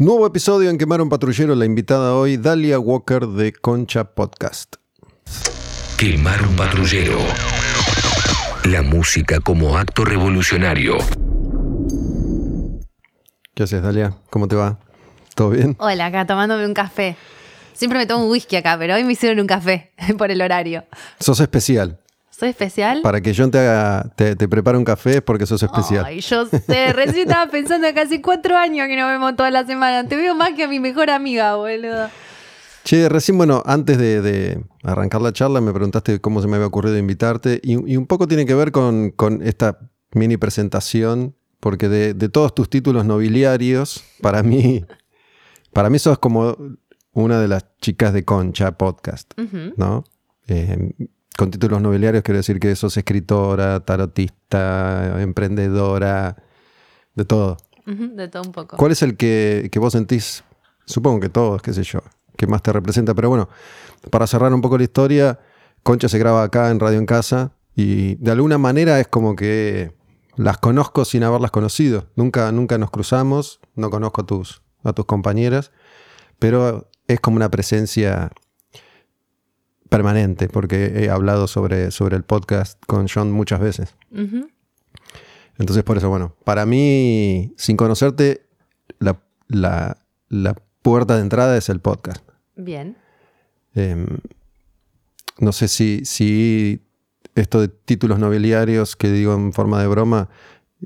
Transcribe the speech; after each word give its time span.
Nuevo 0.00 0.26
episodio 0.26 0.70
en 0.70 0.78
Quemar 0.78 1.02
un 1.02 1.10
Patrullero. 1.10 1.54
La 1.54 1.66
invitada 1.66 2.14
hoy, 2.14 2.38
Dalia 2.38 2.78
Walker 2.78 3.26
de 3.26 3.52
Concha 3.52 4.04
Podcast. 4.04 4.76
Quemar 5.98 6.40
un 6.42 6.56
patrullero. 6.56 7.18
La 8.64 8.80
música 8.80 9.40
como 9.40 9.76
acto 9.76 10.06
revolucionario. 10.06 10.96
¿Qué 13.54 13.64
haces, 13.64 13.82
Dalia? 13.82 14.16
¿Cómo 14.30 14.48
te 14.48 14.56
va? 14.56 14.78
¿Todo 15.34 15.50
bien? 15.50 15.76
Hola, 15.78 16.06
acá 16.06 16.26
tomándome 16.26 16.64
un 16.64 16.72
café. 16.72 17.14
Siempre 17.74 17.98
me 17.98 18.06
tomo 18.06 18.24
un 18.24 18.30
whisky 18.30 18.56
acá, 18.56 18.78
pero 18.78 18.94
hoy 18.94 19.04
me 19.04 19.12
hicieron 19.12 19.38
un 19.38 19.46
café 19.46 19.92
por 20.16 20.30
el 20.30 20.40
horario. 20.40 20.86
Sos 21.18 21.40
especial. 21.40 22.00
¿Soy 22.40 22.48
especial? 22.48 23.02
Para 23.02 23.20
que 23.20 23.34
yo 23.34 23.50
te 23.50 23.58
haga, 23.58 24.14
te, 24.16 24.34
te 24.34 24.48
prepare 24.48 24.78
un 24.78 24.84
café 24.84 25.16
es 25.16 25.20
porque 25.20 25.44
sos 25.44 25.62
especial. 25.62 26.06
Ay, 26.06 26.22
yo 26.22 26.46
sé, 26.46 26.90
recién 26.94 27.28
estaba 27.28 27.50
pensando 27.50 27.86
hace 27.86 28.22
cuatro 28.22 28.56
años 28.56 28.88
que 28.88 28.96
nos 28.96 29.10
vemos 29.10 29.36
toda 29.36 29.50
la 29.50 29.66
semana. 29.66 30.08
Te 30.08 30.16
veo 30.16 30.34
más 30.34 30.54
que 30.54 30.62
a 30.62 30.68
mi 30.68 30.80
mejor 30.80 31.10
amiga, 31.10 31.56
boludo. 31.56 32.08
Che, 32.84 33.10
recién, 33.10 33.36
bueno, 33.36 33.62
antes 33.66 33.98
de, 33.98 34.22
de 34.22 34.64
arrancar 34.82 35.20
la 35.20 35.34
charla 35.34 35.60
me 35.60 35.70
preguntaste 35.70 36.18
cómo 36.22 36.40
se 36.40 36.48
me 36.48 36.56
había 36.56 36.66
ocurrido 36.66 36.96
invitarte 36.96 37.60
y, 37.62 37.72
y 37.92 37.98
un 37.98 38.06
poco 38.06 38.26
tiene 38.26 38.46
que 38.46 38.54
ver 38.54 38.72
con, 38.72 39.10
con 39.10 39.42
esta 39.42 39.78
mini 40.12 40.38
presentación, 40.38 41.36
porque 41.60 41.90
de, 41.90 42.14
de 42.14 42.30
todos 42.30 42.54
tus 42.54 42.70
títulos 42.70 43.04
nobiliarios, 43.04 44.02
para 44.22 44.42
mí, 44.42 44.82
para 45.74 45.90
mí 45.90 45.98
sos 45.98 46.18
como 46.18 46.56
una 47.12 47.38
de 47.38 47.48
las 47.48 47.66
chicas 47.82 48.14
de 48.14 48.24
Concha 48.24 48.78
Podcast. 48.78 49.34
¿no? 49.76 50.04
Eh, 50.48 50.94
con 51.40 51.50
títulos 51.50 51.80
nobiliarios 51.80 52.22
quiero 52.22 52.36
decir 52.36 52.60
que 52.60 52.76
sos 52.76 52.98
escritora, 52.98 53.80
tarotista, 53.80 55.22
emprendedora, 55.22 56.36
de 57.14 57.24
todo. 57.24 57.56
De 57.86 58.28
todo 58.28 58.42
un 58.42 58.52
poco. 58.52 58.76
¿Cuál 58.76 58.92
es 58.92 59.00
el 59.00 59.16
que, 59.16 59.70
que 59.72 59.78
vos 59.78 59.94
sentís? 59.94 60.44
Supongo 60.84 61.18
que 61.18 61.30
todos, 61.30 61.62
qué 61.62 61.72
sé 61.72 61.82
yo, 61.82 62.00
que 62.36 62.46
más 62.46 62.62
te 62.62 62.74
representa. 62.74 63.14
Pero 63.14 63.30
bueno, 63.30 63.48
para 64.10 64.26
cerrar 64.26 64.52
un 64.52 64.60
poco 64.60 64.76
la 64.76 64.84
historia, 64.84 65.38
Concha 65.82 66.10
se 66.10 66.18
graba 66.18 66.42
acá 66.42 66.70
en 66.70 66.78
Radio 66.78 66.98
en 66.98 67.06
Casa 67.06 67.52
y 67.74 68.16
de 68.16 68.32
alguna 68.32 68.58
manera 68.58 69.00
es 69.00 69.08
como 69.08 69.34
que 69.34 69.94
las 70.36 70.58
conozco 70.58 71.06
sin 71.06 71.24
haberlas 71.24 71.52
conocido. 71.52 72.08
Nunca, 72.16 72.52
nunca 72.52 72.76
nos 72.76 72.90
cruzamos, 72.90 73.60
no 73.76 73.88
conozco 73.88 74.20
a 74.20 74.26
tus, 74.26 74.60
a 74.84 74.92
tus 74.92 75.06
compañeras, 75.06 75.72
pero 76.38 76.90
es 77.08 77.18
como 77.18 77.36
una 77.36 77.50
presencia 77.50 78.30
permanente, 79.90 80.48
porque 80.48 81.04
he 81.04 81.10
hablado 81.10 81.46
sobre, 81.46 81.90
sobre 81.90 82.16
el 82.16 82.22
podcast 82.22 82.82
con 82.86 83.06
John 83.12 83.30
muchas 83.30 83.60
veces. 83.60 83.94
Entonces, 85.58 85.82
por 85.84 85.98
eso, 85.98 86.08
bueno, 86.08 86.34
para 86.44 86.64
mí, 86.64 87.52
sin 87.58 87.76
conocerte, 87.76 88.46
la, 88.98 89.20
la- 89.48 89.98
la 90.28 90.54
puerta 90.82 91.16
de 91.16 91.22
entrada 91.22 91.56
es 91.56 91.68
el 91.68 91.80
podcast. 91.80 92.22
Bien. 92.56 92.96
Em, 93.74 94.06
no 95.38 95.52
sé 95.52 95.68
si, 95.68 96.04
si 96.04 96.80
esto 97.34 97.60
de 97.60 97.68
títulos 97.68 98.18
nobiliarios 98.18 98.96
que 98.96 99.10
digo 99.10 99.34
en 99.34 99.52
forma 99.52 99.80
de 99.80 99.88
broma, 99.88 100.28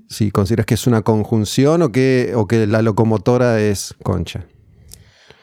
si 0.09 0.31
consideras 0.31 0.67
que 0.67 0.75
es 0.75 0.87
una 0.87 1.03
conjunción 1.03 1.83
o 1.83 1.93
que, 1.93 2.33
o 2.35 2.47
que 2.49 2.67
la 2.67 2.83
locomotora 2.83 3.61
es 3.61 3.95
concha. 4.03 4.47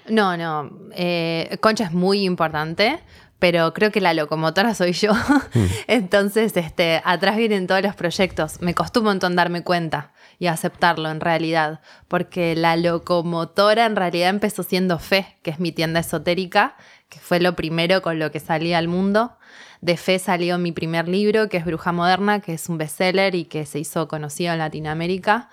No, 0.10 0.36
no. 0.36 0.70
eh, 0.94 1.58
Concha 1.62 1.86
es 1.86 1.94
muy 1.94 2.24
importante, 2.26 3.00
pero 3.42 3.74
creo 3.74 3.92
que 3.92 4.02
la 4.02 4.14
locomotora 4.14 4.76
soy 4.76 4.94
yo. 4.94 5.14
Entonces, 5.88 6.56
este, 6.56 7.02
atrás 7.04 7.38
vienen 7.38 7.66
todos 7.66 7.82
los 7.82 7.96
proyectos. 7.96 8.62
Me 8.62 8.76
costó 8.76 9.00
un 9.00 9.08
montón 9.08 9.36
darme 9.36 9.64
cuenta 9.64 10.14
y 10.38 10.46
aceptarlo 10.46 11.10
en 11.10 11.20
realidad, 11.20 11.82
porque 12.08 12.56
la 12.56 12.76
locomotora 12.76 13.88
en 13.88 13.96
realidad 13.96 14.30
empezó 14.30 14.62
siendo 14.62 15.00
Fe, 15.00 15.40
que 15.42 15.50
es 15.50 15.60
mi 15.60 15.72
tienda 15.72 16.02
esotérica, 16.02 16.76
que 17.10 17.18
fue 17.18 17.40
lo 17.40 17.56
primero 17.56 18.04
con 18.04 18.20
lo 18.20 18.30
que 18.30 18.40
salí 18.40 18.76
al 18.76 18.88
mundo. 18.88 19.36
De 19.82 19.98
Fe 19.98 20.20
salió 20.20 20.60
mi 20.60 20.72
primer 20.72 21.08
libro, 21.08 21.50
que 21.50 21.58
es 21.58 21.66
Bruja 21.66 21.92
Moderna, 21.92 22.42
que 22.42 22.54
es 22.54 22.70
un 22.70 22.78
bestseller 22.78 23.34
y 23.34 23.46
que 23.46 23.66
se 23.66 23.80
hizo 23.80 24.08
conocido 24.08 24.54
en 24.54 24.60
Latinoamérica. 24.60 25.50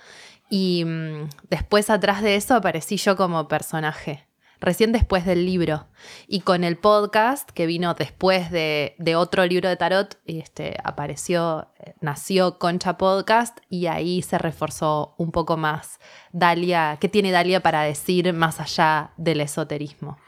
Y 0.50 0.84
mm, 0.84 1.30
después 1.48 1.88
atrás 1.88 2.20
de 2.20 2.36
eso 2.36 2.54
aparecí 2.54 2.98
yo 2.98 3.16
como 3.16 3.48
personaje, 3.48 4.27
recién 4.60 4.92
después 4.92 5.24
del 5.24 5.46
libro. 5.46 5.86
Y 6.26 6.40
con 6.40 6.64
el 6.64 6.76
podcast 6.76 7.50
que 7.50 7.66
vino 7.66 7.94
después 7.94 8.50
de, 8.50 8.94
otro 9.16 9.46
libro 9.46 9.68
de 9.68 9.76
tarot, 9.76 10.18
este, 10.26 10.76
apareció, 10.84 11.68
eh, 11.78 11.94
nació 12.00 12.58
Concha 12.58 12.98
Podcast 12.98 13.58
y 13.68 13.86
ahí 13.86 14.22
se 14.22 14.38
reforzó 14.38 15.14
un 15.18 15.32
poco 15.32 15.56
más 15.56 15.98
Dalia, 16.32 16.98
¿qué 17.00 17.08
tiene 17.08 17.30
Dalia 17.30 17.60
para 17.60 17.82
decir 17.82 18.32
más 18.32 18.60
allá 18.60 19.12
del 19.16 19.40
esoterismo? 19.40 20.18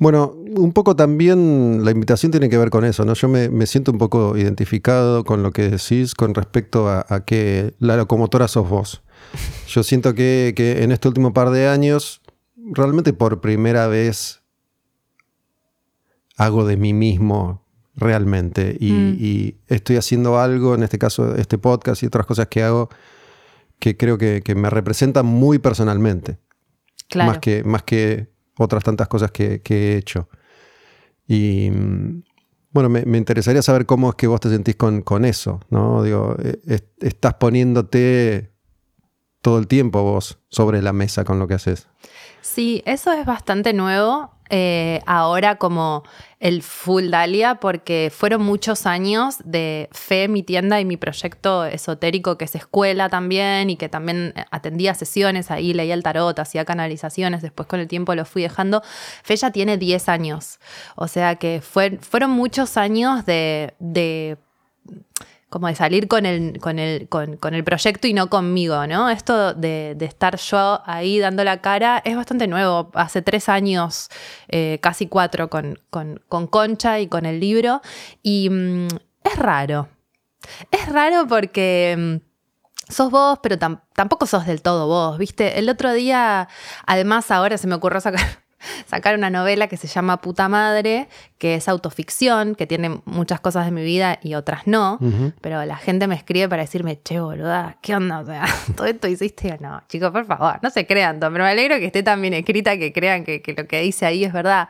Bueno, 0.00 0.32
un 0.32 0.72
poco 0.72 0.94
también 0.94 1.84
la 1.84 1.90
invitación 1.90 2.30
tiene 2.30 2.48
que 2.48 2.56
ver 2.56 2.70
con 2.70 2.84
eso, 2.84 3.04
¿no? 3.04 3.14
Yo 3.14 3.28
me, 3.28 3.48
me 3.48 3.66
siento 3.66 3.90
un 3.90 3.98
poco 3.98 4.36
identificado 4.36 5.24
con 5.24 5.42
lo 5.42 5.50
que 5.50 5.68
decís 5.68 6.14
con 6.14 6.34
respecto 6.34 6.88
a, 6.88 7.04
a 7.08 7.24
que 7.24 7.74
la 7.80 7.96
locomotora 7.96 8.46
sos 8.46 8.68
vos. 8.68 9.02
Yo 9.66 9.82
siento 9.82 10.14
que, 10.14 10.52
que 10.56 10.84
en 10.84 10.92
este 10.92 11.08
último 11.08 11.32
par 11.32 11.50
de 11.50 11.68
años, 11.68 12.22
realmente 12.72 13.12
por 13.12 13.40
primera 13.40 13.86
vez, 13.86 14.42
hago 16.36 16.64
de 16.66 16.76
mí 16.76 16.92
mismo 16.92 17.66
realmente 17.94 18.76
y, 18.78 18.92
Mm. 18.92 19.16
y 19.18 19.56
estoy 19.66 19.96
haciendo 19.96 20.38
algo, 20.38 20.74
en 20.74 20.82
este 20.84 20.98
caso 20.98 21.34
este 21.34 21.58
podcast 21.58 22.02
y 22.02 22.06
otras 22.06 22.26
cosas 22.26 22.46
que 22.46 22.62
hago, 22.62 22.88
que 23.80 23.96
creo 23.96 24.18
que, 24.18 24.42
que 24.44 24.54
me 24.54 24.70
representan 24.70 25.26
muy 25.26 25.58
personalmente 25.58 26.38
Claro. 27.08 27.30
más, 27.32 27.38
que, 27.38 27.64
más 27.64 27.82
que 27.82 28.28
otras 28.56 28.84
tantas 28.84 29.08
cosas 29.08 29.30
que, 29.32 29.62
que 29.62 29.94
he 29.94 29.96
hecho. 29.96 30.28
Y 31.26 31.70
mm, 31.70 32.22
bueno, 32.70 32.88
me, 32.88 33.04
me 33.04 33.18
interesaría 33.18 33.62
saber 33.62 33.86
cómo 33.86 34.10
es 34.10 34.14
que 34.16 34.26
vos 34.26 34.40
te 34.40 34.50
sentís 34.50 34.76
con, 34.76 35.02
con 35.02 35.24
eso, 35.24 35.60
¿no? 35.70 36.02
Digo, 36.02 36.36
es- 36.66 36.84
estás 37.00 37.34
poniéndote 37.34 38.52
todo 39.42 39.58
el 39.58 39.66
tiempo 39.66 40.02
vos 40.02 40.38
sobre 40.48 40.82
la 40.82 40.92
mesa 40.92 41.24
con 41.24 41.38
lo 41.38 41.46
que 41.48 41.54
haces. 41.54 41.86
Sí, 42.40 42.82
eso 42.86 43.12
es 43.12 43.26
bastante 43.26 43.72
nuevo 43.72 44.32
eh, 44.50 45.02
ahora 45.04 45.56
como 45.56 46.04
el 46.40 46.62
full 46.62 47.10
Dalia, 47.10 47.56
porque 47.56 48.10
fueron 48.14 48.40
muchos 48.42 48.86
años 48.86 49.36
de 49.44 49.90
fe, 49.92 50.26
mi 50.28 50.42
tienda 50.42 50.80
y 50.80 50.86
mi 50.86 50.96
proyecto 50.96 51.66
esotérico, 51.66 52.38
que 52.38 52.46
es 52.46 52.54
escuela 52.54 53.10
también, 53.10 53.68
y 53.68 53.76
que 53.76 53.90
también 53.90 54.32
atendía 54.50 54.94
sesiones 54.94 55.50
ahí, 55.50 55.74
leía 55.74 55.92
el 55.92 56.02
tarot, 56.02 56.38
hacía 56.38 56.64
canalizaciones, 56.64 57.42
después 57.42 57.66
con 57.68 57.80
el 57.80 57.88
tiempo 57.88 58.14
lo 58.14 58.24
fui 58.24 58.40
dejando. 58.40 58.82
Fe 59.22 59.36
ya 59.36 59.50
tiene 59.50 59.76
10 59.76 60.08
años, 60.08 60.60
o 60.96 61.08
sea 61.08 61.36
que 61.36 61.60
fue- 61.60 61.98
fueron 62.00 62.30
muchos 62.30 62.78
años 62.78 63.26
de- 63.26 63.74
de 63.80 64.38
como 65.48 65.66
de 65.68 65.74
salir 65.74 66.08
con 66.08 66.26
el, 66.26 66.58
con 66.60 66.78
el, 66.78 67.08
con, 67.08 67.54
el 67.54 67.64
proyecto 67.64 68.06
y 68.06 68.12
no 68.12 68.28
conmigo, 68.28 68.86
¿no? 68.86 69.08
Esto 69.08 69.54
de, 69.54 69.96
estar 70.00 70.36
yo 70.36 70.82
ahí 70.84 71.18
dando 71.18 71.42
la 71.44 71.60
cara 71.60 72.02
es 72.04 72.16
bastante 72.16 72.46
nuevo. 72.46 72.90
Hace 72.94 73.22
tres 73.22 73.48
años, 73.48 74.10
eh, 74.48 74.78
casi 74.82 75.06
cuatro, 75.06 75.48
con, 75.48 75.78
con, 75.90 76.20
con 76.28 76.46
Concha 76.46 77.00
y 77.00 77.08
con 77.08 77.24
el 77.24 77.40
libro. 77.40 77.80
Y 78.22 78.50
mm, 78.50 78.88
es 79.24 79.36
raro. 79.36 79.88
Es 80.70 80.88
raro 80.92 81.26
porque 81.26 81.96
mm, 81.98 82.92
sos 82.92 83.10
vos, 83.10 83.38
pero 83.42 83.56
tam- 83.56 83.80
tampoco 83.94 84.26
sos 84.26 84.46
del 84.46 84.62
todo 84.62 84.86
vos, 84.86 85.18
¿viste? 85.18 85.58
El 85.58 85.68
otro 85.68 85.92
día, 85.92 86.48
además 86.86 87.30
ahora 87.30 87.56
se 87.58 87.66
me 87.66 87.74
ocurrió 87.74 88.00
sacar, 88.00 88.20
sacar 88.86 89.14
una 89.14 89.30
novela 89.30 89.68
que 89.68 89.76
se 89.76 89.86
llama 89.86 90.20
Puta 90.20 90.48
Madre, 90.48 91.08
que 91.38 91.54
es 91.54 91.68
autoficción, 91.68 92.54
que 92.54 92.66
tiene 92.66 93.00
muchas 93.04 93.40
cosas 93.40 93.64
de 93.64 93.70
mi 93.70 93.82
vida 93.82 94.18
y 94.22 94.34
otras 94.34 94.66
no, 94.66 94.98
pero 95.40 95.64
la 95.64 95.76
gente 95.76 96.06
me 96.06 96.14
escribe 96.14 96.48
para 96.48 96.62
decirme, 96.62 97.00
che, 97.02 97.20
boluda, 97.20 97.78
¿qué 97.82 97.94
onda? 97.94 98.20
O 98.20 98.26
sea, 98.26 98.44
todo 98.76 98.86
esto 98.86 99.08
hiciste. 99.08 99.48
Yo, 99.48 99.56
no, 99.60 99.82
chicos, 99.88 100.10
por 100.10 100.26
favor, 100.26 100.58
no 100.62 100.70
se 100.70 100.86
crean, 100.86 101.18
pero 101.20 101.32
me 101.32 101.50
alegro 101.50 101.78
que 101.78 101.86
esté 101.86 102.02
tan 102.02 102.20
bien 102.20 102.34
escrita 102.34 102.76
que 102.76 102.92
crean 102.92 103.24
que, 103.24 103.40
que 103.42 103.54
lo 103.54 103.66
que 103.66 103.80
dice 103.80 104.06
ahí 104.06 104.24
es 104.24 104.32
verdad. 104.32 104.68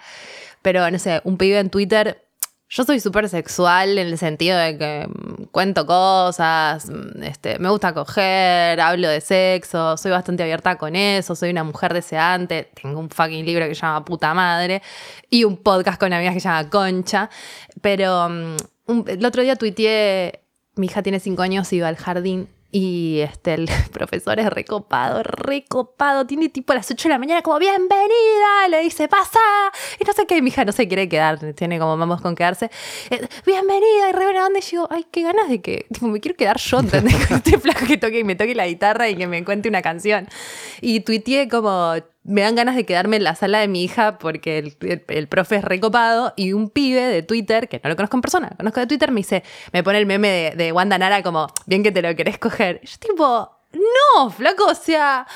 Pero, 0.62 0.90
no 0.90 0.98
sé, 0.98 1.20
un 1.24 1.38
pibe 1.38 1.58
en 1.58 1.70
Twitter 1.70 2.27
yo 2.70 2.84
soy 2.84 3.00
súper 3.00 3.28
sexual 3.28 3.98
en 3.98 4.08
el 4.08 4.18
sentido 4.18 4.58
de 4.58 4.76
que 4.76 5.08
mm, 5.08 5.44
cuento 5.50 5.86
cosas, 5.86 6.90
mm, 6.90 7.22
este, 7.22 7.58
me 7.58 7.70
gusta 7.70 7.94
coger, 7.94 8.80
hablo 8.80 9.08
de 9.08 9.20
sexo, 9.20 9.96
soy 9.96 10.10
bastante 10.10 10.42
abierta 10.42 10.76
con 10.76 10.94
eso, 10.94 11.34
soy 11.34 11.50
una 11.50 11.64
mujer 11.64 11.94
deseante, 11.94 12.70
tengo 12.80 13.00
un 13.00 13.08
fucking 13.08 13.46
libro 13.46 13.66
que 13.66 13.74
se 13.74 13.80
llama 13.80 14.04
Puta 14.04 14.34
Madre 14.34 14.82
y 15.30 15.44
un 15.44 15.56
podcast 15.56 15.98
con 15.98 16.12
amigas 16.12 16.34
que 16.34 16.40
se 16.40 16.48
llama 16.48 16.68
Concha. 16.68 17.30
Pero 17.80 18.28
mm, 18.28 18.56
el 19.06 19.24
otro 19.24 19.42
día 19.42 19.56
tuiteé, 19.56 20.42
mi 20.76 20.86
hija 20.86 21.02
tiene 21.02 21.20
cinco 21.20 21.42
años 21.42 21.72
y 21.72 21.80
va 21.80 21.88
al 21.88 21.96
jardín 21.96 22.48
y 22.70 23.20
este, 23.20 23.54
el 23.54 23.68
profesor 23.92 24.38
es 24.38 24.50
recopado, 24.50 25.22
recopado. 25.22 26.26
Tiene 26.26 26.48
tipo 26.48 26.72
a 26.72 26.76
las 26.76 26.90
8 26.90 27.08
de 27.08 27.14
la 27.14 27.18
mañana 27.18 27.42
como, 27.42 27.58
bienvenida, 27.58 28.68
le 28.70 28.80
dice, 28.82 29.08
pasa. 29.08 29.38
Y 29.98 30.04
no 30.04 30.12
sé 30.12 30.26
qué, 30.26 30.42
mi 30.42 30.50
hija 30.50 30.64
no 30.64 30.72
se 30.72 30.86
quiere 30.86 31.08
quedar, 31.08 31.38
tiene 31.54 31.78
como 31.78 31.96
vamos 31.96 32.20
con 32.20 32.34
quedarse. 32.34 32.70
Eh, 33.10 33.26
bienvenida, 33.46 34.10
y 34.10 34.12
buena 34.12 34.46
onda. 34.46 34.58
Y 34.58 34.62
yo, 34.62 34.86
ay, 34.90 35.06
qué 35.10 35.22
ganas 35.22 35.48
de 35.48 35.62
que, 35.62 35.86
me 36.02 36.20
quiero 36.20 36.36
quedar 36.36 36.58
yo, 36.58 36.80
¿entendés? 36.80 37.14
Este 37.30 37.58
flaco 37.58 37.86
que 37.86 37.96
toque 37.96 38.18
y 38.18 38.24
me 38.24 38.34
toque 38.34 38.54
la 38.54 38.66
guitarra 38.66 39.08
y 39.08 39.16
que 39.16 39.26
me 39.26 39.42
cuente 39.44 39.68
una 39.68 39.80
canción. 39.80 40.28
Y 40.80 41.00
tuiteé 41.00 41.48
como, 41.48 41.94
me 42.28 42.42
dan 42.42 42.54
ganas 42.54 42.76
de 42.76 42.84
quedarme 42.86 43.16
en 43.16 43.24
la 43.24 43.34
sala 43.34 43.58
de 43.60 43.68
mi 43.68 43.82
hija 43.82 44.18
porque 44.18 44.58
el, 44.58 44.76
el- 45.08 45.28
profe 45.28 45.56
es 45.56 45.64
recopado 45.64 46.34
y 46.36 46.52
un 46.52 46.68
pibe 46.70 47.00
de 47.00 47.22
Twitter, 47.22 47.68
que 47.68 47.80
no 47.82 47.88
lo 47.90 47.96
conozco 47.96 48.16
en 48.16 48.20
persona, 48.20 48.48
lo 48.50 48.56
conozco 48.58 48.80
de 48.80 48.86
Twitter, 48.86 49.10
me 49.10 49.20
dice, 49.20 49.42
me 49.72 49.82
pone 49.82 49.98
el 49.98 50.06
meme 50.06 50.28
de, 50.28 50.50
de 50.64 50.72
Wanda 50.72 50.98
Nara 50.98 51.22
como, 51.22 51.48
bien 51.66 51.82
que 51.82 51.90
te 51.90 52.02
lo 52.02 52.14
querés 52.14 52.38
coger. 52.38 52.80
Yo 52.84 52.96
tipo, 52.98 53.50
no, 53.72 54.30
flaco, 54.30 54.66
o 54.66 54.74
sea... 54.74 55.26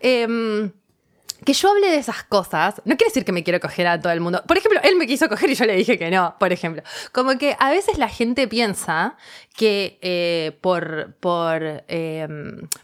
em, 0.00 0.72
que 1.44 1.52
yo 1.52 1.70
hable 1.70 1.90
de 1.90 1.96
esas 1.96 2.24
cosas 2.24 2.76
no 2.84 2.96
quiere 2.96 3.10
decir 3.10 3.24
que 3.24 3.32
me 3.32 3.42
quiero 3.42 3.60
coger 3.60 3.86
a 3.86 4.00
todo 4.00 4.12
el 4.12 4.20
mundo. 4.20 4.42
Por 4.46 4.56
ejemplo, 4.56 4.80
él 4.82 4.96
me 4.96 5.06
quiso 5.06 5.28
coger 5.28 5.50
y 5.50 5.54
yo 5.54 5.64
le 5.64 5.74
dije 5.76 5.98
que 5.98 6.10
no, 6.10 6.36
por 6.38 6.52
ejemplo. 6.52 6.82
Como 7.12 7.38
que 7.38 7.56
a 7.58 7.70
veces 7.70 7.98
la 7.98 8.08
gente 8.08 8.48
piensa 8.48 9.16
que 9.56 9.98
eh, 10.02 10.58
por, 10.60 11.14
por 11.20 11.62
eh, 11.88 12.28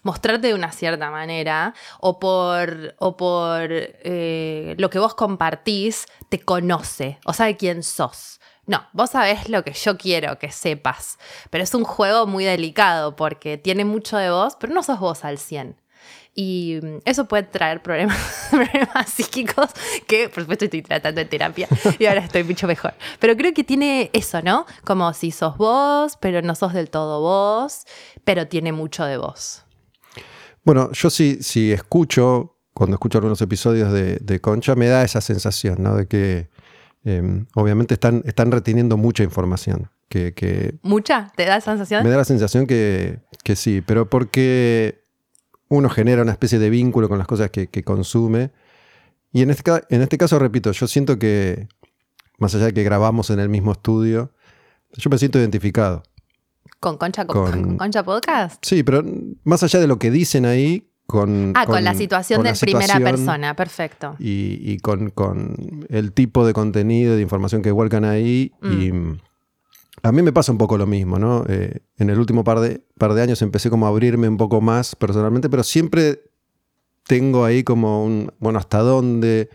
mostrarte 0.03 0.49
de 0.49 0.55
una 0.55 0.73
cierta 0.73 1.11
manera 1.11 1.75
o 2.01 2.19
por, 2.19 2.95
o 2.99 3.17
por 3.17 3.69
eh, 3.71 4.75
lo 4.79 4.91
que 4.91 4.99
vos 4.99 5.15
compartís, 5.15 6.07
te 6.29 6.41
conoce 6.41 7.19
o 7.25 7.33
sabe 7.33 7.57
quién 7.57 7.83
sos. 7.83 8.41
No, 8.67 8.87
vos 8.93 9.11
sabés 9.11 9.49
lo 9.49 9.65
que 9.65 9.73
yo 9.73 9.97
quiero 9.97 10.39
que 10.39 10.53
sepas, 10.53 11.19
pero 11.49 11.65
es 11.65 11.73
un 11.75 11.85
juego 11.85 12.27
muy 12.27 12.45
delicado 12.45 13.17
porque 13.17 13.57
tiene 13.57 13.87
mucho 13.87 14.19
de 14.19 14.31
vos, 14.31 14.57
pero 14.61 14.75
no 14.75 14.83
sos 14.83 15.01
vos 15.01 15.25
al 15.25 15.39
100. 15.39 15.75
Y 16.41 16.79
mm, 16.81 16.99
eso 17.05 17.25
puede 17.27 17.43
traer 17.43 17.83
problemas, 17.83 18.17
problemas 18.53 19.11
psíquicos 19.11 19.71
que, 20.07 20.29
por 20.29 20.45
supuesto, 20.45 20.67
estoy 20.67 20.83
tratando 20.83 21.21
en 21.21 21.29
terapia 21.29 21.67
y 21.99 22.07
ahora 22.07 22.21
estoy 22.21 22.45
mucho 22.45 22.69
mejor. 22.69 22.95
Pero 23.19 23.37
creo 23.37 23.53
que 23.53 23.65
tiene 23.65 24.09
eso, 24.13 24.41
¿no? 24.41 24.65
Como 24.85 25.13
si 25.15 25.33
sos 25.33 25.57
vos, 25.57 26.17
pero 26.21 26.41
no 26.41 26.55
sos 26.55 26.75
del 26.75 26.91
todo 26.91 27.21
vos, 27.21 27.87
pero 28.23 28.47
tiene 28.47 28.71
mucho 28.71 29.05
de 29.05 29.17
vos. 29.17 29.65
Bueno, 30.63 30.93
yo 30.93 31.11
sí, 31.11 31.39
sí 31.41 31.73
escucho, 31.73 32.55
cuando 32.73 32.95
escucho 32.95 33.19
algunos 33.19 33.43
episodios 33.43 33.93
de, 33.93 34.19
de 34.21 34.41
Concha, 34.41 34.77
me 34.77 34.87
da 34.87 35.03
esa 35.03 35.21
sensación, 35.21 35.83
¿no? 35.83 35.97
De 35.97 36.07
que 36.07 36.51
eh, 37.05 37.45
obviamente 37.57 37.95
están, 37.95 38.23
están 38.25 38.53
reteniendo 38.53 38.97
mucha 38.97 39.25
información. 39.25 39.91
Que, 40.09 40.35
que 40.35 40.77
¿Mucha? 40.83 41.33
¿Te 41.35 41.47
da 41.47 41.61
sensación? 41.61 42.05
me 42.05 42.11
da 42.11 42.19
la 42.19 42.25
sensación 42.25 42.69
que, 42.69 43.19
que 43.43 43.57
sí, 43.57 43.83
pero 43.85 44.09
porque 44.09 45.08
uno 45.69 45.89
genera 45.91 46.23
una 46.23 46.33
especie 46.33 46.59
de 46.59 46.71
vínculo 46.71 47.09
con 47.09 47.19
las 47.19 47.27
cosas 47.27 47.51
que, 47.51 47.69
que 47.69 47.83
consume. 47.85 48.51
Y 49.33 49.43
en 49.43 49.51
este, 49.51 49.71
en 49.91 50.03
este 50.03 50.17
caso, 50.19 50.39
repito, 50.39 50.73
yo 50.73 50.87
siento 50.87 51.19
que, 51.19 51.69
más 52.39 52.55
allá 52.55 52.67
de 52.67 52.75
que 52.75 52.83
grabamos 52.83 53.31
en 53.31 53.41
el 53.41 53.49
mismo 53.49 53.73
estudio, 53.73 54.33
yo 54.95 55.11
me 55.11 55.19
siento 55.19 55.39
identificado. 55.39 56.03
¿Con 56.81 56.97
Concha, 56.97 57.27
con, 57.27 57.51
Con- 57.51 57.63
con 57.63 57.77
Concha 57.77 58.03
Podcast? 58.03 58.65
Sí, 58.65 58.83
pero 58.83 59.05
más 59.45 59.63
allá 59.63 59.81
de 59.81 59.87
lo 59.87 59.99
que 59.99 60.11
dicen 60.11 60.47
ahí, 60.47 60.89
con... 61.07 61.53
Ah, 61.57 61.67
con, 61.67 61.83
la 61.85 61.95
situación 61.95 62.43
de 62.43 62.51
la 62.53 62.57
primera 62.59 62.83
situación 62.87 63.03
persona, 63.03 63.57
perfecto. 63.57 64.17
Y, 64.19 64.59
y 64.63 64.79
con, 64.79 65.11
con 65.11 65.87
el 65.89 66.13
tipo 66.13 66.47
de 66.47 66.53
contenido, 66.53 67.17
de 67.17 67.23
información 67.23 67.63
que 67.63 67.71
vuelcan 67.73 68.05
ahí. 68.05 68.53
Y 68.63 68.93
mm, 68.93 69.19
a 70.03 70.13
mí 70.13 70.23
me 70.23 70.33
pasa 70.33 70.53
un 70.53 70.59
poco 70.59 70.79
lo 70.79 70.87
mismo, 70.87 71.19
¿no? 71.19 71.45
Eh, 71.49 71.81
en 71.99 72.11
el 72.11 72.19
último 72.19 72.45
par 72.45 72.61
de, 72.61 72.83
par 72.99 73.15
de 73.15 73.23
años 73.23 73.43
empecé 73.43 73.71
como 73.71 73.87
a 73.87 73.89
abrirme 73.89 74.29
un 74.29 74.37
poco 74.37 74.61
más 74.61 74.95
personalmente, 74.95 75.49
pero 75.49 75.63
siempre 75.63 76.23
tengo 77.07 77.45
ahí 77.45 77.65
como 77.65 78.05
un, 78.05 78.33
bueno, 78.39 78.59
¿hasta 78.59 78.79
dónde? 78.79 79.49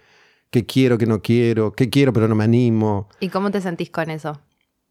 ¿Qué 0.49 0.65
quiero, 0.65 0.97
qué 0.97 1.05
no 1.05 1.21
quiero? 1.21 1.73
¿Qué 1.73 1.89
quiero 1.89 2.13
pero 2.13 2.27
no 2.27 2.35
me 2.35 2.43
animo? 2.43 3.09
¿Y 3.19 3.29
cómo 3.29 3.51
te 3.51 3.61
sentís 3.61 3.89
con 3.89 4.09
eso? 4.09 4.39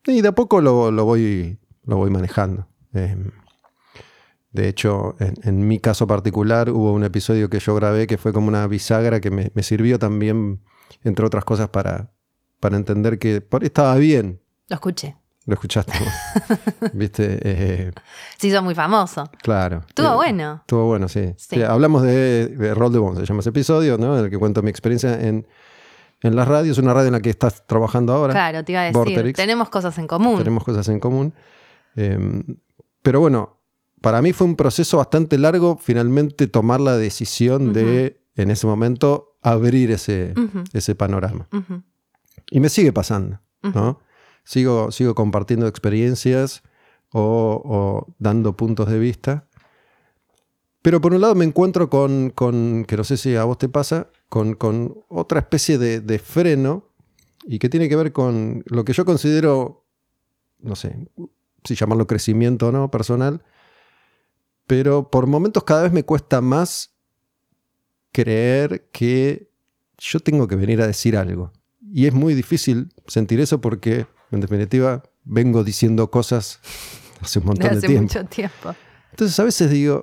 Y 0.07 0.21
de 0.23 0.29
a 0.29 0.33
poco 0.33 0.61
lo, 0.61 0.91
lo 0.91 1.05
voy, 1.05 1.59
lo 1.85 1.97
voy 1.97 2.11
manejando. 2.11 2.67
Eh, 2.95 3.17
de 4.51 4.69
hecho, 4.69 5.17
en, 5.19 5.35
en 5.45 5.67
mi 5.67 5.79
caso 5.79 6.07
particular, 6.07 6.71
hubo 6.71 6.93
un 6.93 7.05
episodio 7.05 7.49
que 7.49 7.59
yo 7.59 7.75
grabé 7.75 8.07
que 8.07 8.19
fue 8.19 8.33
como 8.33 8.49
una 8.49 8.67
bisagra 8.67 9.21
que 9.21 9.31
me, 9.31 9.51
me 9.55 9.63
sirvió 9.63 9.99
también, 9.99 10.61
entre 11.05 11.25
otras 11.25 11.45
cosas, 11.45 11.69
para, 11.69 12.13
para 12.61 12.77
entender 12.77 13.19
que 13.19 13.41
por 13.41 13.65
estaba 13.65 13.95
bien. 13.97 14.41
Lo 14.69 14.75
escuché. 14.75 15.17
Lo 15.47 15.55
escuchaste. 15.55 15.93
¿Viste? 16.93 17.39
Eh, 17.43 17.93
Se 18.39 18.47
hizo 18.47 18.63
muy 18.63 18.75
famoso. 18.75 19.29
claro. 19.43 19.83
Estuvo 19.89 20.09
Eh, 20.13 20.15
bueno. 20.15 20.57
Estuvo 20.61 20.87
bueno, 20.87 21.09
sí. 21.09 21.35
Sí. 21.37 21.57
Sí, 21.57 21.63
hablamos 21.63 22.03
de, 22.03 22.47
de 22.49 22.75
Roll 22.75 22.93
de 22.93 22.99
Bones, 22.99 23.19
se 23.21 23.27
llama 23.27 23.41
ese 23.41 23.51
episodio, 23.51 23.99
¿no? 23.99 24.17
En 24.19 24.25
el 24.25 24.31
que 24.31 24.39
cuento 24.39 24.63
mi 24.63 24.71
experiencia 24.71 25.21
en, 25.21 25.47
en 26.23 26.37
las 26.37 26.47
radios, 26.47 26.79
una 26.79 26.95
radio 26.95 27.09
en 27.09 27.15
la 27.15 27.21
que 27.21 27.31
estás 27.31 27.67
trabajando 27.67 28.13
ahora. 28.13 28.33
Claro, 28.33 28.65
te 28.65 28.73
iba 28.73 28.83
a 28.83 28.85
decir. 28.85 28.97
Vorterix. 28.97 29.37
Tenemos 29.37 29.69
cosas 29.69 29.99
en 29.99 30.07
común. 30.07 30.39
tenemos 30.39 30.63
cosas 30.63 30.89
en 30.89 31.01
común. 31.01 31.35
Eh, 31.97 32.45
pero 33.03 33.19
bueno, 33.19 33.59
para 34.01 34.23
mí 34.23 34.33
fue 34.33 34.47
un 34.47 34.55
proceso 34.55 34.99
bastante 34.99 35.39
largo 35.39 35.77
finalmente 35.77 36.47
tomar 36.47 36.81
la 36.81 36.97
decisión 36.97 37.73
de, 37.73 38.23
en 38.37 38.51
ese 38.53 38.67
momento, 38.69 39.37
abrir 39.43 39.91
ese, 39.91 40.35
ese 40.73 40.95
panorama. 40.95 41.49
Y 42.51 42.61
me 42.61 42.69
sigue 42.69 42.93
pasando, 42.93 43.41
¿no? 43.63 43.99
Sigo, 44.45 44.91
sigo 44.91 45.15
compartiendo 45.15 45.67
experiencias 45.67 46.63
o, 47.13 48.07
dando 48.19 48.57
puntos 48.57 48.89
de 48.89 48.99
vista. 48.99 49.47
Pero 50.83 51.01
por 51.01 51.15
un 51.15 51.21
lado 51.21 51.35
me 51.35 51.45
encuentro 51.45 51.89
con, 51.89 52.31
con 52.31 52.85
que 52.87 52.97
no 52.97 53.05
sé 53.05 53.17
si 53.17 53.37
a 53.37 53.45
vos 53.45 53.59
te 53.59 53.69
pasa, 53.69 54.09
con, 54.29 54.55
con 54.55 55.05
otra 55.09 55.41
especie 55.41 55.79
de, 55.79 56.01
de 56.01 56.19
freno 56.19 56.89
y 57.45 57.59
que 57.59 57.69
tiene 57.69 57.89
que 57.89 57.97
ver 57.97 58.13
con 58.13 58.65
lo 58.67 58.85
que 58.85 58.93
yo 58.93 59.05
considero, 59.05 59.85
no 60.59 60.75
sé, 60.75 61.09
si 61.65 61.75
llamarlo 61.75 62.07
crecimiento 62.07 62.69
o 62.69 62.73
no, 62.73 62.91
personal, 62.91 63.43
pero 64.67 65.11
por 65.11 65.27
momentos 65.27 65.65
cada 65.65 65.83
vez 65.83 65.93
me 65.93 66.05
cuesta 66.05 66.41
más 66.41 66.93
creer 68.13 68.89
que 68.93 69.51
yo 69.99 70.21
tengo 70.21 70.49
que 70.49 70.57
venir 70.57 70.81
a 70.83 70.87
decir 70.87 71.17
algo. 71.17 71.53
Y 71.81 72.07
es 72.07 72.15
muy 72.15 72.35
difícil 72.35 72.93
sentir 73.07 73.41
eso 73.41 73.61
porque, 73.61 74.07
en 74.37 74.41
definitiva, 74.41 75.03
vengo 75.25 75.63
diciendo 75.65 76.11
cosas 76.11 76.61
hace 77.21 77.39
un 77.39 77.47
montón 77.47 77.71
de 77.71 77.79
Hace 77.79 77.87
tiempo. 77.87 78.03
mucho 78.15 78.25
tiempo. 78.27 78.75
Entonces 79.11 79.39
a 79.39 79.45
veces 79.45 79.71
digo, 79.71 80.03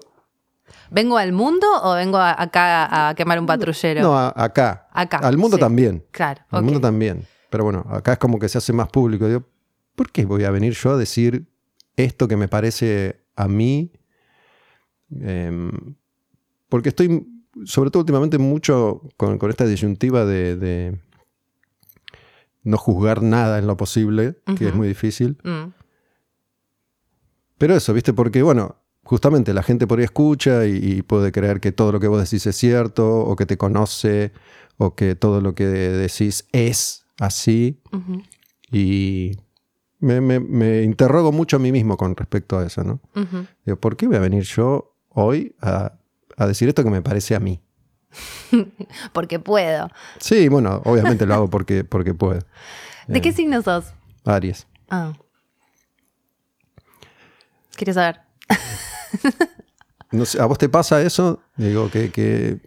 ¿Vengo 0.92 1.18
al 1.18 1.32
mundo 1.34 1.68
o 1.84 1.94
vengo 1.96 2.18
a- 2.18 2.40
acá 2.42 3.10
a 3.10 3.16
quemar 3.16 3.40
un 3.40 3.46
patrullero? 3.46 4.02
no, 4.02 4.18
a- 4.18 4.34
acá, 4.36 4.88
Acá, 4.92 5.18
al 5.18 5.38
mundo 5.38 5.58
sí. 5.58 5.62
también. 5.62 6.04
Claro. 6.12 6.42
Al 6.50 6.64
mundo 6.64 6.80
también. 6.80 7.26
Pero 7.52 7.64
bueno, 7.64 7.86
acá 7.90 8.14
es 8.14 8.18
como 8.20 8.40
que 8.40 8.50
se 8.50 8.58
hace 8.58 8.74
más 8.74 8.90
público. 8.90 9.28
Digo, 9.28 9.44
¿por 9.96 10.12
qué 10.12 10.26
voy 10.26 10.44
a 10.46 10.52
venir 10.52 10.74
yo 10.74 10.92
a 10.94 10.98
decir 10.98 11.48
esto 11.96 12.28
que 12.28 12.38
me 12.38 12.48
parece 12.48 13.24
a 13.36 13.48
mí? 13.48 13.92
Em, 15.12 15.72
porque 16.70 16.90
estoy, 16.90 17.26
sobre 17.66 17.90
todo 17.92 18.02
últimamente, 18.02 18.38
mucho 18.38 19.02
con, 19.18 19.38
con 19.38 19.50
esta 19.50 19.66
disyuntiva 19.66 20.26
de, 20.26 20.56
de 20.56 21.00
no 22.64 22.78
juzgar 22.78 23.22
nada 23.22 23.58
en 23.60 23.68
lo 23.68 23.78
posible, 23.78 24.36
que 24.58 24.68
es 24.70 24.76
muy 24.76 24.88
difícil. 24.88 25.38
Mm. 25.44 25.74
Pero 27.58 27.76
eso, 27.76 27.94
¿viste? 27.94 28.14
Porque, 28.14 28.42
bueno, 28.42 28.78
justamente 29.04 29.54
la 29.54 29.64
gente 29.64 29.88
por 29.88 30.00
ahí 30.00 30.06
escucha 30.06 30.66
y, 30.66 30.78
y 30.78 31.02
puede 31.02 31.32
creer 31.32 31.60
que 31.60 31.72
todo 31.72 31.92
lo 31.92 32.00
que 32.00 32.08
vos 32.08 32.22
decís 32.24 32.46
es 32.46 32.56
cierto, 32.56 33.20
o 33.22 33.36
que 33.36 33.46
te 33.46 33.58
conoce, 33.58 34.32
o 34.78 34.96
que 34.96 35.16
todo 35.16 35.42
lo 35.42 35.56
que 35.56 35.66
decís 35.66 36.48
es 36.52 37.06
así. 37.20 37.80
Y 38.72 39.32
me, 40.00 40.22
me- 40.22 40.40
me 40.40 40.84
interrogo 40.84 41.32
mucho 41.32 41.58
a 41.58 41.60
mí 41.60 41.72
mismo 41.72 41.98
con 41.98 42.16
respecto 42.16 42.58
a 42.60 42.66
eso, 42.66 42.84
¿no? 42.84 43.02
Digo, 43.66 43.78
¿por 43.80 43.98
qué 43.98 44.08
voy 44.08 44.16
a 44.16 44.20
venir 44.22 44.44
yo 44.44 44.96
hoy 45.10 45.56
a, 45.62 45.94
a 46.38 46.48
decir 46.48 46.70
esto 46.70 46.84
que 46.84 46.90
me 46.90 47.02
parece 47.02 47.36
a 47.36 47.40
mí? 47.40 47.62
Porque 49.14 49.40
puedo. 49.40 49.90
Sí, 50.20 50.48
bueno, 50.50 50.82
obviamente 50.86 51.26
lo 51.26 51.34
hago 51.36 51.50
porque, 51.50 51.84
porque 51.84 52.14
puedo. 52.14 52.40
¿De 53.08 53.20
Eh, 53.20 53.22
qué 53.22 53.32
signo 53.32 53.62
sos? 53.62 53.86
Aries. 54.26 54.68
Ah. 54.90 55.14
¿Quieres 57.76 57.96
saber? 57.96 58.22
No 60.12 60.26
sé, 60.26 60.42
¿A 60.42 60.46
vos 60.46 60.58
te 60.58 60.70
pasa 60.70 61.02
eso? 61.02 61.42
Digo, 61.56 61.90
que, 61.92 62.12
que 62.12 62.58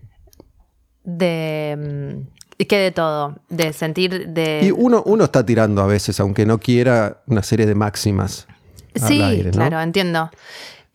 De. 1.03 1.77
mm, 1.77 2.29
¿y 2.59 2.65
¿Qué 2.67 2.79
de 2.79 2.93
todo? 2.93 3.37
De 3.49 3.73
sentir. 3.73 4.29
De. 4.29 4.61
Y 4.63 4.71
uno, 4.71 5.03
uno 5.07 5.25
está 5.25 5.45
tirando 5.45 5.83
a 5.83 5.87
veces, 5.87 6.19
aunque 6.21 6.47
no 6.47 6.59
quiera, 6.59 7.23
una 7.27 7.43
serie 7.43 7.67
de 7.67 7.75
máximas. 7.75 8.47
al 8.95 9.09
Sí, 9.09 9.21
aire, 9.21 9.47
¿no? 9.51 9.57
claro, 9.59 9.81
entiendo. 9.81 10.31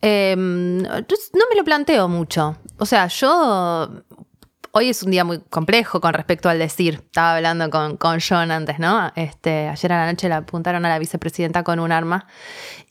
Eh, 0.00 0.32
entonces, 0.32 1.30
no 1.34 1.44
me 1.50 1.56
lo 1.56 1.64
planteo 1.64 2.08
mucho. 2.08 2.56
O 2.78 2.86
sea, 2.86 3.06
yo. 3.08 4.02
Hoy 4.72 4.90
es 4.90 5.02
un 5.02 5.10
día 5.10 5.24
muy 5.24 5.40
complejo 5.50 6.00
con 6.00 6.12
respecto 6.14 6.48
al 6.48 6.58
decir. 6.58 7.02
Estaba 7.06 7.36
hablando 7.36 7.70
con, 7.70 7.96
con 7.96 8.18
John 8.20 8.50
antes, 8.50 8.78
¿no? 8.78 9.10
Este, 9.16 9.68
ayer 9.68 9.92
a 9.92 10.04
la 10.04 10.12
noche 10.12 10.28
la 10.28 10.38
apuntaron 10.38 10.84
a 10.84 10.88
la 10.88 10.98
vicepresidenta 10.98 11.62
con 11.62 11.80
un 11.80 11.90
arma. 11.90 12.26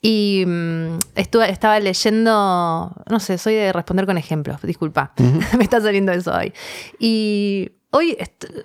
Y 0.00 0.44
mm, 0.46 0.98
estuve, 1.14 1.50
estaba 1.50 1.78
leyendo. 1.80 2.92
No 3.08 3.20
sé, 3.20 3.38
soy 3.38 3.54
de 3.54 3.72
responder 3.72 4.06
con 4.06 4.18
ejemplos, 4.18 4.60
disculpa. 4.62 5.12
me 5.56 5.64
está 5.64 5.80
saliendo 5.80 6.12
eso 6.12 6.34
hoy. 6.34 6.52
Y 6.98 7.70
hoy, 7.90 8.16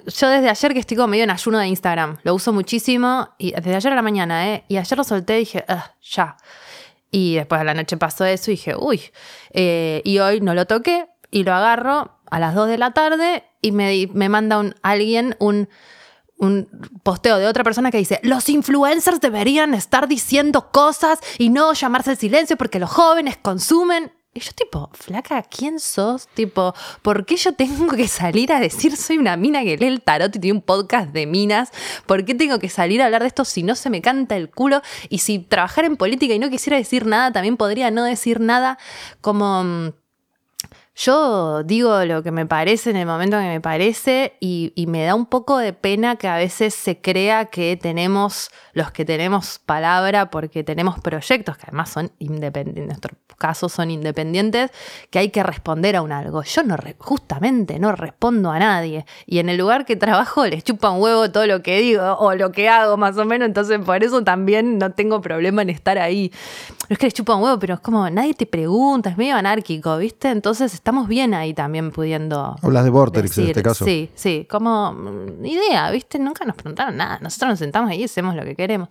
yo 0.05 0.29
desde 0.29 0.49
ayer 0.49 0.73
que 0.73 0.79
estoy 0.79 0.97
como 0.97 1.09
medio 1.09 1.23
en 1.23 1.31
ayuno 1.31 1.59
de 1.59 1.67
Instagram, 1.67 2.17
lo 2.23 2.33
uso 2.33 2.51
muchísimo. 2.51 3.29
Y 3.37 3.51
desde 3.51 3.75
ayer 3.75 3.93
a 3.93 3.95
la 3.95 4.01
mañana, 4.01 4.49
¿eh? 4.49 4.63
Y 4.67 4.77
ayer 4.77 4.97
lo 4.97 5.03
solté 5.03 5.35
y 5.35 5.39
dije, 5.39 5.65
"Ah, 5.67 5.93
ya. 6.01 6.35
Y 7.13 7.35
después 7.35 7.61
a 7.61 7.63
la 7.63 7.75
noche 7.75 7.95
pasó 7.95 8.25
eso 8.25 8.49
y 8.49 8.55
dije, 8.55 8.75
uy. 8.75 8.99
Eh, 9.51 10.01
y 10.03 10.17
hoy 10.17 10.41
no 10.41 10.55
lo 10.55 10.65
toqué 10.65 11.05
y 11.29 11.43
lo 11.43 11.53
agarro 11.53 12.19
a 12.33 12.39
las 12.39 12.55
2 12.55 12.67
de 12.67 12.77
la 12.79 12.91
tarde 12.91 13.43
y 13.61 13.71
me, 13.71 14.09
me 14.11 14.27
manda 14.27 14.57
un, 14.57 14.73
alguien 14.81 15.35
un, 15.37 15.69
un 16.37 16.67
posteo 17.03 17.37
de 17.37 17.45
otra 17.45 17.63
persona 17.63 17.91
que 17.91 17.99
dice, 17.99 18.19
los 18.23 18.49
influencers 18.49 19.21
deberían 19.21 19.75
estar 19.75 20.07
diciendo 20.07 20.71
cosas 20.71 21.19
y 21.37 21.49
no 21.49 21.71
llamarse 21.73 22.11
el 22.11 22.17
silencio 22.17 22.57
porque 22.57 22.79
los 22.79 22.89
jóvenes 22.89 23.37
consumen. 23.39 24.11
Y 24.33 24.39
yo 24.39 24.51
tipo, 24.53 24.89
flaca, 24.93 25.43
¿quién 25.43 25.79
sos? 25.79 26.27
Tipo, 26.33 26.73
¿por 27.03 27.23
qué 27.27 27.35
yo 27.35 27.53
tengo 27.53 27.95
que 27.95 28.07
salir 28.07 28.51
a 28.51 28.59
decir 28.59 28.97
soy 28.97 29.19
una 29.19 29.37
mina 29.37 29.61
que 29.61 29.77
lee 29.77 29.85
el 29.85 30.01
tarot 30.01 30.35
y 30.35 30.39
tiene 30.39 30.57
un 30.57 30.63
podcast 30.63 31.11
de 31.11 31.27
minas? 31.27 31.69
¿Por 32.07 32.25
qué 32.25 32.33
tengo 32.33 32.57
que 32.57 32.67
salir 32.67 33.03
a 33.03 33.05
hablar 33.05 33.21
de 33.21 33.27
esto 33.27 33.45
si 33.45 33.61
no 33.61 33.75
se 33.75 33.91
me 33.91 34.01
canta 34.01 34.35
el 34.35 34.49
culo? 34.49 34.81
Y 35.09 35.19
si 35.19 35.37
trabajar 35.37 35.85
en 35.85 35.97
política 35.97 36.33
y 36.33 36.39
no 36.39 36.49
quisiera 36.49 36.77
decir 36.77 37.05
nada, 37.05 37.31
también 37.31 37.57
podría 37.57 37.91
no 37.91 38.03
decir 38.03 38.39
nada 38.39 38.79
como 39.21 39.63
mm, 39.63 39.93
yo 40.95 41.63
digo 41.63 42.05
lo 42.05 42.21
que 42.21 42.31
me 42.31 42.45
parece 42.45 42.91
en 42.91 42.97
el 42.97 43.07
momento 43.07 43.37
que 43.37 43.47
me 43.47 43.61
parece 43.61 44.37
y, 44.39 44.71
me 44.87 45.03
da 45.05 45.15
un 45.15 45.25
poco 45.25 45.57
de 45.57 45.73
pena 45.73 46.17
que 46.17 46.27
a 46.27 46.37
veces 46.37 46.75
se 46.75 47.01
crea 47.01 47.45
que 47.45 47.77
tenemos, 47.81 48.51
los 48.73 48.91
que 48.91 49.03
tenemos 49.03 49.59
palabra 49.65 50.29
porque 50.29 50.63
tenemos 50.63 50.99
proyectos 50.99 51.57
que 51.57 51.63
además 51.63 51.89
son 51.89 52.11
independientes, 52.19 52.81
en 52.83 52.87
nuestro 52.87 53.17
caso 53.39 53.69
son 53.69 53.89
independientes, 53.89 54.69
que 55.09 55.17
hay 55.17 55.29
que 55.29 55.41
responder 55.41 55.95
a 55.95 56.03
un 56.03 56.11
algo. 56.11 56.43
Yo 56.43 56.61
no, 56.61 56.77
justamente 56.99 57.79
no 57.79 57.91
respondo 57.93 58.51
a 58.51 58.59
nadie 58.59 59.07
y 59.25 59.39
en 59.39 59.49
el 59.49 59.57
lugar 59.57 59.85
que 59.85 59.95
trabajo 59.95 60.45
les 60.45 60.63
chupa 60.63 60.91
un 60.91 61.01
huevo 61.01 61.31
todo 61.31 61.47
lo 61.47 61.63
que 61.63 61.79
digo 61.79 62.17
o 62.19 62.35
lo 62.35 62.51
que 62.51 62.69
hago 62.69 62.97
más 62.97 63.17
o 63.17 63.25
menos, 63.25 63.47
entonces 63.47 63.79
por 63.79 64.03
eso 64.03 64.23
también 64.23 64.77
no 64.77 64.91
tengo 64.91 65.21
problema 65.21 65.63
en 65.63 65.71
estar 65.71 65.97
ahí. 65.97 66.31
No 66.87 66.93
es 66.93 66.99
que 66.99 67.07
les 67.07 67.15
chupa 67.15 67.33
un 67.33 67.43
huevo, 67.43 67.57
pero 67.57 67.73
es 67.73 67.79
como 67.79 68.07
nadie 68.11 68.35
te 68.35 68.45
pregunta, 68.45 69.09
es 69.09 69.17
medio 69.17 69.35
anárquico, 69.35 69.97
¿viste? 69.97 70.29
Entonces 70.29 70.82
estamos 70.83 71.07
bien 71.07 71.33
ahí 71.33 71.53
también 71.53 71.91
pudiendo. 71.91 72.57
Hablas 72.61 72.83
de 72.83 72.89
Vortex 72.89 73.37
en 73.37 73.47
este 73.47 73.63
caso. 73.63 73.85
Sí, 73.85 74.11
sí, 74.15 74.45
como 74.49 74.91
mm, 74.91 75.45
idea, 75.45 75.89
¿viste? 75.91 76.19
Nunca 76.19 76.43
nos 76.43 76.57
preguntaron 76.57 76.97
nada. 76.97 77.19
Nosotros 77.21 77.51
nos 77.51 77.59
sentamos 77.59 77.89
ahí 77.89 78.01
y 78.01 78.03
hacemos 78.03 78.35
lo 78.35 78.43
que 78.43 78.53
queremos. 78.53 78.89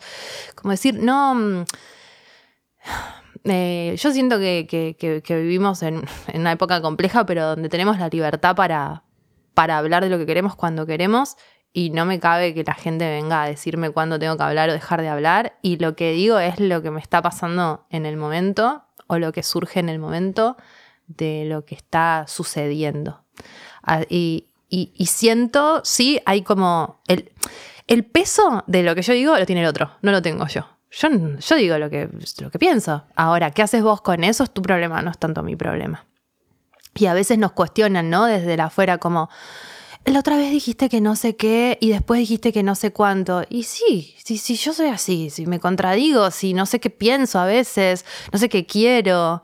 Como 0.54 0.70
decir, 0.70 0.99
no. 0.99 1.34
Mm, 1.34 1.64
eh, 3.44 3.94
yo 3.99 4.11
siento 4.11 4.38
que, 4.38 4.96
vivimos 5.28 5.82
en, 5.82 6.02
una 6.32 6.52
época 6.52 6.80
compleja, 6.80 7.26
pero 7.26 7.44
donde 7.49 7.68
tenemos 7.68 7.99
la 7.99 8.08
libertad 8.08 8.56
para, 8.56 9.02
para 9.52 9.76
hablar 9.76 10.02
de 10.02 10.08
lo 10.08 10.16
que 10.16 10.25
queremos 10.25 10.56
cuando 10.56 10.87
queremos. 10.87 11.37
Y 11.75 11.90
no 11.90 12.06
me 12.06 12.18
cabe 12.20 12.54
que 12.54 12.64
la 12.64 12.75
gente 12.75 13.06
venga 13.11 13.42
a 13.42 13.46
decirme 13.46 13.90
cuándo 13.90 14.18
tengo 14.18 14.38
que 14.38 14.44
hablar 14.44 14.70
o 14.70 14.72
dejar 14.72 15.02
de 15.02 15.11
hablar. 15.11 15.58
Y 15.61 15.76
lo 15.76 15.94
que 15.94 16.12
digo 16.12 16.38
es 16.38 16.58
lo 16.58 16.80
que 16.80 16.90
me 16.90 17.00
está 17.00 17.20
pasando 17.20 17.84
en 17.90 18.06
el 18.06 18.16
momento 18.16 18.82
o 19.08 19.18
lo 19.18 19.30
que 19.32 19.42
surge 19.42 19.80
en 19.80 19.90
el 19.90 19.99
momento 19.99 20.56
de 21.06 21.44
lo 21.47 21.64
que 21.64 21.75
está 21.75 22.25
sucediendo. 22.28 23.25
Ah, 23.82 24.02
y, 24.09 24.49
siento, 25.06 25.82
sí, 25.85 26.21
hay 26.25 26.42
como... 26.42 27.00
El, 27.09 27.32
el, 27.87 28.04
peso 28.04 28.64
de 28.66 28.82
lo 28.82 28.94
que 28.94 29.02
yo 29.02 29.12
digo 29.12 29.37
lo 29.37 29.47
tiene 29.47 29.62
el 29.62 29.68
otro, 29.68 29.92
no 30.02 30.12
lo 30.12 30.23
tengo 30.23 30.47
yo. 30.47 30.66
Yo, 30.90 31.09
yo 31.38 31.56
digo 31.56 31.78
lo 31.78 31.90
que, 31.90 32.09
lo 32.40 32.50
que 32.50 32.59
pienso. 32.59 33.04
Ahora, 33.16 33.50
¿qué 33.50 33.62
haces 33.62 33.82
vos 33.82 34.02
con 34.02 34.25
eso? 34.25 34.44
Es 34.44 34.50
tu 34.52 34.62
problema, 34.62 35.00
no 35.02 35.11
es 35.11 35.18
tanto 35.18 35.42
mi 35.42 35.56
problema. 35.56 36.06
Y 36.94 37.06
a 37.06 37.14
veces 37.14 37.38
nos 37.38 37.52
cuestionan, 37.52 38.11
¿no? 38.11 38.26
Desde 38.26 38.56
la 38.56 38.64
afuera 38.64 38.99
como, 38.99 39.30
la 40.04 40.18
otra 40.18 40.37
vez 40.37 40.50
dijiste 40.50 40.88
que 40.88 41.00
no 41.00 41.14
sé 41.14 41.37
qué 41.37 41.78
y 41.80 41.90
después 41.90 42.18
dijiste 42.18 42.52
que 42.52 42.62
no 42.62 42.75
sé 42.75 42.92
cuánto. 42.92 43.44
Y 43.49 43.62
sí, 43.62 44.14
sí, 44.25 44.37
sí, 44.37 44.56
yo 44.56 44.73
soy 44.73 44.88
así, 44.88 45.30
si 45.30 45.47
me 45.47 45.61
contradigo, 45.61 46.30
si 46.30 46.54
no 46.54 46.66
sé 46.66 46.80
qué 46.80 46.90
pienso 46.90 47.38
a 47.38 47.47
veces, 47.47 48.04
no 48.32 48.38
sé 48.38 48.49
qué 48.49 48.66
quiero. 48.66 49.42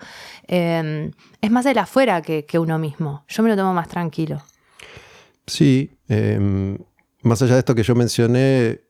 Em, 0.49 1.13
es 1.41 1.51
más 1.51 1.65
de 1.65 1.75
la 1.75 1.83
afuera 1.83 2.23
que, 2.23 2.59
uno 2.59 2.79
mismo. 2.79 3.25
Yo 3.29 3.43
me 3.43 3.49
lo 3.49 3.57
tomo 3.57 3.75
más 3.75 3.89
tranquilo. 3.89 4.43
Sí, 5.47 5.91
em, 6.09 6.79
más 7.23 7.41
allá 7.43 7.55
de 7.55 7.61
esto 7.61 7.75
que 7.75 7.83
yo 7.83 7.95
mencioné, 7.95 8.81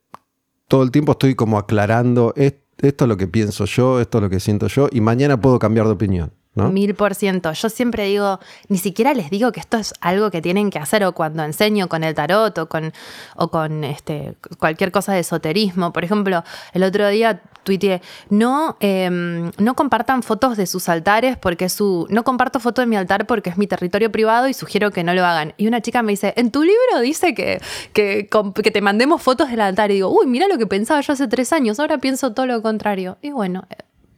todo 0.67 0.83
el 0.83 0.91
tiempo 0.91 1.13
estoy 1.13 1.35
como 1.35 1.57
aclarando, 1.57 2.33
esto 2.35 3.05
es 3.05 3.07
lo 3.07 3.17
que 3.17 3.27
pienso 3.27 3.65
yo, 3.65 3.99
esto 3.99 4.17
es 4.17 4.21
lo 4.21 4.29
que 4.29 4.39
siento 4.39 4.67
yo, 4.67 4.89
y 4.91 5.01
mañana 5.01 5.39
puedo 5.39 5.59
cambiar 5.59 5.85
de 5.85 5.93
opinión. 5.93 6.31
Mil 6.67 6.95
por 6.95 7.15
ciento. 7.15 7.51
Yo 7.53 7.69
siempre 7.69 8.05
digo, 8.05 8.39
ni 8.67 8.77
siquiera 8.77 9.13
les 9.13 9.29
digo 9.29 9.51
que 9.51 9.59
esto 9.59 9.77
es 9.77 9.93
algo 10.01 10.29
que 10.31 10.41
tienen 10.41 10.69
que 10.69 10.79
hacer 10.79 11.03
o 11.05 11.13
cuando 11.13 11.43
enseño 11.43 11.87
con 11.87 12.03
el 12.03 12.13
tarot 12.13 12.57
o 12.57 12.69
con, 12.69 12.93
o 13.35 13.47
con 13.49 13.83
este, 13.83 14.35
cualquier 14.59 14.91
cosa 14.91 15.13
de 15.13 15.19
esoterismo. 15.19 15.93
Por 15.93 16.03
ejemplo, 16.03 16.43
el 16.73 16.83
otro 16.83 17.07
día 17.07 17.41
tuiteé, 17.63 18.01
no, 18.29 18.77
em, 18.79 19.51
no 19.57 19.75
compartan 19.75 20.23
fotos 20.23 20.57
de 20.57 20.65
sus 20.65 20.89
altares 20.89 21.37
porque 21.37 21.69
su, 21.69 22.07
no 22.09 22.23
comparto 22.23 22.59
foto 22.59 22.81
de 22.81 22.87
mi 22.87 22.95
altar 22.95 23.27
porque 23.27 23.49
es 23.49 23.57
mi 23.57 23.67
territorio 23.67 24.11
privado 24.11 24.47
y 24.47 24.53
sugiero 24.53 24.91
que 24.91 25.03
no 25.03 25.13
lo 25.13 25.25
hagan. 25.25 25.53
Y 25.57 25.67
una 25.67 25.81
chica 25.81 26.01
me 26.01 26.11
dice, 26.11 26.33
en 26.35 26.51
tu 26.51 26.63
libro 26.63 26.99
dice 27.01 27.33
que, 27.33 27.61
que, 27.93 28.29
que 28.63 28.71
te 28.71 28.81
mandemos 28.81 29.21
fotos 29.21 29.49
del 29.49 29.61
altar 29.61 29.91
y 29.91 29.95
digo, 29.95 30.09
uy, 30.09 30.27
mira 30.27 30.47
lo 30.47 30.57
que 30.57 30.67
pensaba 30.67 31.01
yo 31.01 31.13
hace 31.13 31.27
tres 31.27 31.53
años, 31.53 31.79
ahora 31.79 31.97
pienso 31.97 32.33
todo 32.33 32.45
lo 32.45 32.61
contrario. 32.61 33.17
Y 33.21 33.31
bueno, 33.31 33.67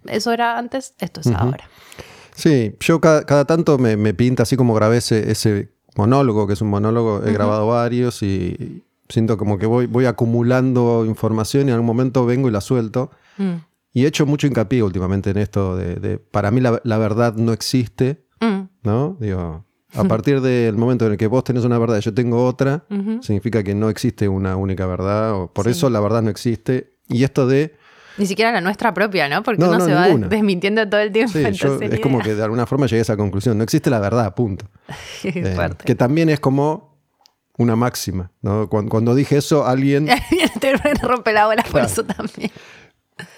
eso 0.06 0.32
era 0.32 0.58
antes, 0.58 0.94
esto 1.00 1.22
es 1.22 1.28
ahora. 1.28 1.70
Sí, 2.36 2.76
yo 2.80 3.00
cada, 3.02 3.46
tanto 3.46 3.78
me, 3.78 4.14
pinta 4.14 4.44
así 4.44 4.56
como 4.56 4.74
grabé 4.74 4.98
ese, 4.98 5.70
monólogo, 5.96 6.48
que 6.48 6.54
es 6.54 6.62
un 6.62 6.70
monólogo, 6.70 7.24
he 7.26 7.34
grabado 7.34 7.68
varios 7.68 8.24
y 8.24 8.84
siento 9.10 9.38
como 9.38 9.58
que 9.58 9.66
voy, 9.66 9.88
voy 9.88 10.06
acumulando 10.06 11.04
información 11.06 11.68
y 11.68 11.72
en 11.72 11.74
algún 11.74 11.88
momento 11.88 12.26
vengo 12.26 12.48
y 12.48 12.52
la 12.52 12.62
suelto. 12.62 13.12
Mm. 13.38 13.56
Y 13.94 14.06
he 14.06 14.08
hecho 14.08 14.26
mucho 14.26 14.48
hincapié 14.48 14.84
últimamente 14.84 15.32
en 15.32 15.38
esto 15.38 15.76
de, 15.76 16.18
para 16.18 16.50
mí 16.50 16.62
la, 16.62 16.98
verdad 16.98 17.36
no 17.36 17.52
existe, 17.52 18.24
mm. 18.40 18.62
¿no? 18.84 19.18
Digo, 19.20 19.66
a 19.94 20.04
partir 20.06 20.40
del 20.40 20.78
momento 20.78 21.06
en 21.06 21.14
el 21.14 21.18
que 21.18 21.28
vos 21.28 21.44
tenés 21.44 21.66
una 21.66 21.78
verdad 21.78 21.98
y 21.98 22.02
yo 22.02 22.14
tengo 22.14 22.46
otra, 22.46 22.86
significa 23.22 23.64
que 23.64 23.76
no 23.76 23.90
existe 23.90 24.30
una 24.30 24.56
única 24.56 24.86
verdad, 24.86 25.34
o 25.36 25.52
por 25.52 25.68
eso 25.68 25.90
la 25.90 26.00
verdad 26.00 26.22
no 26.22 26.30
existe. 26.30 26.94
Y 27.10 27.26
esto 27.26 27.46
de 27.46 27.76
ni 28.18 28.26
siquiera 28.26 28.52
la 28.52 28.62
nuestra 28.62 28.94
propia, 28.94 29.30
¿no? 29.30 29.44
Porque 29.44 29.64
uno 29.64 29.80
se 29.80 29.94
va 29.94 30.08
desmintiendo 30.08 30.88
todo 30.88 31.02
el 31.02 31.12
tiempo. 31.12 31.38
es 31.38 32.00
como 32.00 32.20
que 32.20 32.36
de 32.36 32.44
alguna 32.44 32.66
forma 32.66 32.86
llegué 32.86 33.00
a 33.00 33.02
esa 33.04 33.18
conclusión. 33.18 33.58
No 33.58 33.64
existe 33.64 33.90
la 33.90 34.00
verdad, 34.00 34.34
punto. 34.36 34.66
Eh, 35.24 35.70
que 35.86 35.96
también 35.96 36.30
es 36.30 36.40
como 36.40 36.98
una 37.58 37.76
máxima, 37.76 38.32
¿no? 38.42 38.70
Cuando, 38.70 39.16
dije 39.16 39.38
eso, 39.38 39.66
alguien... 39.66 40.08
te 40.60 40.76
rompe 41.02 41.32
la 41.32 41.46
bola 41.48 41.64
por 41.70 41.82
eso 41.82 42.04
también. 42.04 42.52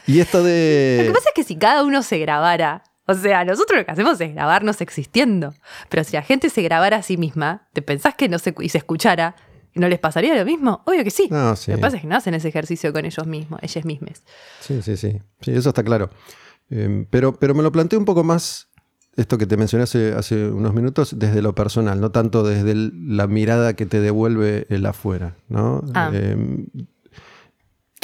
Y 0.07 0.19
esto 0.19 0.43
de... 0.43 0.97
Lo 0.99 1.07
que 1.07 1.13
pasa 1.13 1.29
es 1.29 1.35
que 1.35 1.43
si 1.43 1.55
cada 1.57 1.83
uno 1.83 2.03
se 2.03 2.19
grabara, 2.19 2.83
o 3.05 3.13
sea, 3.13 3.43
nosotros 3.43 3.79
lo 3.79 3.85
que 3.85 3.91
hacemos 3.91 4.19
es 4.21 4.33
grabarnos 4.33 4.81
existiendo, 4.81 5.53
pero 5.89 6.03
si 6.03 6.13
la 6.13 6.21
gente 6.21 6.49
se 6.49 6.61
grabara 6.61 6.97
a 6.97 7.01
sí 7.03 7.17
misma, 7.17 7.67
¿te 7.73 7.81
pensás 7.81 8.15
que 8.15 8.29
no 8.29 8.39
se, 8.39 8.53
y 8.59 8.69
se 8.69 8.77
escuchara, 8.77 9.35
¿No 9.75 9.87
les 9.87 9.99
pasaría 9.99 10.35
lo 10.35 10.45
mismo? 10.45 10.81
Obvio 10.85 11.03
que 11.03 11.11
sí. 11.11 11.27
Lo 11.29 11.55
que 11.55 11.77
pasa 11.79 11.95
es 11.95 12.01
que 12.01 12.07
no 12.07 12.15
hacen 12.15 12.33
ese 12.33 12.49
ejercicio 12.49 12.93
con 12.93 13.05
ellos 13.05 13.25
mismos, 13.25 13.59
ellas 13.63 13.85
mismas. 13.85 14.23
Sí, 14.59 14.81
sí, 14.81 14.97
sí. 14.97 15.19
Sí, 15.41 15.51
eso 15.51 15.69
está 15.69 15.83
claro. 15.83 16.09
Em, 16.69 17.05
pero, 17.09 17.33
pero 17.33 17.55
me 17.55 17.63
lo 17.63 17.71
planteo 17.71 17.99
un 17.99 18.05
poco 18.05 18.23
más, 18.23 18.69
esto 19.15 19.37
que 19.37 19.45
te 19.45 19.57
mencioné 19.57 19.83
hace, 19.83 20.13
hace 20.13 20.49
unos 20.49 20.73
minutos, 20.73 21.17
desde 21.17 21.41
lo 21.41 21.55
personal, 21.55 21.99
no 21.99 22.11
tanto 22.11 22.43
desde 22.43 22.73
la 22.75 23.27
mirada 23.27 23.75
que 23.75 23.85
te 23.85 23.99
devuelve 23.99 24.67
el 24.69 24.85
afuera, 24.85 25.35
¿no? 25.49 25.83
Ah. 25.93 26.11
Em, 26.13 26.67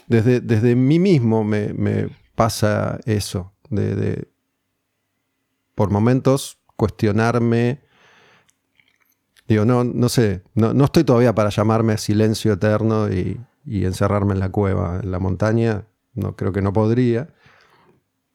desde, 0.08 0.42
desde 0.42 0.76
mí 0.76 0.98
mismo 0.98 1.44
me, 1.44 2.10
pasa 2.36 3.00
eso, 3.06 3.54
de, 3.70 4.28
por 5.76 5.92
momentos 5.92 6.58
cuestionarme 6.76 7.82
Digo, 9.50 9.66
no, 9.66 9.84
no 9.84 10.10
sé, 10.10 10.44
no, 10.54 10.76
no 10.76 10.86
estoy 10.86 11.04
todavía 11.04 11.34
para 11.34 11.50
llamarme 11.50 11.98
silencio 11.98 12.54
eterno 12.54 13.10
y, 13.10 13.42
encerrarme 13.66 14.34
en 14.34 14.40
la 14.40 14.50
cueva, 14.50 15.00
en 15.02 15.12
la 15.12 15.18
montaña. 15.18 15.86
No, 16.14 16.36
creo 16.36 16.54
que 16.54 16.62
no 16.62 16.72
podría. 16.72 17.30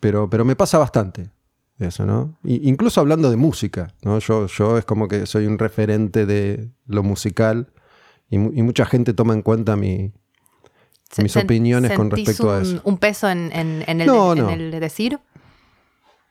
Pero, 0.00 0.28
pero 0.28 0.44
me 0.44 0.56
pasa 0.56 0.76
bastante 0.78 1.30
eso, 1.78 2.06
¿no? 2.06 2.38
incluso 2.44 3.00
hablando 3.00 3.30
de 3.30 3.36
música, 3.36 3.94
¿no? 4.02 4.18
Yo, 4.20 4.46
yo 4.46 4.78
es 4.78 4.84
como 4.84 5.08
que 5.08 5.26
soy 5.26 5.46
un 5.46 5.58
referente 5.58 6.24
de 6.24 6.70
lo 6.86 7.02
musical 7.02 7.72
y, 8.30 8.38
mucha 8.38 8.84
gente 8.84 9.12
toma 9.12 9.34
en 9.34 9.42
cuenta 9.42 9.76
mi, 9.76 10.12
mis 11.18 11.36
opiniones 11.36 11.92
con 11.92 12.10
respecto 12.10 12.52
a 12.52 12.62
eso. 12.62 12.80
¿Un 12.84 12.98
peso 12.98 13.28
en, 13.28 13.50
el, 13.52 14.70
decir? 14.80 15.18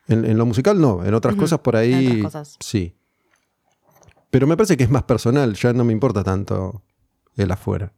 En, 0.08 0.38
lo 0.38 0.46
musical 0.46 0.80
no, 0.80 1.04
en 1.06 1.14
otras 1.14 1.36
cosas 1.36 1.60
por 1.60 1.76
ahí 1.76 2.24
sí. 2.60 2.96
Pero 4.34 4.48
me 4.48 4.58
parece 4.58 4.76
que 4.78 4.84
es 4.84 4.90
más 4.90 5.04
personal, 5.04 5.54
ya 5.54 5.74
no 5.74 5.84
me 5.84 5.94
importa 5.94 6.24
tanto 6.24 6.82
el 7.38 7.52
afuera. 7.52 7.94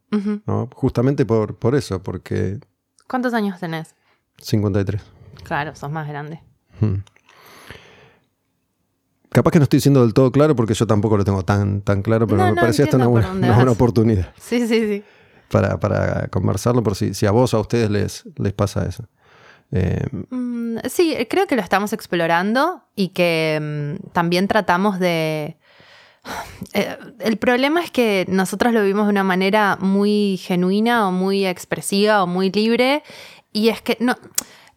¿no? 0.45 0.69
Justamente 0.75 1.25
por, 1.25 1.55
por 1.57 1.75
eso, 1.75 2.03
porque... 2.03 2.59
¿Cuántos 3.07 3.33
años 3.33 3.57
tenés? 3.57 3.95
53. 4.39 5.01
Claro, 5.45 5.73
sos 5.77 5.89
más 5.89 6.09
grande. 6.09 6.43
Capaz 9.29 9.51
que 9.51 9.59
no 9.59 9.63
estoy 9.63 9.77
diciendo 9.77 10.01
del 10.01 10.13
todo 10.13 10.29
claro 10.33 10.57
porque 10.57 10.73
yo 10.73 10.85
tampoco 10.85 11.15
lo 11.15 11.23
tengo 11.23 11.45
tan, 11.45 11.79
tan 11.79 12.01
claro, 12.01 12.27
pero 12.27 12.43
me 12.47 12.55
parecía 12.55 12.83
esta 12.83 12.97
una 12.97 13.07
buena, 13.07 13.71
oportunidad. 13.71 14.33
Sí, 14.37 14.67
sí, 14.67 14.81
sí. 14.81 15.03
Para, 15.49 15.79
para 15.79 16.27
conversarlo, 16.27 16.83
por 16.83 16.97
si, 16.97 17.13
si, 17.13 17.25
a 17.25 17.31
vos 17.31 17.53
o 17.53 17.57
a 17.57 17.61
ustedes 17.61 17.89
les, 17.89 18.25
les 18.35 18.51
pasa 18.51 18.85
eso. 18.85 19.07
Eh, 19.71 20.05
mm, 20.31 20.79
sí, 20.89 21.15
creo 21.29 21.47
que 21.47 21.55
lo 21.55 21.61
estamos 21.61 21.93
explorando 21.93 22.83
y 22.93 23.09
que 23.09 23.97
mm, 24.01 24.09
también 24.11 24.49
tratamos 24.49 24.99
de 24.99 25.57
el 27.19 27.37
problema 27.37 27.83
es 27.83 27.91
que 27.91 28.25
nosotros 28.27 28.73
lo 28.73 28.81
vivimos 28.81 29.05
de 29.05 29.11
una 29.11 29.23
manera 29.23 29.77
muy 29.79 30.37
genuina 30.37 31.07
o 31.07 31.11
muy 31.11 31.45
expresiva 31.45 32.23
o 32.23 32.27
muy 32.27 32.51
libre 32.51 33.03
y 33.51 33.69
es 33.69 33.81
que 33.81 33.97
no, 33.99 34.17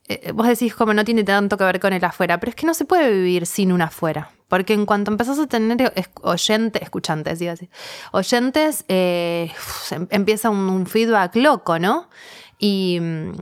eh, 0.08 0.32
vos 0.32 0.46
decís 0.46 0.74
como 0.74 0.94
no 0.94 1.04
tiene 1.04 1.22
tanto 1.24 1.56
que 1.58 1.64
ver 1.64 1.80
con 1.80 1.92
el 1.92 2.02
afuera, 2.04 2.40
pero 2.40 2.50
es 2.50 2.56
que 2.56 2.66
no 2.66 2.74
se 2.74 2.84
puede 2.84 3.10
vivir 3.10 3.46
sin 3.46 3.72
un 3.72 3.82
afuera. 3.82 4.30
Porque 4.48 4.72
en 4.72 4.86
cuanto 4.86 5.10
empezás 5.10 5.38
a 5.38 5.46
tener 5.46 5.92
oyentes, 6.22 6.82
escuchantes, 6.82 7.38
digo 7.38 7.52
así, 7.52 7.68
oyentes, 8.12 8.84
eh, 8.88 9.52
em, 9.90 10.06
empieza 10.10 10.48
un, 10.48 10.70
un, 10.70 10.86
feedback 10.86 11.36
loco, 11.36 11.78
¿no? 11.78 12.08
Y, 12.58 12.98
mm, 12.98 13.32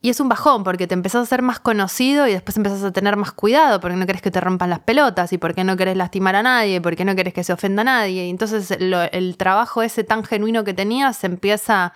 y 0.00 0.10
es 0.10 0.20
un 0.20 0.28
bajón 0.28 0.62
porque 0.62 0.86
te 0.86 0.94
empezás 0.94 1.22
a 1.22 1.26
ser 1.26 1.42
más 1.42 1.58
conocido 1.58 2.28
y 2.28 2.32
después 2.32 2.56
empezás 2.56 2.82
a 2.84 2.92
tener 2.92 3.16
más 3.16 3.32
cuidado 3.32 3.80
porque 3.80 3.96
no 3.96 4.06
querés 4.06 4.22
que 4.22 4.30
te 4.30 4.40
rompan 4.40 4.70
las 4.70 4.80
pelotas 4.80 5.32
y 5.32 5.38
porque 5.38 5.64
no 5.64 5.76
querés 5.76 5.96
lastimar 5.96 6.36
a 6.36 6.42
nadie, 6.42 6.80
porque 6.80 7.04
no 7.04 7.16
querés 7.16 7.34
que 7.34 7.42
se 7.44 7.52
ofenda 7.52 7.82
a 7.82 7.84
nadie. 7.84 8.26
Y 8.26 8.30
entonces 8.30 8.70
el 8.70 9.36
trabajo 9.36 9.82
ese 9.82 10.04
tan 10.04 10.22
genuino 10.22 10.64
que 10.64 10.74
tenías 10.74 11.16
se 11.16 11.26
empieza 11.26 11.92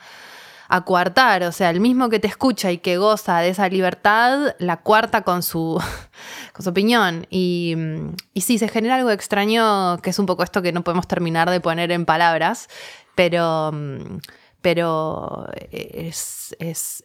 a 0.71 0.85
coartar. 0.85 1.43
O 1.43 1.53
sea, 1.53 1.69
el 1.71 1.81
mismo 1.81 2.09
que 2.09 2.21
te 2.21 2.29
escucha 2.29 2.71
y 2.71 2.79
que 2.79 2.97
goza 2.97 3.41
de 3.41 3.51
esa 3.51 3.69
libertad, 3.69 4.55
la 4.59 4.79
cuarta 4.79 5.23
con 5.23 5.43
su, 5.43 5.79
con 6.55 6.65
su 6.65 6.71
opinión. 6.71 7.27
Y, 7.29 7.77
y 8.33 8.41
sí, 8.41 8.59
se 8.59 8.69
genera 8.69 8.97
algo 8.97 9.11
extraño 9.11 9.99
que 9.99 10.11
es 10.11 10.19
un 10.19 10.27
poco 10.27 10.43
esto 10.43 10.63
que 10.63 10.73
no 10.73 10.83
podemos 10.83 11.07
terminar 11.07 11.51
de 11.51 11.61
poner 11.61 11.93
en 11.93 12.07
palabras, 12.07 12.69
pero, 13.15 13.73
pero 14.63 15.49
es, 15.71 16.57
es 16.61 17.05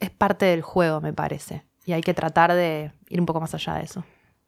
es 0.00 0.10
parte 0.10 0.46
del 0.46 0.62
juego, 0.62 1.00
me 1.00 1.12
parece. 1.12 1.64
Y 1.86 1.92
hay 1.92 2.02
que 2.02 2.14
tratar 2.14 2.52
de 2.52 2.92
ir 3.08 3.20
un 3.20 3.26
poco 3.26 3.40
más 3.40 3.54
allá 3.54 3.74
de 3.74 3.84
eso. 3.84 4.04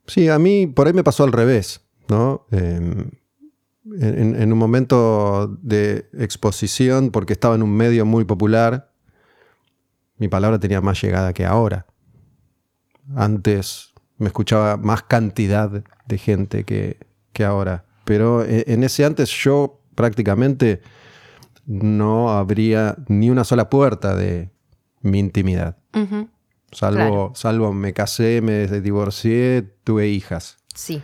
Sí, 0.07 0.29
a 0.29 0.39
mí 0.39 0.67
por 0.67 0.87
ahí 0.87 0.93
me 0.93 1.05
pasó 1.05 1.25
al 1.25 1.33
revés, 1.33 1.81
¿no? 2.09 2.47
Em, 2.51 3.11
en, 4.01 4.53
un 4.53 4.59
momento 4.59 5.47
de 5.63 6.09
exposición, 6.19 7.11
porque 7.11 7.33
estaba 7.33 7.55
en 7.55 7.63
un 7.63 7.73
medio 7.73 8.05
muy 8.05 8.25
popular, 8.25 8.93
mi 10.19 10.29
palabra 10.29 10.59
tenía 10.59 10.81
más 10.81 11.01
llegada 11.01 11.33
que 11.33 11.45
ahora. 11.45 11.87
Antes 13.15 13.93
me 14.19 14.27
escuchaba 14.27 14.77
más 14.77 15.03
cantidad 15.03 15.71
de 16.07 16.19
gente 16.19 16.65
que, 16.65 16.99
que 17.33 17.45
ahora. 17.45 17.85
Pero 18.05 18.45
e, 18.45 18.65
en 18.67 18.83
ese 18.83 19.05
antes 19.05 19.31
yo 19.31 19.83
prácticamente 19.95 20.81
no 21.67 22.31
abría 22.31 22.97
ni 23.09 23.31
una 23.31 23.45
sola 23.45 23.69
puerta 23.69 24.17
de, 24.17 24.51
mi 25.03 25.19
intimidad. 25.19 25.77
salvo, 26.73 27.33
salvo 27.35 27.73
me 27.73 27.93
casé, 27.93 28.41
me 28.41 28.67
divorcié, 28.81 29.63
tuve 29.85 30.09
hijas. 30.09 30.59
Sí. 30.75 31.03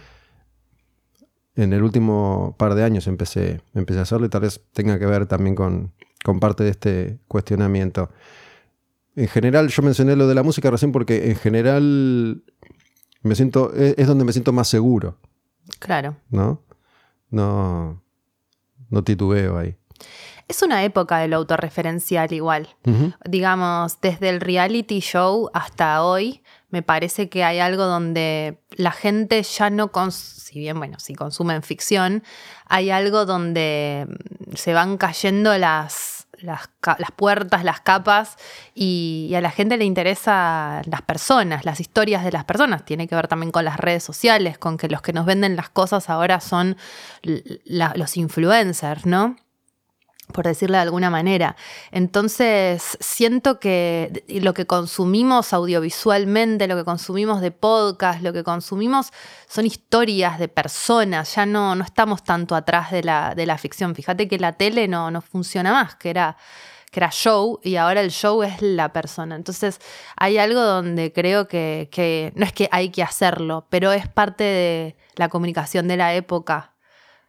En 1.55 1.73
el 1.73 1.83
último 1.83 2.55
par 2.59 2.75
de 2.75 2.85
años 2.85 3.07
empecé, 3.07 3.61
empecé 3.75 3.99
a 3.99 4.03
hacerlo 4.03 4.27
y 4.27 4.31
tal 4.31 4.43
vez 4.43 4.61
tenga 4.73 4.99
que 4.99 5.07
ver 5.07 5.27
también 5.27 5.55
con, 5.55 5.93
con 6.25 6.41
parte 6.41 6.65
de 6.65 6.71
este 6.71 7.19
cuestionamiento. 7.29 8.11
En 9.15 9.29
general, 9.29 9.69
yo 9.69 9.83
mencioné 9.83 10.17
lo 10.17 10.27
de 10.27 10.35
la 10.35 10.43
música 10.43 10.71
recién 10.71 10.93
porque 10.93 11.31
en 11.31 11.37
general 11.37 12.43
me 13.23 13.35
siento, 13.35 13.73
es, 13.75 13.95
es 13.99 14.07
donde 14.07 14.25
me 14.25 14.33
siento 14.33 14.53
más 14.53 14.69
seguro. 14.69 15.19
Claro. 15.79 16.17
¿No? 16.31 16.63
No, 17.31 18.03
no 18.89 19.05
titubeo 19.05 19.59
ahí. 19.59 19.77
Es 20.49 20.63
una 20.63 20.85
época 20.85 21.19
de 21.19 21.29
lo 21.29 21.37
autorreferencial 21.37 22.33
igual. 22.33 22.69
Digamos, 23.25 24.01
desde 24.01 24.29
el 24.29 24.41
reality 24.41 25.01
show 25.01 25.51
hasta 25.55 26.05
hoy, 26.05 26.43
me 26.73 26.83
parece 26.83 27.29
que 27.29 27.45
hay 27.45 27.59
algo 27.59 27.85
donde 27.85 28.59
la 28.71 28.93
gente 28.93 29.43
ya 29.43 29.69
no, 29.71 29.91
si 30.11 30.59
bien, 30.59 30.79
bueno, 30.79 30.99
si 30.99 31.15
consumen 31.15 31.63
ficción, 31.63 32.25
hay 32.67 32.91
algo 32.91 33.27
donde 33.27 34.07
mm, 34.09 34.57
se 34.57 34.73
van 34.73 34.97
cayendo 34.97 35.57
las, 35.59 36.27
las, 36.41 36.69
puertas, 37.15 37.63
las 37.63 37.81
capas, 37.81 38.37
y, 38.75 39.29
y, 39.31 39.35
a 39.35 39.43
la 39.43 39.51
gente 39.51 39.77
le 39.77 39.85
interesa 39.85 40.81
las 40.87 41.03
personas, 41.03 41.67
las 41.67 41.79
historias 41.79 42.25
de 42.25 42.33
las 42.33 42.45
personas. 42.45 42.85
Tiene 42.87 43.07
que 43.07 43.15
ver 43.15 43.29
también 43.29 43.53
con 43.53 43.67
las 43.67 43.77
redes 43.77 44.03
sociales, 44.03 44.57
con 44.57 44.79
que 44.79 44.89
los 44.89 45.03
que 45.03 45.13
nos 45.13 45.27
venden 45.27 45.57
las 45.57 45.69
cosas 45.69 46.09
ahora 46.09 46.41
son 46.41 46.77
los 47.23 48.17
influencers, 48.17 49.05
¿no? 49.05 49.37
Por 50.33 50.47
decirle 50.47 50.77
de 50.79 50.83
alguna 50.83 51.11
manera. 51.11 51.57
Entonces, 51.91 52.97
siento 53.01 53.61
que 53.61 54.25
lo 54.29 54.55
que 54.55 54.67
consumimos 54.67 55.53
audiovisualmente, 55.53 56.67
lo 56.67 56.77
que 56.77 56.85
consumimos 56.85 57.41
de 57.41 57.51
podcast, 57.51 58.23
lo 58.23 58.33
que 58.33 58.43
consumimos 58.43 59.13
son 59.49 59.67
historias 59.67 60.39
de 60.39 60.49
personas, 60.49 61.35
ya 61.35 61.47
no, 61.47 61.75
no 61.75 61.85
estamos 61.85 62.25
tanto 62.25 62.55
atrás 62.55 62.91
de 62.91 63.03
la, 63.03 63.35
de 63.35 63.47
la 63.47 63.59
ficción. 63.59 63.95
Fíjate 63.95 64.29
que 64.29 64.39
la 64.39 64.53
tele 64.53 64.89
no, 64.89 65.11
no 65.11 65.21
funciona 65.21 65.73
más, 65.73 65.95
que 65.97 66.11
era 66.11 66.37
que 66.93 67.01
era 67.01 67.11
show 67.11 67.59
y 67.63 67.77
ahora 67.77 68.03
el 68.03 68.11
show 68.11 68.43
es 68.43 68.61
la 68.61 68.93
persona. 68.93 69.35
Entonces 69.35 69.81
hay 70.15 70.37
algo 70.37 70.61
donde 70.61 71.11
creo 71.11 71.49
que, 71.49 71.89
que 71.91 72.33
no 72.37 72.45
es 72.45 72.53
que 72.53 72.69
hay 72.71 72.91
que 72.91 73.03
hacerlo, 73.03 73.67
pero 73.71 73.93
es 73.93 74.07
parte 74.09 74.45
de 74.45 74.97
la 75.17 75.31
comunicación 75.31 75.89
de 75.89 75.97
la 75.97 76.15
época. 76.15 76.75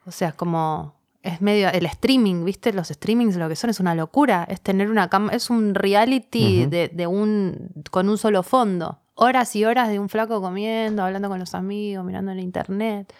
O 0.05 0.11
sea, 0.11 0.29
es 0.29 0.33
como 0.35 0.95
es 1.23 1.41
medio 1.41 1.69
el 1.69 1.85
streaming, 1.85 2.43
¿viste? 2.43 2.73
Los 2.73 2.89
streamings 2.89 3.37
lo 3.37 3.47
que 3.47 3.55
son 3.55 3.69
es 3.69 3.79
una 3.79 3.95
locura, 3.95 4.45
es 4.49 4.61
tener 4.61 4.91
una 4.91 5.09
cámara, 5.09 5.35
es 5.35 5.49
un 5.49 5.73
reality 5.73 6.65
de, 6.65 7.07
un 7.07 7.69
con 7.89 8.09
un 8.09 8.17
solo 8.17 8.43
fondo, 8.43 8.99
horas 9.15 9.55
y 9.55 9.63
horas 9.63 9.89
de 9.89 9.99
un 9.99 10.09
flaco 10.09 10.41
comiendo, 10.41 11.01
hablando 11.01 11.29
con 11.29 11.39
los 11.39 11.55
amigos, 11.55 12.05
mirando 12.05 12.31
en 12.33 12.39
internet. 12.39 13.13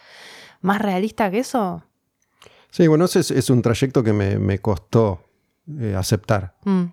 ¿Más 0.62 0.82
realista 0.82 1.32
que 1.32 1.40
eso? 1.40 1.84
Sí, 2.72 2.88
bueno, 2.88 3.06
ese 3.06 3.20
es, 3.20 3.50
un 3.50 3.62
trayecto 3.62 4.04
que 4.04 4.12
me, 4.12 4.60
costó 4.60 5.22
eh, 5.80 5.96
aceptar. 5.98 6.56
Mm. 6.66 6.86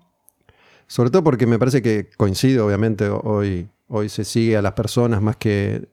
Sobre 0.87 1.09
todo 1.09 1.23
porque 1.23 1.45
me 1.45 1.59
parece 1.59 1.81
que 1.81 2.09
coincido, 2.15 2.67
obviamente, 2.67 3.09
hoy, 3.09 3.69
hoy 3.87 4.07
se 4.07 4.23
sigue 4.23 4.55
a 4.55 4.61
las 4.61 4.73
personas 4.73 5.21
más 5.21 5.35
que 5.35 5.89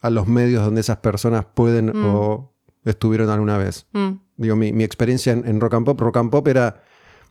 a 0.00 0.10
los 0.10 0.26
medios 0.26 0.64
donde 0.64 0.82
esas 0.82 0.98
personas 0.98 1.46
pueden 1.46 1.86
mm. 1.86 2.06
o 2.06 2.52
estuvieron 2.84 3.28
alguna 3.28 3.58
vez. 3.58 3.86
Mm. 3.92 4.23
Digo, 4.36 4.56
mi, 4.56 4.82
experiencia 4.82 5.32
en, 5.32 5.60
Rock 5.60 5.74
and 5.74 5.86
Pop, 5.86 6.00
Rock 6.00 6.16
and 6.16 6.30
Pop 6.30 6.48
era 6.48 6.82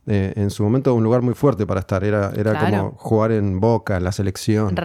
eh, 0.08 0.34
en 0.36 0.50
su 0.50 0.64
momento 0.64 0.94
un 0.94 1.04
lugar 1.04 1.22
muy 1.22 1.34
fuerte 1.34 1.66
para 1.66 1.82
estar. 1.82 2.04
Era, 2.04 2.32
era 2.36 2.60
como 2.60 2.92
jugar 2.92 3.32
en 3.32 3.60
Boca, 3.60 3.98
en 3.98 4.04
la 4.04 4.12
selección. 4.12 4.76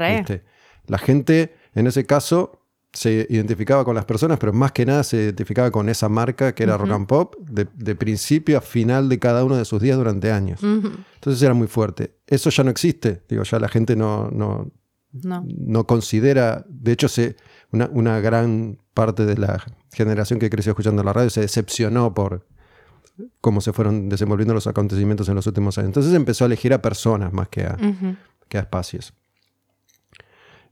La 0.86 0.98
gente, 0.98 1.54
en 1.74 1.86
ese 1.86 2.06
caso, 2.06 2.58
se 2.92 3.26
identificaba 3.28 3.84
con 3.84 3.94
las 3.94 4.04
personas, 4.04 4.38
pero 4.38 4.52
más 4.52 4.72
que 4.72 4.86
nada 4.86 5.04
se 5.04 5.16
identificaba 5.16 5.70
con 5.70 5.88
esa 5.88 6.08
marca 6.08 6.54
que 6.54 6.62
era 6.62 6.76
Rock 6.76 6.90
and 6.90 7.06
Pop, 7.06 7.36
de, 7.38 7.94
principio 7.94 8.58
a 8.58 8.60
final 8.60 9.08
de 9.08 9.18
cada 9.18 9.44
uno 9.44 9.56
de 9.56 9.64
sus 9.64 9.80
días 9.80 9.96
durante 9.96 10.32
años. 10.32 10.60
Entonces 10.62 11.42
era 11.42 11.54
muy 11.54 11.68
fuerte. 11.68 12.16
Eso 12.26 12.50
ya 12.50 12.64
no 12.64 12.70
existe. 12.70 13.22
Digo, 13.28 13.42
ya 13.42 13.58
la 13.58 13.68
gente 13.68 13.94
no, 13.94 14.30
no, 14.30 14.72
no. 15.12 15.86
considera, 15.86 16.64
de 16.68 16.92
hecho, 16.92 17.08
se, 17.08 17.36
una, 17.72 17.88
una 17.92 18.20
gran 18.20 18.78
parte 18.98 19.26
de 19.26 19.36
la 19.36 19.62
generación 19.92 20.40
que 20.40 20.50
creció 20.50 20.72
escuchando 20.72 21.04
la 21.04 21.12
radio 21.12 21.30
se 21.30 21.40
decepcionó 21.40 22.14
por 22.14 22.44
cómo 23.40 23.60
se 23.60 23.72
fueron 23.72 24.08
desenvolviendo 24.08 24.54
los 24.54 24.66
acontecimientos 24.66 25.28
en 25.28 25.36
los 25.36 25.46
últimos 25.46 25.78
años. 25.78 25.90
Entonces 25.90 26.12
empezó 26.14 26.44
a 26.44 26.46
elegir 26.46 26.74
a 26.74 26.82
personas 26.82 27.32
más 27.32 27.48
que 27.48 27.62
a, 27.62 27.78
que 28.48 28.58
a 28.58 28.62
espacios. 28.62 29.14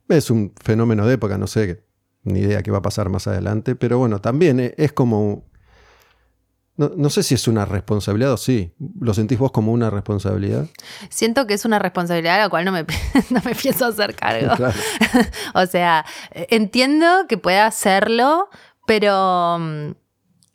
Es 0.09 0.29
un 0.29 0.51
fenómeno 0.61 1.07
de 1.07 1.13
época, 1.13 1.37
no 1.37 1.47
sé, 1.47 1.85
ni 2.23 2.39
idea 2.39 2.61
qué 2.63 2.69
va 2.69 2.79
a 2.79 2.81
pasar 2.81 3.07
más 3.07 3.27
adelante, 3.27 3.77
pero 3.77 3.97
bueno, 3.97 4.19
también 4.19 4.73
es 4.75 4.91
como... 4.91 5.45
No, 6.77 7.09
sé 7.09 7.23
si 7.23 7.33
es 7.33 7.47
una 7.47 7.65
responsabilidad 7.65 8.33
o 8.33 8.37
sí. 8.37 8.71
¿Lo 8.99 9.13
sentís 9.13 9.39
vos 9.39 9.51
como 9.51 9.71
una 9.71 9.89
responsabilidad? 9.89 10.67
Siento 11.09 11.47
que 11.47 11.55
es 11.55 11.65
una 11.65 11.79
responsabilidad 11.79 12.35
a 12.35 12.43
la 12.43 12.49
cual 12.49 12.65
no 12.65 12.71
me, 12.71 12.85
no 13.31 13.41
me 13.43 13.55
pienso 13.55 13.85
hacer 13.85 14.15
cargo. 14.15 14.53
o 15.55 15.65
sea, 15.65 16.05
entiendo 16.31 17.25
que 17.27 17.37
pueda 17.37 17.65
hacerlo, 17.65 18.49
pero 18.85 19.57
mm, 19.59 19.91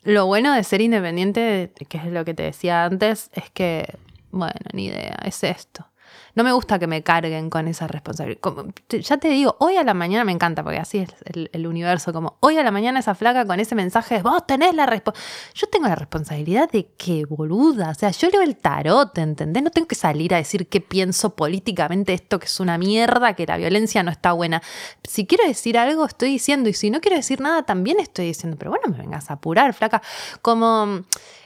lo 0.03 0.25
bueno 0.25 0.53
de 0.53 0.63
ser 0.63 0.79
independiente, 0.79 1.73
que 1.89 1.97
es 1.97 2.05
lo 2.05 2.23
que 2.23 2.33
te 2.33 2.43
decía 2.43 2.85
antes, 2.85 3.29
es 3.33 3.49
que, 3.51 3.97
bueno, 4.31 4.55
ni 4.71 4.85
idea, 4.85 5.19
es 5.25 5.43
esto 5.43 5.85
no 6.35 6.43
me 6.43 6.51
gusta 6.51 6.79
que 6.79 6.87
me 6.87 7.03
carguen 7.03 7.49
con 7.49 7.67
esa 7.67 7.87
responsabilidad. 7.87 8.41
ya 8.89 9.17
te 9.17 9.29
digo, 9.29 9.55
hoy 9.59 9.77
a 9.77 9.83
la 9.83 9.93
mañana 9.93 10.23
me 10.23 10.31
encanta, 10.31 10.63
porque 10.63 10.79
así 10.79 10.99
es 10.99 11.09
el, 11.25 11.67
universo, 11.67 12.11
como 12.11 12.37
hoy 12.39 12.57
a 12.57 12.63
la 12.63 12.71
mañana 12.71 12.99
esa 12.99 13.15
flaca 13.15 13.45
con 13.45 13.59
ese 13.59 13.75
mensaje 13.75 14.15
de 14.15 14.21
vos 14.23 14.45
tenés 14.45 14.73
la 14.73 14.85
responsabilidad. 14.85 15.53
Yo 15.53 15.67
tengo 15.67 15.87
la 15.87 15.95
responsabilidad 15.95 16.69
de 16.71 16.87
que, 16.97 17.25
boluda, 17.25 17.89
o 17.91 17.93
sea, 17.93 18.09
yo 18.11 18.29
leo 18.29 18.41
el 18.41 18.57
tarot, 18.57 19.17
¿entendés? 19.17 19.63
No 19.63 19.69
tengo 19.69 19.87
que 19.87 19.95
salir 19.95 20.33
a 20.33 20.37
decir 20.37 20.67
qué 20.67 20.81
pienso 20.81 21.35
políticamente 21.35 22.13
esto 22.13 22.39
que 22.39 22.45
es 22.45 22.59
una 22.59 22.77
mierda, 22.77 23.33
que 23.33 23.45
la 23.45 23.57
violencia 23.57 24.01
no 24.03 24.11
está 24.11 24.33
buena. 24.33 24.61
Si 25.07 25.25
quiero 25.27 25.47
decir 25.47 25.77
algo, 25.77 26.05
estoy 26.05 26.29
diciendo, 26.29 26.69
y 26.69 26.73
si 26.73 26.89
no 26.89 26.99
quiero 26.99 27.17
decir 27.17 27.41
nada, 27.41 27.63
también 27.63 27.99
estoy 27.99 28.25
diciendo, 28.25 28.57
pero 28.57 28.71
bueno, 28.71 28.85
me 28.89 28.97
vengas 28.97 29.29
a 29.29 29.35
apurar, 29.35 29.73
flaca. 29.73 30.01
Como 30.41 31.03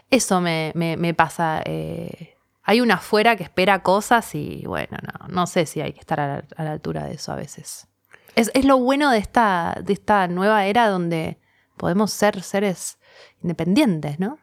eso 0.10 0.42
me, 0.42 1.14
pasa. 1.16 1.62
Eh, 1.66 2.37
hay 2.68 2.82
una 2.82 2.96
afuera 2.96 3.38
que 3.38 3.44
espera 3.44 3.82
cosas 3.82 4.36
y 4.36 4.64
bueno, 4.66 4.98
no, 5.02 5.28
no 5.30 5.48
sé 5.48 5.66
si 5.66 5.80
hay 5.80 5.94
que 5.94 6.02
estar 6.02 6.20
a 6.20 6.44
la, 6.58 6.72
altura 6.72 7.06
de 7.06 7.14
eso 7.14 7.32
a 7.32 7.36
veces. 7.36 7.88
Es, 8.36 8.52
lo 8.66 8.78
bueno 8.78 9.10
de 9.10 9.20
esta, 9.20 9.80
de 9.82 9.94
esta 9.94 10.28
nueva 10.28 10.66
era 10.66 10.90
donde 10.90 11.40
podemos 11.78 12.12
ser 12.12 12.44
seres 12.44 12.98
independientes, 13.42 14.20
¿no? 14.20 14.38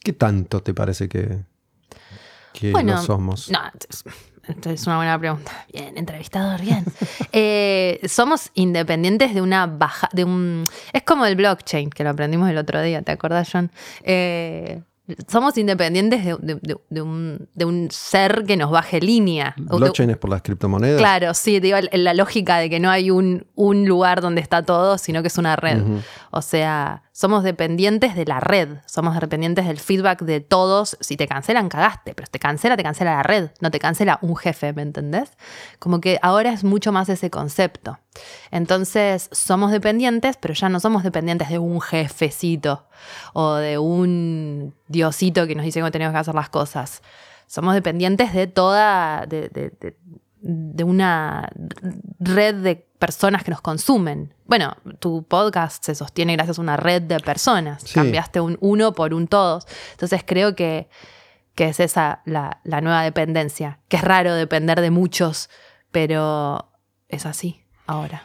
¿Qué 0.00 0.12
tanto 0.12 0.60
te 0.60 0.74
parece 0.74 1.08
que, 1.08 1.44
que 2.52 2.72
Bueno, 2.72 2.96
lo 2.96 3.02
somos? 3.02 3.48
No, 3.48 3.60
es, 3.88 4.04
es 4.66 4.86
una 4.88 4.96
buena 4.96 5.16
pregunta. 5.20 5.52
Bien, 5.72 5.96
entrevistador, 5.96 6.60
bien. 6.60 6.84
Eh, 7.32 8.00
somos 8.08 8.50
independientes 8.54 9.34
de 9.34 9.42
una 9.42 9.66
baja, 9.66 10.08
de 10.12 10.24
un. 10.24 10.64
Es 10.92 11.02
como 11.02 11.26
el 11.26 11.36
blockchain, 11.36 11.90
que 11.90 12.02
lo 12.02 12.10
aprendimos 12.10 12.48
el 12.48 12.56
otro 12.56 12.82
día, 12.82 13.02
¿te 13.02 13.12
acordás, 13.12 13.50
John? 13.52 13.70
Eh, 14.02 14.80
somos 15.26 15.56
independientes 15.58 16.24
de, 16.24 16.36
de- 16.40 16.54
de- 16.62 16.76
de 16.90 17.02
un, 17.02 17.48
de 17.54 17.64
un 17.64 17.88
ser 17.90 18.44
que 18.46 18.56
nos 18.56 18.70
baje 18.70 19.00
línea. 19.00 19.54
Blockchain 19.56 20.10
es 20.10 20.16
por 20.18 20.30
las 20.30 20.42
criptomonedas. 20.42 20.98
Claro, 20.98 21.32
sí, 21.34 21.60
digo, 21.60 21.78
la 21.92 22.14
lógica 22.14 22.58
de 22.58 22.68
que 22.70 22.78
no 22.80 22.90
hay 22.90 23.10
un, 23.10 23.46
un 23.54 23.86
lugar 23.86 24.20
donde 24.20 24.40
está 24.40 24.62
todo, 24.62 24.98
sino 24.98 25.22
que 25.22 25.28
es 25.28 25.38
una 25.38 25.56
red. 25.56 25.82
O 26.30 26.42
sea, 26.42 27.02
somos 27.18 27.42
dependientes 27.42 28.14
de 28.14 28.26
la 28.26 28.38
red, 28.38 28.76
somos 28.86 29.18
dependientes 29.18 29.66
del 29.66 29.80
feedback 29.80 30.22
de 30.22 30.40
todos. 30.40 30.96
Si 31.00 31.16
te 31.16 31.26
cancelan, 31.26 31.68
cagaste, 31.68 32.14
pero 32.14 32.26
si 32.26 32.30
te 32.30 32.38
cancela, 32.38 32.76
te 32.76 32.84
cancela 32.84 33.16
la 33.16 33.24
red, 33.24 33.50
no 33.60 33.72
te 33.72 33.80
cancela 33.80 34.20
un 34.22 34.36
jefe, 34.36 34.72
¿me 34.72 34.82
entendés? 34.82 35.32
Como 35.80 36.00
que 36.00 36.20
ahora 36.22 36.52
es 36.52 36.62
mucho 36.62 36.92
más 36.92 37.08
ese 37.08 37.28
concepto. 37.28 37.98
Entonces, 38.52 39.30
somos 39.32 39.72
dependientes, 39.72 40.36
pero 40.36 40.54
ya 40.54 40.68
no 40.68 40.78
somos 40.78 41.02
dependientes 41.02 41.48
de 41.48 41.58
un 41.58 41.80
jefecito 41.80 42.86
o 43.32 43.54
de 43.56 43.78
un 43.78 44.76
diosito 44.86 45.48
que 45.48 45.56
nos 45.56 45.64
dice 45.64 45.80
cómo 45.80 45.90
tenemos 45.90 46.12
que 46.12 46.20
hacer 46.20 46.36
las 46.36 46.50
cosas. 46.50 47.02
Somos 47.48 47.74
dependientes 47.74 48.32
de 48.32 48.46
toda, 48.46 49.26
de, 49.26 50.84
una 50.84 51.50
red 52.20 52.54
de 52.54 52.87
personas 52.98 53.44
que 53.44 53.50
nos 53.50 53.60
consumen. 53.60 54.34
Bueno, 54.46 54.76
tu 54.98 55.22
podcast 55.22 55.84
se 55.84 55.94
sostiene 55.94 56.34
gracias 56.34 56.58
a 56.58 56.62
una 56.62 56.76
red 56.76 57.02
de 57.02 57.20
personas. 57.20 57.82
Sí. 57.82 57.94
Cambiaste 57.94 58.40
un 58.40 58.58
uno 58.60 58.92
por 58.92 59.14
un 59.14 59.28
todos. 59.28 59.66
Entonces 59.92 60.22
creo 60.26 60.54
que, 60.54 60.88
que 61.54 61.68
es 61.68 61.80
esa 61.80 62.22
la, 62.24 62.60
la 62.64 62.80
nueva 62.80 63.02
dependencia. 63.02 63.80
Que 63.88 63.98
es 63.98 64.02
raro 64.02 64.34
depender 64.34 64.80
de 64.80 64.90
muchos, 64.90 65.48
pero 65.90 66.70
es 67.08 67.26
así 67.26 67.62
ahora. 67.86 68.24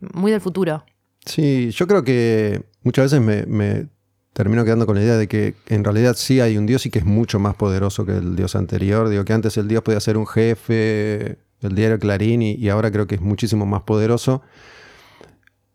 Muy 0.00 0.32
del 0.32 0.40
futuro. 0.40 0.84
Sí, 1.24 1.70
yo 1.70 1.86
creo 1.86 2.04
que 2.04 2.62
muchas 2.82 3.06
veces 3.06 3.20
me, 3.20 3.44
me 3.46 3.88
termino 4.32 4.64
quedando 4.64 4.86
con 4.86 4.96
la 4.96 5.02
idea 5.02 5.16
de 5.16 5.26
que 5.26 5.54
en 5.66 5.84
realidad 5.84 6.14
sí 6.16 6.40
hay 6.40 6.56
un 6.56 6.66
dios 6.66 6.86
y 6.86 6.90
que 6.90 7.00
es 7.00 7.04
mucho 7.04 7.38
más 7.38 7.56
poderoso 7.56 8.06
que 8.06 8.12
el 8.12 8.36
dios 8.36 8.54
anterior. 8.54 9.08
Digo 9.08 9.24
que 9.24 9.32
antes 9.32 9.56
el 9.56 9.68
dios 9.68 9.82
podía 9.82 10.00
ser 10.00 10.16
un 10.16 10.26
jefe, 10.26 11.38
el 11.60 11.74
diario 11.74 11.98
Clarín, 11.98 12.42
y, 12.42 12.52
y 12.54 12.68
ahora 12.68 12.90
creo 12.90 13.06
que 13.06 13.16
es 13.16 13.20
muchísimo 13.20 13.66
más 13.66 13.82
poderoso 13.82 14.42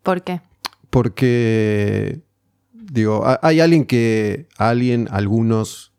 ¿Por 0.02 0.22
qué? 0.22 0.40
porque, 0.90 2.20
digo, 2.72 3.26
ha- 3.26 3.40
hay 3.42 3.60
alguien 3.60 3.84
que, 3.84 4.48
alguien, 4.58 5.08
algunos, 5.10 5.92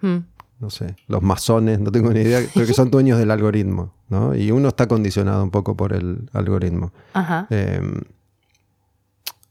Hmm. 0.00 0.18
no 0.58 0.70
sé, 0.70 0.96
los 1.08 1.22
masones, 1.22 1.78
no 1.80 1.92
tengo 1.92 2.10
ni 2.12 2.20
idea, 2.20 2.40
creo 2.54 2.66
que 2.66 2.74
son 2.74 2.90
dueños 2.90 3.18
del 3.18 3.30
algoritmo, 3.30 3.94
¿no? 4.08 4.34
Y 4.34 4.50
uno 4.50 4.68
está 4.68 4.88
condicionado 4.88 5.42
un 5.44 5.50
poco 5.50 5.76
por 5.76 5.92
el 5.92 6.28
algoritmo. 6.32 6.92
Ajá. 7.12 7.46
Eh, 7.50 7.80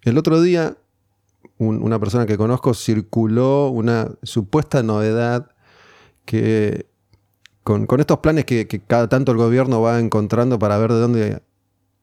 el 0.03 0.17
otro 0.17 0.41
día, 0.41 0.75
un- 1.57 1.81
una 1.81 1.99
persona 1.99 2.25
que 2.25 2.37
conozco 2.37 2.73
circuló 2.73 3.69
una 3.69 4.09
supuesta 4.23 4.81
novedad 4.83 5.51
que 6.25 6.88
con, 7.69 7.85
con 7.85 7.99
estos 7.99 8.17
planes 8.17 8.45
que, 8.45 8.67
que 8.67 8.79
cada 8.79 9.07
tanto 9.07 9.31
el 9.31 9.37
gobierno 9.37 9.79
va 9.79 9.99
encontrando 9.99 10.57
para 10.57 10.75
ver 10.79 10.91
de 10.91 10.99
dónde 10.99 11.43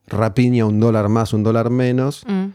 rapiña 0.07 0.65
un 0.65 0.79
dólar 0.79 1.09
más, 1.09 1.33
un 1.33 1.43
dólar 1.43 1.71
menos. 1.71 2.23
Mm. 2.29 2.51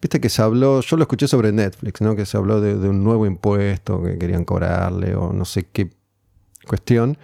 Viste 0.00 0.20
que 0.20 0.28
se 0.28 0.40
habló, 0.40 0.80
yo 0.80 0.96
lo 0.96 1.02
escuché 1.02 1.26
sobre 1.26 1.50
Netflix, 1.50 2.00
¿no? 2.00 2.14
Que 2.14 2.24
se 2.24 2.36
habló 2.36 2.60
de, 2.60 2.78
de 2.78 2.88
un 2.88 3.02
nuevo 3.02 3.26
impuesto 3.26 4.00
que 4.04 4.18
querían 4.18 4.44
cobrarle 4.44 5.16
o 5.16 5.32
no 5.32 5.44
sé 5.44 5.66
qué 5.72 5.90
cuestión. 6.64 7.18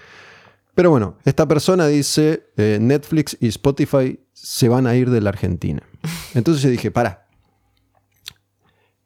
Pero 0.74 0.90
bueno, 0.90 1.14
esta 1.24 1.46
persona 1.46 1.86
dice, 1.86 2.48
eh, 2.56 2.78
Netflix 2.80 3.36
y 3.38 3.46
Spotify 3.46 4.18
se 4.32 4.68
van 4.68 4.88
a 4.88 4.96
ir 4.96 5.10
de 5.10 5.20
la 5.20 5.30
Argentina. 5.30 5.84
Entonces 6.34 6.60
yo 6.60 6.70
dije, 6.70 6.90
para. 6.90 7.28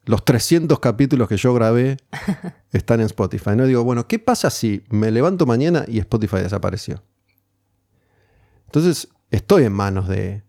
Los 0.06 0.24
300 0.24 0.80
capítulos 0.80 1.28
que 1.28 1.36
yo 1.36 1.54
grabé 1.54 1.96
están 2.72 3.00
en 3.00 3.06
Spotify. 3.06 3.50
No 3.56 3.66
digo, 3.66 3.84
bueno, 3.84 4.06
¿qué 4.06 4.18
pasa 4.18 4.50
si 4.50 4.84
me 4.90 5.10
levanto 5.10 5.46
mañana 5.46 5.84
y 5.88 5.98
Spotify 5.98 6.36
desapareció? 6.38 7.02
Entonces, 8.66 9.08
estoy 9.30 9.64
en 9.64 9.72
manos 9.72 10.08
de... 10.08 10.42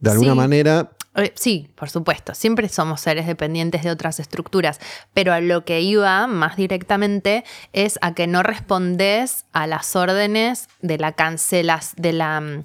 De 0.00 0.10
alguna 0.10 0.32
Sí. 0.32 0.36
manera, 0.36 0.90
Eh, 1.14 1.32
Sí, 1.34 1.70
por 1.74 1.88
supuesto, 1.88 2.34
siempre 2.34 2.68
somos 2.68 3.00
seres 3.00 3.26
dependientes 3.26 3.82
de 3.82 3.90
otras 3.90 4.20
estructuras, 4.20 4.78
pero 5.14 5.32
a 5.32 5.40
lo 5.40 5.64
que 5.64 5.80
iba 5.80 6.26
más 6.26 6.56
directamente 6.56 7.42
es 7.72 7.98
a 8.02 8.12
que 8.12 8.26
no 8.26 8.42
respondes 8.42 9.46
a 9.52 9.66
las 9.66 9.96
órdenes 9.96 10.68
de 10.82 10.98
la 10.98 11.12
cancelas, 11.12 11.94
de 11.96 12.12
la 12.12 12.40
mm, 12.42 12.62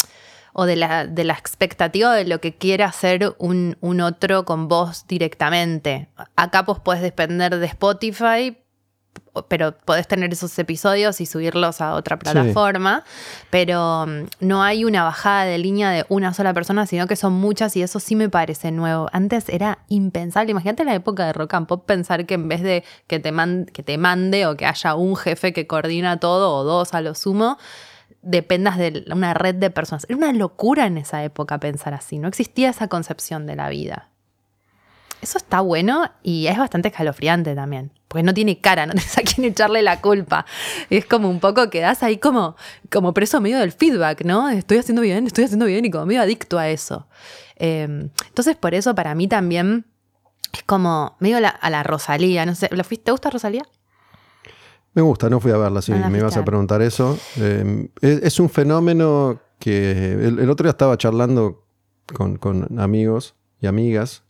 o 0.53 0.65
de 0.65 0.75
la, 0.75 1.05
de 1.07 1.23
la 1.23 1.33
expectativa 1.33 2.13
de 2.13 2.25
lo 2.25 2.41
que 2.41 2.55
quiera 2.55 2.85
hacer 2.87 3.35
un, 3.39 3.77
un 3.81 4.01
otro 4.01 4.45
con 4.45 4.67
vos 4.67 5.05
directamente. 5.07 6.09
Acá 6.35 6.63
vos 6.63 6.79
podés 6.79 7.01
depender 7.01 7.57
de 7.57 7.65
Spotify, 7.67 8.57
pero 9.47 9.77
podés 9.77 10.07
tener 10.09 10.31
esos 10.33 10.57
episodios 10.59 11.21
y 11.21 11.25
subirlos 11.25 11.79
a 11.79 11.93
otra 11.95 12.17
plataforma, 12.19 13.03
pero 13.49 14.05
mm, 14.05 14.25
no 14.41 14.61
hay 14.61 14.83
una 14.83 15.03
bajada 15.05 15.45
de 15.45 15.57
línea 15.57 15.89
de 15.91 16.05
una 16.09 16.33
sola 16.33 16.53
persona, 16.53 16.85
sino 16.85 17.07
que 17.07 17.15
son 17.15 17.31
muchas 17.33 17.75
y 17.77 17.81
eso 17.81 18.01
sí 18.01 18.17
me 18.17 18.27
parece 18.27 18.71
nuevo. 18.71 19.07
Antes 19.13 19.47
era 19.47 19.79
impensable, 19.87 20.51
imagínate 20.51 20.83
la 20.83 20.95
época 20.95 21.25
de 21.25 21.33
Rock 21.33 21.53
and 21.53 21.67
Pop 21.67 21.85
pensar 21.85 22.25
que 22.25 22.33
en 22.33 22.49
vez 22.49 22.61
de 22.61 22.83
que 23.07 23.19
te, 23.21 23.31
man- 23.31 23.65
que 23.71 23.83
te 23.83 23.97
mande 23.97 24.45
o 24.47 24.57
que 24.57 24.65
haya 24.65 24.95
un 24.95 25.15
jefe 25.15 25.53
que 25.53 25.65
coordina 25.65 26.19
todo 26.19 26.53
o 26.53 26.63
dos 26.65 26.93
a 26.93 26.99
lo 26.99 27.15
sumo, 27.15 27.57
dependas 28.21 28.77
de 28.77 29.03
una 29.11 29.33
red 29.33 29.55
de 29.55 29.69
personas. 29.69 30.05
Era 30.07 30.17
una 30.17 30.33
locura 30.33 30.85
en 30.85 30.97
esa 30.97 31.23
época 31.23 31.59
pensar 31.59 31.93
así, 31.93 32.19
no 32.19 32.27
existía 32.27 32.69
esa 32.69 32.87
concepción 32.87 33.45
de 33.47 33.55
la 33.55 33.69
vida. 33.69 34.09
Eso 35.21 35.37
está 35.37 35.61
bueno 35.61 36.09
y 36.23 36.47
es 36.47 36.57
bastante 36.57 36.87
escalofriante 36.87 37.53
también, 37.53 37.91
porque 38.07 38.23
no 38.23 38.33
tiene 38.33 38.59
cara, 38.59 38.87
no 38.87 38.93
tienes 38.95 39.17
a 39.17 39.21
quién 39.21 39.45
echarle 39.45 39.83
la 39.83 40.01
culpa. 40.01 40.45
Es 40.89 41.05
como 41.05 41.29
un 41.29 41.39
poco 41.39 41.69
quedás 41.69 42.01
ahí 42.01 42.17
como, 42.17 42.55
como 42.91 43.13
preso 43.13 43.39
medio 43.39 43.59
del 43.59 43.71
feedback, 43.71 44.23
¿no? 44.25 44.49
Estoy 44.49 44.79
haciendo 44.79 45.01
bien, 45.03 45.27
estoy 45.27 45.43
haciendo 45.43 45.65
bien 45.67 45.85
y 45.85 45.91
como 45.91 46.07
medio 46.07 46.21
adicto 46.23 46.57
a 46.57 46.69
eso. 46.69 47.07
Eh, 47.57 48.09
entonces, 48.27 48.55
por 48.55 48.73
eso 48.73 48.95
para 48.95 49.13
mí 49.13 49.27
también 49.27 49.85
es 50.53 50.63
como 50.63 51.15
medio 51.19 51.39
la- 51.39 51.49
a 51.49 51.69
la 51.69 51.83
Rosalía, 51.83 52.43
no 52.47 52.55
sé, 52.55 52.69
¿lo 52.71 52.83
fuiste- 52.83 53.05
¿te 53.05 53.11
gusta 53.11 53.29
Rosalía? 53.29 53.63
Me 54.93 55.01
gusta, 55.01 55.29
no 55.29 55.39
fui 55.39 55.51
a 55.51 55.57
verla, 55.57 55.81
la 55.87 56.09
me 56.09 56.17
ibas 56.17 56.35
a 56.35 56.43
preguntar 56.43 56.81
eso. 56.81 57.17
Eh, 57.37 57.89
es, 58.01 58.23
es 58.23 58.39
un 58.39 58.49
fenómeno 58.49 59.39
que 59.59 60.11
el, 60.13 60.39
el 60.39 60.49
otro 60.49 60.65
día 60.65 60.71
estaba 60.71 60.97
charlando 60.97 61.65
con, 62.13 62.37
con 62.37 62.77
amigos 62.79 63.35
y 63.61 63.67
amigas. 63.67 64.23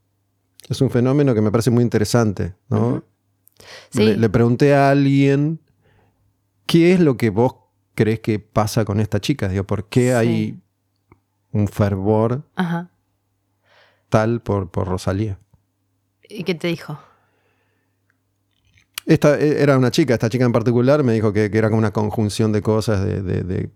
Es 0.69 0.79
un 0.81 0.91
fenómeno 0.91 1.33
que 1.33 1.41
me 1.41 1.49
parece 1.51 1.71
muy 1.71 1.83
interesante, 1.83 2.53
¿no? 2.69 3.03
Sí. 3.89 4.03
Le, 4.05 4.17
le 4.17 4.29
pregunté 4.29 4.75
a 4.75 4.91
alguien 4.91 5.59
qué 6.67 6.93
es 6.93 6.99
lo 6.99 7.17
que 7.17 7.31
vos 7.31 7.55
crees 7.95 8.19
que 8.19 8.37
pasa 8.39 8.85
con 8.85 8.99
esta 8.99 9.19
chica. 9.19 9.47
Digo, 9.47 9.63
¿por 9.63 9.85
qué 9.89 10.09
Sí. 10.09 10.11
hay 10.11 10.59
un 11.51 11.67
fervor 11.67 12.43
Ajá. 12.55 12.91
tal 14.09 14.41
por, 14.41 14.69
por 14.69 14.87
Rosalía? 14.87 15.39
¿Y 16.29 16.43
qué 16.43 16.53
te 16.55 16.67
dijo? 16.67 16.99
Esta 19.11 19.37
eh, 19.37 19.61
era 19.61 19.77
una 19.77 19.91
chica, 19.91 20.13
esta 20.13 20.29
chica 20.29 20.45
en 20.45 20.53
particular 20.53 21.03
me 21.03 21.11
dijo 21.11 21.33
que, 21.33 21.49
era 21.51 21.67
como 21.67 21.79
una 21.79 21.91
conjunción 21.91 22.53
de 22.53 22.61
cosas, 22.61 23.03
de, 23.03 23.69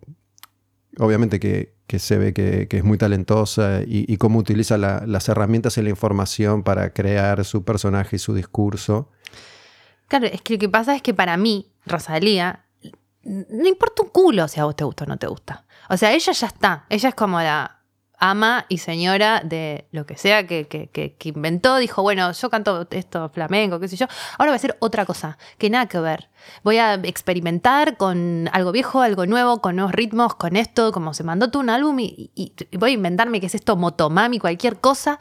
obviamente 0.98 1.42
que, 1.42 1.74
se 2.00 2.18
ve 2.18 2.34
que, 2.34 2.70
es 2.70 2.84
muy 2.86 2.98
talentosa 2.98 3.82
y, 3.86 4.16
cómo 4.16 4.40
utiliza 4.40 4.78
la- 4.78 5.04
las 5.06 5.28
herramientas 5.28 5.78
y 5.78 5.82
la 5.82 5.90
información 5.90 6.64
para 6.64 6.94
crear 6.94 7.44
su 7.44 7.66
personaje 7.66 8.16
y 8.16 8.20
su 8.20 8.34
discurso. 8.34 9.10
Claro, 10.08 10.28
es 10.28 10.42
que 10.42 10.54
lo 10.54 10.60
que 10.60 10.70
pasa 10.70 10.96
es 10.96 11.02
que 11.02 11.14
para 11.14 11.36
mí, 11.36 11.70
Rosalía, 11.86 12.64
no 13.24 13.68
importa 13.68 14.04
un 14.04 14.10
culo 14.10 14.48
si 14.48 14.62
a 14.62 14.66
vos 14.66 14.76
te 14.78 14.86
gusta 14.86 15.04
o 15.04 15.08
no 15.08 15.18
te 15.18 15.28
gusta. 15.28 15.66
O 15.90 15.98
sea, 15.98 16.14
ella 16.14 16.32
ya 16.32 16.48
está. 16.48 16.86
Ella 16.90 17.10
es 17.10 17.16
como 17.16 17.42
la 17.42 17.82
ama 18.20 18.66
y 18.70 18.78
señora 18.80 19.42
de 19.44 19.86
lo 19.92 20.06
que 20.06 20.18
sea 20.18 20.48
que, 20.48 20.68
que- 20.68 21.16
inventó. 21.26 21.78
Dijo, 21.78 22.02
bueno, 22.02 22.32
yo 22.32 22.50
canto 22.50 22.88
esto 22.92 23.30
flamenco, 23.30 23.80
qué 23.80 23.88
sé 23.88 23.96
yo. 23.98 24.06
Ahora 24.38 24.52
voy 24.52 24.56
a 24.56 24.56
hacer 24.56 24.78
otra 24.80 25.06
cosa, 25.06 25.38
que 25.58 25.70
nada 25.70 25.88
que 25.88 26.00
ver. 26.00 26.30
Voy 26.64 26.78
a 26.78 26.94
experimentar 26.96 27.98
con 27.98 28.50
algo 28.54 28.72
viejo, 28.72 29.02
algo 29.02 29.26
nuevo, 29.26 29.62
con 29.62 29.76
nuevos 29.76 29.92
ritmos, 29.94 30.36
con 30.36 30.56
esto, 30.56 30.92
como 30.92 31.14
se 31.14 31.24
mandó 31.24 31.50
tú 31.50 31.60
un 31.60 31.70
álbum 31.70 32.00
y, 32.00 32.32
y- 32.36 32.54
y 32.72 32.78
voy 32.78 32.92
a 32.92 32.94
inventarme 32.94 33.40
qué 33.40 33.48
es 33.48 33.56
esto, 33.56 33.76
motomami, 33.76 34.38
cualquier 34.40 34.80
cosa. 34.80 35.18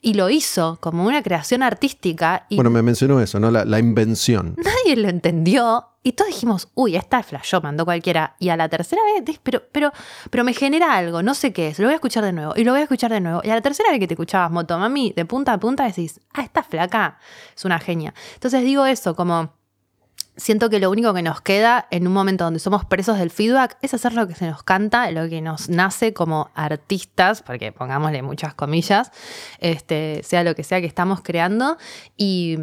Y 0.00 0.14
lo 0.14 0.30
hizo 0.30 0.78
como 0.80 1.04
una 1.04 1.22
creación 1.22 1.62
artística 1.62 2.46
y 2.48 2.56
Bueno, 2.56 2.70
me 2.70 2.82
mencionó 2.82 3.20
eso, 3.20 3.40
¿no? 3.40 3.50
La, 3.50 3.64
la 3.64 3.78
invención. 3.78 4.54
nadie 4.56 4.96
lo 4.96 5.08
entendió 5.08 5.86
y 6.02 6.12
todos 6.12 6.30
dijimos, 6.30 6.68
uy, 6.74 6.96
esta 6.96 7.22
flashó, 7.22 7.60
mandó 7.60 7.84
cualquiera. 7.84 8.36
Y 8.38 8.48
a 8.48 8.56
la 8.56 8.68
tercera 8.68 9.02
vez, 9.02 9.38
pero, 9.42 9.62
pero, 9.72 9.92
pero 10.30 10.44
me 10.44 10.54
genera 10.54 10.94
algo, 10.94 11.22
no 11.22 11.34
sé 11.34 11.52
qué 11.52 11.68
es, 11.68 11.78
lo 11.78 11.86
voy 11.86 11.92
a 11.92 11.96
escuchar 11.96 12.24
de 12.24 12.32
nuevo 12.32 12.54
y 12.56 12.64
lo 12.64 12.72
voy 12.72 12.80
a 12.80 12.84
escuchar 12.84 13.10
de 13.10 13.20
nuevo. 13.20 13.42
Y 13.44 13.50
a 13.50 13.54
la 13.54 13.60
tercera 13.60 13.90
vez 13.90 14.00
que 14.00 14.06
te 14.06 14.14
escuchabas 14.14 14.50
Motomami, 14.50 15.12
de 15.14 15.24
punta 15.26 15.52
a 15.52 15.58
punta 15.58 15.84
decís, 15.84 16.20
ah, 16.32 16.42
esta 16.42 16.62
flaca 16.62 17.18
es 17.54 17.64
una 17.64 17.78
genia. 17.78 18.14
Entonces 18.34 18.62
digo 18.62 18.86
eso, 18.86 19.14
como 19.16 19.57
siento 20.38 20.70
que 20.70 20.78
lo 20.78 20.90
único 20.90 21.12
que 21.12 21.22
nos 21.22 21.42
queda 21.42 21.86
en 21.90 22.06
un 22.06 22.12
momento 22.14 22.44
donde 22.44 22.60
somos 22.60 22.84
presos 22.86 23.18
del 23.18 23.30
feedback 23.30 23.76
es 23.82 23.92
hacer 23.92 24.14
lo 24.14 24.26
que 24.26 24.34
se 24.34 24.46
nos 24.48 24.62
canta, 24.62 25.10
lo 25.10 25.28
que 25.28 25.42
nos 25.42 25.68
nace 25.68 26.14
como 26.14 26.50
artistas, 26.54 27.42
porque 27.42 27.72
pongámosle 27.72 28.22
muchas 28.22 28.54
comillas, 28.54 29.10
este, 29.58 30.22
sea 30.24 30.44
lo 30.44 30.54
que 30.54 30.64
sea 30.64 30.80
que 30.80 30.86
estamos 30.86 31.20
creando. 31.20 31.76
Y, 32.16 32.56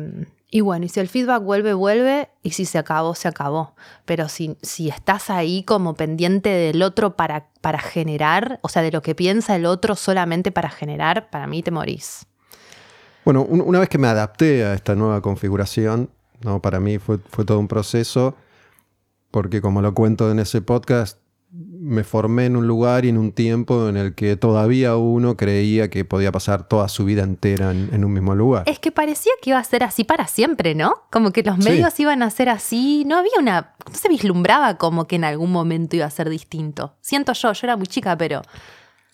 bueno, 0.61 0.85
y 0.85 0.89
si 0.89 0.99
el 1.01 1.09
feedback 1.09 1.43
vuelve, 1.43 1.73
vuelve, 1.73 2.29
y 2.41 2.51
si 2.51 2.63
se 2.65 2.77
acabó, 2.77 3.13
se 3.13 3.27
acabó. 3.27 3.75
Pero 4.05 4.29
si, 4.29 4.57
si 4.61 4.87
estás 4.89 5.29
ahí 5.29 5.63
como 5.63 5.95
pendiente 5.95 6.49
del 6.49 6.81
otro 6.81 7.15
para, 7.17 7.49
para 7.61 7.79
generar, 7.79 8.59
o 8.61 8.69
sea, 8.69 8.81
de 8.81 8.91
lo 8.91 9.01
que 9.01 9.15
piensa 9.15 9.55
el 9.57 9.65
otro 9.65 9.95
solamente 9.95 10.51
para 10.53 10.69
generar, 10.69 11.29
para 11.29 11.45
mí 11.45 11.61
te 11.61 11.71
morís. 11.71 12.25
Bueno, 13.25 13.41
un- 13.41 13.59
una 13.61 13.79
vez 13.79 13.89
que 13.89 13.97
me 13.97 14.07
adapté 14.07 14.63
a 14.63 14.73
esta 14.75 14.95
nueva 14.95 15.19
configuración, 15.21 16.09
¿no? 16.41 16.61
para 16.61 16.79
mí 16.79 16.97
fue, 16.99 17.19
fue 17.29 17.45
todo 17.45 17.59
un 17.59 17.67
proceso, 17.67 18.35
porque 19.31 19.61
como 19.61 19.81
lo 19.81 19.93
cuento 19.93 20.31
en 20.31 20.39
ese 20.39 20.61
podcast, 20.61 21.19
me 21.51 22.03
formé 22.03 22.45
en 22.47 22.57
un 22.57 22.67
lugar 22.67 23.05
y 23.05 23.09
en 23.09 23.17
un 23.17 23.31
tiempo 23.31 23.87
en 23.87 23.95
el 23.95 24.13
que 24.15 24.35
todavía 24.35 24.97
uno 24.97 25.37
creía 25.37 25.89
que 25.89 26.03
podía 26.03 26.31
pasar 26.31 26.67
toda 26.67 26.89
su 26.89 27.05
vida 27.05 27.23
entera 27.23 27.71
en, 27.71 27.89
en 27.93 28.03
un 28.03 28.11
mismo 28.11 28.35
lugar. 28.35 28.63
Es 28.65 28.79
que 28.79 28.91
parecía 28.91 29.31
que 29.41 29.51
iba 29.51 29.59
a 29.59 29.63
ser 29.63 29.83
así 29.83 30.03
para 30.03 30.27
siempre, 30.27 30.75
¿no? 30.75 30.93
Como 31.11 31.31
que 31.31 31.43
los 31.43 31.55
Sí. 31.63 31.69
medios 31.69 31.97
iban 31.99 32.23
a 32.23 32.29
ser 32.29 32.49
así. 32.49 33.03
No 33.05 33.17
había 33.17 33.31
una. 33.39 33.73
No 33.89 33.95
se 33.95 34.09
vislumbraba 34.09 34.77
como 34.77 35.05
que 35.07 35.15
en 35.15 35.23
algún 35.23 35.51
momento 35.51 35.95
iba 35.95 36.05
a 36.05 36.09
ser 36.09 36.29
distinto. 36.29 36.95
Siento 37.01 37.31
yo, 37.33 37.53
yo 37.53 37.59
era 37.63 37.77
muy 37.77 37.87
chica, 37.87 38.17
pero. 38.17 38.41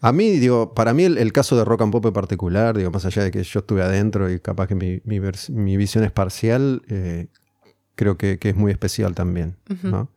A 0.03 0.11
mí, 0.11 0.31
digo, 0.31 0.73
para 0.73 0.93
mí 0.93 1.03
el, 1.03 1.17
el 1.19 1.31
caso 1.31 1.55
de 1.55 1.63
Rock 1.63 1.81
and 1.83 1.91
Pop 1.91 2.05
en 2.07 2.13
particular, 2.13 2.75
digo, 2.77 2.89
más 2.91 3.05
allá 3.05 3.23
de 3.23 3.31
que 3.31 3.43
yo 3.43 3.59
estuve 3.59 3.83
adentro 3.83 4.31
y 4.31 4.39
capaz 4.39 4.67
que 4.67 4.75
mi, 4.75 4.99
mi 5.05 5.19
vers- 5.19 5.49
mi 5.51 5.77
visión 5.77 6.03
es 6.03 6.11
parcial, 6.11 6.81
eh, 6.89 7.27
creo 7.95 8.17
que, 8.17 8.39
que 8.39 8.49
es 8.49 8.55
muy 8.55 8.71
especial 8.71 9.13
también, 9.13 9.57
¿no? 9.83 10.09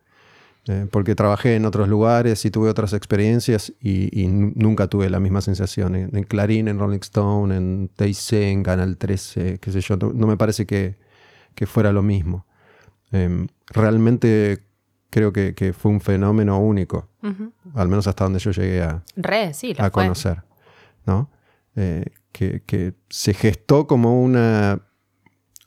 Eh, 0.67 0.87
porque 0.89 1.13
trabajé 1.13 1.55
en 1.55 1.65
otros 1.65 1.87
lugares 1.87 2.43
y 2.43 2.49
tuve 2.49 2.69
otras 2.69 2.93
experiencias 2.93 3.71
y, 3.79 4.09
y 4.19 4.25
nu- 4.27 4.51
nunca 4.55 4.87
tuve 4.87 5.11
la 5.11 5.19
misma 5.19 5.41
sensación. 5.41 5.95
En, 5.95 6.15
en 6.17 6.23
Clarín, 6.23 6.67
en 6.67 6.79
Rolling 6.79 7.01
Stone, 7.03 7.55
en 7.55 7.91
TIC, 7.95 8.33
en 8.33 8.63
Canal 8.63 8.97
13, 8.97 9.59
qué 9.59 9.71
sé 9.71 9.81
yo, 9.81 9.95
no, 9.97 10.11
no 10.11 10.25
me 10.25 10.37
parece 10.37 10.65
que, 10.65 10.95
que 11.53 11.67
fuera 11.67 11.91
lo 11.91 12.01
mismo. 12.01 12.47
Em, 13.11 13.45
realmente 13.67 14.63
creo 15.11 15.31
que, 15.31 15.53
que 15.53 15.71
fue 15.71 15.91
un 15.91 16.01
fenómeno 16.01 16.59
único, 16.59 17.09
al 17.73 17.87
menos 17.87 18.07
hasta 18.07 18.23
donde 18.23 18.39
yo 18.39 18.51
llegué 18.51 18.81
a, 18.83 19.03
Re, 19.15 19.53
sí, 19.53 19.73
lo 19.73 19.79
a 19.83 19.89
fue. 19.89 20.03
conocer, 20.03 20.43
¿no? 21.05 21.29
Eh, 21.75 22.05
que, 22.31 22.61
que 22.65 22.93
se 23.09 23.33
gestó 23.33 23.87
como 23.87 24.21
una, 24.21 24.81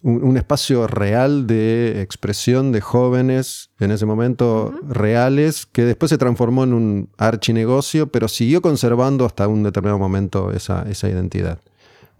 un, 0.02 0.22
un 0.22 0.36
espacio 0.36 0.86
real 0.86 1.46
de 1.46 2.00
expresión 2.02 2.72
de 2.72 2.80
jóvenes 2.80 3.70
en 3.80 3.90
ese 3.90 4.06
momento 4.06 4.72
reales, 4.86 5.66
que 5.66 5.84
después 5.84 6.10
se 6.10 6.18
transformó 6.18 6.64
en 6.64 6.72
un 6.74 7.10
archinegocio, 7.18 8.06
pero 8.12 8.28
siguió 8.28 8.62
conservando 8.62 9.24
hasta 9.24 9.48
un 9.48 9.62
determinado 9.62 9.98
momento 9.98 10.50
esa, 10.52 10.82
esa 10.88 11.08
identidad, 11.08 11.60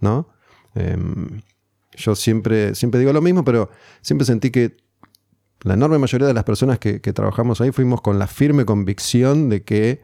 ¿no? 0.01 0.27
Em, 0.75 1.41
yo 1.95 2.15
siempre, 2.15 2.75
siempre 2.75 2.99
digo 2.99 3.11
lo 3.13 3.21
mismo, 3.21 3.43
pero 3.43 3.69
siempre 4.01 4.25
sentí 4.25 4.51
que 4.51 4.77
la 5.61 5.73
enorme 5.73 5.97
mayoría 5.97 6.27
de 6.27 6.33
las 6.33 6.43
personas 6.43 6.79
que, 6.79 7.01
que 7.01 7.13
trabajamos 7.13 7.59
ahí 7.61 7.71
fuimos 7.71 8.01
con 8.01 8.17
la 8.19 8.27
firme 8.27 8.65
convicción 8.65 9.49
de 9.49 9.63
que 9.63 10.01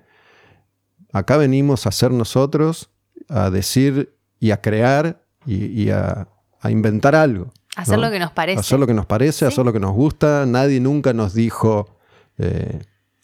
acá 1.14 1.38
venimos 1.38 1.88
a 1.88 1.92
ser 1.92 2.12
nosotros, 2.12 2.90
a 3.30 3.50
decir 3.50 4.16
y 4.40 4.52
a 4.52 4.62
crear 4.62 5.24
y, 5.46 5.66
y 5.68 5.90
a, 5.92 6.28
a 6.60 6.72
inventar 6.72 7.16
algo. 7.16 7.52
Hacer 7.78 7.98
¿no? 7.98 8.06
lo 8.06 8.12
que 8.12 8.20
nos 8.20 8.32
parece. 8.32 8.60
Hacer 8.60 8.80
lo 8.80 8.88
que 8.88 8.94
nos 8.94 9.06
parece, 9.06 9.40
Sí. 9.40 9.46
hacer 9.46 9.66
lo 9.66 9.74
que 9.74 9.80
nos 9.80 9.94
gusta. 9.94 10.46
Nadie 10.46 10.80
nunca 10.80 11.14
nos 11.14 11.34
dijo, 11.34 11.98
eh, 12.38 12.82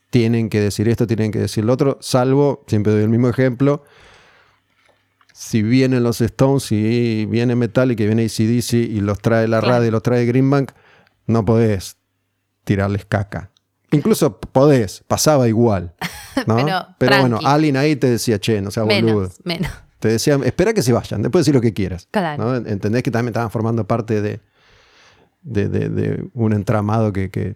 tienen 0.09 0.49
que 0.49 0.59
decir 0.59 0.87
esto, 0.89 1.07
tienen 1.07 1.31
que 1.31 1.39
decir 1.39 1.63
lo 1.65 1.73
otro, 1.73 1.97
salvo, 2.01 2.63
siempre 2.67 2.91
doy 2.93 3.03
el 3.03 3.09
mismo 3.09 3.29
ejemplo, 3.29 3.83
si 5.33 5.61
vienen 5.63 6.03
los 6.03 6.21
Stones 6.21 6.71
y 6.71 7.25
viene 7.25 7.55
Metallica 7.55 8.03
viene 8.03 8.23
ACDC 8.25 8.73
y 8.73 8.99
los 9.01 9.19
trae 9.19 9.47
la 9.47 9.59
Claro. 9.59 9.75
radio 9.75 9.87
y 9.87 9.91
los 9.91 10.03
trae 10.03 10.25
Greenbank, 10.25 10.71
no 11.27 11.45
podés 11.45 11.97
tirarles 12.75 13.05
caca. 13.05 13.51
Incluso 13.91 14.39
podés, 14.39 15.03
pasaba 15.07 15.47
igual. 15.49 15.93
¿no? 16.47 16.55
Pero 16.97 17.19
bueno, 17.19 17.39
alguien 17.43 17.75
ahí 17.75 17.95
te 17.97 18.09
decía, 18.09 18.39
che, 18.39 18.61
no 18.61 18.71
sea 18.71 18.83
boludo. 18.83 19.01
menos, 19.21 19.39
menos. 19.43 19.71
Te 19.99 20.07
decía, 20.07 20.39
espera 20.45 20.73
que 20.73 20.81
se 20.81 20.93
vayan, 20.93 21.21
después 21.21 21.41
decir 21.41 21.53
lo 21.53 21.61
que 21.61 21.73
quieras. 21.73 22.07
Claro. 22.09 22.41
¿no? 22.43 22.55
Entendés 22.55 23.03
que 23.03 23.11
también 23.11 23.29
estaban 23.33 23.51
formando 23.51 23.85
parte 23.85 24.21
de, 24.21 24.39
de, 25.41 25.67
de- 25.67 25.89
de 25.89 26.29
un 26.33 26.53
entramado 26.53 27.11
que, 27.13 27.29
que, 27.29 27.55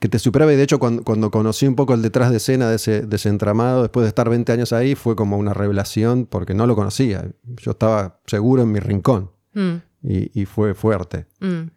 que 0.00 0.08
te 0.08 0.18
superaba. 0.18 0.52
Y 0.52 0.56
de 0.56 0.62
hecho, 0.64 0.78
cuando, 0.78 1.04
cuando 1.04 1.30
conocí 1.30 1.66
un 1.66 1.76
poco 1.76 1.94
el 1.94 2.02
detrás 2.02 2.30
de 2.30 2.38
escena 2.38 2.68
de 2.68 2.76
ese, 2.76 3.02
de 3.02 3.16
ese 3.16 3.28
entramado, 3.28 3.82
después 3.82 4.02
de 4.02 4.08
estar 4.08 4.28
20 4.28 4.50
años 4.52 4.72
ahí, 4.72 4.94
fue 4.94 5.14
como 5.16 5.38
una 5.38 5.54
revelación 5.54 6.26
porque 6.26 6.52
no 6.54 6.66
lo 6.66 6.74
conocía. 6.74 7.30
Yo 7.44 7.70
estaba 7.70 8.20
seguro 8.26 8.62
en 8.62 8.72
mi 8.72 8.80
rincón 8.80 9.30
Mm, 9.54 9.76
y, 10.02 10.40
y 10.42 10.44
fue 10.46 10.74
fuerte. 10.74 11.26
mm. 11.40 11.70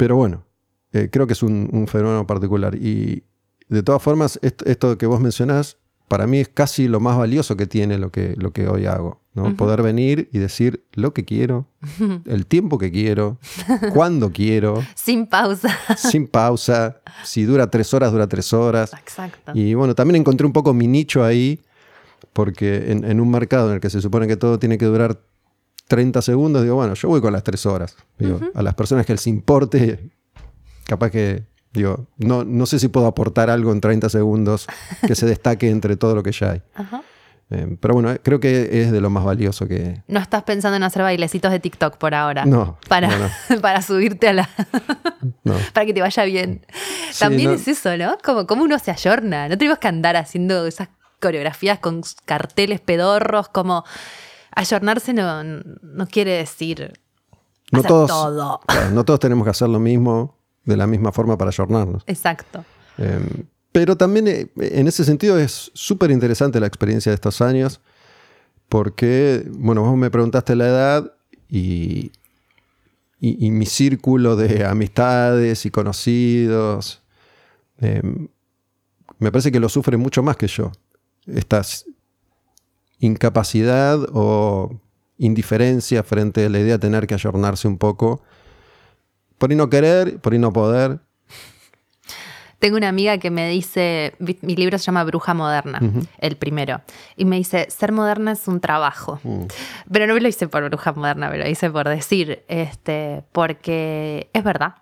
Pero 0.00 0.16
bueno, 0.16 0.44
eh, 0.92 1.08
creo 1.12 1.26
que 1.26 1.34
es 1.34 1.42
un, 1.42 1.68
un 1.72 1.86
fenómeno 1.86 2.26
particular. 2.26 2.74
Y 2.74 3.22
de 3.68 3.82
todas 3.82 4.02
formas, 4.02 4.38
est- 4.42 4.62
esto 4.66 4.96
que 4.98 5.06
vos 5.06 5.20
mencionás, 5.20 5.76
para 6.08 6.26
mí 6.26 6.38
es 6.40 6.48
casi 6.48 6.88
lo 6.88 6.98
más 6.98 7.16
valioso 7.16 7.56
que 7.56 7.66
tiene 7.66 7.96
lo 7.98 8.10
que, 8.10 8.34
lo 8.36 8.52
que 8.52 8.66
hoy 8.66 8.86
hago. 8.86 9.20
¿no? 9.32 9.54
Poder 9.56 9.80
venir 9.82 10.28
y 10.32 10.38
decir 10.38 10.84
lo 10.94 11.14
que 11.14 11.24
quiero, 11.24 11.68
el 12.26 12.46
tiempo 12.46 12.78
que 12.78 12.90
quiero, 12.90 13.38
cuándo 13.94 14.32
quiero, 14.32 14.82
Sin 14.96 15.26
pausa. 15.28 15.68
sin 15.96 16.26
pausa. 16.26 17.00
Si 17.22 17.44
dura 17.44 17.70
tres 17.70 17.94
horas, 17.94 18.10
dura 18.10 18.26
tres 18.26 18.52
horas. 18.52 18.92
Exacto. 18.94 19.52
Y 19.54 19.74
bueno, 19.74 19.94
también 19.94 20.16
encontré 20.16 20.46
un 20.46 20.52
poco 20.52 20.74
mi 20.74 20.88
nicho 20.88 21.22
ahí, 21.24 21.60
porque 22.32 22.90
en, 22.90 23.04
en 23.04 23.20
un 23.20 23.30
mercado 23.30 23.68
en 23.68 23.74
el 23.76 23.80
que 23.80 23.90
se 23.90 24.00
supone 24.00 24.26
que 24.26 24.36
todo 24.36 24.58
tiene 24.58 24.78
que 24.78 24.86
durar 24.86 25.20
30 25.90 26.22
segundos, 26.22 26.62
digo, 26.62 26.76
bueno, 26.76 26.94
yo 26.94 27.08
voy 27.08 27.20
con 27.20 27.32
las 27.32 27.42
tres 27.42 27.66
horas. 27.66 27.96
Digo, 28.16 28.38
A 28.54 28.62
las 28.62 28.76
personas 28.76 29.04
que 29.04 29.12
les 29.12 29.26
importe, 29.26 30.08
capaz 30.86 31.10
que, 31.10 31.42
digo, 31.72 32.06
no, 32.16 32.44
no 32.44 32.64
sé 32.66 32.78
si 32.78 32.86
puedo 32.86 33.08
aportar 33.08 33.50
algo 33.50 33.72
en 33.72 33.80
30 33.80 34.08
segundos 34.08 34.68
que 35.04 35.16
se 35.16 35.26
destaque 35.34 35.68
entre 35.68 35.96
todo 35.96 36.14
lo 36.14 36.22
que 36.22 36.30
ya 36.30 36.52
hay. 36.52 36.62
Ajá. 36.76 37.02
Eh, 37.50 37.76
pero 37.80 37.94
bueno, 37.94 38.14
creo 38.22 38.38
que 38.38 38.80
es 38.80 38.92
de 38.92 39.00
lo 39.00 39.10
más 39.10 39.24
valioso 39.24 39.66
que... 39.66 40.00
No 40.06 40.20
estás 40.20 40.44
pensando 40.44 40.76
en 40.76 40.84
hacer 40.84 41.02
bailecitos 41.02 41.50
de 41.50 41.58
TikTok 41.58 41.96
por 41.96 42.14
ahora. 42.14 42.46
No, 42.46 42.78
Para, 42.88 43.08
no, 43.08 43.60
para 43.60 43.82
subirte 43.82 44.28
a 44.28 44.32
la. 44.32 44.48
No. 45.44 45.54
para 45.74 45.84
que 45.84 45.92
te 45.92 46.00
vaya 46.00 46.24
bien. 46.24 46.64
Sí, 47.10 47.18
También 47.18 47.50
es 47.50 47.66
eso, 47.68 47.94
¿no? 47.96 48.16
Como, 48.24 48.46
como 48.46 48.62
uno 48.62 48.78
se 48.78 48.90
ayorna. 48.90 49.48
No 49.48 49.58
tenemos 49.58 49.78
que 49.78 49.88
andar 49.88 50.16
haciendo 50.16 50.66
esas 50.66 50.88
coreografías 51.20 51.78
con 51.78 52.02
carteles 52.24 52.80
pedorros. 52.80 53.48
Como 53.48 53.84
ayornarse 54.54 55.12
no, 55.12 55.42
no 55.44 56.06
quiere 56.06 56.32
decir 56.32 56.92
No 57.72 57.80
hacer 57.80 57.88
todos, 57.88 58.10
todo. 58.10 58.60
claro, 58.66 58.90
no 58.90 59.04
todos 59.04 59.20
tenemos 59.20 59.44
que 59.44 59.50
hacer 59.50 59.68
lo 59.68 59.78
mismo 59.80 60.38
de 60.64 60.76
la 60.76 60.86
misma 60.86 61.12
forma 61.12 61.36
para 61.38 61.50
ayornarnos. 61.50 62.02
Exacto. 62.06 62.64
Eh, 62.98 63.44
pero 63.72 63.96
también 63.96 64.28
eh, 64.28 64.50
en 64.56 64.88
ese 64.88 65.04
sentido 65.04 65.38
es 65.38 65.70
súper 65.74 66.10
interesante 66.10 66.60
la 66.60 66.66
experiencia 66.66 67.10
de 67.10 67.14
estos 67.14 67.40
años, 67.40 67.80
porque, 68.68 69.44
bueno, 69.50 69.82
vos 69.82 69.96
me 69.96 70.10
preguntaste 70.10 70.54
la 70.54 70.68
edad 70.68 71.12
y, 71.48 72.12
y, 73.18 73.46
y 73.46 73.50
mi 73.50 73.66
círculo 73.66 74.36
de 74.36 74.64
amistades 74.64 75.66
y 75.66 75.70
conocidos, 75.70 77.02
eh, 77.80 78.02
me 79.18 79.30
parece 79.30 79.52
que 79.52 79.60
lo 79.60 79.68
sufre 79.68 79.96
mucho 79.96 80.22
más 80.22 80.36
que 80.36 80.46
yo. 80.46 80.72
Esta 81.26 81.62
incapacidad 83.00 83.98
o 84.12 84.80
indiferencia 85.18 86.02
frente 86.02 86.46
a 86.46 86.48
la 86.48 86.60
idea 86.60 86.74
de 86.74 86.78
tener 86.78 87.06
que 87.06 87.14
ayornarse 87.14 87.68
un 87.68 87.78
poco, 87.78 88.22
por 89.38 89.50
ahí 89.50 89.56
no 89.56 89.68
querer, 89.68 90.18
por 90.20 90.32
ahí 90.32 90.38
no 90.38 90.52
poder. 90.52 91.00
Tengo 92.58 92.76
una 92.76 92.88
amiga 92.88 93.16
que 93.16 93.30
me 93.30 93.48
dice, 93.48 94.14
mi 94.18 94.54
libro 94.54 94.78
se 94.78 94.84
llama 94.84 95.02
Bruja 95.04 95.32
Moderna, 95.32 95.80
el 96.18 96.36
primero, 96.36 96.82
y 97.16 97.24
me 97.24 97.36
dice, 97.36 97.66
ser 97.70 97.90
moderna 97.90 98.32
es 98.32 98.46
un 98.48 98.60
trabajo. 98.60 99.18
Pero 99.90 100.06
no 100.06 100.12
me 100.12 100.20
lo 100.20 100.28
hice 100.28 100.46
por 100.46 100.68
Bruja 100.68 100.92
Moderna, 100.92 101.30
me 101.30 101.38
lo 101.38 101.48
hice 101.48 101.70
por 101.70 101.88
decir, 101.88 102.44
este, 102.48 103.24
porque 103.32 104.28
es 104.34 104.44
verdad. 104.44 104.74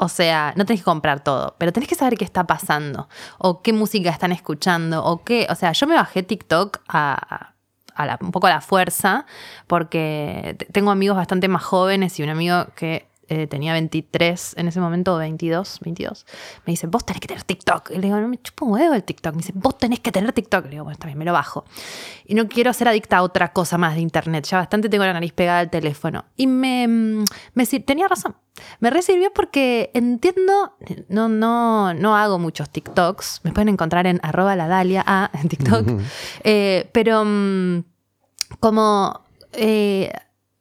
O 0.00 0.08
sea, 0.08 0.52
no 0.56 0.64
tenés 0.64 0.80
que 0.80 0.84
comprar 0.84 1.20
todo, 1.24 1.56
pero 1.58 1.72
tenés 1.72 1.88
que 1.88 1.96
saber 1.96 2.16
qué 2.16 2.24
está 2.24 2.44
pasando, 2.46 3.08
o 3.38 3.62
qué 3.62 3.72
música 3.72 4.10
están 4.10 4.30
escuchando, 4.32 5.04
o 5.04 5.24
qué, 5.24 5.46
o 5.50 5.54
sea, 5.56 5.72
yo 5.72 5.86
me 5.88 5.96
bajé 5.96 6.22
TikTok 6.22 6.78
a, 6.88 7.52
a 7.94 8.06
la- 8.06 8.18
un 8.20 8.30
poco 8.30 8.46
a 8.46 8.50
la 8.50 8.60
fuerza, 8.60 9.26
porque 9.66 10.56
tengo 10.72 10.92
amigos 10.92 11.16
bastante 11.16 11.48
más 11.48 11.64
jóvenes 11.64 12.18
y 12.18 12.22
un 12.22 12.28
amigo 12.28 12.66
que 12.76 13.07
eh, 13.28 13.46
tenía 13.46 13.72
23 13.72 14.54
en 14.56 14.68
ese 14.68 14.80
momento, 14.80 15.14
o 15.14 15.18
22, 15.18 15.80
22, 15.80 16.26
me 16.66 16.72
dice, 16.72 16.86
vos 16.86 17.04
tenés 17.04 17.20
que 17.20 17.28
tener 17.28 17.42
TikTok. 17.42 17.90
Y 17.90 17.94
le 17.96 18.00
digo, 18.02 18.18
no 18.18 18.28
me 18.28 18.40
chupo 18.40 18.66
un 18.66 18.72
huevo 18.72 18.94
el 18.94 19.04
TikTok. 19.04 19.34
Me 19.34 19.38
dice, 19.38 19.52
vos 19.54 19.76
tenés 19.76 20.00
que 20.00 20.12
tener 20.12 20.32
TikTok. 20.32 20.64
Le 20.64 20.70
digo, 20.70 20.84
bueno, 20.84 20.94
está 20.94 21.06
bien, 21.06 21.18
me 21.18 21.24
lo 21.24 21.32
bajo. 21.32 21.64
Y 22.26 22.34
no 22.34 22.48
quiero 22.48 22.72
ser 22.72 22.88
adicta 22.88 23.18
a 23.18 23.22
otra 23.22 23.52
cosa 23.52 23.76
más 23.78 23.94
de 23.94 24.00
internet. 24.00 24.46
Ya 24.46 24.58
bastante 24.58 24.88
tengo 24.88 25.04
la 25.04 25.12
nariz 25.12 25.32
pegada 25.32 25.60
al 25.60 25.70
teléfono. 25.70 26.24
Y 26.36 26.46
me, 26.46 26.88
mm, 26.88 27.24
me 27.54 27.66
tenía 27.66 28.08
razón. 28.08 28.34
Me 28.80 28.90
resirvió 28.90 29.32
porque 29.32 29.90
entiendo, 29.94 30.76
no, 31.08 31.28
no, 31.28 31.94
no 31.94 32.16
hago 32.16 32.38
muchos 32.38 32.70
TikToks. 32.70 33.40
Me 33.44 33.52
pueden 33.52 33.68
encontrar 33.68 34.06
en 34.06 34.20
arroba 34.22 34.56
la 34.56 34.68
Dalia 34.68 35.04
A 35.06 35.30
en 35.34 35.48
TikTok. 35.48 35.86
Eh, 36.44 36.88
pero 36.92 37.24
mm, 37.24 37.84
como 38.60 39.22
eh, 39.52 40.12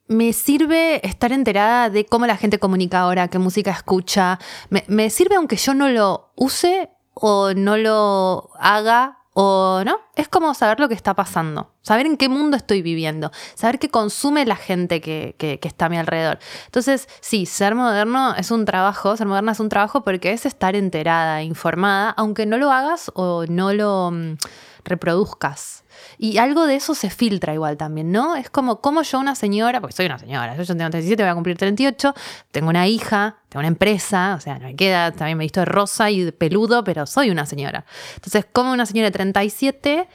me 0.08 0.32
sirve 0.34 1.06
estar 1.08 1.32
enterada 1.32 1.89
de 1.89 2.06
cómo 2.06 2.26
la 2.28 2.38
gente 2.38 2.60
comunica 2.60 3.00
ahora, 3.02 3.28
qué 3.28 3.39
música 3.39 3.72
escucha. 3.72 4.39
Me, 4.88 5.10
sirve 5.10 5.36
aunque 5.36 5.56
yo 5.58 5.74
no 5.74 5.89
lo 5.89 6.32
use 6.36 6.89
o 7.13 7.54
no 7.54 7.78
lo 7.78 8.50
haga 8.60 9.20
o 9.34 9.84
no. 9.86 10.00
Es 10.15 10.28
como 10.28 10.54
saber 10.54 10.80
lo 10.80 10.88
que 10.88 10.96
está 10.96 11.13
pasando, 11.13 11.72
saber 11.82 12.06
en 12.06 12.17
qué 12.17 12.28
mundo 12.30 12.58
estoy 12.58 12.82
viviendo, 12.82 13.32
saber 13.54 13.78
qué 13.80 13.89
consume 13.89 14.46
la 14.46 14.56
gente 14.56 15.00
que, 15.02 15.36
que- 15.38 15.60
que 15.60 15.67
está 15.67 15.86
a 15.86 15.89
mi 15.89 15.98
alrededor. 15.98 16.39
Entonces, 16.65 17.08
sí, 17.22 17.46
ser 17.46 17.76
moderno 17.76 18.34
es 18.36 18.50
un 18.50 18.65
trabajo, 18.65 19.15
ser 19.17 19.28
moderna 19.28 19.52
es 19.52 19.60
un 19.60 19.70
trabajo 19.70 20.02
porque 20.04 20.32
es 20.32 20.46
estar 20.46 20.76
enterada, 20.76 21.43
informada, 21.43 22.12
aunque 22.12 22.46
no 22.46 22.58
lo 22.58 22.72
hagas 22.72 23.12
o 23.13 23.46
no 23.48 23.74
lo 23.74 24.12
mm, 24.12 24.38
reproduzcas. 24.86 25.84
Y 26.19 26.38
algo 26.39 26.65
de 26.65 26.75
eso 26.75 26.95
se 26.95 27.10
filtra 27.10 27.53
igual 27.53 27.77
también, 27.77 28.12
¿no? 28.12 28.36
Es 28.36 28.49
como, 28.49 28.82
como 28.82 29.03
yo 29.03 29.19
una 29.19 29.36
señora, 29.36 29.80
porque 29.82 29.95
soy 29.95 30.08
una 30.08 30.17
señora, 30.17 30.56
yo 30.56 30.65
tengo 30.65 30.89
37, 30.89 31.21
voy 31.23 31.30
a 31.30 31.34
cumplir 31.36 31.58
38, 31.58 32.13
tengo 32.51 32.69
una 32.69 32.88
hija, 32.88 33.38
tengo 33.49 33.60
una 33.60 33.67
empresa, 33.67 34.34
o 34.36 34.41
sea, 34.41 34.58
no 34.58 34.65
me 34.67 34.75
queda, 34.75 35.12
también 35.12 35.38
me 35.38 35.43
visto 35.45 35.60
de 35.60 35.65
rosa 35.65 36.10
y 36.10 36.21
de 36.23 36.32
peludo, 36.32 36.84
pero 36.84 37.06
soy 37.06 37.30
una 37.30 37.45
señora. 37.45 37.86
Entonces, 38.15 38.45
como 38.51 38.71
una 38.71 38.86
señora 38.88 39.08
de 39.08 39.12
37 39.12 40.08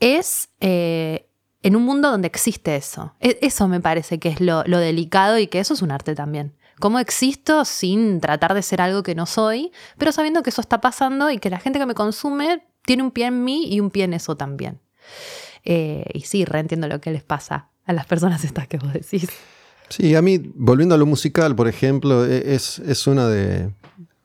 es 0.00 0.48
eh, 0.60 1.28
en 1.62 1.76
un 1.76 1.84
mundo 1.84 2.10
donde 2.10 2.26
existe 2.28 2.76
eso. 2.76 3.14
E- 3.20 3.38
Eso 3.42 3.68
me 3.68 3.80
parece 3.80 4.18
que 4.18 4.28
es 4.30 4.40
lo, 4.40 4.64
lo 4.64 4.78
delicado 4.78 5.38
y 5.38 5.46
que 5.46 5.60
eso 5.60 5.74
es 5.74 5.82
un 5.82 5.90
arte 5.90 6.14
también. 6.14 6.56
Cómo 6.80 6.98
existo 7.00 7.64
sin 7.64 8.20
tratar 8.20 8.54
de 8.54 8.62
ser 8.62 8.80
algo 8.80 9.02
que 9.02 9.14
no 9.16 9.26
soy, 9.26 9.72
pero 9.98 10.12
sabiendo 10.12 10.42
que 10.42 10.50
eso 10.50 10.60
está 10.60 10.80
pasando 10.80 11.30
y 11.30 11.38
que 11.38 11.50
la 11.50 11.58
gente 11.58 11.78
que 11.80 11.86
me 11.86 11.94
consume 11.94 12.64
tiene 12.84 13.02
un 13.02 13.10
pie 13.10 13.26
en 13.26 13.42
mí 13.44 13.66
y 13.72 13.80
un 13.80 13.90
pie 13.90 14.04
en 14.04 14.14
eso 14.14 14.36
también. 14.36 14.80
Eh, 15.64 16.04
y 16.14 16.20
sí, 16.22 16.44
reentiendo 16.44 16.88
lo 16.88 17.00
que 17.00 17.10
les 17.10 17.22
pasa 17.22 17.68
a 17.84 17.92
las 17.92 18.06
personas 18.06 18.44
estas 18.44 18.68
que 18.68 18.78
vos 18.78 18.92
decís. 18.92 19.28
Sí, 19.88 20.14
a 20.14 20.22
mí, 20.22 20.38
volviendo 20.54 20.94
a 20.94 20.98
lo 20.98 21.06
musical, 21.06 21.56
por 21.56 21.66
ejemplo, 21.68 22.26
e- 22.26 22.54
es, 22.54 22.78
es 22.80 23.06
una 23.06 23.26
de, 23.28 23.72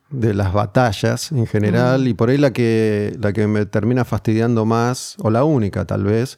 de 0.10 0.34
las 0.34 0.52
batallas 0.52 1.32
en 1.32 1.48
general 1.48 2.08
y 2.08 2.14
por 2.14 2.30
ahí 2.30 2.38
la 2.38 2.52
que, 2.52 3.16
la 3.20 3.32
que 3.32 3.48
me 3.48 3.66
termina 3.66 4.04
fastidiando 4.04 4.66
más, 4.66 5.16
o 5.20 5.30
la 5.30 5.46
única 5.46 5.86
tal 5.86 6.04
vez, 6.04 6.38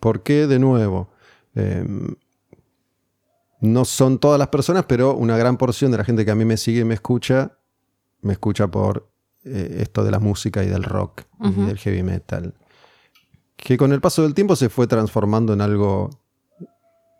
porque 0.00 0.46
de 0.46 0.58
nuevo, 0.58 1.08
eh, 1.54 1.86
no 3.60 3.84
son 3.86 4.18
todas 4.18 4.38
las 4.38 4.48
personas, 4.48 4.84
pero 4.86 5.14
una 5.14 5.36
gran 5.38 5.56
porción 5.56 5.90
de 5.90 5.98
la 5.98 6.04
gente 6.04 6.24
que 6.24 6.30
a 6.30 6.34
mí 6.34 6.44
me 6.44 6.56
sigue 6.58 6.80
y 6.80 6.84
me 6.84 6.94
escucha, 6.94 7.56
me 8.20 8.34
escucha 8.34 8.66
por 8.68 9.10
eh, 9.44 9.78
esto 9.80 10.04
de 10.04 10.10
la 10.10 10.18
música 10.18 10.62
y 10.62 10.68
del 10.68 10.82
rock 10.84 11.22
y 11.40 11.64
del 11.66 11.78
heavy 11.78 12.02
metal. 12.02 12.54
Que 13.56 13.76
con 13.76 13.92
el 13.92 14.00
paso 14.00 14.22
del 14.22 14.34
tiempo 14.34 14.56
se 14.56 14.68
fue 14.68 14.86
transformando 14.86 15.52
en 15.52 15.60
algo 15.60 16.10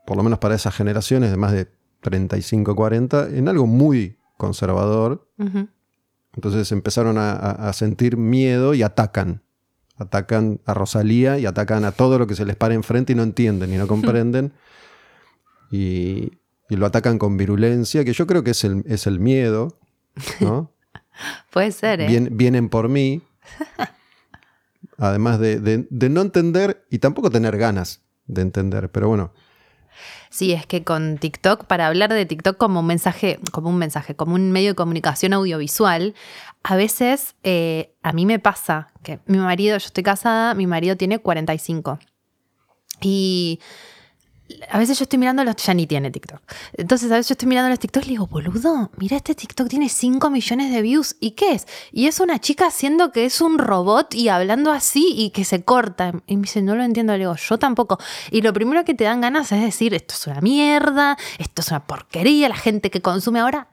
por 0.07 0.17
lo 0.17 0.23
menos 0.23 0.39
para 0.39 0.55
esas 0.55 0.75
generaciones 0.75 1.31
de 1.31 1.37
más 1.39 1.53
de 1.53 1.69
35, 2.01 2.77
40, 2.77 3.29
en 3.31 3.49
algo 3.49 3.67
muy 3.67 4.19
conservador. 4.37 5.27
Entonces 6.35 6.71
empezaron 6.73 7.17
a, 7.19 7.73
sentir 7.73 8.17
miedo 8.19 8.75
y 8.75 8.83
atacan. 8.83 9.43
Atacan 9.97 10.61
a 10.67 10.75
Rosalía 10.75 11.39
y 11.39 11.47
atacan 11.47 11.85
a 11.85 11.93
todo 11.93 12.19
lo 12.19 12.27
que 12.27 12.35
se 12.35 12.45
les 12.45 12.57
para 12.57 12.75
enfrente 12.75 13.13
y 13.13 13.17
no 13.17 13.23
entienden 13.23 13.73
y 13.73 13.77
no 13.79 13.87
comprenden. 13.87 14.53
y, 15.71 16.33
y 16.69 16.77
lo 16.77 16.87
atacan 16.87 17.19
con 17.19 17.37
virulencia, 17.37 18.05
que 18.05 18.13
yo 18.13 18.27
creo 18.27 18.43
que 18.45 18.51
es 18.51 18.65
el, 18.65 18.83
es 18.87 19.07
el 19.07 19.21
miedo, 19.21 19.79
¿no? 20.41 20.73
Puede 21.51 21.71
ser, 21.73 22.01
¿eh? 22.01 22.09
Vien- 22.09 22.31
vienen 22.37 22.69
por 22.69 22.89
mí. 22.89 23.23
Además 24.99 25.39
de, 25.41 25.59
de- 25.61 26.09
no 26.09 26.21
entender 26.21 26.87
y 26.91 26.99
tampoco 26.99 27.31
tener 27.31 27.57
ganas 27.59 28.03
de 28.27 28.43
entender. 28.43 28.91
Pero 28.91 29.09
bueno, 29.09 29.33
Sí, 30.31 30.53
es 30.53 30.67
que 30.67 30.83
con 30.83 31.19
TikTok, 31.19 31.67
para 31.67 31.87
hablar 31.87 32.13
de 32.13 32.27
TikTok 32.27 32.57
como 32.57 32.81
un 32.81 32.87
mensaje, 32.87 33.39
como 33.53 33.69
un 33.69 33.77
mensaje, 33.77 34.17
como 34.17 34.35
un 34.35 34.51
medio 34.51 34.71
de 34.71 34.75
comunicación 34.75 35.33
audiovisual, 35.33 36.15
a 36.65 36.75
veces 36.75 37.37
eh, 37.45 37.95
a 38.03 38.13
mí 38.13 38.27
me 38.27 38.41
pasa 38.41 38.89
que 39.05 39.21
mi 39.27 39.39
marido, 39.39 39.79
yo 39.79 39.87
estoy 39.87 40.03
casada, 40.03 40.55
mi 40.55 40.67
marido 40.67 40.97
tiene 40.97 41.21
45. 41.21 42.01
Y 43.01 43.61
a 44.71 44.79
veces 44.79 44.99
yo 44.99 45.05
estoy 45.05 45.19
mirando 45.19 45.43
los, 45.43 45.57
ya 45.57 45.73
ni 45.73 45.87
tiene 45.87 46.11
TikTok. 46.11 46.41
Entonces 46.75 47.11
a 47.11 47.17
veces 47.17 47.29
yo 47.29 47.33
estoy 47.33 47.49
mirando 47.49 47.71
los 47.71 47.79
TikTok 47.79 48.03
y 48.03 48.07
le 48.07 48.11
digo, 48.11 48.27
boludo, 48.27 48.91
mira 48.97 49.17
este 49.17 49.35
TikTok 49.35 49.69
tiene 49.69 49.89
5 49.89 50.31
millones 50.31 50.73
de 50.73 50.83
views. 50.83 51.17
¿Y 51.19 51.33
qué 51.33 51.53
es? 51.53 51.67
Y 51.93 52.07
es 52.07 52.21
una 52.21 52.39
chica 52.39 52.67
haciendo 52.67 53.11
que 53.11 53.25
es 53.25 53.41
un 53.41 53.59
robot 53.59 54.15
y 54.15 54.29
hablando 54.29 54.71
así 54.71 55.15
y 55.17 55.31
que 55.31 55.45
se 55.45 55.65
corta. 55.65 56.13
Y 56.27 56.37
me 56.37 56.43
dice, 56.43 56.61
no 56.61 56.75
lo 56.75 56.85
entiendo. 56.85 57.15
Le 57.15 57.21
digo, 57.21 57.37
yo 57.37 57.59
tampoco. 57.59 57.99
Y 58.31 58.43
lo 58.43 58.53
primero 58.53 58.85
que 58.85 58.95
te 58.95 59.05
dan 59.05 59.23
ganas 59.23 59.51
es 59.53 59.63
decir, 59.63 59.95
esto 59.95 60.15
es 60.15 60.27
una 60.27 60.41
mierda, 60.41 61.17
esto 61.39 61.63
es 61.63 61.69
una 61.71 61.87
porquería, 61.87 62.49
la 62.49 62.57
gente 62.57 62.91
que 62.91 63.01
consume 63.01 63.41
ahora. 63.41 63.69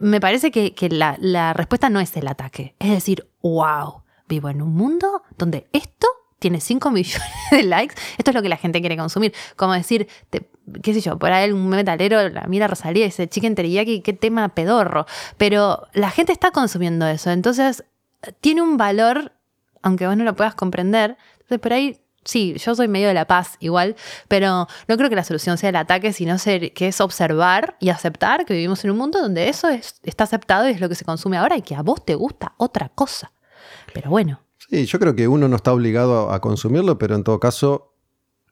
Me 0.00 0.20
parece 0.20 0.50
que, 0.50 0.74
que 0.74 0.88
la, 0.88 1.16
la 1.20 1.52
respuesta 1.52 1.88
no 1.88 2.00
es 2.00 2.16
el 2.16 2.26
ataque. 2.26 2.74
Es 2.78 2.90
decir, 2.90 3.28
wow, 3.42 4.02
vivo 4.28 4.48
en 4.48 4.60
un 4.60 4.74
mundo 4.74 5.22
donde 5.36 5.68
esto 5.72 6.08
tiene 6.40 6.60
5 6.60 6.90
millones 6.90 7.22
de 7.52 7.62
likes. 7.62 7.94
Esto 8.18 8.32
es 8.32 8.34
lo 8.34 8.42
que 8.42 8.48
la 8.48 8.56
gente 8.56 8.80
quiere 8.80 8.96
consumir. 8.96 9.32
Como 9.54 9.72
decir, 9.74 10.08
qué 10.82 10.92
sé 10.94 11.00
yo, 11.00 11.16
por 11.18 11.30
ahí 11.30 11.52
un 11.52 11.68
metalero 11.68 12.28
la 12.28 12.46
mira 12.48 12.66
Rosalía 12.66 13.04
y 13.04 13.06
dice, 13.08 13.28
chicken 13.28 13.54
teriyaki, 13.54 14.00
qué 14.00 14.12
tema 14.12 14.48
pedorro. 14.48 15.06
Pero 15.36 15.86
la 15.92 16.10
gente 16.10 16.32
está 16.32 16.50
consumiendo 16.50 17.06
eso. 17.06 17.30
Entonces, 17.30 17.84
tiene 18.40 18.62
un 18.62 18.76
valor, 18.76 19.32
aunque 19.82 20.06
vos 20.06 20.16
no 20.16 20.24
lo 20.24 20.34
puedas 20.34 20.54
comprender. 20.54 21.16
Entonces, 21.34 21.58
por 21.60 21.72
ahí, 21.72 22.00
sí, 22.24 22.54
yo 22.58 22.74
soy 22.74 22.86
medio 22.88 23.08
de 23.08 23.14
la 23.14 23.26
paz 23.26 23.56
igual, 23.60 23.96
pero 24.28 24.66
no 24.88 24.96
creo 24.96 25.08
que 25.08 25.16
la 25.16 25.24
solución 25.24 25.56
sea 25.58 25.70
el 25.70 25.76
ataque, 25.76 26.12
sino 26.12 26.36
que 26.38 26.86
es 26.88 27.00
observar 27.00 27.76
y 27.80 27.88
aceptar 27.88 28.44
que 28.44 28.54
vivimos 28.54 28.84
en 28.84 28.90
un 28.90 28.98
mundo 28.98 29.20
donde 29.20 29.48
eso 29.48 29.68
es- 29.68 30.00
está 30.04 30.24
aceptado 30.24 30.68
y 30.68 30.72
es 30.72 30.80
lo 30.80 30.88
que 30.88 30.94
se 30.94 31.04
consume 31.04 31.38
ahora 31.38 31.56
y 31.56 31.62
que 31.62 31.74
a 31.74 31.82
vos 31.82 32.04
te 32.04 32.14
gusta 32.14 32.52
otra 32.58 32.88
cosa. 32.90 33.32
Pero 33.94 34.10
bueno. 34.10 34.40
Sí, 34.70 34.86
yo 34.86 34.98
creo 35.00 35.16
que 35.16 35.26
uno 35.26 35.48
no 35.48 35.56
está 35.56 35.72
obligado 35.72 36.30
a, 36.30 36.40
consumirlo, 36.40 36.98
pero 36.98 37.16
en 37.16 37.24
todo 37.24 37.40
caso, 37.40 37.92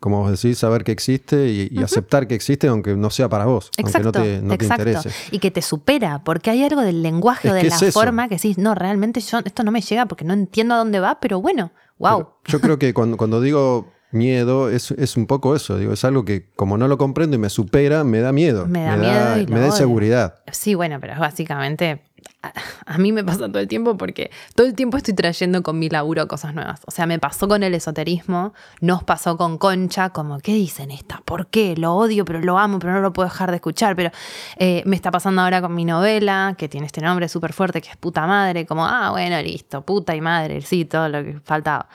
como 0.01 0.21
vos 0.21 0.31
decís, 0.31 0.59
saber 0.59 0.83
que 0.83 0.91
existe 0.91 1.49
y, 1.49 1.69
y 1.71 1.83
aceptar 1.83 2.27
que 2.27 2.35
existe, 2.35 2.67
aunque 2.67 2.97
no 2.97 3.11
sea 3.11 3.29
para 3.29 3.45
vos, 3.45 3.71
Exacto, 3.77 4.09
aunque 4.09 4.19
no 4.19 4.25
te, 4.25 4.43
no 4.43 4.57
te 4.57 4.65
exacto. 4.65 4.89
interese. 4.89 5.11
Y 5.31 5.39
que 5.39 5.51
te 5.51 5.63
supera, 5.63 6.25
porque 6.25 6.51
hay 6.51 6.65
algo 6.65 6.81
del 6.83 7.03
lenguaje 7.03 7.49
Es 7.49 7.53
o 7.53 7.57
de 7.57 7.65
la 7.65 7.77
es 7.77 7.95
forma 7.95 8.29
que 8.29 8.35
decís, 8.35 8.59
no, 8.59 8.75
realmente 8.75 9.21
yo, 9.21 9.39
esto 9.45 9.63
no 9.63 9.71
me 9.71 9.81
llega 9.81 10.07
porque 10.07 10.25
no 10.25 10.35
entiendo 10.35 10.75
a 10.75 10.79
dónde 10.79 10.99
va, 10.99 11.21
pero 11.21 11.41
bueno, 11.41 11.73
wow. 11.99 12.29
Pero 12.43 12.59
Yo 12.59 12.61
creo 12.61 12.79
que 12.79 12.93
cuando, 12.95 13.17
cuando 13.17 13.41
digo 13.41 13.93
miedo, 14.11 14.71
es, 14.71 14.91
es 14.93 15.17
un 15.17 15.27
poco 15.27 15.55
eso. 15.55 15.79
Digo, 15.79 15.93
es 15.93 16.05
algo 16.05 16.25
que 16.25 16.51
como 16.57 16.79
no 16.79 16.89
lo 16.89 16.99
comprendo 16.99 17.37
y 17.37 17.39
me 17.39 17.51
supera, 17.51 18.05
me 18.05 18.21
da 18.21 18.33
miedo. 18.33 18.67
Me 18.67 18.83
da 18.85 18.97
miedo 18.97 19.41
y 19.41 19.47
me 19.47 19.61
da 19.61 19.67
inseguridad. 19.67 20.41
Sí, 20.51 20.75
bueno, 20.75 20.99
pero 21.01 21.19
básicamente 21.19 22.03
a, 22.87 22.99
mí 22.99 23.11
me 23.13 23.25
pasa 23.25 23.49
todo 23.49 23.59
el 23.59 23.69
tiempo 23.69 23.97
porque 23.97 24.31
todo 24.55 24.67
el 24.67 24.75
tiempo 24.75 24.97
estoy 24.97 25.15
trayendo 25.15 25.63
con 25.63 25.79
mi 25.79 25.89
laburo 25.89 26.29
cosas 26.29 26.55
nuevas. 26.55 26.81
O 26.87 26.91
sea, 26.91 27.07
me 27.07 27.19
pasó 27.19 27.49
con 27.49 27.63
el 27.63 27.75
esoterismo, 27.75 28.55
nos 28.81 29.03
pasó 29.03 29.37
con 29.37 29.59
Concha, 29.59 30.11
como, 30.11 30.39
¿qué 30.39 30.55
dicen 30.55 30.91
esta? 30.91 31.21
¿Por 31.25 31.49
qué? 31.49 31.77
Lo 31.77 31.95
odio, 31.95 32.25
pero 32.25 32.41
lo 32.41 32.59
amo, 32.59 32.79
pero 32.79 32.93
no 32.93 33.01
lo 33.01 33.13
puedo 33.13 33.29
dejar 33.29 33.51
de 33.51 33.57
escuchar. 33.57 33.97
Pero 33.97 34.11
eh, 34.57 34.83
me 34.87 34.97
está 34.97 35.11
pasando 35.11 35.43
ahora 35.43 35.61
con 35.61 35.75
mi 35.75 35.85
novela, 35.85 36.55
que 36.57 36.69
tiene 36.69 36.87
este 36.87 37.01
nombre 37.01 37.29
súper 37.29 37.53
fuerte, 37.53 37.81
que 37.81 37.91
es 37.91 37.97
puta 37.97 38.27
madre, 38.27 38.67
como, 38.67 38.87
ah, 38.87 39.11
bueno, 39.11 39.41
listo, 39.43 39.83
puta 39.85 40.15
y 40.15 40.21
madre, 40.21 40.61
sí, 40.61 40.85
todo 40.85 41.09
lo 41.09 41.25
que 41.25 41.41
faltaba. 41.41 41.89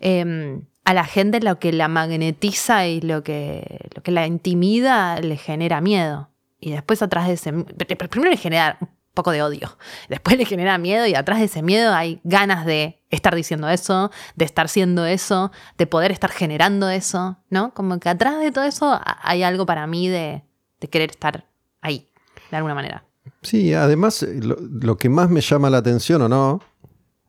Eh, 0.00 0.60
a 0.88 0.94
la 0.94 1.04
gente 1.04 1.40
lo 1.40 1.58
que 1.58 1.70
la 1.70 1.86
magnetiza 1.88 2.86
y 2.86 3.02
lo 3.02 3.22
que, 3.22 3.90
lo 3.94 4.02
que 4.02 4.10
la 4.10 4.26
intimida 4.26 5.20
le 5.20 5.36
genera 5.36 5.82
miedo. 5.82 6.30
Y 6.60 6.70
después 6.70 7.02
atrás 7.02 7.28
de 7.28 7.34
ese... 7.34 7.52
Primero 7.52 8.30
le 8.30 8.38
genera 8.38 8.78
poco 9.18 9.32
de 9.32 9.42
odio. 9.42 9.76
Después 10.08 10.38
le 10.38 10.44
genera 10.44 10.78
miedo 10.78 11.04
y 11.04 11.16
atrás 11.16 11.40
de 11.40 11.46
ese 11.46 11.60
miedo 11.60 11.92
hay 11.92 12.20
ganas 12.22 12.64
de 12.64 13.02
estar 13.10 13.34
diciendo 13.34 13.68
eso, 13.68 14.12
de 14.36 14.44
estar 14.44 14.68
siendo 14.68 15.06
eso, 15.06 15.50
de 15.76 15.88
poder 15.88 16.12
estar 16.12 16.30
generando 16.30 16.88
eso, 16.88 17.36
¿no? 17.50 17.74
Como 17.74 17.98
que 17.98 18.08
atrás 18.08 18.38
de 18.38 18.52
todo 18.52 18.62
eso 18.62 19.00
hay 19.02 19.42
algo 19.42 19.66
para 19.66 19.88
mí 19.88 20.08
de, 20.08 20.44
querer 20.88 21.10
estar 21.10 21.48
ahí, 21.80 22.08
de 22.52 22.56
alguna 22.58 22.76
manera. 22.76 23.04
Sí, 23.42 23.74
además, 23.74 24.22
eh, 24.22 24.38
lo, 24.40 24.56
lo 24.60 24.96
que 24.96 25.08
más 25.08 25.28
me 25.30 25.40
llama 25.40 25.68
la 25.68 25.78
atención 25.78 26.22
o 26.22 26.28
no 26.28 26.60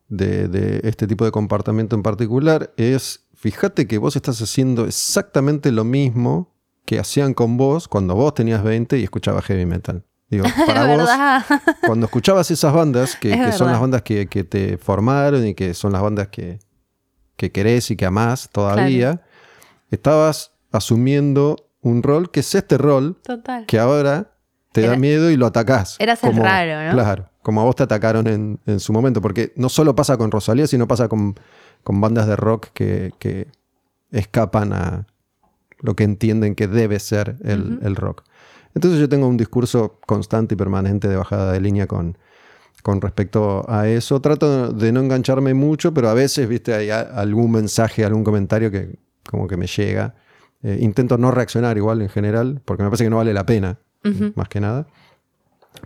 de, 0.09 0.47
de 0.47 0.81
este 0.83 1.07
tipo 1.07 1.25
de 1.25 1.31
comportamiento 1.31 1.95
en 1.95 2.03
particular 2.03 2.71
es 2.77 3.25
fíjate 3.33 3.87
que 3.87 3.97
vos 3.97 4.15
estás 4.15 4.39
haciendo 4.43 4.85
exactamente 4.85 5.71
lo 5.71 5.83
mismo 5.83 6.53
que 6.85 6.99
hacían 6.99 7.33
con 7.33 7.57
vos 7.57 7.87
cuando 7.87 8.13
vos 8.13 8.35
tenías 8.35 8.63
20 8.63 8.99
y 8.99 9.03
escuchabas 9.03 9.45
heavy 9.45 9.65
metal. 9.65 10.03
Digo, 10.29 10.45
para 10.67 10.85
vos, 10.85 10.97
¿Verdad? 10.97 11.45
cuando 11.85 12.05
escuchabas 12.05 12.51
esas 12.51 12.73
bandas, 12.73 13.15
que, 13.15 13.33
Es 13.33 13.45
que 13.45 13.51
son 13.51 13.71
las 13.71 13.79
bandas 13.79 14.03
que, 14.03 14.27
que 14.27 14.43
te 14.43 14.77
formaron 14.77 15.45
y 15.45 15.55
que 15.55 15.73
son 15.73 15.91
las 15.93 16.01
bandas 16.01 16.27
que, 16.27 16.59
que 17.35 17.51
querés 17.51 17.89
y 17.91 17.95
que 17.95 18.05
amás 18.05 18.49
todavía, 18.51 19.21
estabas 19.89 20.51
asumiendo 20.71 21.55
un 21.81 22.03
rol 22.03 22.29
que 22.31 22.41
es 22.41 22.55
este 22.55 22.77
rol 22.77 23.17
Total. 23.23 23.65
que 23.65 23.79
ahora 23.79 24.33
te 24.71 24.81
da 24.81 24.95
miedo 24.95 25.31
y 25.31 25.37
lo 25.37 25.47
atacás. 25.47 25.95
era 25.99 26.15
ser 26.15 26.35
raro, 26.35 26.87
¿no? 26.87 26.91
Claro, 26.93 27.29
como 27.41 27.61
a 27.61 27.63
vos 27.63 27.75
te 27.75 27.83
atacaron 27.83 28.27
en, 28.27 28.59
en 28.65 28.79
su 28.79 28.93
momento, 28.93 29.21
porque 29.21 29.51
no 29.55 29.69
solo 29.69 29.95
pasa 29.95 30.17
con 30.17 30.29
Rosalía, 30.29 30.67
sino 30.67 30.87
pasa 30.87 31.07
con, 31.07 31.35
con 31.83 31.99
bandas 32.01 32.27
de 32.27 32.35
rock 32.35 32.67
que, 32.73 33.13
que 33.17 33.47
escapan 34.11 34.73
a 34.73 35.07
lo 35.79 35.95
que 35.95 36.03
entienden 36.03 36.55
que 36.55 36.67
debe 36.67 36.99
ser 36.99 37.37
el, 37.43 37.79
el 37.81 37.95
rock. 37.95 38.23
Entonces 38.79 38.97
yo 39.01 39.09
tengo 39.09 39.27
un 39.27 39.35
discurso 39.35 39.99
constante 40.07 40.53
y 40.55 40.57
permanente 40.57 41.09
de 41.09 41.17
bajada 41.17 41.51
de 41.51 41.59
línea 41.59 41.85
con, 41.85 42.17
con 42.81 43.01
respecto 43.01 43.65
a 43.69 43.89
eso. 43.89 44.21
Trato 44.21 44.71
de 44.71 44.93
no 44.93 45.01
engancharme 45.01 45.53
mucho, 45.53 45.93
pero 45.93 46.07
a 46.07 46.13
veces, 46.13 46.47
viste, 46.47 46.73
hay 46.73 46.89
algún 46.89 47.51
mensaje, 47.51 48.05
algún 48.05 48.23
comentario 48.23 48.71
que 48.71 48.97
como 49.29 49.47
que 49.49 49.57
me 49.57 49.67
llega. 49.67 50.15
Eh, 50.63 50.77
intento 50.79 51.17
no 51.17 51.29
reaccionar 51.29 51.75
igual 51.75 52.01
en 52.01 52.07
general, 52.07 52.61
porque 52.63 52.83
me 52.83 52.89
parece 52.89 53.03
que 53.03 53.09
no 53.09 53.17
vale 53.17 53.33
la 53.33 53.45
pena, 53.45 53.79
más 54.35 54.47
que 54.47 54.61
nada. 54.61 54.87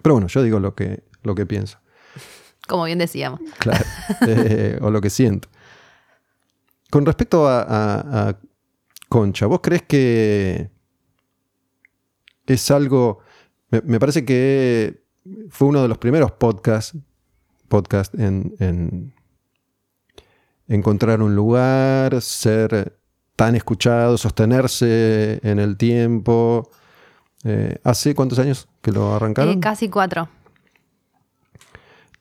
Pero 0.03 0.13
bueno, 0.13 0.27
yo 0.27 0.43
digo 0.43 0.59
lo 0.59 0.75
que, 0.75 1.01
lo 1.23 1.33
que 1.33 1.47
pienso, 1.47 1.79
Como 2.67 2.83
bien 2.85 2.99
decíamos. 2.99 3.39
claro, 3.57 3.83
Eh, 4.27 4.77
o 4.81 4.91
lo 4.91 5.01
que 5.01 5.09
siento. 5.09 5.49
Con 6.91 7.07
respecto 7.07 7.47
a, 7.47 7.61
a- 7.63 8.29
a 8.29 8.37
Concha, 9.09 9.47
¿vos 9.47 9.61
crees 9.63 9.81
que 9.81 10.69
es 12.47 12.71
algo... 12.71 13.19
Me, 13.69 13.81
me 13.81 13.99
parece 13.99 14.25
que 14.25 15.03
fue 15.49 15.67
uno 15.67 15.81
de 15.81 15.87
los 15.87 15.97
primeros 15.97 16.31
podcasts 16.33 16.97
podcast 17.67 18.13
en, 18.15 18.53
en 18.59 19.13
encontrar 20.67 21.21
un 21.21 21.35
lugar, 21.35 22.21
ser 22.21 22.97
tan 23.35 23.55
escuchado, 23.55 24.17
sostenerse 24.17 25.39
en 25.43 25.59
el 25.59 25.75
tiempo. 25.77 26.69
Eh, 27.43 27.77
¿Hace 27.83 28.13
cuántos 28.15 28.39
años 28.39 28.67
que 28.81 28.91
lo 28.91 29.13
arrancaron? 29.15 29.53
Eh, 29.53 29.59
casi 29.59 29.89
cuatro. 29.89 30.29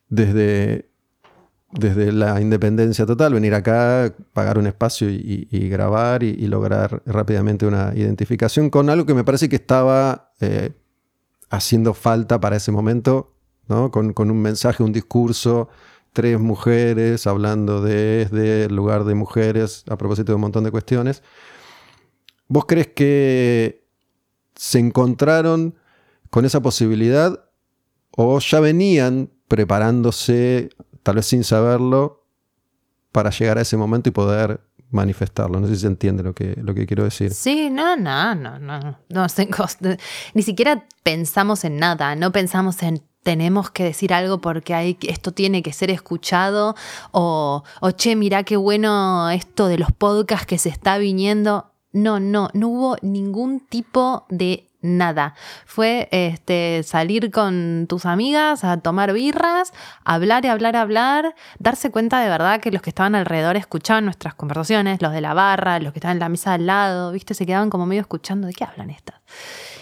desde, 0.09 0.91
desde 1.73 2.13
la 2.13 2.41
independencia 2.41 3.07
total, 3.07 3.35
venir 3.35 3.55
acá, 3.55 4.15
pagar 4.33 4.59
un 4.59 4.67
espacio 4.67 5.09
y, 5.11 5.47
grabar 5.71 6.23
y, 6.23 6.29
y 6.29 6.47
lograr 6.47 7.03
rápidamente 7.07 7.67
una 7.67 7.93
identificación 7.95 8.69
con 8.71 8.91
algo 8.91 9.07
que 9.07 9.15
me 9.15 9.25
parece 9.25 9.49
que 9.49 9.57
estaba 9.57 10.33
eh, 10.41 10.73
haciendo 11.51 11.95
falta 11.95 12.41
para 12.41 12.57
ese 12.57 12.73
momento, 12.73 13.35
¿no? 13.69 13.91
con, 13.91 14.13
con 14.13 14.31
un 14.31 14.43
mensaje, 14.43 14.83
un 14.83 14.93
discurso, 14.93 15.69
tres 16.13 16.39
mujeres 16.39 17.27
hablando 17.27 17.81
desde 17.81 18.65
el 18.65 18.77
lugar 18.77 19.05
de 19.05 19.15
mujeres 19.15 19.85
a 19.89 19.97
propósito 19.97 20.33
de 20.33 20.37
un 20.37 20.43
montón 20.43 20.65
de 20.65 20.71
cuestiones. 20.71 21.23
¿Vos 22.49 22.67
crees 22.67 22.89
que 22.89 23.87
se 24.55 24.79
encontraron 24.79 25.75
con 26.29 26.45
esa 26.45 26.61
posibilidad 26.61 27.45
o 28.11 28.39
ya 28.41 28.61
venían 28.61 29.31
preparándose, 29.49 30.71
tal 31.03 31.17
vez 31.17 31.27
sin 31.27 31.45
saberlo, 31.45 32.25
para 33.13 33.31
llegar 33.31 33.59
a 33.59 33.63
ese 33.63 33.77
momento 33.77 34.09
y 34.09 34.13
poder 34.13 34.61
manifestarlo? 34.91 35.61
No 35.61 35.67
sé 35.67 35.75
si 35.75 35.83
se 35.83 35.87
entiende 35.87 36.23
lo 36.23 36.35
que, 36.35 36.55
lo 36.63 36.75
que 36.75 36.87
quiero 36.87 37.05
decir. 37.05 37.33
Sí, 37.33 37.71
no, 37.71 37.97
no, 37.97 38.35
no, 38.35 38.59
no. 38.59 38.99
no 39.09 39.27
ni 40.35 40.43
siquiera 40.43 40.87
pensamos 41.03 41.65
en 41.65 41.79
nada, 41.79 42.15
no 42.17 42.33
pensamos 42.33 42.83
en 42.83 43.03
tenemos 43.23 43.71
que 43.71 43.85
decir 43.85 44.13
algo 44.13 44.41
porque 44.41 44.75
hay, 44.75 44.99
esto 45.03 45.33
tiene 45.33 45.63
que 45.63 45.73
ser 45.73 45.91
escuchado 45.91 46.75
o, 47.13 47.63
o 47.81 47.91
che, 47.93 48.17
mirá 48.17 48.43
qué 48.43 48.57
bueno 48.57 49.31
esto 49.31 49.69
de 49.69 49.79
los 49.79 49.93
podcasts 49.93 50.47
que 50.47 50.59
se 50.59 50.69
está 50.69 50.99
viniendo. 50.99 51.71
No, 51.93 52.21
no, 52.21 52.49
no 52.55 52.69
hubo 52.69 52.97
ningún 53.03 53.61
tipo 53.61 54.27
de 54.29 54.72
nada. 54.83 55.35
Fue 55.65 56.09
este, 56.11 56.83
salir 56.85 57.31
con 57.31 57.87
tus 57.89 58.05
amigas 58.05 58.65
a 58.65 58.77
tomar 58.81 59.13
birras, 59.13 59.73
hablar 60.05 60.45
y 60.45 60.49
hablar, 60.49 60.77
hablar, 60.77 61.35
darse 61.59 61.91
cuenta 61.91 62.21
de 62.21 62.29
verdad 62.29 62.61
que 62.61 62.71
los 62.71 62.83
que 62.83 62.91
estaban 62.91 63.15
alrededor 63.15 63.57
escuchaban 63.57 64.05
nuestras 64.05 64.35
conversaciones, 64.35 65.01
los 65.01 65.13
de 65.13 65.21
la 65.21 65.35
barra, 65.35 65.79
los 65.79 65.93
que 65.93 65.99
estaban 66.01 66.17
en 66.17 66.21
la 66.21 66.29
mesa 66.29 66.55
al 66.55 66.67
lado, 66.67 67.13
¿viste? 67.13 67.35
Se 67.35 67.47
quedaban 67.47 67.71
como 67.71 67.87
medio 67.87 68.03
escuchando, 68.03 68.47
¿de 68.47 68.53
qué 68.55 68.65
hablan 68.65 68.91
estas? 68.91 69.17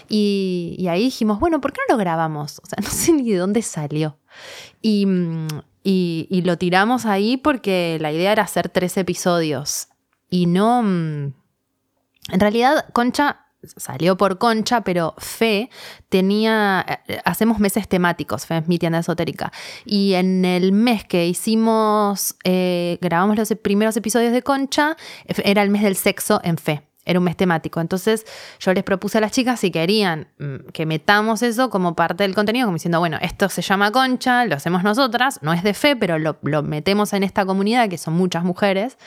Y, 0.07 0.85
ahí 0.89 1.03
dijimos, 1.03 1.39
bueno, 1.39 1.61
¿por 1.61 1.71
qué 1.73 1.79
no 1.87 1.95
lo 1.95 1.99
grabamos? 1.99 2.59
O 2.63 2.65
sea, 2.67 2.77
no 2.83 2.89
sé 2.89 3.13
ni 3.13 3.31
de 3.31 3.37
dónde 3.37 3.61
salió. 3.61 4.17
Y, 4.81 5.07
y- 5.83 6.27
y 6.29 6.41
lo 6.41 6.57
tiramos 6.57 7.05
ahí 7.05 7.37
porque 7.37 7.97
la 8.01 8.11
idea 8.11 8.31
era 8.33 8.43
hacer 8.43 8.69
tres 8.69 8.97
episodios. 8.97 9.87
Y 10.29 10.45
no... 10.47 10.83
mm, 10.83 11.33
En 12.33 12.39
realidad, 12.39 12.85
Concha 12.93 13.45
salió 13.77 14.17
por 14.17 14.37
Concha, 14.37 14.81
pero 14.81 15.13
Fe 15.17 15.69
tenía, 16.09 16.85
eh, 17.07 17.21
hacemos 17.25 17.59
meses 17.59 17.87
temáticos, 17.87 18.45
Fe 18.45 18.57
es 18.57 18.67
mi 18.67 18.79
tienda 18.79 18.99
esotérica, 18.99 19.51
y 19.85 20.13
en 20.13 20.45
el 20.45 20.71
mes 20.71 21.05
que 21.05 21.27
hicimos, 21.27 22.35
eh, 22.43 22.97
grabamos 23.01 23.37
los 23.37 23.53
primeros 23.61 23.95
episodios 23.97 24.33
de 24.33 24.41
Concha, 24.41 24.97
era 25.25 25.63
el 25.63 25.69
mes 25.69 25.83
del 25.83 25.95
sexo 25.95 26.41
en 26.43 26.57
Fe. 26.57 26.83
Era 27.03 27.17
un 27.17 27.25
mes 27.25 27.35
temático. 27.35 27.81
Entonces 27.81 28.27
yo 28.59 28.71
les 28.75 28.83
propuse 28.83 29.17
a 29.17 29.21
las 29.21 29.31
chicas 29.31 29.59
si 29.59 29.71
querían 29.71 30.27
mm, 30.37 30.69
que 30.71 30.85
metamos 30.85 31.41
eso 31.41 31.71
como 31.71 31.95
parte 31.95 32.23
del 32.23 32.35
contenido, 32.35 32.67
como 32.67 32.75
diciendo, 32.75 32.99
bueno, 32.99 33.17
esto 33.21 33.49
se 33.49 33.63
llama 33.63 33.91
Concha, 33.91 34.45
lo 34.45 34.55
hacemos 34.55 34.83
nosotras, 34.83 35.39
no 35.41 35.51
es 35.51 35.63
de 35.63 35.73
fe, 35.73 35.95
pero 35.95 36.19
lo 36.19 36.63
metemos 36.63 37.13
en 37.13 37.23
esta 37.23 37.43
comunidad, 37.43 37.89
que 37.89 37.97
son 37.97 38.13
muchas 38.13 38.43
mujeres, 38.43 38.99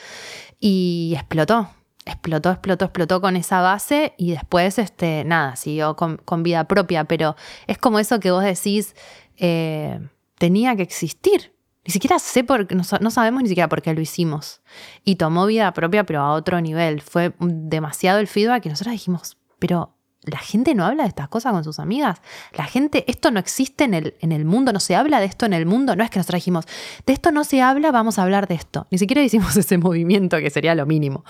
y 0.59 1.13
explotó. 1.15 1.69
Explotó, 2.05 2.51
explotó, 2.51 2.85
explotó 2.85 3.19
con 3.19 3.35
esa 3.35 3.61
base 3.61 4.13
y 4.17 4.31
después, 4.31 4.77
este, 4.77 5.23
nada, 5.25 5.55
siguió 5.55 5.95
con, 5.95 6.43
vida 6.43 6.65
propia, 6.65 7.05
pero 7.05 7.35
es 7.65 7.79
como 7.79 7.97
eso 7.97 8.19
que 8.19 8.29
vos 8.29 8.43
decís, 8.43 8.95
eh, 9.37 9.99
tenía 10.37 10.75
que 10.75 10.83
existir. 10.83 11.53
Ni 11.83 11.91
siquiera 11.91 12.19
sé 12.19 12.43
por 12.43 12.67
qué, 12.67 12.75
no, 12.75 12.83
no 13.01 13.11
sabemos 13.11 13.43
ni 13.43 13.49
siquiera 13.49 13.69
por 13.69 13.81
qué 13.81 13.93
lo 13.93 14.01
hicimos. 14.01 14.61
Y 15.03 15.15
tomó 15.15 15.47
vida 15.47 15.73
propia, 15.73 16.03
pero 16.03 16.21
a 16.21 16.31
otro 16.33 16.61
nivel. 16.61 17.01
Fue 17.01 17.33
demasiado 17.39 18.19
el 18.19 18.27
feedback 18.27 18.63
que 18.63 18.69
nosotros 18.69 18.91
dijimos, 18.93 19.37
pero 19.59 19.94
la 20.25 20.39
gente 20.39 20.75
no 20.75 20.85
habla 20.85 21.03
de 21.03 21.09
estas 21.09 21.27
cosas 21.27 21.53
con 21.53 21.63
sus 21.63 21.79
amigas. 21.79 22.21
La 22.53 22.65
gente, 22.65 23.03
esto 23.07 23.31
no 23.31 23.39
existe 23.39 23.83
en 23.83 23.93
el, 23.93 24.15
en 24.21 24.31
el 24.31 24.45
mundo, 24.45 24.73
no 24.73 24.79
se 24.79 24.95
habla 24.95 25.19
de 25.19 25.25
esto 25.25 25.45
en 25.45 25.53
el 25.53 25.65
mundo. 25.65 25.95
No 25.95 26.03
es 26.03 26.09
que 26.09 26.19
nosotros 26.19 26.39
dijimos, 26.39 26.65
de 27.05 27.13
esto 27.13 27.31
no 27.31 27.43
se 27.43 27.61
habla, 27.61 27.91
vamos 27.91 28.19
a 28.19 28.23
hablar 28.23 28.47
de 28.47 28.55
esto. 28.55 28.87
Ni 28.91 28.97
siquiera 28.97 29.21
hicimos 29.23 29.55
ese 29.57 29.77
movimiento, 29.77 30.37
que 30.37 30.49
sería 30.49 30.75
lo 30.75 30.85
mínimo. 30.85 31.23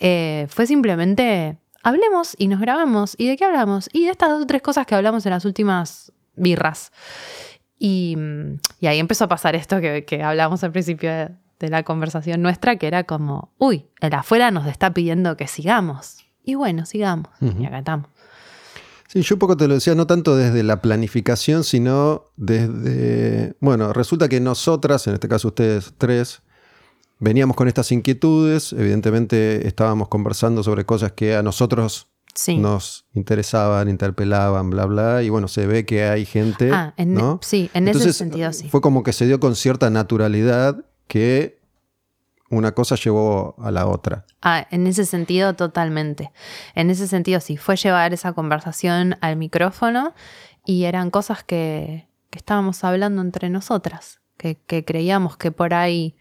Eh, 0.00 0.46
fue 0.50 0.66
simplemente, 0.66 1.58
hablemos 1.82 2.34
y 2.38 2.48
nos 2.48 2.60
grabamos. 2.60 3.14
¿Y 3.18 3.28
de 3.28 3.36
qué 3.36 3.44
hablamos? 3.44 3.88
Y 3.92 4.04
de 4.04 4.10
estas 4.10 4.30
dos 4.30 4.42
o 4.42 4.46
tres 4.46 4.62
cosas 4.62 4.86
que 4.86 4.94
hablamos 4.94 5.24
en 5.26 5.30
las 5.30 5.44
últimas 5.44 6.12
birras. 6.36 6.92
Y, 7.78 8.16
y 8.80 8.86
ahí 8.86 8.98
empezó 8.98 9.24
a 9.24 9.28
pasar 9.28 9.54
esto 9.54 9.80
que, 9.80 10.04
que 10.04 10.22
hablamos 10.22 10.64
al 10.64 10.72
principio 10.72 11.10
de, 11.10 11.30
de 11.60 11.68
la 11.68 11.82
conversación 11.82 12.42
nuestra, 12.42 12.76
que 12.76 12.86
era 12.86 13.04
como, 13.04 13.52
uy, 13.58 13.86
el 14.00 14.14
afuera 14.14 14.50
nos 14.50 14.66
está 14.66 14.92
pidiendo 14.92 15.36
que 15.36 15.46
sigamos. 15.46 16.18
Y 16.44 16.54
bueno, 16.54 16.86
sigamos. 16.86 17.30
Y 17.40 17.66
acá 17.66 17.80
estamos. 17.80 18.08
Sí, 19.10 19.22
yo 19.22 19.36
un 19.36 19.38
poco 19.38 19.56
te 19.56 19.66
lo 19.66 19.74
decía, 19.74 19.94
no 19.94 20.06
tanto 20.06 20.36
desde 20.36 20.62
la 20.62 20.82
planificación, 20.82 21.64
sino 21.64 22.24
desde, 22.36 23.54
bueno, 23.60 23.92
resulta 23.94 24.28
que 24.28 24.38
nosotras, 24.38 25.06
en 25.06 25.14
este 25.14 25.28
caso 25.28 25.48
ustedes 25.48 25.94
tres, 25.96 26.42
veníamos 27.18 27.56
con 27.56 27.68
estas 27.68 27.90
inquietudes, 27.90 28.72
evidentemente 28.74 29.66
estábamos 29.66 30.08
conversando 30.08 30.62
sobre 30.62 30.84
cosas 30.84 31.12
que 31.12 31.34
a 31.34 31.42
nosotros 31.42 32.08
Sí. 32.34 32.58
nos 32.58 33.06
interesaban, 33.14 33.88
interpelaban, 33.88 34.70
bla, 34.70 34.84
bla, 34.84 35.22
y 35.22 35.28
bueno, 35.30 35.48
se 35.48 35.66
ve 35.66 35.84
que 35.86 36.04
hay 36.04 36.24
gente, 36.26 36.70
Ah, 36.72 36.92
en- 36.98 37.14
¿no? 37.14 37.40
sí, 37.42 37.70
en 37.74 37.88
ese 37.88 38.12
sentido 38.12 38.52
sí. 38.52 38.68
Fue 38.68 38.80
como 38.80 39.02
que 39.02 39.12
se 39.14 39.26
dio 39.26 39.40
con 39.40 39.56
cierta 39.56 39.90
naturalidad 39.90 40.84
que 41.08 41.57
una 42.50 42.72
cosa 42.72 42.96
llevó 42.96 43.54
a 43.58 43.70
la 43.70 43.86
otra. 43.86 44.24
Ah, 44.42 44.66
en 44.70 44.86
ese 44.86 45.04
sentido, 45.04 45.54
totalmente. 45.54 46.32
En 46.74 46.90
ese 46.90 47.06
sentido, 47.06 47.40
sí. 47.40 47.56
Fue 47.56 47.76
llevar 47.76 48.14
esa 48.14 48.32
conversación 48.32 49.16
al 49.20 49.36
micrófono 49.36 50.14
y 50.64 50.84
eran 50.84 51.10
cosas 51.10 51.44
que, 51.44 52.08
que 52.30 52.38
estábamos 52.38 52.82
hablando 52.84 53.22
entre 53.22 53.50
nosotras, 53.50 54.20
que, 54.36 54.56
que 54.66 54.84
creíamos 54.84 55.36
que 55.36 55.50
por 55.50 55.74
ahí 55.74 56.16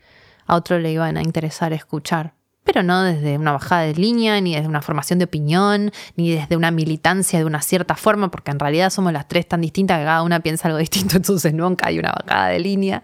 a 0.45 0.55
otro 0.55 0.79
le 0.79 0.91
iban 0.91 1.17
a 1.17 1.21
interesar 1.21 1.73
escuchar. 1.73 2.33
Pero 2.63 2.83
no 2.83 3.01
desde 3.03 3.37
una 3.37 3.53
bajada 3.53 3.83
de 3.83 3.93
línea, 3.93 4.41
ni 4.41 4.53
desde 4.53 4.67
una 4.67 4.81
formación 4.81 5.19
de 5.19 5.25
opinión, 5.25 5.91
ni 6.17 6.31
desde 6.31 6.57
una 6.57 6.69
militancia 6.69 7.39
de 7.39 7.45
una 7.45 7.61
cierta 7.61 7.95
forma, 7.95 8.29
porque 8.29 8.51
en 8.51 8.59
realidad 8.59 8.89
somos 8.89 9.13
las 9.13 9.29
tres 9.29 9.47
tan 9.47 9.61
distintas 9.61 9.99
que 9.99 10.03
cada 10.03 10.21
una 10.21 10.41
piensa 10.41 10.67
algo 10.67 10.77
distinto, 10.77 11.15
entonces 11.15 11.53
nunca 11.53 11.87
hay 11.87 11.99
una 11.99 12.11
bajada 12.11 12.49
de 12.49 12.59
línea. 12.59 13.01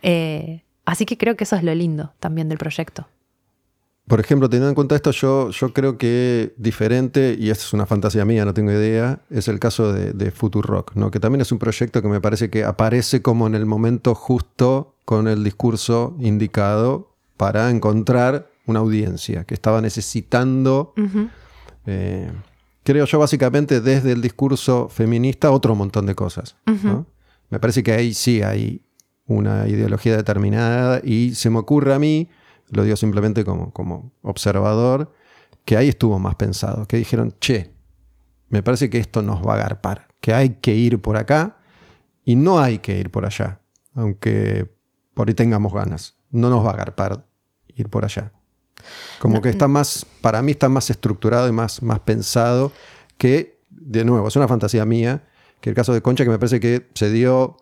Eh, 0.00 0.63
así 0.84 1.06
que 1.06 1.18
creo 1.18 1.36
que 1.36 1.44
eso 1.44 1.56
es 1.56 1.62
lo 1.62 1.74
lindo 1.74 2.12
también 2.20 2.48
del 2.48 2.58
proyecto. 2.58 3.06
por 4.06 4.20
ejemplo, 4.20 4.48
teniendo 4.48 4.68
en 4.68 4.74
cuenta 4.74 4.94
esto, 4.94 5.10
yo, 5.12 5.50
yo 5.50 5.72
creo 5.72 5.96
que 5.96 6.54
diferente, 6.56 7.36
y 7.38 7.50
esta 7.50 7.64
es 7.64 7.72
una 7.72 7.86
fantasía 7.86 8.24
mía, 8.24 8.44
no 8.44 8.52
tengo 8.52 8.70
idea, 8.70 9.20
es 9.30 9.48
el 9.48 9.58
caso 9.58 9.92
de, 9.92 10.12
de 10.12 10.30
Rock, 10.30 10.92
¿no? 10.94 11.10
que 11.10 11.20
también 11.20 11.40
es 11.40 11.52
un 11.52 11.58
proyecto 11.58 12.02
que 12.02 12.08
me 12.08 12.20
parece 12.20 12.50
que 12.50 12.64
aparece 12.64 13.22
como 13.22 13.46
en 13.46 13.54
el 13.54 13.66
momento 13.66 14.14
justo 14.14 14.96
con 15.04 15.28
el 15.28 15.42
discurso 15.42 16.16
indicado 16.20 17.16
para 17.36 17.70
encontrar 17.70 18.50
una 18.66 18.80
audiencia 18.80 19.44
que 19.44 19.54
estaba 19.54 19.80
necesitando, 19.80 20.94
eh, 21.86 22.30
creo 22.82 23.04
yo, 23.04 23.18
básicamente 23.18 23.80
desde 23.80 24.12
el 24.12 24.22
discurso 24.22 24.88
feminista, 24.88 25.50
otro 25.50 25.74
montón 25.74 26.06
de 26.06 26.14
cosas. 26.14 26.56
Me 27.50 27.60
parece 27.60 27.82
que 27.82 27.92
ahí 27.92 28.14
sí 28.14 28.42
hay 28.42 28.82
una 29.26 29.66
ideología 29.68 30.16
determinada 30.16 31.00
y 31.02 31.34
se 31.34 31.50
me 31.50 31.58
ocurre 31.58 31.94
a 31.94 31.98
mí 31.98 32.28
lo 32.70 32.84
digo 32.84 32.96
simplemente 32.96 33.44
como, 33.44 33.72
como 33.72 34.12
observador, 34.22 35.12
que 35.64 35.76
ahí 35.76 35.88
estuvo 35.88 36.18
más 36.18 36.34
pensado, 36.34 36.86
que 36.86 36.96
dijeron, 36.96 37.34
che, 37.40 37.72
me 38.48 38.62
parece 38.62 38.90
que 38.90 38.98
esto 38.98 39.22
nos 39.22 39.46
va 39.46 39.52
a 39.52 39.56
agarpar, 39.56 40.08
que 40.20 40.34
hay 40.34 40.50
que 40.50 40.74
ir 40.74 41.00
por 41.00 41.16
acá 41.16 41.58
y 42.24 42.36
no 42.36 42.60
hay 42.60 42.78
que 42.78 42.98
ir 42.98 43.10
por 43.10 43.24
allá, 43.24 43.60
aunque 43.94 44.70
por 45.14 45.28
ahí 45.28 45.34
tengamos 45.34 45.72
ganas, 45.72 46.16
no 46.30 46.50
nos 46.50 46.64
va 46.64 46.70
a 46.70 46.74
agarpar 46.74 47.26
ir 47.68 47.88
por 47.88 48.04
allá. 48.04 48.32
Como 49.18 49.40
que 49.40 49.48
está 49.48 49.66
más, 49.68 50.04
para 50.20 50.42
mí 50.42 50.52
está 50.52 50.68
más 50.68 50.90
estructurado 50.90 51.48
y 51.48 51.52
más, 51.52 51.82
más 51.82 52.00
pensado 52.00 52.72
que, 53.16 53.60
de 53.70 54.04
nuevo, 54.04 54.28
es 54.28 54.36
una 54.36 54.48
fantasía 54.48 54.84
mía, 54.84 55.24
que 55.60 55.70
el 55.70 55.76
caso 55.76 55.94
de 55.94 56.02
Concha 56.02 56.24
que 56.24 56.30
me 56.30 56.38
parece 56.38 56.60
que 56.60 56.90
se 56.94 57.10
dio 57.10 57.56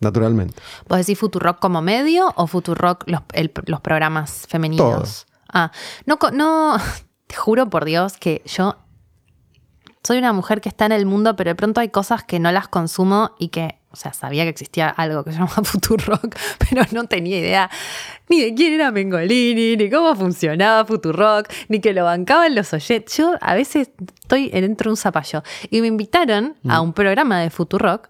naturalmente. 0.00 0.54
¿Vos 0.88 0.98
decís 0.98 1.18
Futurock 1.18 1.58
como 1.58 1.82
medio 1.82 2.32
o 2.36 2.46
Futurock 2.46 3.04
los, 3.08 3.22
los 3.66 3.80
programas 3.80 4.46
femeninos? 4.48 5.26
Ah, 5.52 5.72
no, 6.06 6.18
no, 6.32 6.76
te 7.26 7.36
juro 7.36 7.68
por 7.70 7.84
Dios 7.84 8.16
que 8.16 8.42
yo 8.46 8.76
soy 10.08 10.18
una 10.18 10.32
mujer 10.32 10.60
que 10.60 10.68
está 10.68 10.86
en 10.86 10.92
el 10.92 11.04
mundo, 11.04 11.36
pero 11.36 11.50
de 11.50 11.54
pronto 11.54 11.80
hay 11.80 11.90
cosas 11.90 12.24
que 12.24 12.38
no 12.38 12.50
las 12.50 12.68
consumo 12.68 13.32
y 13.38 13.48
que, 13.48 13.78
o 13.90 13.96
sea, 13.96 14.12
sabía 14.12 14.44
que 14.44 14.50
existía 14.50 14.88
algo 14.88 15.22
que 15.24 15.32
se 15.32 15.38
llama 15.38 15.50
Futurock, 15.64 16.34
pero 16.58 16.82
no 16.92 17.04
tenía 17.04 17.38
idea 17.38 17.70
ni 18.28 18.40
de 18.40 18.54
quién 18.54 18.74
era 18.74 18.90
Mengolini, 18.90 19.76
ni 19.76 19.90
cómo 19.90 20.14
funcionaba 20.14 20.86
Futurock, 20.86 21.48
ni 21.68 21.80
que 21.80 21.92
lo 21.92 22.04
bancaban 22.04 22.54
los 22.54 22.72
oyentes. 22.72 23.16
Yo 23.16 23.34
a 23.40 23.54
veces 23.54 23.90
estoy 24.22 24.48
dentro 24.48 24.88
de 24.88 24.92
un 24.92 24.96
zapallo 24.96 25.42
y 25.70 25.80
me 25.80 25.88
invitaron 25.88 26.56
a 26.68 26.80
mm. 26.80 26.84
un 26.84 26.92
programa 26.92 27.40
de 27.40 27.50
Futurock 27.50 28.08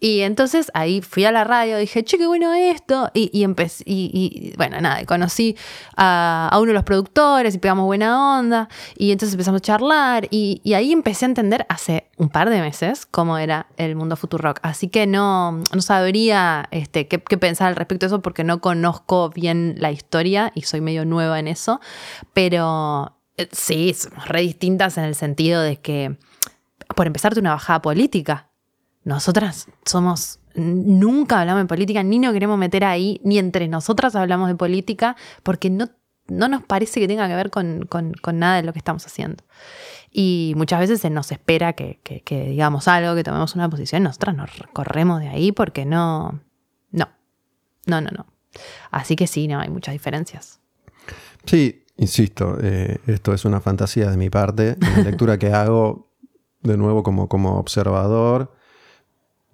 y 0.00 0.22
entonces 0.22 0.70
ahí 0.72 1.02
fui 1.02 1.26
a 1.26 1.32
la 1.32 1.44
radio, 1.44 1.76
dije, 1.76 2.02
che, 2.02 2.16
qué 2.16 2.26
bueno 2.26 2.54
esto. 2.54 3.10
Y, 3.12 3.30
y 3.38 3.44
empecé, 3.44 3.84
y, 3.86 4.54
bueno, 4.56 4.80
nada, 4.80 5.04
conocí 5.04 5.56
a, 5.94 6.50
uno 6.54 6.68
de 6.68 6.72
los 6.72 6.84
productores 6.84 7.54
y 7.54 7.58
pegamos 7.58 7.84
buena 7.84 8.38
onda. 8.38 8.70
Y 8.96 9.12
entonces 9.12 9.34
empezamos 9.34 9.58
a 9.58 9.62
charlar. 9.62 10.26
Y, 10.30 10.62
ahí 10.72 10.92
empecé 10.92 11.26
a 11.26 11.28
entender 11.28 11.66
hace 11.68 12.08
un 12.16 12.30
par 12.30 12.48
de 12.48 12.62
meses 12.62 13.04
cómo 13.04 13.36
era 13.36 13.66
el 13.76 13.94
mundo 13.94 14.16
Rock 14.20 14.60
Así 14.62 14.88
que 14.88 15.06
no, 15.06 15.52
no 15.52 15.82
sabría 15.82 16.66
este, 16.70 17.06
qué, 17.06 17.22
qué, 17.22 17.36
pensar 17.36 17.68
al 17.68 17.76
respecto 17.76 18.06
de 18.06 18.08
eso 18.08 18.22
porque 18.22 18.42
no 18.42 18.62
conozco 18.62 19.28
bien 19.28 19.74
la 19.78 19.92
historia 19.92 20.50
y 20.54 20.62
soy 20.62 20.80
medio 20.80 21.04
nueva 21.04 21.38
en 21.38 21.46
eso. 21.46 21.78
Pero 22.32 23.18
eh, 23.36 23.48
sí, 23.52 23.92
somos 23.92 24.26
re 24.28 24.40
distintas 24.40 24.96
en 24.96 25.04
el 25.04 25.14
sentido 25.14 25.60
de 25.60 25.76
que, 25.76 26.16
por 26.96 27.06
empezar, 27.06 27.38
una 27.38 27.52
bajada 27.52 27.82
política 27.82 28.49
nosotras 29.10 29.66
somos, 29.84 30.38
nunca 30.54 31.40
hablamos 31.40 31.64
de 31.64 31.66
política, 31.66 32.04
ni 32.04 32.20
nos 32.20 32.32
queremos 32.32 32.56
meter 32.56 32.84
ahí, 32.84 33.20
ni 33.24 33.38
entre 33.38 33.66
nosotras 33.66 34.14
hablamos 34.14 34.48
de 34.48 34.54
política, 34.54 35.16
porque 35.42 35.68
no, 35.68 35.90
no 36.28 36.46
nos 36.46 36.62
parece 36.62 37.00
que 37.00 37.08
tenga 37.08 37.26
que 37.26 37.34
ver 37.34 37.50
con, 37.50 37.88
nada 38.34 38.56
de 38.56 38.62
lo 38.62 38.72
que 38.72 38.78
estamos 38.78 39.04
haciendo. 39.04 39.42
Y 40.12 40.52
muchas 40.56 40.78
veces 40.78 41.00
se 41.00 41.10
nos 41.10 41.32
espera 41.32 41.72
que, 41.72 42.00
digamos 42.30 42.86
algo, 42.86 43.16
que 43.16 43.24
tomemos 43.24 43.56
una 43.56 43.68
posición, 43.68 44.04
nosotras 44.04 44.36
nos 44.36 44.50
corremos 44.72 45.18
de 45.18 45.28
ahí 45.28 45.50
porque 45.50 45.84
no, 45.84 46.40
no, 46.92 47.08
no, 47.86 48.00
no, 48.00 48.10
no. 48.16 48.26
Así 48.92 49.16
que 49.16 49.26
sí, 49.26 49.48
no, 49.48 49.58
hay 49.58 49.70
muchas 49.70 49.92
diferencias. 49.92 50.60
Sí, 51.46 51.84
insisto, 51.96 52.58
eh, 52.62 52.98
esto 53.08 53.34
es 53.34 53.44
una 53.44 53.60
fantasía 53.60 54.08
de 54.08 54.16
mi 54.16 54.30
parte, 54.30 54.76
una 54.80 55.02
lectura 55.02 55.36
que 55.36 55.52
hago 55.52 56.12
de 56.62 56.76
nuevo 56.76 57.02
como, 57.02 57.28
como 57.28 57.58
observador 57.58 58.59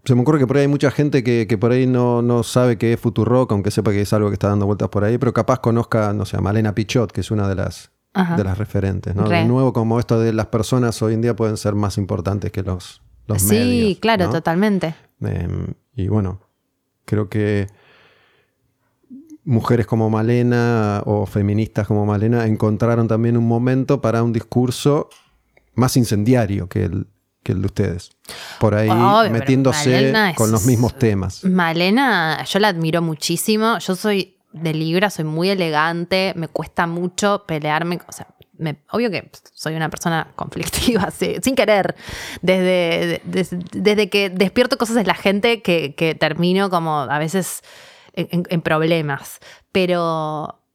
se 0.06 0.14
me 0.14 0.20
ocurre 0.20 0.38
que 0.38 0.46
por 0.46 0.56
ahí 0.56 0.62
hay 0.62 0.68
mucha 0.68 0.90
gente 0.92 1.24
que, 1.24 1.58
por 1.58 1.72
ahí 1.72 1.86
no, 1.86 2.22
no, 2.22 2.44
sabe 2.44 2.78
qué 2.78 2.92
es 2.92 3.00
Futurock, 3.00 3.50
aunque 3.50 3.72
sepa 3.72 3.90
que 3.90 4.02
es 4.02 4.12
algo 4.12 4.28
que 4.28 4.34
está 4.34 4.48
dando 4.48 4.64
vueltas 4.64 4.88
por 4.88 5.02
ahí, 5.02 5.18
pero 5.18 5.32
capaz 5.32 5.58
conozca, 5.58 6.12
no 6.12 6.24
sé, 6.24 6.36
a 6.36 6.40
Malena 6.40 6.74
Pichot, 6.74 7.10
que 7.10 7.22
es 7.22 7.30
una 7.32 7.48
de 7.48 7.56
las, 7.56 7.90
de 8.14 8.44
las 8.44 8.56
referentes. 8.56 9.16
¿no? 9.16 9.28
De 9.28 9.44
nuevo, 9.44 9.72
como 9.72 9.98
esto 9.98 10.20
de 10.20 10.32
las 10.32 10.46
personas 10.46 11.02
hoy 11.02 11.14
en 11.14 11.22
día 11.22 11.34
pueden 11.34 11.56
ser 11.56 11.74
más 11.74 11.98
importantes 11.98 12.52
que 12.52 12.62
los, 12.62 13.02
los 13.26 13.42
medios. 13.44 13.88
Sí, 13.88 13.98
claro, 14.00 14.30
totalmente. 14.30 14.94
Em, 15.20 15.74
y 15.96 16.06
bueno, 16.06 16.40
creo 17.04 17.28
que 17.28 17.66
mujeres 19.44 19.86
como 19.86 20.08
Malena 20.08 21.02
o 21.04 21.26
feministas 21.26 21.88
como 21.88 22.06
Malena 22.06 22.46
encontraron 22.46 23.08
también 23.08 23.36
un 23.36 23.46
momento 23.48 24.00
para 24.00 24.22
un 24.22 24.32
discurso 24.32 25.08
más 25.74 25.96
incendiario 25.96 26.68
que 26.68 26.84
el, 26.84 27.06
que 27.46 27.52
el 27.52 27.60
de 27.60 27.66
ustedes. 27.66 28.10
Por 28.58 28.74
ahí 28.74 28.90
metiéndose 29.30 30.12
con 30.34 30.50
los 30.50 30.66
mismos 30.66 30.98
temas. 30.98 31.44
Malena, 31.44 32.44
yo 32.44 32.58
la 32.58 32.68
admiro 32.68 33.02
muchísimo. 33.02 33.78
Yo 33.78 33.94
soy 33.94 34.36
de 34.52 34.74
Libra, 34.74 35.10
soy 35.10 35.24
muy 35.24 35.48
elegante, 35.50 36.32
me 36.34 36.48
cuesta 36.48 36.88
mucho 36.88 37.44
pelearme. 37.46 38.00
O 38.08 38.12
sea, 38.12 38.26
obvio 38.90 39.12
que 39.12 39.30
soy 39.54 39.76
una 39.76 39.88
persona 39.88 40.32
conflictiva, 40.34 41.08
sin 41.12 41.54
querer. 41.54 41.94
Desde, 42.42 43.22
desde, 43.24 44.10
que 44.10 44.28
despierto 44.28 44.76
cosas 44.76 44.96
en 44.96 45.06
la 45.06 45.14
gente 45.14 45.62
que, 45.62 46.16
termino 46.18 46.68
como 46.68 47.02
a 47.02 47.18
veces 47.20 47.62
en 48.14 48.60
problemas. 48.60 49.38
Pero 49.70 50.65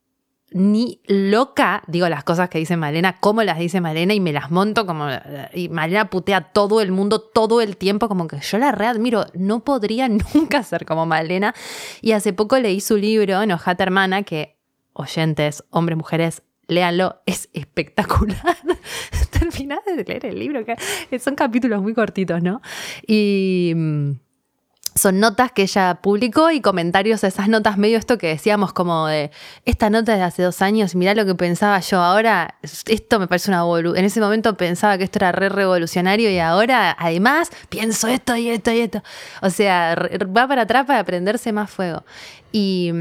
ni 0.52 1.00
loca 1.08 1.82
digo 1.88 2.10
las 2.10 2.24
cosas 2.24 2.50
que 2.50 2.60
dice 2.60 2.76
Malena, 2.76 3.18
cómo 3.20 3.44
las 3.44 3.58
dice 3.58 3.80
Malena 3.80 4.14
y 4.14 4.20
me 4.20 4.34
las 4.34 4.52
monto 4.52 4.86
como... 4.86 5.08
Y 5.54 5.70
Malena 5.70 6.10
putea 6.10 6.38
a 6.38 6.42
todo 6.52 6.82
el 6.82 6.92
mundo 6.92 7.22
todo 7.22 7.62
el 7.62 7.78
tiempo, 7.78 8.08
como 8.08 8.28
que 8.28 8.40
yo 8.40 8.58
la 8.58 8.72
readmiro, 8.72 9.26
no 9.34 9.64
podría 9.64 10.10
nunca 10.34 10.64
ser 10.64 10.86
como 10.86 11.06
Malena. 11.06 11.56
Y 12.02 12.12
hace 12.12 12.34
poco 12.34 12.60
leí 12.60 12.82
su 12.82 12.98
libro, 12.98 13.42
Enojata 13.42 13.84
Hermana, 13.84 14.24
que 14.24 14.58
oyentes, 14.94 15.64
hombres, 15.70 15.98
mujeres, 15.98 16.44
léanlo, 16.68 17.22
es 17.26 17.50
espectacular. 17.54 18.58
Terminás 19.32 19.80
de 19.86 20.04
leer 20.04 20.26
el 20.26 20.40
libro, 20.40 20.66
que 20.66 21.20
son 21.20 21.36
capítulos 21.36 21.82
muy 21.82 21.94
cortitos, 21.94 22.44
¿no? 22.44 22.62
Y 23.08 23.74
mm, 23.76 24.12
son 24.96 25.20
notas 25.20 25.52
que 25.52 25.64
ella 25.64 26.00
publicó 26.02 26.52
y 26.52 26.62
comentarios 26.62 27.24
a 27.24 27.28
esas 27.28 27.48
notas, 27.48 27.78
medio 27.78 27.98
esto 27.98 28.18
que 28.18 28.28
decíamos 28.28 28.74
como 28.74 29.08
de, 29.08 29.32
esta 29.66 29.90
nota 29.90 30.16
de 30.16 30.24
hace 30.24 30.44
dos 30.44 30.62
años, 30.62 30.96
mirá 30.96 31.14
lo 31.16 31.26
que 31.26 31.36
pensaba 31.36 31.80
yo 31.80 32.02
ahora, 32.02 32.56
esto 32.62 33.20
me 33.20 33.28
parece 33.28 33.52
una 33.52 33.62
en 33.62 34.06
ese 34.06 34.20
momento 34.20 34.58
pensaba 34.58 34.98
que 34.98 35.04
esto 35.04 35.20
era 35.20 35.32
re 35.32 35.50
revolucionario 35.50 36.30
y 36.30 36.40
ahora 36.40 36.96
además 37.00 37.50
pienso 37.70 38.08
esto 38.08 38.36
y 38.36 38.50
esto 38.50 38.72
y 38.72 38.80
esto. 38.80 39.04
O 39.42 39.50
sea, 39.50 39.96
va 39.96 40.48
para 40.48 40.64
atrás 40.64 40.86
para 40.86 41.04
prenderse 41.04 41.52
más 41.54 41.70
fuego. 41.70 42.04
Y, 42.52 42.92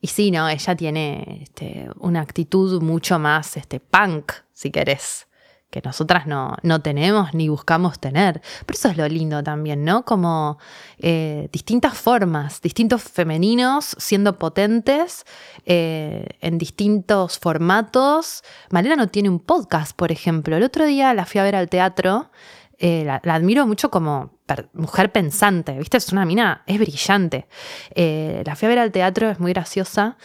y 0.00 0.06
sí, 0.06 0.30
no, 0.30 0.48
ella 0.48 0.76
tiene 0.76 1.40
este, 1.42 1.88
una 1.98 2.20
actitud 2.20 2.80
mucho 2.82 3.18
más 3.18 3.56
este, 3.56 3.80
punk, 3.80 4.32
si 4.52 4.70
querés 4.70 5.26
que 5.70 5.80
nosotras 5.84 6.26
no, 6.26 6.56
no, 6.62 6.82
tenemos 6.82 7.32
ni 7.32 7.48
buscamos 7.48 8.00
tener. 8.00 8.42
Pero 8.66 8.76
eso 8.76 8.88
es 8.88 8.96
lo 8.96 9.08
lindo 9.08 9.42
también, 9.42 9.84
¿no? 9.84 10.04
Como 10.04 10.58
eh, 10.98 11.48
distintas 11.52 11.96
formas, 11.96 12.60
distintos 12.60 13.02
femeninos 13.02 13.96
siendo 13.98 14.38
potentes 14.38 15.24
eh, 15.64 16.26
en 16.40 16.58
distintos 16.58 17.38
formatos. 17.38 18.42
Malena 18.70 18.96
no 18.96 19.08
tiene 19.08 19.28
un 19.28 19.38
podcast, 19.38 19.96
por 19.96 20.10
ejemplo. 20.10 20.56
El 20.56 20.64
otro 20.64 20.86
día 20.86 21.14
la 21.14 21.24
fui 21.24 21.40
a 21.40 21.44
ver 21.44 21.54
al 21.54 21.68
teatro. 21.68 22.30
Eh, 22.78 23.04
la, 23.04 23.20
admiro 23.34 23.66
mucho 23.66 23.90
como 23.90 24.40
mujer 24.72 25.12
pensante, 25.12 25.78
¿viste? 25.78 25.98
Es 25.98 26.10
una 26.12 26.24
mina, 26.24 26.64
es 26.66 26.78
brillante. 26.78 27.46
la 27.94 28.56
fui 28.56 28.66
a 28.66 28.68
ver 28.70 28.78
al 28.80 28.90
teatro, 28.90 29.30
es 29.30 29.38
muy 29.38 29.52
graciosa. 29.52 30.16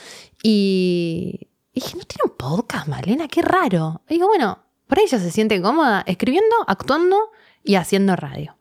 Y, 0.42 1.50
dije, 1.74 1.98
¿no 1.98 2.04
tiene 2.04 2.32
un 2.32 2.38
podcast, 2.38 2.88
Malena? 2.88 3.28
Qué 3.28 3.44
raro. 3.44 4.02
Y 4.10 4.16
digo, 4.16 4.28
bueno, 4.28 4.65
por 4.88 5.00
ahí 5.00 5.06
ella 5.06 5.20
se 5.20 5.32
siente 5.32 5.62
cómoda 5.62 6.04
escribiendo, 6.08 6.56
actuando 6.68 7.18
y 7.64 7.76
haciendo 7.76 8.16
radio. 8.16 8.58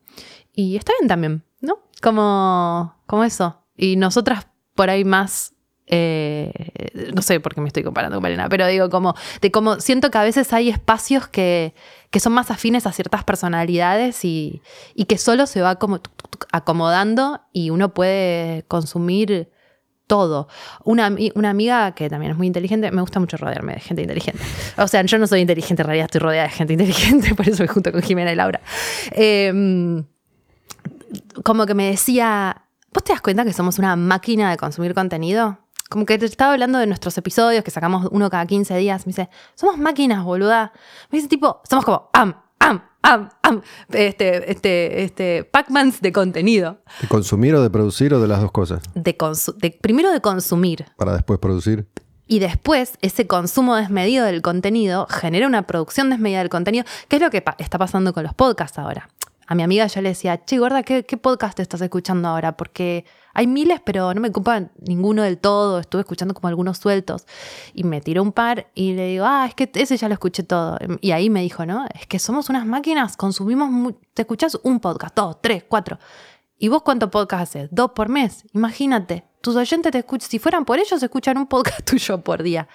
Y 0.53 0.77
está 0.77 0.93
bien 0.99 1.09
también, 1.09 1.45
¿no? 1.61 1.81
Como, 2.03 2.95
como 3.07 3.25
eso. 3.25 3.63
Y 3.77 3.97
nosotras 3.97 4.47
por 4.75 4.91
ahí 4.91 5.05
más 5.05 5.55
eh, 5.87 7.11
no 7.13 7.21
sé 7.21 7.41
por 7.41 7.55
qué 7.55 7.61
me 7.61 7.69
estoy 7.69 7.83
comparando 7.83 8.17
con 8.17 8.23
Malena, 8.23 8.49
pero 8.49 8.67
digo, 8.67 8.89
como, 8.89 9.15
de 9.43 9.51
como 9.51 9.81
siento 9.81 10.11
que 10.11 10.19
a 10.19 10.23
veces 10.23 10.53
hay 10.53 10.71
espacios 10.71 11.29
que, 11.29 11.75
que 12.11 12.21
son 12.21 12.33
más 12.33 12.51
afines 12.51 12.87
a 12.87 12.93
ciertas 12.93 13.25
personalidades 13.25 14.25
y, 14.25 14.63
y 14.95 15.05
que 15.05 15.19
solo 15.19 15.47
se 15.47 15.61
va 15.61 15.77
como 15.77 16.01
acomodando 16.53 17.43
y 17.53 17.71
uno 17.71 17.93
puede 17.93 18.65
consumir 18.67 19.51
todo. 20.07 20.49
Una, 20.85 21.15
una 21.35 21.51
amiga 21.51 21.93
que 21.93 22.09
también 22.09 22.33
es 22.33 22.39
muy 22.39 22.47
inteligente, 22.47 22.91
me 22.91 23.01
gusta 23.01 23.21
mucho 23.21 23.37
rodearme 23.37 23.75
de 23.75 23.81
gente 23.81 24.03
inteligente. 24.03 24.43
O 24.77 24.89
sea, 24.89 25.03
yo 25.03 25.19
no 25.19 25.27
soy 25.27 25.41
inteligente, 25.41 25.83
en 25.83 25.87
realidad 25.87 26.07
estoy 26.07 26.21
rodeada 26.21 26.49
de 26.49 26.55
gente 26.55 26.73
inteligente, 26.75 27.35
por 27.37 27.49
eso 27.49 27.63
me 27.63 27.69
junto 27.69 27.93
con 27.93 28.03
Jimena 28.03 28.33
y 28.33 28.37
Laura. 28.37 28.61
Eh, 29.13 30.03
como 31.43 31.67
que 31.67 31.75
me 31.75 31.91
decía, 31.91 32.63
¿vos 32.93 33.05
te 33.05 33.13
das 33.13 33.21
cuenta 33.21 33.45
que 33.45 33.53
somos 33.53 33.79
una 33.79 33.97
máquina 33.97 34.51
de 34.51 34.57
consumir 34.57 34.95
contenido? 34.95 35.59
Como 35.89 36.07
que 36.07 36.19
te 36.19 36.27
estaba 36.27 36.53
hablando 36.53 36.79
de 36.79 36.87
nuestros 36.87 37.17
episodios, 37.19 37.63
que 37.63 37.71
sacamos 37.71 38.09
uno 38.11 38.31
cada 38.31 38.47
15 38.47 38.77
días. 38.77 39.07
Me 39.07 39.11
dice, 39.11 39.29
somos 39.55 39.79
máquinas, 39.79 40.25
boluda. 40.25 40.73
Me 41.11 41.19
dice, 41.19 41.29
tipo, 41.29 41.61
somos 41.69 41.85
como, 41.85 42.09
am, 42.13 42.35
am, 42.59 42.83
am, 43.03 43.29
am. 43.43 43.63
Este, 43.91 44.51
este, 44.51 45.03
este, 45.03 45.45
Pac-Mans 45.45 46.01
de 46.01 46.13
contenido. 46.13 46.79
¿De 47.01 47.09
consumir 47.09 47.55
o 47.55 47.63
de 47.63 47.71
producir 47.71 48.15
o 48.15 48.21
de 48.21 48.29
las 48.29 48.41
dos 48.41 48.51
cosas? 48.53 48.83
De 48.95 49.17
primero 49.81 50.11
de 50.13 50.21
consumir. 50.21 50.87
Para 50.97 51.13
después 51.15 51.39
producir. 51.39 51.87
Y 52.27 52.39
después, 52.39 52.95
ese 53.03 53.27
consumo 53.27 53.77
desmedido 53.77 54.25
del 54.25 54.41
contenido 54.41 55.07
genera 55.11 55.47
una 55.47 55.67
producción 55.67 56.09
desmedida 56.09 56.39
del 56.39 56.49
contenido, 56.49 56.85
que 57.09 57.17
es 57.17 57.23
lo 57.23 57.31
que 57.31 57.43
pa- 57.43 57.55
está 57.59 57.77
pasando 57.79 58.15
con 58.15 58.23
los 58.23 58.33
podcasts 58.33 58.79
ahora. 58.79 59.11
A 59.47 59.55
mi 59.55 59.63
amiga 59.63 59.87
yo 59.89 60.01
le 60.01 60.09
decía, 60.09 60.43
che, 60.43 60.59
gorda, 60.59 60.83
¿qué, 60.85 61.05
qué 61.05 61.19
podcast 61.19 61.61
estás 61.61 61.83
escuchando 61.83 62.29
ahora? 62.29 62.57
Porque 62.57 63.05
hay 63.35 63.49
miles, 63.49 63.81
pero 63.85 64.15
no 64.15 64.21
me 64.21 64.29
ocupa 64.29 64.71
ninguno 64.81 65.23
del 65.23 65.39
todo. 65.39 65.81
Estuve 65.81 66.03
escuchando 66.03 66.35
como 66.35 66.49
algunos 66.49 66.79
sueltos. 66.79 67.27
Y 67.75 67.83
me 67.85 68.01
tiró 68.01 68.23
un 68.23 68.33
par 68.33 68.69
y 68.75 68.95
le 68.95 69.09
digo, 69.09 69.25
ah, 69.27 69.47
es 69.49 69.55
que 69.55 69.71
ese 69.75 69.97
ya 69.97 70.09
lo 70.09 70.15
escuché 70.15 70.45
todo. 70.45 70.79
Y 71.01 71.11
ahí 71.11 71.29
me 71.31 71.43
dijo, 71.43 71.67
¿no? 71.67 71.85
Es 71.95 72.07
que 72.07 72.21
somos 72.21 72.49
unas 72.49 72.65
máquinas, 72.65 73.17
consumimos, 73.17 73.95
te 74.15 74.23
escuchás 74.23 74.59
un 74.63 74.79
podcast, 74.79 75.17
dos, 75.17 75.43
tres, 75.43 75.65
cuatro. 75.69 75.99
¿Y 76.59 76.69
vos 76.69 76.83
cuántos 76.83 77.11
podcasts 77.11 77.57
haces? 77.57 77.69
Dos 77.73 77.91
por 77.91 78.09
mes. 78.09 78.45
Imagínate. 78.55 79.25
Tus 79.41 79.57
oyentes 79.57 79.91
te 79.93 79.99
escuchan, 79.99 80.31
si 80.31 80.39
fueran 80.39 80.65
por 80.65 80.79
ellos, 80.79 81.03
escuchan 81.03 81.37
un 81.37 81.47
podcast 81.47 81.85
tuyo 81.85 82.21
por 82.23 82.43
día. 82.43 82.69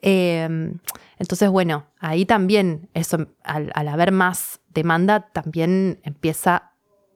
Eh, 0.00 0.72
entonces, 1.18 1.50
bueno, 1.50 1.86
ahí 1.98 2.24
también, 2.24 2.88
eso, 2.94 3.26
al, 3.42 3.70
al 3.74 3.88
haber 3.88 4.12
más 4.12 4.60
demanda, 4.70 5.28
también 5.32 6.00
empieza 6.04 6.71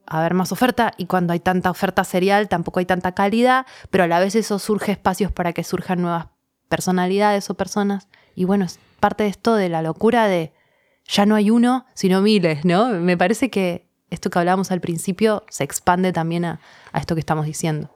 haber 0.06 0.34
más 0.34 0.52
oferta. 0.52 0.92
Y 0.96 1.06
cuando 1.06 1.32
hay 1.32 1.40
tanta 1.40 1.70
oferta 1.70 2.04
serial, 2.04 2.48
tampoco 2.48 2.80
hay 2.80 2.86
tanta 2.86 3.12
calidad, 3.12 3.66
pero 3.90 4.04
a 4.04 4.06
la 4.06 4.18
vez 4.18 4.34
eso 4.34 4.58
surge 4.58 4.92
espacios 4.92 5.32
para 5.32 5.52
que 5.52 5.64
surjan 5.64 6.02
nuevas 6.02 6.26
personalidades 6.68 7.50
o 7.50 7.54
personas. 7.54 8.08
Y 8.34 8.44
bueno, 8.44 8.64
es 8.64 8.78
parte 9.00 9.24
de 9.24 9.30
esto 9.30 9.54
de 9.54 9.68
la 9.68 9.82
locura 9.82 10.26
de 10.26 10.52
ya 11.08 11.26
no 11.26 11.34
hay 11.34 11.50
uno, 11.50 11.86
sino 11.94 12.20
miles, 12.22 12.64
¿no? 12.64 12.88
Me 12.88 13.16
parece 13.16 13.50
que 13.50 13.88
esto 14.10 14.30
que 14.30 14.38
hablábamos 14.38 14.70
al 14.70 14.80
principio 14.80 15.44
se 15.48 15.64
expande 15.64 16.12
también 16.12 16.44
a, 16.44 16.60
a 16.92 16.98
esto 16.98 17.14
que 17.14 17.20
estamos 17.20 17.46
diciendo. 17.46 17.90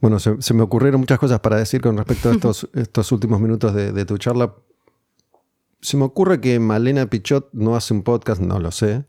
Bueno, 0.00 0.18
se, 0.20 0.40
se 0.40 0.54
me 0.54 0.62
ocurrieron 0.62 1.00
muchas 1.00 1.18
cosas 1.18 1.40
para 1.40 1.56
decir 1.56 1.80
con 1.80 1.96
respecto 1.96 2.28
a 2.28 2.32
estos, 2.34 2.68
estos 2.74 3.12
últimos 3.12 3.40
minutos 3.40 3.74
de, 3.74 3.92
de 3.92 4.04
tu 4.04 4.18
charla. 4.18 4.54
Se 5.80 5.96
me 5.96 6.04
ocurre 6.04 6.40
que 6.40 6.58
Malena 6.58 7.06
Pichot 7.06 7.50
no 7.52 7.76
hace 7.76 7.94
un 7.94 8.02
podcast, 8.02 8.40
no 8.40 8.58
lo 8.58 8.70
sé, 8.70 9.04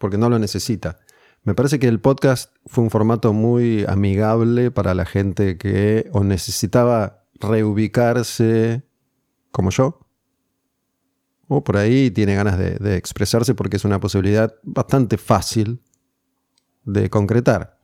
porque 0.00 0.16
no 0.16 0.30
lo 0.30 0.38
necesita. 0.38 0.98
Me 1.44 1.54
parece 1.54 1.78
que 1.78 1.86
el 1.86 2.00
podcast 2.00 2.54
fue 2.66 2.82
un 2.82 2.90
formato 2.90 3.34
muy 3.34 3.84
amigable 3.86 4.70
para 4.70 4.94
la 4.94 5.04
gente 5.04 5.58
que 5.58 6.08
o 6.12 6.24
necesitaba 6.24 7.24
reubicarse 7.34 8.82
como 9.52 9.70
yo, 9.70 10.00
o 11.48 11.62
por 11.62 11.76
ahí 11.76 12.10
tiene 12.10 12.34
ganas 12.34 12.58
de, 12.58 12.96
expresarse 12.96 13.54
porque 13.54 13.76
es 13.76 13.84
una 13.84 14.00
posibilidad 14.00 14.54
bastante 14.62 15.18
fácil 15.18 15.82
de 16.84 17.10
concretar. 17.10 17.78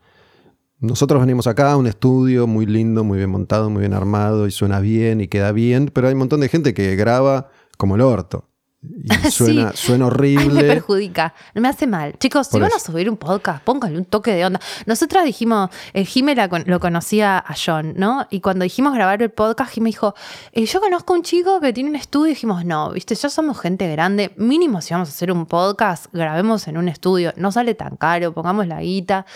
Nosotros 0.79 1.21
venimos 1.21 1.47
acá 1.47 1.73
a 1.73 1.77
un 1.77 1.87
estudio 1.87 2.47
muy 2.47 2.65
lindo, 2.65 3.05
muy 3.05 3.19
bien 3.19 3.31
montado, 3.31 3.69
muy 3.69 3.81
bien 3.81 3.95
armado 3.95 4.47
y 4.47 4.51
suena 4.51 4.81
bien 4.81 5.21
y 5.21 5.29
queda 5.29 5.53
bien, 5.53 5.91
pero 5.93 6.07
hay 6.07 6.15
un 6.15 6.21
montón 6.21 6.41
de 6.41 6.49
gente 6.49 6.73
que 6.73 6.97
graba 6.97 7.51
como 7.77 7.97
el 7.97 8.01
orto. 8.03 8.49
Y 8.83 9.31
suena, 9.31 9.73
Sí. 9.75 9.87
suena 9.87 10.05
Ay, 10.05 10.11
me 10.11 10.15
horrible. 10.15 10.63
perjudica, 10.65 11.35
no 11.55 11.61
me 11.63 11.69
hace 11.69 11.87
mal. 11.87 12.17
Chicos, 12.19 12.47
si 12.47 12.61
van 12.61 12.73
a 12.73 12.79
subir 12.79 13.11
un 13.11 13.17
podcast, 13.17 13.63
pónganle 13.65 13.99
un 13.99 14.05
toque 14.05 14.33
de 14.33 14.45
onda. 14.45 14.61
Nosotras 14.87 15.25
dijimos, 15.25 15.71
eh, 15.93 16.05
Jime 16.05 16.35
la 16.35 16.49
con- 16.49 16.65
lo 16.67 16.79
conocía 16.79 17.39
a 17.39 17.55
John, 17.57 17.95
¿no? 17.97 18.27
Y 18.31 18.41
cuando 18.41 18.63
dijimos 18.63 18.95
grabar 18.95 19.23
el 19.23 19.31
podcast, 19.31 19.73
Jime 19.73 19.89
dijo, 19.89 20.15
eh, 20.53 20.67
yo 20.67 20.81
conozco 20.81 21.15
a 21.15 21.17
un 21.17 21.23
chico 21.23 21.61
que 21.61 21.73
tiene 21.73 21.91
un 21.91 21.97
estudio. 21.97 22.27
Y 22.27 22.35
dijimos, 22.35 22.65
no, 22.65 22.93
viste, 22.93 23.15
ya 23.15 23.29
somos 23.29 23.59
gente 23.61 23.91
grande. 23.91 24.33
Mínimo 24.37 24.81
si 24.81 24.95
vamos 24.95 25.09
a 25.09 25.13
hacer 25.13 25.33
un 25.33 25.47
podcast, 25.47 26.07
grabemos 26.13 26.69
en 26.69 26.77
un 26.79 26.89
estudio. 26.89 27.33
No 27.37 27.51
sale 27.53 27.75
tan 27.75 27.97
caro, 27.97 28.33
pongamos 28.33 28.67
la 28.69 28.81
guita. 28.83 29.27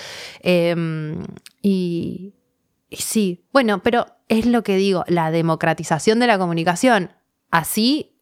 Eh, 0.43 1.17
y, 1.63 2.35
y 2.89 2.97
sí, 2.97 3.45
bueno, 3.53 3.83
pero 3.83 4.07
es 4.29 4.47
lo 4.47 4.63
que 4.63 4.77
digo, 4.77 5.05
la 5.09 5.31
democratización 5.31 6.21
de 6.21 6.27
la 6.29 6.39
comunicación. 6.39 7.11
Así, 7.51 8.13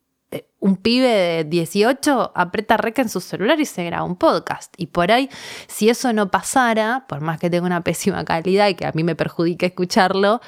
un 0.61 0.77
pibe 0.77 1.09
de 1.09 1.45
18 1.45 2.33
aprieta 2.35 2.77
rec 2.77 2.99
en 2.99 3.09
su 3.09 3.21
celular 3.21 3.61
y 3.61 3.65
se 3.65 3.85
graba 3.85 4.05
un 4.05 4.17
podcast. 4.17 4.75
Y 4.77 4.89
por 4.89 5.11
ahí, 5.11 5.31
si 5.69 5.89
eso 5.89 6.13
no 6.13 6.31
pasara, 6.31 7.07
por 7.09 7.21
más 7.21 7.39
que 7.39 7.51
tenga 7.51 7.67
una 7.67 7.83
pésima 7.83 8.25
calidad 8.25 8.69
y 8.69 8.75
que 8.75 8.87
a 8.87 8.93
mí 8.93 9.05
me 9.05 9.15
perjudique 9.15 9.67
escucharlo, 9.67 10.41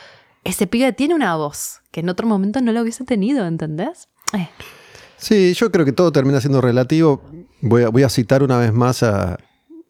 ese 0.44 0.66
pibe 0.66 0.92
tiene 0.92 1.14
una 1.14 1.36
voz 1.36 1.80
que 1.90 2.00
en 2.00 2.08
otro 2.08 2.26
momento 2.26 2.60
no 2.60 2.72
lo 2.72 2.82
hubiese 2.82 3.04
tenido, 3.04 3.46
¿entendés? 3.46 4.08
Eh, 4.32 4.48
Sí, 5.20 5.52
yo 5.52 5.70
creo 5.70 5.84
que 5.84 5.92
todo 5.92 6.10
termina 6.12 6.40
siendo 6.40 6.62
relativo. 6.62 7.22
Voy 7.60 7.82
a, 7.82 7.90
voy 7.90 8.04
a 8.04 8.08
citar 8.08 8.42
una 8.42 8.58
vez 8.58 8.72
más, 8.72 9.02
a, 9.02 9.36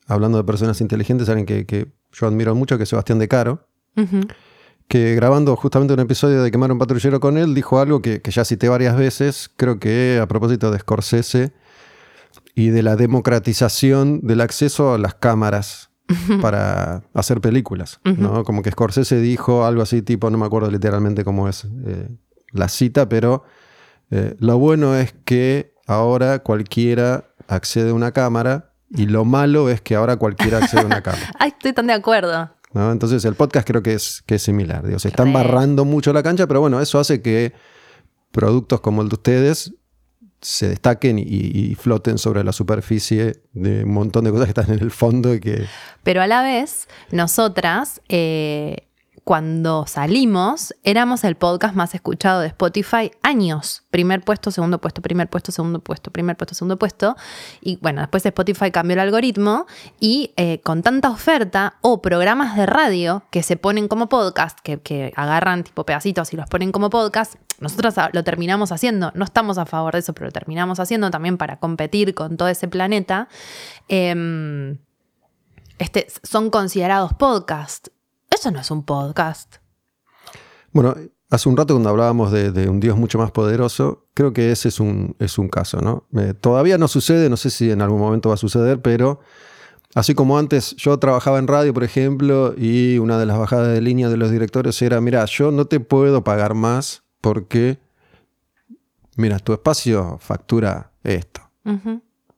hablando 0.09 0.39
de 0.39 0.45
personas 0.45 0.81
inteligentes, 0.81 1.29
alguien 1.29 1.47
que, 1.47 1.67
que 1.67 1.87
yo 2.13 2.27
admiro 2.27 2.53
mucho, 2.57 2.77
que 2.77 2.83
es 2.83 2.89
Sebastián 2.89 3.21
De 3.21 3.29
Caro. 3.29 3.65
Que 4.91 5.15
grabando 5.15 5.55
justamente 5.55 5.95
un 5.95 6.01
episodio 6.01 6.43
de 6.43 6.51
Quemar 6.51 6.73
un 6.73 6.79
patrullero 6.81 7.21
con 7.21 7.39
él, 7.39 7.55
dijo 7.55 7.79
algo 7.79 8.03
que, 8.03 8.21
que 8.21 8.33
ya 8.33 8.45
cité 8.45 8.69
varias 8.69 8.97
veces, 8.97 9.49
creo 9.57 9.79
que 9.79 10.19
a 10.21 10.27
propósito 10.27 10.73
de 10.73 10.81
Scorsese 10.81 11.53
y 12.57 12.71
de 12.71 12.83
la 12.83 12.97
democratización 12.97 14.21
del 14.27 14.41
acceso 14.41 14.93
a 14.93 14.99
las 14.99 15.15
cámaras 15.15 15.91
para 16.43 17.05
hacer 17.15 17.41
películas. 17.41 18.01
¿no? 18.03 18.43
Como 18.43 18.63
que 18.63 18.73
Scorsese 18.73 19.21
dijo 19.21 19.65
algo 19.65 19.81
así, 19.81 20.03
tipo, 20.03 20.29
no 20.29 20.39
me 20.39 20.47
acuerdo 20.47 20.69
literalmente 20.69 21.23
cómo 21.23 21.49
es 21.49 21.69
eh, 21.87 22.09
la 22.51 22.69
cita, 22.69 23.09
pero 23.09 23.45
eh, 24.11 24.35
lo 24.41 24.59
bueno 24.59 24.97
es 24.97 25.15
que 25.25 25.73
ahora 25.87 26.41
cualquiera 26.41 27.27
accede 27.47 27.91
a 27.91 27.95
una 27.95 28.11
cámara 28.11 28.73
y 28.91 29.07
lo 29.07 29.25
malo 29.25 29.71
es 29.71 29.81
que 29.81 29.95
ahora 29.95 30.17
cualquiera 30.17 30.59
accede 30.59 30.81
a 30.81 30.87
una 30.87 31.01
cámara. 31.05 31.31
Ay, 31.39 31.51
estoy 31.51 31.75
tan 31.75 31.87
de 31.87 31.93
acuerdo. 31.93 32.51
¿No? 32.73 32.93
Entonces 32.93 33.25
el 33.25 33.35
podcast 33.35 33.67
creo 33.67 33.83
que 33.83 33.95
es, 33.95 34.23
que 34.27 34.37
es 34.37 34.43
similar. 34.43 34.87
Digo, 34.87 34.99
se 34.99 35.09
están 35.09 35.33
barrando 35.33 35.85
mucho 35.85 36.13
la 36.13 36.23
cancha, 36.23 36.47
pero 36.47 36.61
bueno, 36.61 36.81
eso 36.81 36.99
hace 36.99 37.23
que 37.23 37.53
productos 38.31 38.81
como 38.81 39.03
el 39.03 39.09
de 39.09 39.15
ustedes 39.15 39.75
se 40.41 40.69
destaquen 40.69 41.19
y, 41.19 41.25
y 41.25 41.75
floten 41.75 42.17
sobre 42.17 42.43
la 42.45 42.53
superficie 42.53 43.43
de 43.53 43.85
un 43.85 43.93
montón 43.93 44.25
de 44.25 44.31
cosas 44.31 44.47
que 44.47 44.61
están 44.61 44.75
en 44.75 44.83
el 44.83 44.91
fondo 44.91 45.35
y 45.35 45.41
que... 45.41 45.67
Pero 46.03 46.23
a 46.23 46.27
la 46.27 46.43
vez, 46.43 46.89
nosotras, 47.11 48.01
eh, 48.09 48.89
cuando 49.25 49.87
salimos, 49.87 50.75
éramos 50.83 51.25
el 51.25 51.37
podcast 51.37 51.75
más 51.75 51.95
escuchado 51.95 52.41
de 52.41 52.49
Spotify 52.49 53.11
años. 53.23 53.85
Primer 53.91 54.23
puesto, 54.23 54.51
segundo 54.51 54.81
puesto, 54.81 55.03
primer 55.03 55.29
puesto, 55.29 55.53
segundo 55.53 55.81
puesto, 55.81 56.11
primer 56.11 56.37
puesto, 56.37 56.55
segundo 56.55 56.79
puesto. 56.79 57.17
Y 57.61 57.77
bueno, 57.77 58.01
después 58.01 58.25
Spotify 58.25 58.71
cambió 58.71 58.95
el 58.95 59.01
algoritmo 59.01 59.67
y 60.01 60.33
eh, 60.37 60.61
con 60.63 60.83
tanta 60.83 61.11
oferta 61.11 61.79
o 61.81 62.01
programas 62.03 62.57
de 62.57 62.67
radio 62.67 63.25
que 63.31 63.43
se 63.43 63.57
ponen 63.57 63.89
como 63.89 64.09
podcast, 64.09 64.59
que, 64.61 64.81
que 64.81 65.13
agarran 65.17 65.65
tipo 65.65 65.85
pedacitos 65.85 66.33
y 66.33 66.37
los 66.37 66.49
ponen 66.49 66.73
como 66.73 66.91
podcast, 66.91 67.35
nosotros 67.61 67.95
lo 68.13 68.25
terminamos 68.25 68.73
haciendo. 68.73 69.13
No 69.15 69.25
estamos 69.25 69.59
a 69.59 69.67
favor 69.67 69.93
de 69.93 70.01
eso, 70.01 70.15
pero 70.15 70.27
lo 70.27 70.33
terminamos 70.33 70.81
haciendo 70.81 71.11
también 71.11 71.37
para 71.37 71.59
competir 71.59 72.15
con 72.15 72.37
todo 72.37 72.49
ese 72.49 72.69
planeta. 72.69 73.29
Em, 73.89 74.79
este, 75.79 76.07
son 76.23 76.51
considerados 76.51 77.13
podcast. 77.15 77.89
Eso 78.31 78.51
no 78.51 78.61
es 78.61 78.71
un 78.71 78.85
podcast. 78.85 79.57
Bueno, 80.73 80.95
hace 81.31 81.49
un 81.49 81.57
rato 81.57 81.75
cuando 81.75 81.91
hablábamos 81.91 82.31
de, 82.31 82.53
de 82.53 82.69
un 82.69 82.81
Dios 82.81 82.97
mucho 82.97 83.19
más 83.19 83.33
poderoso, 83.33 84.07
creo 84.15 84.33
que 84.33 84.53
ese 84.53 84.69
es 84.69 84.79
un, 84.81 85.17
es 85.19 85.37
un 85.37 85.49
caso, 85.49 85.81
¿no? 85.81 86.07
Eh, 86.21 86.35
todavía 86.35 86.79
no 86.79 86.89
sucede, 86.89 87.29
no 87.29 87.37
sé 87.37 87.51
si 87.51 87.71
en 87.71 87.83
algún 87.83 88.01
momento 88.01 88.29
va 88.29 88.37
a 88.37 88.39
suceder, 88.39 88.81
pero 88.81 89.21
así 89.95 90.15
como 90.15 90.39
antes 90.39 90.77
yo 90.77 90.99
trabajaba 90.99 91.39
en 91.39 91.49
radio, 91.49 91.75
por 91.75 91.85
ejemplo, 91.85 92.55
y 92.57 92.99
una 92.99 93.19
de 93.19 93.27
las 93.27 93.39
bajadas 93.39 93.75
de 93.75 93.81
línea 93.81 94.09
de 94.09 94.17
los 94.17 94.31
directores 94.31 94.81
era, 94.81 95.01
mira, 95.01 95.25
yo 95.25 95.51
no 95.51 95.67
te 95.67 95.81
puedo 95.81 96.23
pagar 96.23 96.55
más 96.55 97.03
porque, 97.21 97.79
mira, 99.17 99.39
tu 99.41 99.53
espacio 99.53 100.19
factura 100.21 100.93
esto. 101.03 101.41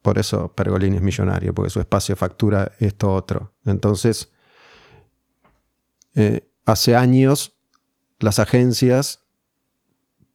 Por 0.02 0.18
eso 0.18 0.52
Pergolini 0.52 0.96
es 0.96 1.02
millonario, 1.02 1.54
porque 1.54 1.70
su 1.70 1.80
espacio 1.80 2.16
factura 2.16 2.72
esto 2.80 3.14
otro. 3.14 3.52
Entonces, 3.64 4.31
eh, 6.14 6.48
hace 6.64 6.96
años 6.96 7.56
las 8.18 8.38
agencias 8.38 9.24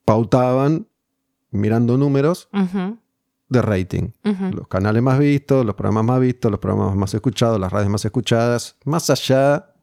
pautaban, 0.06 0.88
mirando 1.52 1.98
números, 1.98 2.50
de 3.50 3.62
rating. 3.62 4.12
Los 4.24 4.68
canales 4.68 5.02
más 5.02 5.20
vistos, 5.20 5.66
los 5.66 5.76
programas 5.76 6.06
más 6.06 6.20
vistos, 6.20 6.52
los 6.52 6.60
programas 6.60 6.96
más 6.96 7.14
escuchados, 7.14 7.60
las 7.60 7.72
radios 7.72 7.90
más 7.90 8.06
escuchadas, 8.06 8.78
más 8.86 9.10
allá 9.10 9.74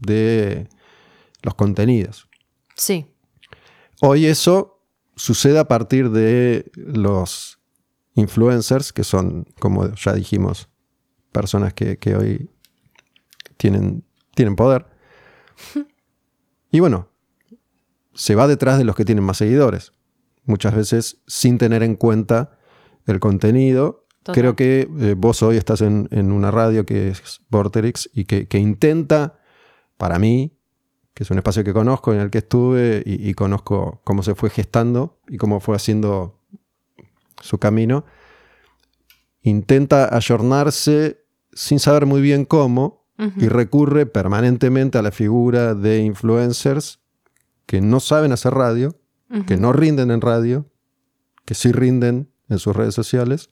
de 0.00 0.68
los 1.42 1.54
contenidos. 1.54 2.28
Sí. 2.76 3.06
Hoy 4.00 4.26
eso 4.26 4.82
sucede 5.16 5.58
a 5.58 5.68
partir 5.68 6.10
de 6.10 6.70
los 6.74 7.58
influencers, 8.14 8.92
que 8.92 9.04
son, 9.04 9.46
como 9.58 9.92
ya 9.94 10.12
dijimos, 10.12 10.68
personas 11.32 11.74
que, 11.74 11.98
que 11.98 12.16
hoy 12.16 12.50
tienen, 13.56 14.04
tienen 14.34 14.56
poder. 14.56 14.86
Y 16.70 16.80
bueno, 16.80 17.08
se 18.14 18.34
va 18.34 18.48
detrás 18.48 18.78
de 18.78 18.84
los 18.84 18.96
que 18.96 19.04
tienen 19.04 19.24
más 19.24 19.36
seguidores. 19.36 19.92
Muchas 20.44 20.74
veces 20.74 21.22
sin 21.26 21.58
tener 21.58 21.82
en 21.82 21.96
cuenta 21.96 22.58
el 23.06 23.20
contenido. 23.20 24.06
Total. 24.22 24.40
Creo 24.40 24.56
que 24.56 24.88
eh, 25.00 25.14
vos 25.16 25.42
hoy 25.42 25.56
estás 25.56 25.82
en, 25.82 26.08
en 26.10 26.32
una 26.32 26.50
radio 26.50 26.86
que 26.86 27.08
es 27.08 27.42
Vorterix 27.50 28.08
y 28.12 28.24
que, 28.24 28.48
que 28.48 28.58
intenta, 28.58 29.38
para 29.98 30.18
mí, 30.18 30.58
que 31.12 31.24
es 31.24 31.30
un 31.30 31.38
espacio 31.38 31.62
que 31.62 31.72
conozco, 31.72 32.12
en 32.12 32.20
el 32.20 32.30
que 32.30 32.38
estuve 32.38 33.02
y, 33.04 33.28
y 33.28 33.34
conozco 33.34 34.00
cómo 34.04 34.22
se 34.22 34.34
fue 34.34 34.50
gestando 34.50 35.20
y 35.28 35.36
cómo 35.36 35.60
fue 35.60 35.76
haciendo 35.76 36.40
su 37.40 37.58
camino, 37.58 38.04
intenta 39.42 40.14
ayornarse 40.14 41.24
sin 41.52 41.78
saber 41.78 42.06
muy 42.06 42.22
bien 42.22 42.46
cómo 42.46 43.03
y 43.18 43.48
recurre 43.48 44.06
permanentemente 44.06 44.98
a 44.98 45.02
la 45.02 45.12
figura 45.12 45.74
de 45.74 46.00
influencers 46.00 47.00
que 47.66 47.80
no 47.80 48.00
saben 48.00 48.32
hacer 48.32 48.54
radio, 48.54 48.96
que 49.46 49.56
no 49.56 49.72
rinden 49.72 50.10
en 50.10 50.20
radio, 50.20 50.66
que 51.44 51.54
sí 51.54 51.72
rinden 51.72 52.30
en 52.48 52.58
sus 52.58 52.74
redes 52.74 52.94
sociales. 52.94 53.50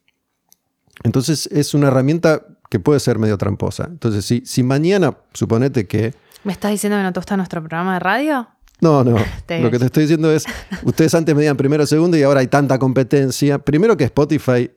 Entonces 1.02 1.48
es 1.52 1.74
una 1.74 1.88
herramienta 1.88 2.42
que 2.70 2.80
puede 2.80 3.00
ser 3.00 3.18
medio 3.18 3.36
tramposa. 3.38 3.86
Entonces, 3.90 4.24
si, 4.24 4.42
si 4.46 4.62
mañana, 4.62 5.16
suponete 5.34 5.86
que... 5.86 6.14
¿Me 6.44 6.52
estás 6.52 6.70
diciendo 6.70 6.96
que 6.96 7.02
no 7.02 7.12
te 7.12 7.20
gusta 7.20 7.36
nuestro 7.36 7.60
programa 7.60 7.94
de 7.94 8.00
radio? 8.00 8.48
No, 8.80 9.04
no. 9.04 9.12
Lo 9.48 9.70
que 9.70 9.78
te 9.78 9.86
estoy 9.86 10.04
diciendo 10.04 10.32
es, 10.32 10.44
ustedes 10.82 11.14
antes 11.14 11.34
medían 11.34 11.56
primero, 11.56 11.86
segundo 11.86 12.16
y 12.16 12.22
ahora 12.22 12.40
hay 12.40 12.48
tanta 12.48 12.78
competencia. 12.78 13.58
Primero 13.58 13.96
que 13.96 14.04
Spotify, 14.04 14.70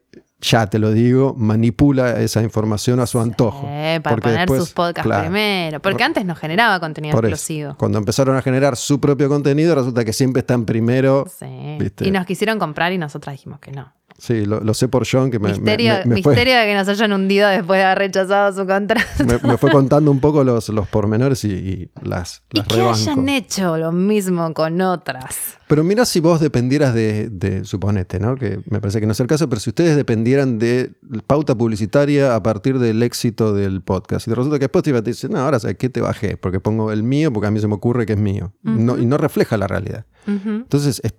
ya 0.46 0.68
te 0.68 0.78
lo 0.80 0.92
digo, 0.92 1.34
manipula 1.38 2.20
esa 2.22 2.42
información 2.44 3.00
a 3.00 3.08
su 3.08 3.20
antojo. 3.20 3.68
Eh, 3.68 4.00
para 4.04 4.18
poner 4.18 4.40
después, 4.40 4.60
sus 4.60 4.72
podcasts 4.74 5.08
claro, 5.08 5.24
primero. 5.24 5.80
Porque 5.82 6.04
antes 6.04 6.24
no 6.26 6.36
generaba 6.36 6.80
contenido 6.80 7.14
por 7.16 7.26
eso. 7.26 7.34
explosivo. 7.34 7.76
Cuando 7.78 7.98
empezaron 7.98 8.36
a 8.38 8.42
generar 8.42 8.76
su 8.76 9.00
propio 9.00 9.28
contenido, 9.28 9.74
resulta 9.74 10.06
que 10.06 10.14
siempre 10.14 10.42
están 10.42 10.66
primero. 10.66 11.26
Sí. 11.28 11.78
¿Viste? 11.80 12.08
Y 12.08 12.12
nos 12.12 12.26
quisieron 12.26 12.60
comprar 12.60 12.94
y 12.94 12.98
nosotras 12.98 13.34
dijimos 13.34 13.60
que 13.60 13.72
no. 13.72 13.92
Sí, 14.18 14.46
lo, 14.46 14.62
lo 14.62 14.74
sé 14.74 14.88
por 14.88 15.06
John, 15.10 15.30
que 15.30 15.40
me, 15.40 15.50
me- 15.50 15.56
misterio 15.56 15.94
me- 16.06 16.16
me 16.16 16.22
fue, 16.22 16.32
misterio 16.34 16.58
de 16.58 16.66
que 16.68 16.74
nos 16.74 16.88
hayan 16.88 17.12
hundido 17.12 17.50
después 17.50 17.78
de 17.80 17.84
haber 17.84 17.98
rechazado 17.98 18.54
su 18.62 18.66
contrato. 18.66 19.04
me- 19.26 19.40
me 19.50 19.58
fue 19.58 19.70
contando 19.72 20.10
un 20.10 20.22
poco 20.22 20.44
los, 20.46 20.70
los 20.70 20.88
pormenores 20.88 21.44
y, 21.44 21.50
y 21.52 21.90
las, 22.02 22.42
y 22.54 22.58
las 22.60 22.68
que 22.68 22.76
rebanco. 22.78 22.98
hayan 22.98 23.28
hecho 23.30 23.78
lo 23.78 23.92
mismo 23.92 24.54
con 24.54 24.80
otras. 24.80 25.36
Pero 25.68 25.84
mira 25.84 26.06
si 26.06 26.22
vos 26.22 26.40
dependieras 26.40 26.94
de, 26.94 27.28
de, 27.30 27.66
suponete, 27.66 28.20
¿no? 28.20 28.36
Que 28.36 28.60
me 28.70 28.80
parece 28.80 29.00
que 29.02 29.06
no 29.06 29.12
es 29.12 29.20
el 29.20 29.28
caso, 29.28 29.50
pero 29.50 29.60
si 29.60 29.72
ustedes 29.72 29.96
dependieran 29.98 30.60
de 30.60 30.92
pauta 31.28 31.56
publicitaria 31.56 32.36
a 32.36 32.42
partir 32.44 32.80
del 32.80 33.04
éxito 33.04 33.54
del 33.54 33.82
podcast, 33.82 34.28
y 34.30 34.34
resulta 34.34 34.60
que 34.60 34.66
Spotify 34.66 35.02
te 35.02 35.10
dice, 35.12 35.28
no, 35.28 35.40
ahora 35.40 35.60
sabes 35.60 35.76
qué 35.78 35.90
te 35.90 36.00
bajé, 36.02 36.38
porque 36.38 36.60
pongo 36.62 36.92
el 36.94 37.04
mío, 37.04 37.34
porque 37.34 37.48
a 37.48 37.52
mí 37.52 37.60
se 37.60 37.68
me 37.68 37.74
ocurre 37.76 38.06
que 38.06 38.14
es 38.14 38.20
mío, 38.20 38.54
no, 38.64 38.98
y 38.98 39.06
no 39.06 39.18
refleja 39.18 39.58
la 39.58 39.68
realidad. 39.68 40.06
Ujú. 40.28 40.50
Entonces, 40.50 41.02
es- 41.04 41.16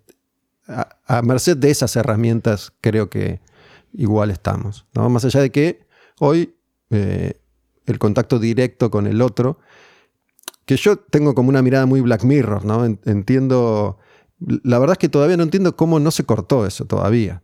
a, 0.69 0.97
a 1.07 1.23
merced 1.23 1.57
de 1.57 1.71
esas 1.71 1.95
herramientas, 1.97 2.73
creo 2.81 3.09
que 3.11 3.41
igual 3.93 4.31
estamos, 4.31 4.87
¿no? 4.95 5.09
Más 5.09 5.25
allá 5.25 5.41
de 5.41 5.51
que 5.51 5.87
hoy 6.19 6.55
eh, 6.91 7.41
el 7.87 7.99
contacto 7.99 8.39
directo 8.39 8.91
con 8.91 9.07
el 9.07 9.23
otro, 9.23 9.59
que 10.65 10.77
yo 10.77 10.99
tengo 10.99 11.35
como 11.35 11.49
una 11.49 11.63
mirada 11.63 11.87
muy 11.87 12.01
Black 12.01 12.25
Mirror, 12.25 12.65
¿no? 12.65 12.85
En- 12.85 13.01
Entiendo, 13.05 13.99
la 14.41 14.79
verdad 14.79 14.95
es 14.95 14.99
que 14.99 15.09
todavía 15.09 15.37
no 15.37 15.45
entiendo 15.45 15.77
cómo 15.77 15.99
no 16.01 16.11
se 16.11 16.25
cortó 16.25 16.67
eso 16.67 16.85
todavía. 16.85 17.43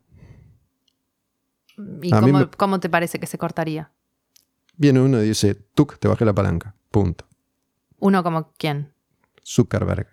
¿Y 2.02 2.10
cómo, 2.10 2.38
me- 2.38 2.46
cómo 2.50 2.80
te 2.80 2.88
parece 2.90 3.18
que 3.18 3.26
se 3.26 3.38
cortaría? 3.38 3.92
Viene 4.76 5.00
uno 5.00 5.22
y 5.22 5.28
dice, 5.28 5.54
tuc, 5.54 5.98
te 5.98 6.08
bajé 6.08 6.24
la 6.24 6.34
palanca, 6.34 6.74
punto. 6.90 7.26
Uno 7.98 8.22
como 8.22 8.52
quién? 8.58 8.92
Zuckerberg, 9.44 10.08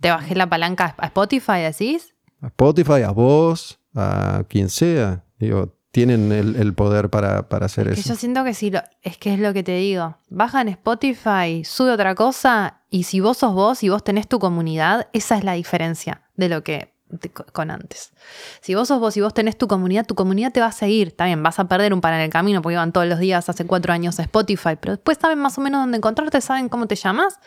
¿Te 0.00 0.10
bajé 0.10 0.34
la 0.34 0.48
palanca 0.48 0.94
a 0.98 1.06
Spotify, 1.06 1.60
decís? 1.62 2.14
A 2.40 2.46
Spotify, 2.48 3.02
a 3.02 3.10
vos, 3.10 3.78
a 3.94 4.44
quien 4.48 4.68
sea, 4.68 5.24
digo, 5.38 5.74
tienen 5.90 6.30
el, 6.32 6.54
el 6.56 6.74
poder 6.74 7.08
para, 7.10 7.48
para 7.48 7.66
hacer 7.66 7.88
Es 7.88 7.94
que 7.94 8.00
eso. 8.00 8.10
yo 8.10 8.14
siento 8.16 8.44
que 8.44 8.54
sí, 8.54 8.70
lo- 8.70 8.82
es 9.02 9.16
que 9.16 9.34
es 9.34 9.40
lo 9.40 9.52
que 9.52 9.62
te 9.62 9.76
digo. 9.76 10.16
Baja 10.28 10.60
en 10.60 10.68
Spotify, 10.68 11.64
sube 11.64 11.90
otra 11.90 12.14
cosa 12.14 12.82
y 12.90 13.04
si 13.04 13.20
vos 13.20 13.38
sos 13.38 13.54
vos 13.54 13.82
y 13.82 13.88
vos 13.88 14.04
tenés 14.04 14.28
tu 14.28 14.38
comunidad, 14.38 15.08
esa 15.12 15.36
es 15.38 15.44
la 15.44 15.54
diferencia 15.54 16.22
de 16.36 16.48
lo 16.48 16.62
que 16.62 16.92
de- 17.08 17.30
con 17.30 17.70
antes. 17.70 18.12
Si 18.60 18.74
vos 18.74 18.86
sos 18.88 19.00
vos 19.00 19.16
y 19.16 19.22
vos 19.22 19.32
tenés 19.32 19.56
tu 19.56 19.66
comunidad, 19.66 20.04
tu 20.06 20.14
comunidad 20.14 20.52
te 20.52 20.60
va 20.60 20.66
a 20.66 20.72
seguir. 20.72 21.16
También 21.16 21.42
vas 21.42 21.58
a 21.58 21.66
perder 21.66 21.94
un 21.94 22.02
par 22.02 22.12
en 22.12 22.20
el 22.20 22.28
camino 22.30 22.60
porque 22.60 22.74
iban 22.74 22.92
todos 22.92 23.06
los 23.08 23.18
días 23.18 23.48
hace 23.48 23.64
cuatro 23.64 23.94
años 23.94 24.18
a 24.20 24.22
Spotify, 24.22 24.76
pero 24.78 24.92
después 24.92 25.16
saben 25.20 25.38
más 25.38 25.56
o 25.56 25.62
menos 25.62 25.80
dónde 25.80 25.96
encontrarte, 25.96 26.40
saben 26.42 26.68
cómo 26.68 26.86
te 26.86 26.96
llamas. 26.96 27.40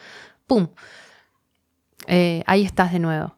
¡Pum! 0.47 0.67
Eh, 2.07 2.43
ahí 2.47 2.65
estás 2.65 2.91
de 2.91 2.99
nuevo. 2.99 3.37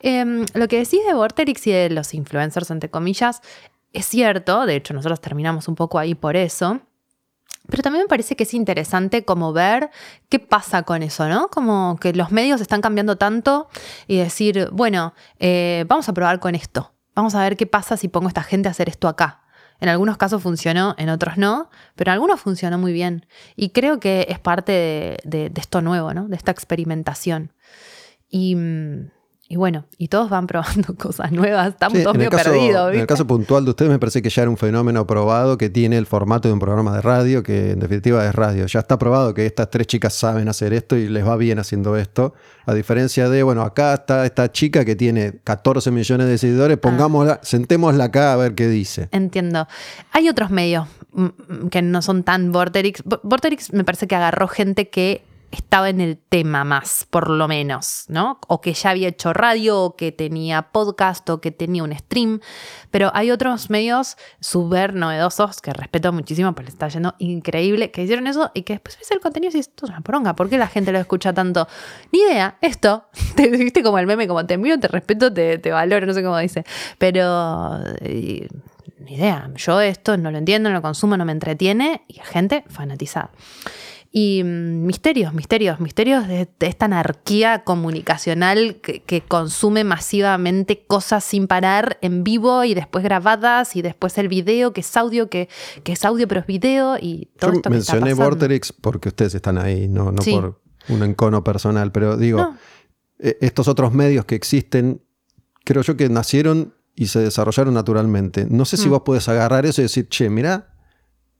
Em, 0.00 0.44
lo 0.54 0.68
que 0.68 0.78
decís 0.78 1.00
de 1.06 1.14
Vorterix 1.14 1.66
y 1.66 1.72
de 1.72 1.90
los 1.90 2.14
influencers, 2.14 2.70
entre 2.70 2.90
comillas, 2.90 3.42
es 3.92 4.06
cierto, 4.06 4.66
de 4.66 4.76
hecho 4.76 4.94
nosotros 4.94 5.20
terminamos 5.20 5.68
un 5.68 5.74
poco 5.74 5.98
ahí 5.98 6.14
por 6.14 6.36
eso, 6.36 6.80
pero 7.70 7.82
también 7.82 8.04
me 8.04 8.08
parece 8.08 8.34
que 8.36 8.44
es 8.44 8.54
interesante 8.54 9.24
como 9.24 9.52
ver 9.52 9.90
qué 10.28 10.38
pasa 10.38 10.82
con 10.84 11.02
eso, 11.02 11.28
¿no? 11.28 11.48
Como 11.48 11.98
que 12.00 12.12
los 12.14 12.30
medios 12.30 12.60
están 12.60 12.80
cambiando 12.80 13.16
tanto 13.16 13.68
y 14.06 14.16
decir, 14.16 14.68
bueno, 14.72 15.12
eh, 15.38 15.84
vamos 15.88 16.08
a 16.08 16.12
probar 16.14 16.40
con 16.40 16.54
esto, 16.54 16.92
vamos 17.14 17.34
a 17.34 17.42
ver 17.42 17.56
qué 17.56 17.66
pasa 17.66 17.96
si 17.96 18.08
pongo 18.08 18.26
a 18.28 18.30
esta 18.30 18.42
gente 18.42 18.68
a 18.68 18.70
hacer 18.70 18.88
esto 18.88 19.08
acá. 19.08 19.42
En 19.80 19.88
algunos 19.88 20.16
casos 20.16 20.42
funcionó, 20.42 20.94
en 20.98 21.08
otros 21.08 21.36
no, 21.36 21.70
pero 21.94 22.10
en 22.10 22.14
algunos 22.14 22.40
funcionó 22.40 22.78
muy 22.78 22.92
bien. 22.92 23.26
Y 23.54 23.70
creo 23.70 24.00
que 24.00 24.26
es 24.28 24.40
parte 24.40 24.72
de, 25.24 25.48
de- 25.50 25.60
esto 25.60 25.80
nuevo, 25.82 26.12
¿no? 26.14 26.26
De 26.26 26.34
esta 26.36 26.50
experimentación. 26.50 27.52
Y, 28.28 28.56
mm, 28.56 29.10
y 29.50 29.56
bueno, 29.56 29.86
y 29.96 30.08
todos 30.08 30.28
van 30.28 30.46
probando 30.46 30.94
cosas 30.98 31.32
nuevas, 31.32 31.68
estamos 31.68 31.98
Sí, 31.98 32.04
todos 32.04 32.16
en, 32.16 32.20
el 32.22 32.26
medio 32.28 32.36
caso, 32.38 32.50
perdidos, 32.52 32.94
en 32.94 33.00
el 33.00 33.06
caso 33.06 33.26
puntual 33.26 33.64
de 33.64 33.70
ustedes 33.70 33.90
me 33.90 33.98
parece 33.98 34.20
que 34.20 34.28
ya 34.28 34.42
era 34.42 34.50
un 34.50 34.58
fenómeno 34.58 35.06
probado 35.06 35.56
que 35.56 35.70
tiene 35.70 35.96
el 35.96 36.04
formato 36.06 36.48
de 36.48 36.52
un 36.54 36.60
programa 36.60 36.94
de 36.94 37.00
radio, 37.00 37.42
que 37.42 37.70
en 37.70 37.80
definitiva 37.80 38.26
es 38.26 38.34
radio. 38.34 38.66
Ya 38.66 38.80
está 38.80 38.98
probado 38.98 39.32
que 39.32 39.46
estas 39.46 39.70
tres 39.70 39.86
chicas 39.86 40.12
saben 40.12 40.48
hacer 40.48 40.72
esto 40.74 40.96
y 40.96 41.08
les 41.08 41.26
va 41.26 41.36
bien 41.36 41.58
haciendo 41.58 41.96
esto. 41.96 42.34
A 42.66 42.74
diferencia 42.74 43.30
de, 43.30 43.42
bueno, 43.42 43.62
acá 43.62 43.94
está 43.94 44.26
esta 44.26 44.52
chica 44.52 44.84
que 44.84 44.94
tiene 44.94 45.40
14 45.44 45.90
millones 45.90 46.26
de 46.28 46.36
seguidores, 46.36 46.76
Ah. 46.76 46.80
pongámosla, 46.82 47.40
sentémosla 47.42 48.04
acá 48.04 48.34
a 48.34 48.36
ver 48.36 48.54
qué 48.54 48.68
dice. 48.68 49.08
Entiendo. 49.12 49.66
Hay 50.12 50.28
otros 50.28 50.50
medios 50.50 50.86
mm, 51.12 51.24
mm, 51.24 51.68
que 51.70 51.80
no 51.80 52.02
son 52.02 52.22
tan 52.22 52.52
Vorterix. 52.52 53.02
Vo- 53.04 53.20
Vorterix 53.22 53.72
me 53.72 53.84
parece 53.84 54.06
que 54.06 54.14
agarró 54.14 54.46
gente 54.48 54.90
que 54.90 55.24
estaba 55.50 55.88
en 55.88 56.00
el 56.00 56.18
tema 56.18 56.64
más, 56.64 57.06
por 57.08 57.30
lo 57.30 57.48
menos, 57.48 58.04
¿no? 58.08 58.38
O 58.48 58.60
que 58.60 58.74
ya 58.74 58.90
había 58.90 59.08
hecho 59.08 59.32
radio, 59.32 59.82
o 59.82 59.96
que 59.96 60.12
tenía 60.12 60.62
podcast, 60.72 61.28
o 61.30 61.40
que 61.40 61.50
tenía 61.50 61.82
un 61.82 61.96
stream. 61.96 62.40
Pero 62.90 63.10
hay 63.14 63.30
otros 63.30 63.70
medios 63.70 64.16
súper 64.40 64.94
novedosos 64.94 65.60
que 65.60 65.72
respeto 65.72 66.12
muchísimo, 66.12 66.52
porque 66.54 66.66
les 66.66 66.74
está 66.74 66.88
yendo 66.88 67.14
increíble, 67.18 67.90
que 67.90 68.02
hicieron 68.02 68.26
eso 68.26 68.50
y 68.54 68.62
que 68.62 68.74
después 68.74 68.98
ves 68.98 69.10
el 69.10 69.20
contenido 69.20 69.50
y 69.50 69.54
dices, 69.54 69.68
esto 69.68 69.86
es 69.86 69.90
una 69.90 70.00
poronga, 70.02 70.34
¿por 70.36 70.48
qué 70.48 70.58
la 70.58 70.68
gente 70.68 70.92
lo 70.92 70.98
escucha 70.98 71.32
tanto? 71.32 71.66
Ni 72.12 72.20
idea, 72.20 72.58
esto, 72.60 73.06
te 73.36 73.48
viste 73.48 73.82
como 73.82 73.98
el 73.98 74.06
meme, 74.06 74.28
como 74.28 74.44
te 74.44 74.54
envío, 74.54 74.78
te 74.78 74.88
respeto, 74.88 75.32
te, 75.32 75.58
valoro, 75.70 76.06
no 76.06 76.12
sé 76.12 76.22
cómo 76.22 76.38
dice. 76.38 76.64
Pero... 76.98 77.78
eh, 78.00 78.48
ni 78.98 79.14
idea. 79.14 79.48
Yo 79.54 79.80
esto 79.80 80.16
no 80.16 80.30
lo 80.30 80.38
entiendo, 80.38 80.68
no 80.68 80.74
lo 80.74 80.82
consumo, 80.82 81.16
no 81.16 81.24
me 81.24 81.32
entretiene 81.32 82.02
y 82.08 82.18
hay 82.18 82.26
gente 82.26 82.64
fanatizada. 82.68 83.30
Y 84.10 84.42
mm, 84.42 84.86
misterios, 84.86 85.34
misterios, 85.34 85.80
misterios 85.80 86.26
de, 86.26 86.48
esta 86.60 86.86
anarquía 86.86 87.62
comunicacional 87.64 88.76
que, 88.82 89.02
que 89.02 89.20
consume 89.20 89.84
masivamente 89.84 90.84
cosas 90.86 91.24
sin 91.24 91.46
parar 91.46 91.98
en 92.00 92.24
vivo 92.24 92.64
y 92.64 92.72
después 92.74 93.04
grabadas 93.04 93.76
y 93.76 93.82
después 93.82 94.16
el 94.18 94.28
video 94.28 94.72
que 94.72 94.80
es 94.80 94.96
audio, 94.96 95.28
que, 95.28 95.48
que 95.84 95.92
es 95.92 96.04
audio 96.06 96.26
pero 96.26 96.40
es 96.40 96.46
video 96.46 96.96
y 97.00 97.28
todo 97.38 97.52
Yo 97.52 97.56
esto 97.58 97.70
que 97.70 97.76
está 97.78 97.92
mencioné 97.94 98.10
pasando. 98.16 98.24
Vorterix 98.30 98.72
porque 98.72 99.08
ustedes 99.08 99.34
están 99.34 99.58
ahí, 99.58 99.88
no, 99.88 100.10
no 100.10 100.22
Sí. 100.22 100.32
por 100.32 100.60
un 100.88 101.02
encono 101.02 101.44
personal, 101.44 101.92
pero 101.92 102.16
digo, 102.16 102.38
No. 102.38 102.56
eh, 103.18 103.36
estos 103.42 103.68
otros 103.68 103.92
medios 103.92 104.24
que 104.24 104.36
existen, 104.36 105.02
creo 105.64 105.82
yo 105.82 105.98
que 105.98 106.08
nacieron 106.08 106.72
y 106.96 107.08
se 107.08 107.20
desarrollaron 107.20 107.74
naturalmente. 107.74 108.46
No 108.48 108.64
sé 108.64 108.78
si 108.78 108.88
Mm. 108.88 108.92
vos 108.92 109.02
podés 109.02 109.28
agarrar 109.28 109.66
eso 109.66 109.82
y 109.82 109.84
decir, 109.84 110.08
che, 110.08 110.30
mirá, 110.30 110.74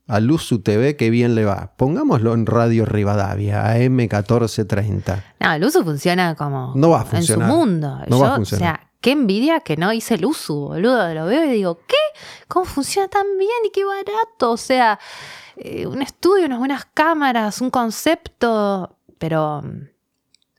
a 0.09 0.19
Luzu 0.19 0.59
TV 0.59 0.95
que 0.95 1.09
bien 1.11 1.35
le 1.35 1.45
va. 1.45 1.73
Pongámoslo 1.77 2.33
en 2.33 2.45
Radio 2.47 2.83
Rivadavia, 2.85 3.63
AM1430. 3.75 5.23
No, 5.39 5.53
el 5.53 5.63
uso 5.63 5.83
funciona 5.83 6.35
como 6.35 6.73
No 6.75 6.89
va 6.89 7.01
a 7.01 7.03
en 7.03 7.07
funcionar. 7.07 7.49
su 7.49 7.55
mundo. 7.55 7.97
No 8.07 8.17
Yo, 8.17 8.19
va 8.19 8.29
a 8.29 8.33
O 8.33 8.35
funcionar. 8.37 8.75
sea, 8.79 8.89
qué 9.01 9.11
envidia 9.11 9.59
que 9.59 9.77
no 9.77 9.93
hice 9.93 10.15
el 10.15 10.25
uso, 10.25 10.55
boludo. 10.55 11.13
Lo 11.13 11.25
veo 11.25 11.45
y 11.45 11.51
digo, 11.51 11.79
¿qué? 11.87 11.95
¿Cómo 12.47 12.65
funciona 12.65 13.07
tan 13.07 13.37
bien 13.37 13.51
y 13.67 13.71
qué 13.71 13.85
barato? 13.85 14.51
O 14.51 14.57
sea, 14.57 14.99
eh, 15.57 15.85
un 15.85 16.01
estudio, 16.01 16.47
unas 16.47 16.59
buenas 16.59 16.85
cámaras, 16.93 17.61
un 17.61 17.69
concepto. 17.69 18.97
pero 19.19 19.63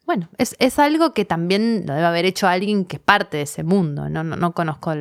bueno, 0.07 0.29
es, 0.39 0.55
es, 0.59 0.79
algo 0.79 1.13
que 1.13 1.25
también 1.25 1.85
lo 1.87 1.95
debe 1.95 2.07
haber 2.07 2.25
hecho 2.25 2.47
alguien 2.49 2.85
que 2.85 2.97
es 2.97 3.03
parte 3.03 3.37
de 3.39 3.43
ese 3.45 3.65
mundo. 3.65 4.09
No, 4.09 4.23
no, 4.25 4.37
no 4.37 4.53
conozco 4.53 4.93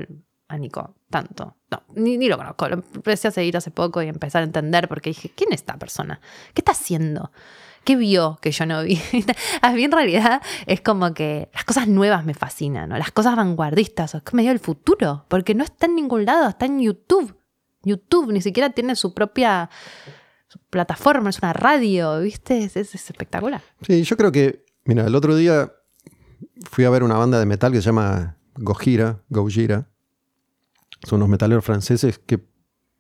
a 0.48 0.58
Nico 0.58 0.96
tanto. 1.10 1.56
No, 1.72 1.84
ni, 1.96 2.18
ni, 2.18 2.28
lo 2.28 2.38
conozco. 2.38 2.70
Lo 2.70 2.76
empecé 2.76 3.28
a 3.28 3.32
seguir 3.32 3.58
hace 3.58 3.72
poco 3.72 4.02
y 4.02 4.08
empezar 4.08 4.42
a 4.42 4.46
entender 4.46 4.88
porque 4.88 5.10
dije, 5.10 5.32
¿quién 5.36 5.52
es 5.52 5.62
esta 5.62 5.78
persona? 5.78 6.20
¿Qué 6.54 6.62
está 6.62 6.72
haciendo? 6.72 7.32
¿Qué 7.84 7.96
vio 7.96 8.38
que 8.42 8.52
yo 8.52 8.66
no 8.66 8.84
vi? 8.84 9.02
a 9.62 9.72
mí 9.72 9.84
en 9.84 9.92
realidad 9.92 10.42
es 10.66 10.82
como 10.82 11.14
que 11.14 11.50
las 11.54 11.64
cosas 11.66 11.88
nuevas 11.88 12.26
me 12.26 12.34
fascinan, 12.34 12.90
¿no? 12.90 12.98
las 12.98 13.12
cosas 13.12 13.36
vanguardistas, 13.36 14.16
es 14.16 14.24
que 14.24 14.36
me 14.36 14.42
dio 14.44 14.52
el 14.52 14.60
futuro, 14.60 15.26
porque 15.28 15.56
no 15.56 15.64
está 15.64 15.86
en 15.86 15.96
ningún 15.96 16.26
lado, 16.26 16.50
está 16.50 16.66
en 16.66 16.80
YouTube. 16.80 17.36
YouTube 17.84 18.32
ni 18.32 18.42
siquiera 18.42 18.70
tiene 18.72 18.96
su 18.96 19.14
propia 19.14 19.70
plataforma, 20.70 21.30
es 21.30 21.40
una 21.40 21.54
radio, 21.54 22.20
¿viste? 22.20 22.64
Es, 22.64 22.76
es, 22.76 22.94
espectacular. 22.94 23.62
Sí, 23.82 24.04
yo 24.04 24.18
creo 24.18 24.32
que, 24.32 24.66
mira, 24.86 25.06
el 25.06 25.16
otro 25.16 25.36
día 25.36 25.72
fui 26.70 26.86
a 26.86 26.90
ver 26.90 27.04
una 27.04 27.18
banda 27.18 27.40
de 27.40 27.46
metal 27.46 27.72
que 27.72 27.82
se 27.82 27.86
llama 27.86 28.38
Gojira, 28.56 29.22
Gojira. 29.30 29.88
Son 31.04 31.18
unos 31.18 31.30
metaleros 31.30 31.64
franceses 31.64 32.20
que 32.20 32.40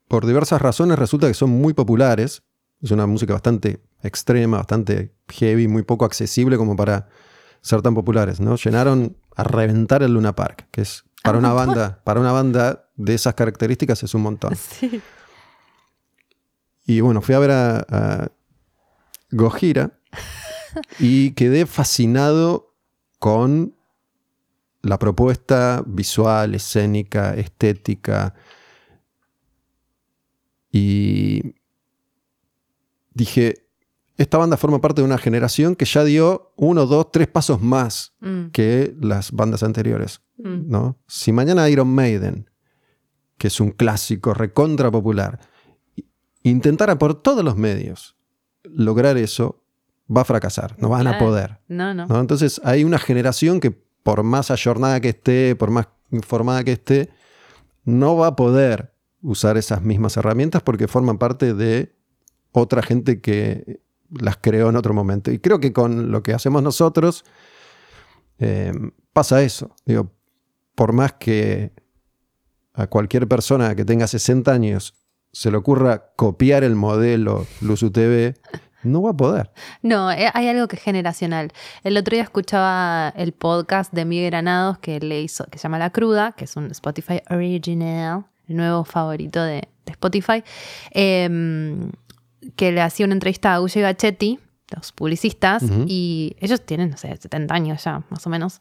por 0.07 0.25
diversas 0.25 0.61
razones 0.61 0.97
resulta 0.97 1.27
que 1.27 1.33
son 1.33 1.49
muy 1.49 1.73
populares. 1.73 2.43
Es 2.81 2.91
una 2.91 3.05
música 3.05 3.33
bastante 3.33 3.81
extrema, 4.01 4.57
bastante 4.57 5.13
heavy, 5.27 5.67
muy 5.67 5.83
poco 5.83 6.05
accesible 6.05 6.57
como 6.57 6.75
para 6.75 7.07
ser 7.61 7.81
tan 7.81 7.93
populares, 7.93 8.39
¿no? 8.39 8.55
Llenaron 8.55 9.17
a 9.35 9.43
reventar 9.43 10.01
el 10.03 10.13
Luna 10.13 10.35
Park, 10.35 10.67
que 10.71 10.81
es 10.81 11.03
para 11.23 11.37
una 11.37 11.53
banda, 11.53 12.01
para 12.03 12.19
una 12.19 12.31
banda 12.31 12.89
de 12.95 13.13
esas 13.13 13.33
características 13.33 14.03
es 14.03 14.13
un 14.13 14.21
montón. 14.21 14.55
Sí. 14.79 15.01
Y 16.85 17.01
bueno, 17.01 17.21
fui 17.21 17.35
a 17.35 17.39
ver 17.39 17.51
a, 17.51 17.85
a 17.87 18.31
Gojira 19.29 19.99
y 20.99 21.31
quedé 21.31 21.67
fascinado 21.67 22.73
con 23.19 23.75
la 24.81 24.97
propuesta 24.99 25.83
visual, 25.85 26.55
escénica, 26.55 27.33
estética. 27.35 28.33
Y 30.71 31.55
dije, 33.13 33.65
esta 34.17 34.37
banda 34.37 34.57
forma 34.57 34.81
parte 34.81 35.01
de 35.01 35.05
una 35.05 35.17
generación 35.17 35.75
que 35.75 35.85
ya 35.85 36.03
dio 36.03 36.53
uno, 36.55 36.85
dos, 36.85 37.11
tres 37.11 37.27
pasos 37.27 37.61
más 37.61 38.13
Mm, 38.21 38.47
que 38.51 38.95
las 38.99 39.31
bandas 39.31 39.63
anteriores. 39.63 40.21
mm. 40.37 40.69
¿no? 40.69 40.97
Si 41.07 41.31
mañana 41.31 41.69
Iron 41.69 41.87
Maiden, 41.87 42.49
que 43.37 43.47
es 43.47 43.59
un 43.61 43.71
clásico 43.71 44.33
recontra 44.33 44.91
popular, 44.91 45.39
intentara 46.43 46.97
por 46.97 47.21
todos 47.21 47.43
los 47.43 47.55
medios 47.55 48.15
lograr 48.63 49.17
eso, 49.17 49.63
va 50.15 50.21
a 50.21 50.25
fracasar, 50.25 50.75
no 50.79 50.89
van 50.89 51.07
a 51.07 51.17
poder. 51.17 51.59
No, 51.67 51.93
no. 51.93 52.07
¿no? 52.07 52.19
Entonces 52.19 52.59
hay 52.63 52.83
una 52.83 52.99
generación 52.99 53.59
que 53.59 53.81
por 54.03 54.23
más 54.23 54.51
ayornada 54.51 54.99
que 54.99 55.09
esté, 55.09 55.55
por 55.55 55.71
más 55.71 55.87
informada 56.11 56.63
que 56.63 56.73
esté, 56.73 57.09
no 57.85 58.17
va 58.17 58.27
a 58.27 58.35
poder 58.35 58.93
usar 59.21 59.57
esas 59.57 59.81
mismas 59.81 60.17
herramientas 60.17 60.61
porque 60.61 60.87
forman 60.87 61.17
parte 61.17 61.53
de 61.53 61.95
otra 62.51 62.81
gente 62.81 63.21
que 63.21 63.81
las 64.09 64.37
creó 64.37 64.69
en 64.69 64.75
otro 64.75 64.93
momento. 64.93 65.31
Y 65.31 65.39
creo 65.39 65.59
que 65.59 65.73
con 65.73 66.11
lo 66.11 66.23
que 66.23 66.33
hacemos 66.33 66.63
nosotros 66.63 67.25
eh, 68.39 68.71
pasa 69.13 69.41
eso. 69.41 69.75
Digo, 69.85 70.11
por 70.75 70.93
más 70.93 71.13
que 71.13 71.73
a 72.73 72.87
cualquier 72.87 73.27
persona 73.27 73.75
que 73.75 73.85
tenga 73.85 74.07
60 74.07 74.51
años 74.51 74.95
se 75.31 75.51
le 75.51 75.57
ocurra 75.57 76.11
copiar 76.15 76.63
el 76.63 76.75
modelo 76.75 77.45
Luz 77.61 77.83
UTV, 77.83 78.35
no 78.83 79.01
va 79.01 79.11
a 79.11 79.13
poder. 79.13 79.49
No, 79.81 80.11
eh, 80.11 80.29
hay 80.33 80.47
algo 80.47 80.67
que 80.67 80.75
es 80.75 80.81
generacional. 80.81 81.51
El 81.83 81.97
otro 81.97 82.15
día 82.15 82.23
escuchaba 82.23 83.13
el 83.15 83.33
podcast 83.33 83.93
de 83.93 84.05
Miguel 84.05 84.31
Granados 84.31 84.77
que 84.79 84.99
le 84.99 85.21
hizo, 85.21 85.45
que 85.45 85.57
se 85.57 85.63
llama 85.63 85.79
La 85.79 85.89
Cruda, 85.89 86.33
que 86.33 86.45
es 86.45 86.55
un 86.55 86.71
Spotify 86.71 87.21
Original, 87.29 88.25
el 88.47 88.55
nuevo 88.55 88.83
favorito 88.83 89.43
de, 89.43 89.67
Spotify, 89.85 90.43
eh, 90.91 91.89
que 92.55 92.71
le 92.71 92.81
hacía 92.81 93.05
una 93.05 93.13
entrevista 93.13 93.53
a 93.53 93.61
Ulle 93.61 93.81
Gachetti, 93.81 94.39
los 94.75 94.91
publicistas, 94.91 95.63
y 95.87 96.35
ellos 96.39 96.65
tienen, 96.65 96.91
no 96.91 96.97
sé, 96.97 97.15
70 97.15 97.53
años 97.53 97.83
ya, 97.83 98.03
más 98.09 98.25
o 98.25 98.29
menos, 98.29 98.59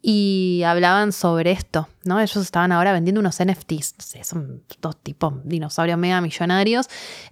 y 0.00 0.62
hablaban 0.64 1.12
sobre 1.12 1.52
esto, 1.52 1.88
¿no? 2.04 2.20
Ellos 2.20 2.36
estaban 2.36 2.72
ahora 2.72 2.92
vendiendo 2.92 3.20
unos 3.20 3.38
NFTs, 3.42 3.94
no 3.98 4.04
sé, 4.04 4.24
son 4.24 4.62
dos 4.80 4.96
tipos 4.96 5.34
dinosaurios 5.44 5.98
mega 5.98 6.20
millonarios, 6.20 6.88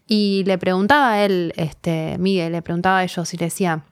y 0.07 0.45
le 0.47 0.59
preguntaba 0.59 1.13
a 1.13 1.25
él, 1.25 1.53
este, 1.57 2.17
Miguel, 2.19 2.53
le 2.53 2.63
preguntaba 2.63 2.99
a 2.99 3.05
ellos 3.05 3.33
y 3.35 3.37
le 3.37 3.47
decía, 3.47 3.85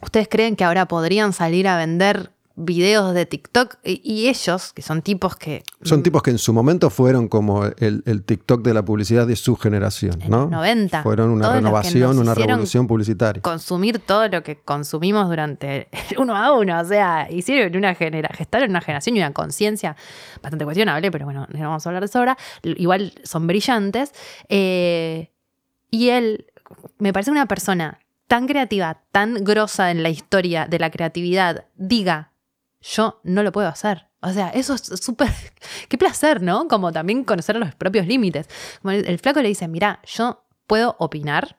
¿ustedes 0.00 0.28
creen 0.28 0.56
que 0.56 0.64
ahora 0.64 0.86
podrían 0.88 1.32
salir 1.32 1.68
a 1.68 1.76
vender 1.76 2.31
videos 2.56 3.14
de 3.14 3.26
TikTok? 3.26 3.78
Y, 3.84 4.28
ellos, 4.28 4.72
que 4.72 4.82
son 4.82 5.02
tipos 5.02 5.36
que... 5.36 5.62
Son 5.82 6.02
tipos 6.02 6.22
que 6.22 6.30
en 6.30 6.38
su 6.38 6.52
momento 6.52 6.90
fueron 6.90 7.28
como 7.28 7.64
el, 7.64 8.02
el 8.06 8.22
TikTok 8.22 8.62
de 8.62 8.74
la 8.74 8.84
publicidad 8.84 9.26
de 9.26 9.36
su 9.36 9.56
generación, 9.56 10.20
En 10.22 10.30
¿no? 10.30 10.42
los 10.42 10.50
90, 10.50 11.02
Fueron 11.02 11.30
una 11.30 11.44
todos 11.44 11.56
renovación, 11.56 12.18
una 12.18 12.34
revolución 12.34 12.86
publicitaria. 12.86 13.42
consumir 13.42 13.98
todo 13.98 14.28
lo 14.28 14.42
que 14.42 14.56
consumimos 14.56 15.28
durante 15.28 15.88
el 15.92 16.18
uno 16.18 16.36
a 16.36 16.52
uno. 16.52 16.80
O 16.80 16.84
sea, 16.84 17.28
hicieron 17.30 17.76
una 17.76 17.94
genera 17.94 18.30
gestaron 18.34 18.70
una 18.70 18.80
generación 18.80 19.16
y 19.16 19.20
una 19.20 19.32
conciencia 19.32 19.96
bastante 20.42 20.64
cuestionable, 20.64 21.10
pero 21.10 21.24
bueno, 21.24 21.46
no 21.50 21.60
vamos 21.60 21.86
a 21.86 21.88
hablar 21.88 22.02
de 22.02 22.06
eso 22.06 22.18
ahora. 22.18 22.36
Igual 22.62 23.14
son 23.24 23.46
brillantes. 23.46 24.12
Eh, 24.48 25.30
y 25.90 26.08
él 26.08 26.46
me 26.98 27.12
parece 27.12 27.30
una 27.30 27.46
persona 27.46 27.98
tan 28.28 28.46
creativa, 28.46 29.02
tan 29.12 29.44
grosa 29.44 29.90
en 29.90 30.02
la 30.02 30.08
historia 30.08 30.66
de 30.66 30.78
la 30.78 30.90
creatividad, 30.90 31.66
diga, 31.76 32.31
yo 32.82 33.20
no 33.24 33.42
lo 33.42 33.52
puedo 33.52 33.68
hacer. 33.68 34.08
O 34.20 34.30
sea, 34.30 34.48
eso 34.50 34.74
es 34.74 34.82
súper... 34.82 35.30
Qué 35.88 35.98
placer, 35.98 36.42
¿no? 36.42 36.68
Como 36.68 36.92
también 36.92 37.24
conocer 37.24 37.56
los 37.56 37.74
propios 37.74 38.06
límites. 38.06 38.48
Como 38.80 38.92
el, 38.92 39.06
el 39.08 39.18
flaco 39.18 39.40
le 39.40 39.48
dice, 39.48 39.68
mira, 39.68 40.00
yo 40.04 40.44
puedo 40.66 40.96
opinar, 40.98 41.58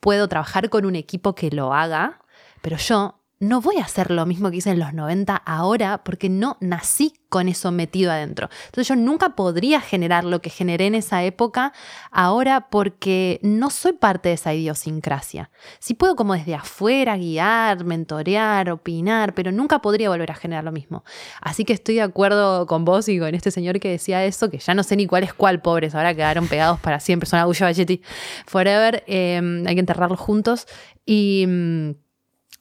puedo 0.00 0.28
trabajar 0.28 0.68
con 0.70 0.84
un 0.84 0.96
equipo 0.96 1.34
que 1.34 1.50
lo 1.50 1.72
haga, 1.72 2.20
pero 2.62 2.76
yo 2.76 3.17
no 3.40 3.60
voy 3.60 3.76
a 3.76 3.84
hacer 3.84 4.10
lo 4.10 4.26
mismo 4.26 4.50
que 4.50 4.56
hice 4.56 4.70
en 4.70 4.80
los 4.80 4.92
90 4.94 5.36
ahora 5.36 6.02
porque 6.02 6.28
no 6.28 6.56
nací 6.60 7.14
con 7.28 7.48
eso 7.48 7.70
metido 7.70 8.10
adentro. 8.10 8.48
Entonces 8.66 8.88
yo 8.88 8.96
nunca 8.96 9.36
podría 9.36 9.80
generar 9.80 10.24
lo 10.24 10.40
que 10.40 10.50
generé 10.50 10.86
en 10.86 10.94
esa 10.94 11.22
época 11.22 11.72
ahora 12.10 12.68
porque 12.70 13.38
no 13.42 13.70
soy 13.70 13.92
parte 13.92 14.30
de 14.30 14.34
esa 14.34 14.54
idiosincrasia. 14.54 15.50
Sí 15.78 15.94
puedo 15.94 16.16
como 16.16 16.34
desde 16.34 16.54
afuera 16.54 17.16
guiar, 17.16 17.84
mentorear, 17.84 18.70
opinar, 18.70 19.34
pero 19.34 19.52
nunca 19.52 19.80
podría 19.80 20.08
volver 20.08 20.30
a 20.32 20.34
generar 20.34 20.64
lo 20.64 20.72
mismo. 20.72 21.04
Así 21.40 21.64
que 21.64 21.74
estoy 21.74 21.96
de 21.96 22.02
acuerdo 22.02 22.66
con 22.66 22.84
vos 22.84 23.08
y 23.08 23.18
con 23.18 23.34
este 23.34 23.50
señor 23.50 23.78
que 23.78 23.90
decía 23.90 24.24
eso, 24.24 24.50
que 24.50 24.58
ya 24.58 24.74
no 24.74 24.82
sé 24.82 24.96
ni 24.96 25.06
cuál 25.06 25.22
es 25.22 25.34
cuál, 25.34 25.60
pobres, 25.60 25.94
ahora 25.94 26.14
quedaron 26.14 26.48
pegados 26.48 26.80
para 26.80 26.98
siempre, 26.98 27.28
son 27.28 27.38
Agullo 27.38 27.66
Bachetti 27.66 28.02
Forever, 28.46 29.04
eh, 29.06 29.40
hay 29.66 29.74
que 29.74 29.80
enterrarlos 29.80 30.18
juntos 30.18 30.66
y, 31.04 31.44
mm, 31.46 31.90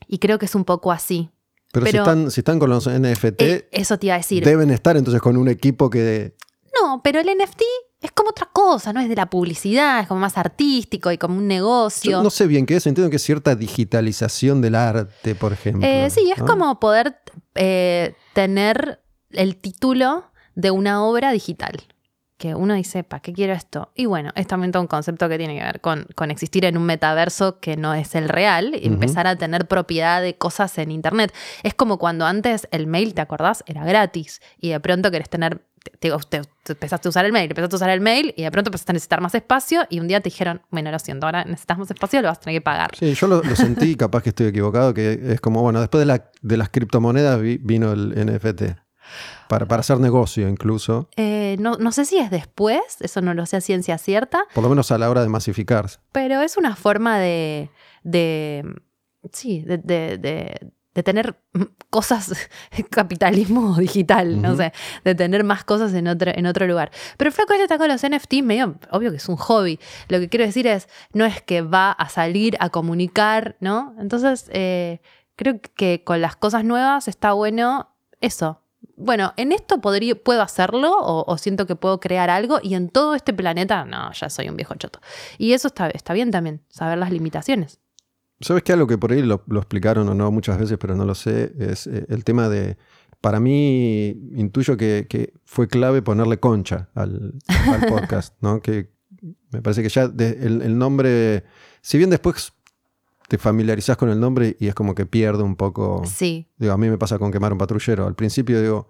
y 0.07 0.19
creo 0.19 0.39
que 0.39 0.45
es 0.45 0.55
un 0.55 0.65
poco 0.65 0.91
así. 0.91 1.29
Pero, 1.71 1.85
si, 1.87 1.97
están, 1.97 2.31
si 2.31 2.41
están 2.41 2.59
con 2.59 2.69
los 2.69 2.87
NFT, 2.89 3.41
Eh, 3.41 3.69
eso 3.71 3.99
te 3.99 4.07
iba 4.07 4.15
a 4.15 4.19
decir. 4.19 4.43
deben 4.43 4.71
estar 4.71 4.95
entonces 4.97 5.21
con 5.21 5.37
un 5.37 5.47
equipo 5.47 5.89
que... 5.89 6.35
No, 6.81 7.01
pero 7.03 7.19
el 7.19 7.27
NFT 7.27 7.61
es 8.01 8.11
como 8.11 8.29
otra 8.29 8.49
cosa, 8.53 8.93
no 8.93 8.99
es 8.99 9.09
de 9.09 9.15
la 9.15 9.29
publicidad, 9.29 9.99
es 10.01 10.07
como 10.07 10.19
más 10.19 10.37
artístico 10.37 11.11
y 11.11 11.17
como 11.17 11.37
un 11.37 11.47
negocio. 11.47 12.11
Yo 12.11 12.23
no 12.23 12.29
sé 12.29 12.45
bien 12.47 12.65
qué 12.65 12.75
es, 12.75 12.85
entiendo 12.85 13.09
que 13.09 13.15
es 13.15 13.23
cierta 13.23 13.55
digitalización 13.55 14.61
del 14.61 14.75
arte, 14.75 15.35
por 15.35 15.53
ejemplo. 15.53 15.87
Eh, 15.87 16.09
sí, 16.09 16.31
es 16.31 16.39
¿no? 16.39 16.45
como 16.45 16.79
poder 16.79 17.19
eh, 17.55 18.15
tener 18.33 19.01
el 19.31 19.57
título 19.57 20.31
de 20.55 20.71
una 20.71 21.03
obra 21.03 21.31
digital. 21.31 21.83
Que 22.37 22.53
uno 22.53 22.75
dice, 22.75 23.03
¿para 23.03 23.19
qué 23.21 23.33
quiero 23.33 23.53
esto? 23.53 23.91
Y 23.95 24.05
bueno, 24.05 24.29
es 24.35 24.45
también 24.45 24.71
todo 24.71 24.81
un 24.83 24.87
concepto 24.87 25.27
que 25.27 25.39
tiene 25.39 25.57
que 25.57 25.63
ver 25.63 25.81
con, 25.81 26.05
con 26.13 26.29
existir 26.29 26.65
en 26.65 26.77
un 26.77 26.83
metaverso 26.83 27.59
que 27.59 27.77
no 27.77 27.95
es 27.95 28.13
el 28.13 28.29
real 28.29 28.75
y 28.79 28.85
empezar 28.87 29.25
a 29.25 29.35
tener 29.35 29.67
propiedad 29.67 30.21
de 30.21 30.37
cosas 30.37 30.77
en 30.77 30.91
Internet. 30.91 31.33
Es 31.63 31.73
como 31.73 31.97
cuando 31.97 32.27
antes 32.27 32.67
el 32.71 32.85
mail, 32.85 33.15
¿te 33.15 33.21
acordás? 33.21 33.63
Era 33.65 33.83
gratis 33.85 34.39
y 34.59 34.69
de 34.69 34.79
pronto 34.79 35.09
querés 35.09 35.29
tener, 35.29 35.63
te, 35.99 36.11
te- 36.11 36.41
te 36.63 36.73
empezaste 36.73 37.07
a 37.07 37.09
usar 37.09 37.25
el 37.25 37.31
mail, 37.31 37.49
empezaste 37.49 37.75
a 37.75 37.77
usar 37.77 37.89
el 37.89 38.01
mail 38.01 38.35
y 38.37 38.43
de 38.43 38.51
pronto 38.51 38.67
empezaste 38.69 38.91
a 38.91 38.93
necesitar 38.93 39.19
más 39.21 39.33
espacio 39.33 39.87
y 39.89 39.99
un 39.99 40.07
día 40.07 40.21
te 40.21 40.29
dijeron, 40.29 40.61
bueno, 40.69 40.91
lo 40.91 40.99
siento, 40.99 41.25
ahora 41.25 41.43
necesitas 41.43 41.79
más 41.79 41.89
espacio, 41.89 42.21
lo 42.21 42.27
vas 42.27 42.37
a 42.37 42.41
tener 42.41 42.59
que 42.59 42.63
pagar. 42.63 42.91
Sí, 42.95 43.15
yo 43.15 43.25
lo, 43.25 43.41
lo 43.41 43.55
sentí, 43.55 43.95
capaz 43.95 44.21
que 44.21 44.29
estoy 44.29 44.45
equivocado, 44.45 44.93
que 44.93 45.19
es 45.33 45.41
como, 45.41 45.63
bueno, 45.63 45.79
después 45.79 46.01
de, 46.01 46.05
la- 46.05 46.29
de 46.43 46.57
las 46.57 46.69
criptomonedas 46.69 47.41
vi- 47.41 47.57
vino 47.57 47.91
el 47.93 48.13
NFT. 48.15 48.77
Para, 49.47 49.65
para 49.67 49.79
hacer 49.79 49.99
negocio 49.99 50.47
incluso, 50.49 51.09
Eh, 51.15 51.55
no, 51.59 51.77
no 51.77 51.91
sé 51.91 52.05
si 52.05 52.17
es 52.17 52.29
después, 52.31 52.81
eso 52.99 53.21
no 53.21 53.33
lo 53.33 53.45
sé 53.45 53.57
a 53.57 53.61
ciencia 53.61 53.97
cierta, 53.97 54.43
por 54.53 54.63
lo 54.63 54.69
menos 54.69 54.91
a 54.91 54.97
la 54.97 55.09
hora 55.09 55.21
de 55.21 55.29
masificarse. 55.29 55.99
pero 56.11 56.41
es 56.41 56.57
una 56.57 56.75
forma 56.75 57.17
de, 57.19 57.69
de 58.03 58.63
sí, 59.31 59.61
de, 59.61 59.77
de- 59.77 60.17
de- 60.17 60.71
de 60.93 61.03
tener 61.03 61.39
cosas, 61.91 62.49
capitalismo 62.89 63.75
digital, 63.77 64.41
no 64.41 64.55
sé, 64.55 64.73
de 65.03 65.13
tener 65.13 65.43
más 65.43 65.63
cosas 65.63 65.93
en 65.93 66.07
otro, 66.07 66.31
en 66.33 66.47
otro 66.47 66.65
lugar. 66.65 66.89
Pero 67.17 67.31
Flaco 67.31 67.53
este 67.53 67.63
está 67.65 67.77
con 67.77 67.87
los 67.87 68.01
NFTs, 68.03 68.41
medio, 68.43 68.79
obvio 68.91 69.11
que 69.11 69.17
es 69.17 69.29
un 69.29 69.35
hobby. 69.35 69.79
Lo 70.09 70.19
que 70.19 70.27
quiero 70.27 70.43
decir 70.45 70.65
es, 70.65 70.87
no 71.13 71.23
es 71.25 71.39
que 71.43 71.61
va 71.61 71.91
a 71.91 72.09
salir 72.09 72.57
a 72.59 72.69
comunicar, 72.69 73.57
¿no? 73.59 73.95
Entonces, 73.99 74.49
eh, 74.51 74.99
creo 75.35 75.61
que 75.75 76.03
con 76.03 76.19
las 76.19 76.35
cosas 76.35 76.63
nuevas 76.63 77.07
está 77.07 77.31
bueno 77.33 77.95
eso. 78.19 78.63
Bueno, 78.99 79.33
en 79.37 79.51
esto 79.51 79.79
podría, 79.79 80.15
puedo 80.15 80.41
hacerlo 80.41 80.91
o, 80.99 81.23
o 81.31 81.37
siento 81.37 81.67
que 81.67 81.75
puedo 81.75 81.99
crear 81.99 82.29
algo 82.31 82.59
y 82.61 82.73
en 82.73 82.89
todo 82.89 83.13
este 83.15 83.31
planeta, 83.31 83.85
no, 83.85 84.11
ya 84.11 84.29
soy 84.29 84.49
un 84.49 84.55
viejo 84.57 84.73
choto. 84.75 84.99
Y 85.37 85.53
eso 85.53 85.67
está, 85.67 85.87
está 85.91 86.13
bien 86.13 86.31
también, 86.31 86.61
saber 86.69 86.97
las 86.97 87.11
limitaciones. 87.11 87.79
¿Sabes 88.41 88.63
qué? 88.63 88.73
Algo 88.73 88.87
que 88.87 88.97
por 88.97 89.11
ahí 89.11 89.21
lo, 89.21 89.43
lo 89.47 89.59
explicaron 89.59 90.09
o 90.09 90.13
no 90.15 90.31
muchas 90.31 90.57
veces, 90.59 90.77
pero 90.79 90.95
no 90.95 91.05
lo 91.05 91.15
sé, 91.15 91.53
es 91.59 91.87
eh, 91.87 92.05
el 92.09 92.23
tema 92.23 92.49
de. 92.49 92.77
Para 93.21 93.39
mí, 93.39 94.09
intuyo 94.35 94.77
que, 94.77 95.07
que 95.09 95.33
fue 95.43 95.67
clave 95.67 96.03
ponerle 96.03 96.39
concha 96.39 96.89
al, 96.93 97.33
al 97.47 97.85
podcast, 97.89 98.35
¿no? 98.41 98.61
Que 98.61 98.91
me 99.51 99.61
parece 99.63 99.81
que 99.81 99.89
ya 99.89 100.07
de- 100.07 100.37
el, 100.45 100.61
el 100.61 100.77
nombre. 100.77 101.43
Si 101.81 101.97
bien 101.97 102.11
después 102.11 102.53
te 103.27 103.37
familiarizás 103.37 103.97
con 103.97 104.09
el 104.09 104.19
nombre 104.19 104.55
y 104.59 104.67
es 104.67 104.75
como 104.75 104.95
que 104.95 105.05
pierde 105.05 105.43
un 105.43 105.55
poco. 105.55 106.03
Sí, 106.05 106.49
Digo, 106.57 106.73
a 106.73 106.77
mí 106.77 106.89
me 106.89 106.97
pasa 106.97 107.17
con 107.19 107.31
quemar 107.31 107.51
un 107.51 107.57
patrullero. 107.57 108.07
Al 108.07 108.15
principio 108.15 108.61
digo, 108.61 108.89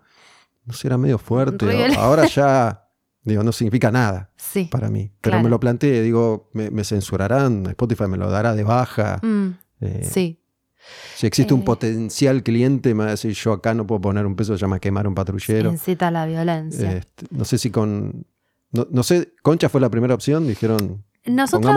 no 0.65 0.73
sé, 0.73 0.87
era 0.87 0.97
medio 0.97 1.17
fuerte. 1.17 1.65
Real. 1.65 1.93
ahora 1.97 2.25
ya, 2.27 2.87
digo, 3.23 3.43
no 3.43 3.51
significa 3.51 3.91
nada 3.91 4.31
sí. 4.37 4.67
para 4.71 4.89
mí. 4.89 5.11
Pero 5.21 5.33
Claro. 5.33 5.43
me 5.43 5.49
lo 5.49 5.59
planteé, 5.59 6.01
digo, 6.01 6.49
me, 6.53 6.69
me 6.69 6.83
censurarán, 6.83 7.65
Spotify 7.67 8.07
me 8.07 8.17
lo 8.17 8.29
dará 8.29 8.53
de 8.55 8.63
baja. 8.63 9.19
Mm, 9.23 9.47
Eh, 9.81 10.07
sí. 10.09 10.41
Si 11.15 11.27
existe 11.27 11.53
un 11.53 11.61
Eh. 11.61 11.65
potencial 11.65 12.43
cliente, 12.43 12.93
me 12.93 13.03
va 13.03 13.07
a 13.07 13.11
decir, 13.11 13.33
yo 13.33 13.51
acá 13.53 13.73
no 13.73 13.85
puedo 13.85 13.99
poner 14.01 14.25
un 14.25 14.35
peso, 14.35 14.53
se 14.55 14.61
llama 14.61 14.79
quemar 14.79 15.07
un 15.07 15.15
patrullero. 15.15 15.69
Incita 15.71 16.07
a 16.07 16.11
la 16.11 16.25
violencia. 16.25 16.93
Este, 16.93 17.25
no 17.31 17.43
sé 17.43 17.57
si 17.57 17.69
con... 17.71 18.25
No, 18.71 18.87
no 18.91 19.03
sé, 19.03 19.33
Concha 19.41 19.67
fue 19.69 19.81
la 19.81 19.89
primera 19.89 20.13
opción, 20.13 20.47
dijeron, 20.47 21.03
Nosotros 21.27 21.71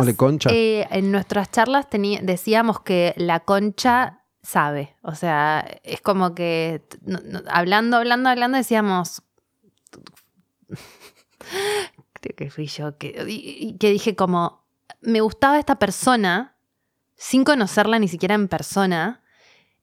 eh, 0.52 0.86
en 0.90 1.10
nuestras 1.12 1.50
charlas 1.50 1.86
decíamos 1.90 2.80
que 2.80 3.14
la 3.16 3.40
concha 3.40 4.22
sabe. 4.42 4.96
O 5.02 5.14
sea, 5.14 5.66
es 5.82 6.00
como 6.00 6.34
que 6.34 6.82
t- 6.88 6.98
no- 7.02 7.20
no- 7.24 7.42
hablando, 7.50 7.96
hablando, 7.98 8.28
hablando, 8.30 8.56
decíamos. 8.56 9.22
Creo 12.14 12.36
que 12.36 12.50
fui 12.50 12.66
yo 12.66 12.96
que, 12.98 13.24
y- 13.28 13.56
y 13.68 13.78
que 13.78 13.90
dije 13.90 14.14
como. 14.16 14.60
Me 15.02 15.20
gustaba 15.22 15.58
esta 15.58 15.76
persona 15.78 16.56
sin 17.16 17.44
conocerla 17.44 17.98
ni 17.98 18.08
siquiera 18.08 18.34
en 18.34 18.48
persona. 18.48 19.22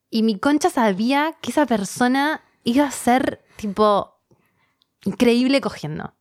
Y 0.10 0.22
mi 0.24 0.38
concha 0.40 0.70
sabía 0.70 1.34
que 1.42 1.50
esa 1.52 1.66
persona 1.66 2.42
iba 2.64 2.86
a 2.86 2.92
ser 2.92 3.44
tipo 3.58 4.22
increíble 5.04 5.60
cogiendo. 5.60 6.14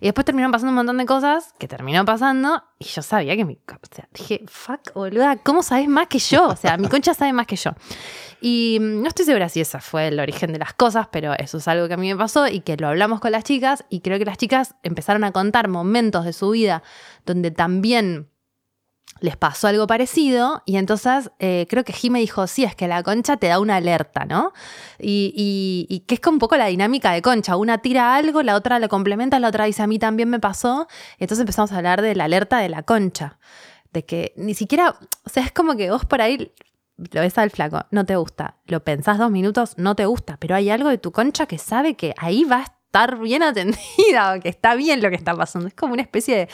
Y 0.00 0.06
después 0.06 0.24
terminaron 0.24 0.52
pasando 0.52 0.70
un 0.70 0.76
montón 0.76 0.98
de 0.98 1.06
cosas 1.06 1.54
que 1.58 1.68
terminó 1.68 2.04
pasando 2.04 2.62
y 2.78 2.84
yo 2.84 3.02
sabía 3.02 3.36
que 3.36 3.44
mi... 3.44 3.54
O 3.54 3.94
sea, 3.94 4.08
dije, 4.12 4.42
fuck, 4.46 4.92
boluda, 4.94 5.36
¿cómo 5.36 5.62
sabes 5.62 5.88
más 5.88 6.06
que 6.06 6.18
yo? 6.18 6.48
O 6.48 6.56
sea, 6.56 6.76
mi 6.76 6.88
concha 6.88 7.14
sabe 7.14 7.32
más 7.32 7.46
que 7.46 7.56
yo. 7.56 7.72
Y 8.40 8.78
mm, 8.80 9.02
no 9.02 9.08
estoy 9.08 9.24
segura 9.24 9.48
si 9.48 9.60
ese 9.60 9.80
fue 9.80 10.08
el 10.08 10.20
origen 10.20 10.52
de 10.52 10.58
las 10.58 10.74
cosas, 10.74 11.08
pero 11.10 11.34
eso 11.34 11.58
es 11.58 11.68
algo 11.68 11.88
que 11.88 11.94
a 11.94 11.96
mí 11.96 12.12
me 12.12 12.18
pasó 12.18 12.46
y 12.46 12.60
que 12.60 12.76
lo 12.76 12.88
hablamos 12.88 13.20
con 13.20 13.32
las 13.32 13.44
chicas 13.44 13.84
y 13.88 14.00
creo 14.00 14.18
que 14.18 14.24
las 14.24 14.38
chicas 14.38 14.74
empezaron 14.82 15.24
a 15.24 15.32
contar 15.32 15.68
momentos 15.68 16.24
de 16.24 16.32
su 16.32 16.50
vida 16.50 16.82
donde 17.26 17.50
también 17.50 18.28
les 19.20 19.36
pasó 19.36 19.68
algo 19.68 19.86
parecido 19.86 20.62
y 20.66 20.76
entonces 20.76 21.30
eh, 21.38 21.66
creo 21.68 21.84
que 21.84 21.92
Jime 21.92 22.20
dijo, 22.20 22.46
sí, 22.46 22.64
es 22.64 22.74
que 22.74 22.88
la 22.88 23.02
concha 23.02 23.36
te 23.36 23.48
da 23.48 23.58
una 23.60 23.76
alerta, 23.76 24.24
¿no? 24.24 24.52
Y, 24.98 25.32
y- 25.36 25.86
y 25.94 26.00
que 26.00 26.14
es 26.16 26.20
un 26.26 26.38
poco 26.38 26.56
la 26.56 26.66
dinámica 26.66 27.12
de 27.12 27.22
concha, 27.22 27.56
una 27.56 27.78
tira 27.78 28.14
algo, 28.16 28.42
la 28.42 28.54
otra 28.54 28.78
lo 28.78 28.88
complementa, 28.88 29.38
la 29.40 29.48
otra 29.48 29.64
dice, 29.64 29.82
a 29.82 29.86
mí 29.86 29.98
también 29.98 30.28
me 30.30 30.40
pasó, 30.40 30.86
entonces 31.18 31.40
empezamos 31.40 31.72
a 31.72 31.76
hablar 31.76 32.02
de 32.02 32.14
la 32.14 32.24
alerta 32.24 32.58
de 32.58 32.68
la 32.68 32.82
concha, 32.82 33.38
de 33.92 34.04
que 34.04 34.32
ni 34.36 34.54
siquiera, 34.54 34.96
o 35.24 35.28
sea, 35.30 35.44
es 35.44 35.52
como 35.52 35.76
que 35.76 35.90
vos 35.90 36.04
por 36.04 36.20
ahí 36.22 36.52
lo 37.12 37.20
ves 37.20 37.38
al 37.38 37.50
flaco, 37.50 37.86
no 37.90 38.04
te 38.04 38.16
gusta, 38.16 38.56
lo 38.66 38.82
pensás 38.84 39.18
dos 39.18 39.30
minutos, 39.30 39.74
no 39.78 39.94
te 39.94 40.04
gusta, 40.06 40.36
pero 40.40 40.54
hay 40.56 40.68
algo 40.70 40.88
de 40.88 40.98
tu 40.98 41.12
concha 41.12 41.46
que 41.46 41.56
sabe 41.58 41.94
que 41.94 42.12
ahí 42.18 42.44
va 42.44 42.56
a 42.58 42.62
estar 42.64 43.18
bien 43.18 43.42
atendida, 43.44 44.34
o 44.36 44.40
que 44.40 44.48
está 44.48 44.74
bien 44.74 45.00
lo 45.02 45.08
que 45.10 45.16
está 45.16 45.34
pasando, 45.34 45.68
es 45.68 45.74
como 45.74 45.92
una 45.92 46.02
especie 46.02 46.36
de 46.36 46.48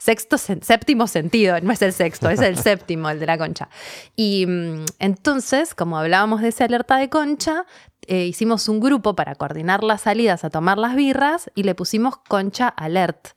sexto, 0.00 0.38
séptimo 0.38 1.06
sentido, 1.06 1.60
no 1.60 1.72
es 1.72 1.82
el 1.82 1.92
sexto, 1.92 2.30
es 2.30 2.40
el 2.40 2.56
séptimo, 2.58 3.10
el 3.10 3.20
de 3.20 3.26
la 3.26 3.38
concha. 3.38 3.68
Y 4.16 4.46
mm, 4.46 4.84
entonces, 4.98 5.74
como 5.74 5.98
hablábamos 5.98 6.40
de 6.40 6.48
esa 6.48 6.64
alerta 6.64 6.96
de 6.96 7.10
concha, 7.10 7.66
eh, 8.06 8.24
hicimos 8.24 8.68
un 8.68 8.80
grupo 8.80 9.14
para 9.14 9.34
coordinar 9.34 9.84
las 9.84 10.02
salidas 10.02 10.42
a 10.42 10.50
tomar 10.50 10.78
las 10.78 10.96
birras 10.96 11.50
y 11.54 11.64
le 11.64 11.74
pusimos 11.74 12.16
concha 12.16 12.66
alert, 12.66 13.28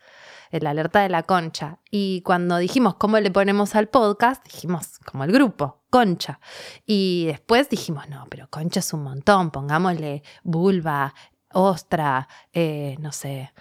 el 0.51 0.65
alerta 0.65 1.01
de 1.01 1.09
la 1.09 1.23
concha. 1.23 1.79
Y 1.91 2.21
cuando 2.21 2.57
dijimos 2.57 2.95
cómo 2.95 3.19
le 3.19 3.29
ponemos 3.29 3.75
al 3.75 3.89
podcast, 3.89 4.43
dijimos 4.45 4.99
como 4.99 5.25
el 5.25 5.33
grupo, 5.33 5.83
concha. 5.89 6.39
Y 6.85 7.25
después 7.27 7.69
dijimos, 7.69 8.07
no, 8.07 8.25
pero 8.29 8.47
concha 8.49 8.79
es 8.79 8.93
un 8.93 9.03
montón, 9.03 9.51
pongámosle 9.51 10.23
vulva, 10.43 11.13
ostra, 11.51 12.29
eh, 12.53 12.95
no 12.99 13.11
sé, 13.11 13.51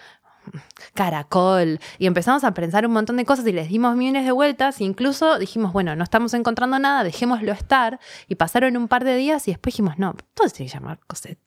caracol 0.95 1.81
y 1.99 2.07
empezamos 2.07 2.45
a 2.45 2.55
pensar 2.55 2.87
un 2.87 2.93
montón 2.93 3.17
de 3.17 3.25
cosas 3.25 3.47
y 3.47 3.53
les 3.53 3.69
dimos 3.69 3.97
millones 3.97 4.25
de 4.25 4.33
vueltas 4.33 4.81
e 4.81 4.85
incluso 4.85 5.39
dijimos, 5.39 5.73
bueno, 5.73 5.97
no 5.97 6.05
estamos 6.05 6.35
encontrando 6.35 6.79
nada, 6.79 7.05
dejémoslo 7.05 7.53
estar 7.53 8.01
y 8.29 8.35
pasaron 8.35 8.77
un 8.77 8.89
par 8.89 9.05
de 9.05 9.17
días 9.17 9.47
y 9.49 9.53
después 9.53 9.75
dijimos, 9.75 9.99
no, 9.99 10.15
todo 10.35 10.49
se 10.49 10.57
tiene 10.57 10.71
que 10.71 10.79
llamar 10.79 10.99
Coset. 11.07 11.39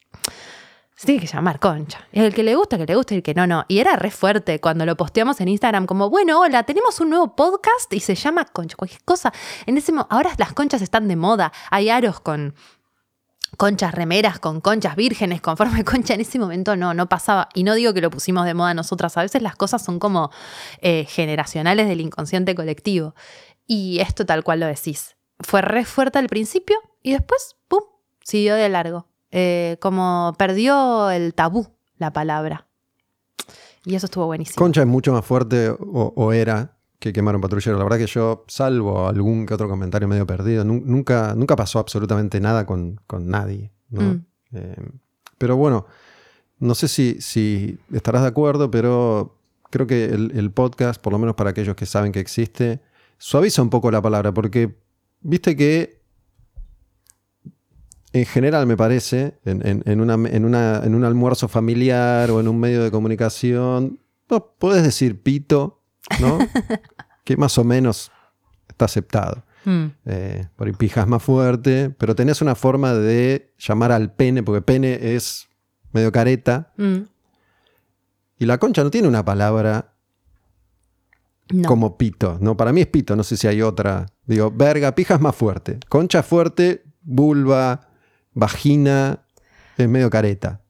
Se 0.96 1.08
tiene 1.08 1.20
que 1.20 1.28
llamar 1.28 1.60
concha. 1.60 2.08
El 2.14 2.34
que 2.34 2.42
le 2.42 2.56
gusta, 2.56 2.78
que 2.78 2.86
le 2.86 2.96
gusta 2.96 3.14
y 3.14 3.18
el 3.18 3.24
que 3.24 3.34
no, 3.34 3.46
no. 3.46 3.66
Y 3.68 3.80
era 3.80 3.98
re 3.98 4.12
fuerte 4.12 4.62
cuando 4.62 4.86
lo 4.86 4.96
posteamos 4.96 5.42
en 5.42 5.50
Instagram, 5.50 5.88
como, 5.88 6.10
bueno, 6.10 6.40
hola, 6.40 6.64
tenemos 6.64 7.02
un 7.02 7.10
nuevo 7.10 7.36
podcast 7.36 7.92
y 7.92 8.00
se 8.00 8.16
llama 8.16 8.46
Concha, 8.46 8.78
cualquier 8.78 9.04
cosa. 9.04 9.34
En 9.66 9.78
ese 9.78 9.92
ahora 10.10 10.32
las 10.38 10.54
conchas 10.54 10.82
están 10.82 11.10
de 11.10 11.18
moda. 11.18 11.52
Hay 11.70 11.90
aros 11.90 12.22
con 12.22 12.56
conchas 13.56 13.94
remeras, 13.94 14.40
con 14.40 14.62
conchas 14.62 14.96
vírgenes, 14.96 15.42
con 15.42 15.58
forma 15.58 15.84
concha. 15.86 16.14
En 16.14 16.22
ese 16.22 16.40
momento 16.40 16.76
no, 16.76 16.94
no 16.94 17.08
pasaba. 17.08 17.50
Y 17.54 17.64
no 17.64 17.74
digo 17.76 17.94
que 17.94 18.02
lo 18.02 18.10
pusimos 18.10 18.46
de 18.46 18.54
moda 18.54 18.74
nosotras. 18.74 19.18
A 19.18 19.22
veces 19.22 19.42
las 19.42 19.56
cosas 19.56 19.84
son 19.84 20.00
como 20.00 20.32
eh, 20.82 21.06
generacionales 21.08 21.88
del 21.88 22.02
inconsciente 22.02 22.56
colectivo. 22.56 23.16
Y 23.68 24.00
esto 24.00 24.26
tal 24.26 24.44
cual 24.44 24.60
lo 24.60 24.68
decís. 24.68 25.16
Fue 25.40 25.62
re 25.62 25.86
fuerte 25.86 26.20
al 26.20 26.28
principio 26.28 26.78
y 27.02 27.12
después, 27.12 27.56
¡pum!, 27.68 27.82
siguió 28.24 28.56
de 28.56 28.70
largo. 28.70 29.08
Eh, 29.32 29.78
como 29.82 30.34
perdió 30.38 31.10
el 31.10 31.34
tabú 31.34 31.68
la 31.98 32.14
palabra. 32.14 32.68
Y 33.84 33.96
eso 33.96 34.06
estuvo 34.06 34.26
buenísimo. 34.26 34.56
Concha 34.56 34.82
es 34.82 34.88
mucho 34.88 35.12
más 35.12 35.26
fuerte 35.26 35.70
o 35.70 36.34
era 36.34 36.75
que 37.10 37.14
quemar 37.14 37.36
un 37.36 37.42
patrullero. 37.42 37.78
La 37.78 37.84
verdad 37.84 37.98
que 37.98 38.08
yo, 38.08 38.44
salvo 38.48 39.08
algún 39.08 39.46
que 39.46 39.54
otro 39.54 39.68
comentario 39.70 40.08
medio 40.08 40.26
perdido, 40.26 40.64
nu- 40.64 40.82
nunca, 40.86 41.34
nunca 41.36 41.56
pasó 41.56 41.80
absolutamente 41.80 42.40
nada 42.40 42.66
con, 42.66 43.00
con 43.08 43.28
nadie. 43.28 43.72
¿no? 43.90 44.02
Mm. 44.02 44.26
Eh, 44.54 44.76
pero 45.38 45.56
bueno, 45.58 45.86
no 46.60 46.74
sé 46.76 46.88
si, 46.88 47.18
si 47.22 47.78
estarás 47.94 48.22
de 48.24 48.28
acuerdo, 48.30 48.72
pero 48.72 49.38
creo 49.70 49.86
que 49.88 50.06
el, 50.06 50.32
el 50.36 50.52
podcast, 50.52 51.02
por 51.02 51.14
lo 51.14 51.20
menos 51.20 51.36
para 51.36 51.50
aquellos 51.52 51.76
que 51.76 51.86
saben 51.86 52.12
que 52.12 52.20
existe, 52.20 52.80
suaviza 53.18 53.62
un 53.62 53.70
poco 53.70 53.92
la 53.92 54.02
palabra, 54.02 54.34
porque 54.34 54.76
viste 55.22 55.56
que 55.56 56.02
en 58.14 58.26
general 58.26 58.66
me 58.66 58.78
parece, 58.78 59.38
en, 59.44 59.66
en- 59.68 59.84
en 59.86 60.00
una- 60.02 60.14
en 60.30 60.46
una- 60.46 60.82
en 60.84 60.96
un 60.96 61.04
almuerzo 61.04 61.48
familiar 61.48 62.32
o 62.32 62.40
en 62.40 62.48
un 62.48 62.60
medio 62.60 62.82
de 62.84 62.90
comunicación, 62.92 64.00
no, 64.30 64.54
puedes 64.58 64.84
decir 64.84 65.22
pito, 65.22 65.82
¿no? 66.22 66.38
que 67.26 67.36
más 67.36 67.58
o 67.58 67.66
menos 67.66 68.12
está 68.70 68.86
aceptado. 68.86 69.44
Mm. 69.66 69.86
Eh, 70.06 70.48
por 70.56 70.68
ahí 70.68 70.74
pijas 70.74 71.08
más 71.08 71.22
fuerte, 71.22 71.90
pero 71.98 72.16
tenés 72.16 72.42
una 72.42 72.56
forma 72.56 72.94
de 72.94 73.52
llamar 73.58 73.92
al 73.92 74.14
pene, 74.14 74.44
porque 74.44 74.62
pene 74.62 75.16
es 75.16 75.48
medio 75.92 76.12
careta, 76.12 76.72
Mm. 76.78 76.98
y 78.40 78.46
la 78.46 78.58
concha 78.60 78.84
no 78.84 78.92
tiene 78.92 79.08
una 79.08 79.26
palabra 79.26 79.94
No. 81.50 81.68
como 81.68 81.98
pito, 81.98 82.38
¿no? 82.42 82.56
Para 82.58 82.72
mí 82.74 82.82
es 82.82 82.88
pito, 82.88 83.16
no 83.16 83.24
sé 83.24 83.38
si 83.38 83.48
hay 83.48 83.62
otra. 83.62 84.08
Digo, 84.26 84.52
verga, 84.52 84.94
pija 84.96 85.16
es 85.16 85.22
más 85.22 85.36
fuerte. 85.36 85.80
Concha 85.90 86.24
fuerte, 86.24 86.84
vulva, 87.04 87.88
vagina, 88.34 89.20
es 89.78 89.88
medio 89.88 90.10
careta. 90.10 90.62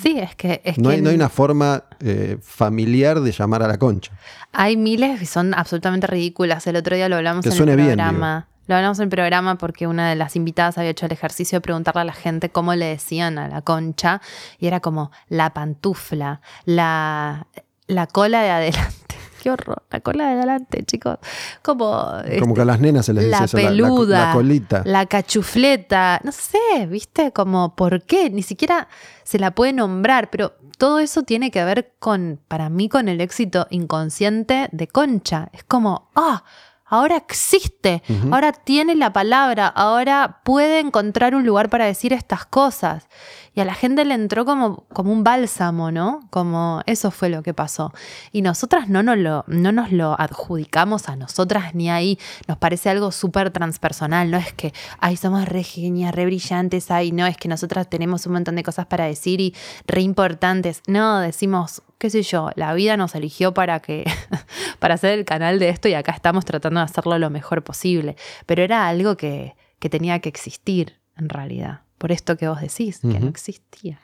Sí, 0.00 0.18
es 0.18 0.34
que. 0.34 0.60
Es 0.64 0.78
No 0.78 0.88
que 0.90 0.96
hay, 0.96 1.02
no 1.02 1.10
hay 1.10 1.14
una 1.14 1.28
forma 1.28 1.84
eh, 2.00 2.38
familiar 2.42 3.20
de 3.20 3.30
llamar 3.32 3.62
a 3.62 3.68
la 3.68 3.78
concha. 3.78 4.12
Hay 4.52 4.76
miles 4.76 5.20
que 5.20 5.26
son 5.26 5.54
absolutamente 5.54 6.06
ridículas. 6.06 6.66
El 6.66 6.76
otro 6.76 6.96
día 6.96 7.08
lo 7.08 7.16
hablamos 7.16 7.44
Que 7.44 7.50
en 7.50 7.56
suene 7.56 7.72
el 7.72 7.76
bien, 7.76 7.88
programa. 7.90 8.48
Lo 8.66 8.76
hablamos 8.76 8.98
en 8.98 9.04
el 9.04 9.08
programa 9.10 9.56
porque 9.56 9.86
una 9.86 10.08
de 10.08 10.16
las 10.16 10.36
invitadas 10.36 10.78
había 10.78 10.90
hecho 10.90 11.04
el 11.06 11.12
ejercicio 11.12 11.56
de 11.56 11.60
preguntarle 11.60 12.00
a 12.00 12.04
la 12.04 12.12
gente 12.14 12.48
cómo 12.48 12.74
le 12.74 12.86
decían 12.86 13.38
a 13.38 13.46
la 13.46 13.60
concha. 13.62 14.20
Y 14.58 14.66
era 14.66 14.80
como 14.80 15.10
la 15.28 15.52
pantufla, 15.52 16.40
la, 16.64 17.46
la 17.86 18.06
cola 18.06 18.42
de 18.42 18.50
adelante. 18.50 19.16
qué 19.44 19.50
horror. 19.50 19.82
La 19.90 20.00
cola 20.00 20.26
de 20.28 20.32
adelante, 20.32 20.82
chicos. 20.84 21.18
Como. 21.62 21.90
Como 21.90 22.20
este, 22.24 22.54
que 22.54 22.60
a 22.62 22.64
las 22.64 22.80
nenas 22.80 23.04
se 23.06 23.12
les 23.12 23.24
dice 23.26 23.38
la 23.38 23.44
eso, 23.44 23.56
la- 23.58 23.62
la, 23.62 23.68
peluda, 23.68 24.26
la 24.28 24.32
colita. 24.32 24.82
la 24.86 25.06
cachufleta, 25.06 26.20
no 26.24 26.32
sé, 26.32 26.86
¿viste? 26.88 27.30
Como, 27.32 27.76
¿por 27.76 28.02
qué? 28.02 28.30
Ni 28.30 28.42
siquiera 28.42 28.88
se 29.22 29.38
la 29.38 29.50
puede 29.50 29.72
nombrar, 29.74 30.30
pero 30.30 30.54
todo 30.78 30.98
eso 30.98 31.22
tiene 31.22 31.50
que 31.50 31.62
ver 31.64 31.92
con, 31.98 32.40
para 32.48 32.70
mí, 32.70 32.88
con 32.88 33.08
el 33.08 33.20
éxito 33.20 33.66
inconsciente 33.70 34.68
de 34.72 34.88
Concha. 34.88 35.48
Es 35.52 35.62
como, 35.64 36.10
ah, 36.14 36.42
ahora 36.86 37.16
existe, 37.16 38.02
ahora 38.32 38.52
tiene 38.52 38.94
la 38.94 39.12
palabra, 39.12 39.66
ahora 39.68 40.40
puede 40.44 40.80
encontrar 40.80 41.34
un 41.34 41.44
lugar 41.44 41.68
para 41.68 41.84
decir 41.86 42.12
estas 42.12 42.44
cosas. 42.46 43.06
Y 43.54 43.60
a 43.60 43.64
la 43.64 43.74
gente 43.74 44.04
le 44.04 44.14
entró 44.14 44.44
como, 44.44 44.84
como 44.92 45.12
un 45.12 45.22
bálsamo, 45.22 45.92
¿no? 45.92 46.26
Como 46.30 46.82
eso 46.86 47.12
fue 47.12 47.28
lo 47.28 47.42
que 47.42 47.54
pasó. 47.54 47.92
Y 48.32 48.42
nosotras 48.42 48.88
no 48.88 49.04
nos 49.04 49.16
lo, 49.16 49.44
no 49.46 49.70
nos 49.70 49.92
lo 49.92 50.20
adjudicamos 50.20 51.08
a 51.08 51.14
nosotras 51.14 51.74
ni 51.74 51.88
ahí. 51.88 52.18
Nos 52.48 52.58
parece 52.58 52.90
algo 52.90 53.12
súper 53.12 53.50
transpersonal. 53.50 54.30
No 54.30 54.38
es 54.38 54.52
que, 54.52 54.74
ay, 54.98 55.16
somos 55.16 55.48
re 55.48 55.62
genias, 55.62 56.12
re 56.12 56.26
brillantes, 56.26 56.90
ay, 56.90 57.12
no, 57.12 57.26
es 57.26 57.36
que 57.36 57.48
nosotras 57.48 57.88
tenemos 57.88 58.26
un 58.26 58.32
montón 58.32 58.56
de 58.56 58.64
cosas 58.64 58.86
para 58.86 59.04
decir 59.04 59.40
y 59.40 59.54
re 59.86 60.00
importantes. 60.02 60.82
No, 60.88 61.20
decimos, 61.20 61.82
qué 61.98 62.10
sé 62.10 62.22
yo, 62.22 62.50
la 62.56 62.74
vida 62.74 62.96
nos 62.96 63.14
eligió 63.14 63.54
para 63.54 63.78
que, 63.78 64.04
para 64.80 64.94
hacer 64.94 65.16
el 65.16 65.24
canal 65.24 65.60
de 65.60 65.68
esto 65.68 65.88
y 65.88 65.94
acá 65.94 66.10
estamos 66.10 66.44
tratando 66.44 66.80
de 66.80 66.84
hacerlo 66.84 67.18
lo 67.20 67.30
mejor 67.30 67.62
posible. 67.62 68.16
Pero 68.46 68.62
era 68.62 68.88
algo 68.88 69.16
que, 69.16 69.54
que 69.78 69.88
tenía 69.88 70.18
que 70.18 70.28
existir, 70.28 70.98
en 71.16 71.28
realidad. 71.28 71.83
Por 72.04 72.12
esto 72.12 72.36
que 72.36 72.46
vos 72.46 72.60
decís, 72.60 73.00
que 73.00 73.18
no 73.18 73.28
existía. 73.28 73.98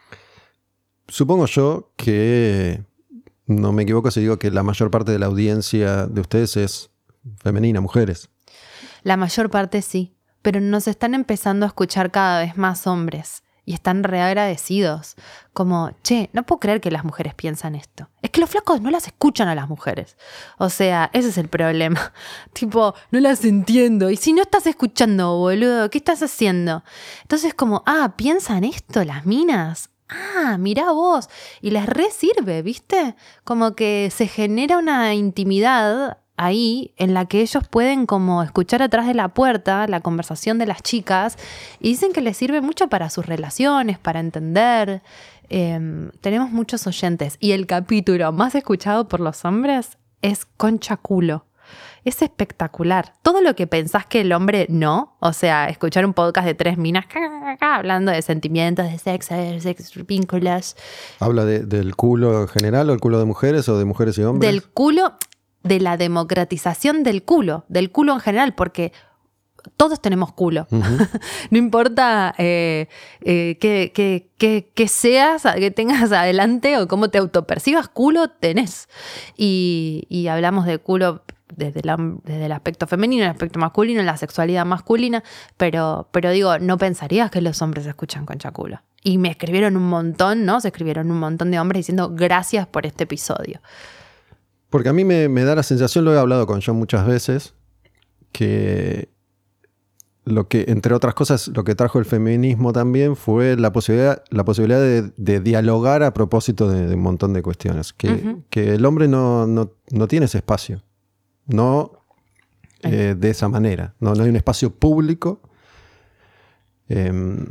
Supongo 1.07 1.45
yo 1.45 1.93
que 1.97 2.83
no 3.45 3.73
me 3.73 3.83
equivoco 3.83 4.11
si 4.11 4.21
digo 4.21 4.39
que 4.39 4.51
la 4.51 4.63
mayor 4.63 4.91
parte 4.91 5.13
de 5.13 5.19
la 5.19 5.27
audiencia 5.27 6.07
de 6.07 6.23
ustedes 6.23 6.57
es 6.57 6.91
femenina, 7.43 7.83
mujeres. 7.83 8.31
La 9.03 9.19
mayor 9.19 9.51
parte 9.51 9.83
sí, 9.83 10.15
pero 10.41 10.63
nos 10.63 10.89
están 10.89 11.13
empezando 11.13 11.67
a 11.67 11.69
escuchar 11.69 12.11
cada 12.11 12.41
vez 12.41 12.57
más 12.57 12.87
hombres 12.87 13.43
y 13.65 13.75
están 13.75 14.05
reagradecidos. 14.05 15.17
Como, 15.53 15.91
che, 16.03 16.31
no 16.33 16.45
puedo 16.45 16.61
creer 16.61 16.81
que 16.81 16.91
las 16.91 17.05
mujeres 17.05 17.35
piensan 17.35 17.75
esto. 17.75 18.09
Es 18.23 18.31
que 18.31 18.41
los 18.41 18.51
flacos 18.51 18.81
no 18.81 18.91
las 18.91 19.07
escuchan 19.07 19.49
a 19.49 19.55
las 19.55 19.69
mujeres. 19.69 20.17
O 20.59 20.71
sea, 20.71 21.11
ese 21.13 21.29
es 21.29 21.39
el 21.39 21.49
problema. 21.49 22.13
tipo, 22.53 22.95
no 23.11 23.21
las 23.21 23.45
entiendo. 23.45 24.11
Y 24.11 24.17
si 24.17 24.33
no 24.33 24.43
estás 24.43 24.67
escuchando, 24.67 25.37
boludo, 25.37 25.91
¿qué 25.91 25.99
estás 25.99 26.23
haciendo? 26.23 26.85
Entonces, 27.23 27.55
como, 27.55 27.83
ah, 27.87 28.15
piensan 28.17 28.65
esto 28.65 29.05
las 29.05 29.27
minas. 29.27 29.91
Ah, 30.09 30.57
mirá 30.59 30.91
vos. 30.91 31.29
Y 31.61 31.71
les 31.71 31.87
re 31.87 32.11
sirve, 32.11 32.63
¿viste? 32.63 33.15
Como 33.45 33.75
que 33.75 34.11
se 34.15 34.27
genera 34.27 34.79
una 34.79 35.15
intimidad 35.15 36.19
ahí 36.43 36.93
en 36.97 37.13
la 37.15 37.27
que 37.27 37.41
ellos 37.41 37.65
pueden 37.69 38.07
como 38.07 38.43
escuchar 38.43 38.83
atrás 38.83 39.07
de 39.07 39.15
la 39.15 39.29
puerta 39.29 39.87
la 39.87 40.01
conversación 40.01 40.59
de 40.59 40.67
las 40.67 40.83
chicas 40.83 41.37
y 41.81 41.91
dicen 41.91 42.13
que 42.13 42.21
les 42.21 42.37
sirve 42.37 42.61
mucho 42.61 42.89
para 42.89 43.11
sus 43.11 43.27
relaciones, 43.27 43.99
para 43.99 44.21
entender. 44.21 45.03
Em, 45.49 46.11
tenemos 46.21 46.51
muchos 46.51 46.87
oyentes 46.87 47.37
y 47.41 47.53
el 47.53 47.67
capítulo 47.67 48.33
más 48.33 48.55
escuchado 48.55 49.09
por 49.09 49.21
los 49.21 49.45
hombres 49.45 49.99
es 50.23 50.47
Concha 50.57 50.97
Culo. 50.97 51.45
Es 52.05 52.23
espectacular. 52.23 53.13
Todo 53.23 53.43
lo 53.43 53.55
que 53.55 53.67
pensás 53.67 54.07
que 54.07 54.23
el 54.23 54.33
hombre 54.33 54.67
no, 54.71 55.17
o 55.21 55.33
sea, 55.35 55.69
escuchar 55.69 56.07
un 56.07 56.15
podcast 56.15 56.47
de 56.47 56.55
tres 56.55 56.79
minas 56.79 57.05
hablando 57.61 58.11
de 58.11 58.23
sentimientos, 58.23 58.91
de 58.91 58.99
sexo, 58.99 59.35
de 59.35 59.61
sexo, 59.61 60.01
vínculos, 60.07 60.77
¿Habla 61.21 61.45
de- 61.45 61.61
del 61.67 61.95
culo 61.97 62.41
en 62.43 62.49
general 62.49 62.89
o 62.89 62.93
el 62.95 63.01
culo 63.01 63.19
de 63.19 63.27
mujeres 63.27 63.69
o 63.69 63.79
de 63.79 63.85
mujeres 63.85 64.17
y 64.19 64.23
hombres? 64.23 64.51
del 64.51 64.65
culo, 64.65 65.13
de 65.63 65.81
la 65.81 65.97
democratización 65.97 67.03
del 67.03 67.23
culo, 67.23 67.65
del 67.69 67.91
culo 67.91 68.15
en 68.15 68.21
general, 68.21 68.55
porque 68.55 68.93
todos 69.77 70.01
tenemos 70.01 70.33
culo. 70.33 70.67
no 71.51 71.59
importa 71.59 72.35
eh, 72.39 72.89
eh, 73.23 73.59
qué 73.59 74.89
seas, 74.89 75.43
que 75.57 75.71
tengas 75.71 76.11
adelante 76.13 76.79
o 76.79 76.89
cómo 76.89 77.11
te 77.11 77.19
autopercibas, 77.19 77.89
culo 77.89 78.31
tenés. 78.31 78.89
Y, 79.37 80.07
y 80.09 80.29
hablamos 80.29 80.65
de 80.65 80.79
culo 80.79 81.23
desde, 81.55 81.83
la- 81.83 81.99
desde 82.25 82.47
el 82.47 82.53
aspecto 82.53 82.87
femenino, 82.87 83.25
el 83.25 83.31
aspecto 83.31 83.59
masculino, 83.59 84.03
la 84.03 84.17
sexualidad 84.17 84.65
masculina, 84.65 85.23
pero, 85.59 86.09
pero 86.11 86.31
digo, 86.31 86.59
no 86.59 86.79
pensarías 86.79 87.31
que 87.31 87.43
los 87.43 87.61
hombres 87.61 87.85
escuchan 87.87 88.25
concha 88.25 88.51
culo. 88.53 88.81
Y 89.03 89.19
me 89.19 89.31
escribieron 89.31 89.77
un 89.77 89.89
montón, 89.89 90.45
¿no? 90.47 90.61
Se 90.61 90.69
escribieron 90.69 91.11
un 91.11 91.19
montón 91.19 91.51
de 91.51 91.59
hombres 91.61 91.81
diciendo 91.81 92.11
gracias 92.15 92.67
por 92.67 92.87
este 92.87 93.05
episodio. 93.05 93.61
Porque 94.71 94.89
a 94.89 94.93
mí 94.93 95.05
me, 95.05 95.29
me 95.29 95.45
da 95.45 95.55
la 95.55 95.63
sensación, 95.63 96.05
lo 96.05 96.15
he 96.15 96.19
hablado 96.19 96.47
con 96.47 96.61
John 96.65 96.77
muchas 96.77 97.07
veces, 97.07 97.55
que 98.33 99.09
lo 100.25 100.47
que, 100.49 100.67
entre 100.69 100.95
otras 100.95 101.15
cosas, 101.15 101.49
lo 101.49 101.65
que 101.65 101.75
trajo 101.75 101.99
el 101.99 102.05
feminismo 102.05 102.73
también 102.73 103.17
fue 103.17 103.57
la 103.57 103.73
posibilidad, 103.73 104.23
la 104.31 104.45
posibilidad 104.45 104.79
de, 104.81 105.11
de 105.17 105.41
dialogar 105.41 106.03
a 106.05 106.15
propósito 106.15 106.71
de, 106.71 106.87
de 106.87 106.95
un 106.95 107.01
montón 107.03 107.33
de 107.33 107.43
cuestiones. 107.43 107.93
Que, 107.93 108.37
que 108.49 108.75
el 108.75 108.87
hombre 108.87 109.09
no, 109.09 109.47
no- 109.47 109.73
no 109.91 110.07
tiene 110.09 110.27
ese 110.27 110.39
espacio. 110.39 110.83
No 111.47 112.05
eh, 112.83 113.17
de 113.19 113.31
esa 113.31 113.49
manera. 113.49 113.95
No, 113.99 114.15
no 114.15 114.23
hay 114.23 114.31
un 114.31 114.37
espacio 114.37 114.71
público. 114.73 115.41
Em, 116.89 117.47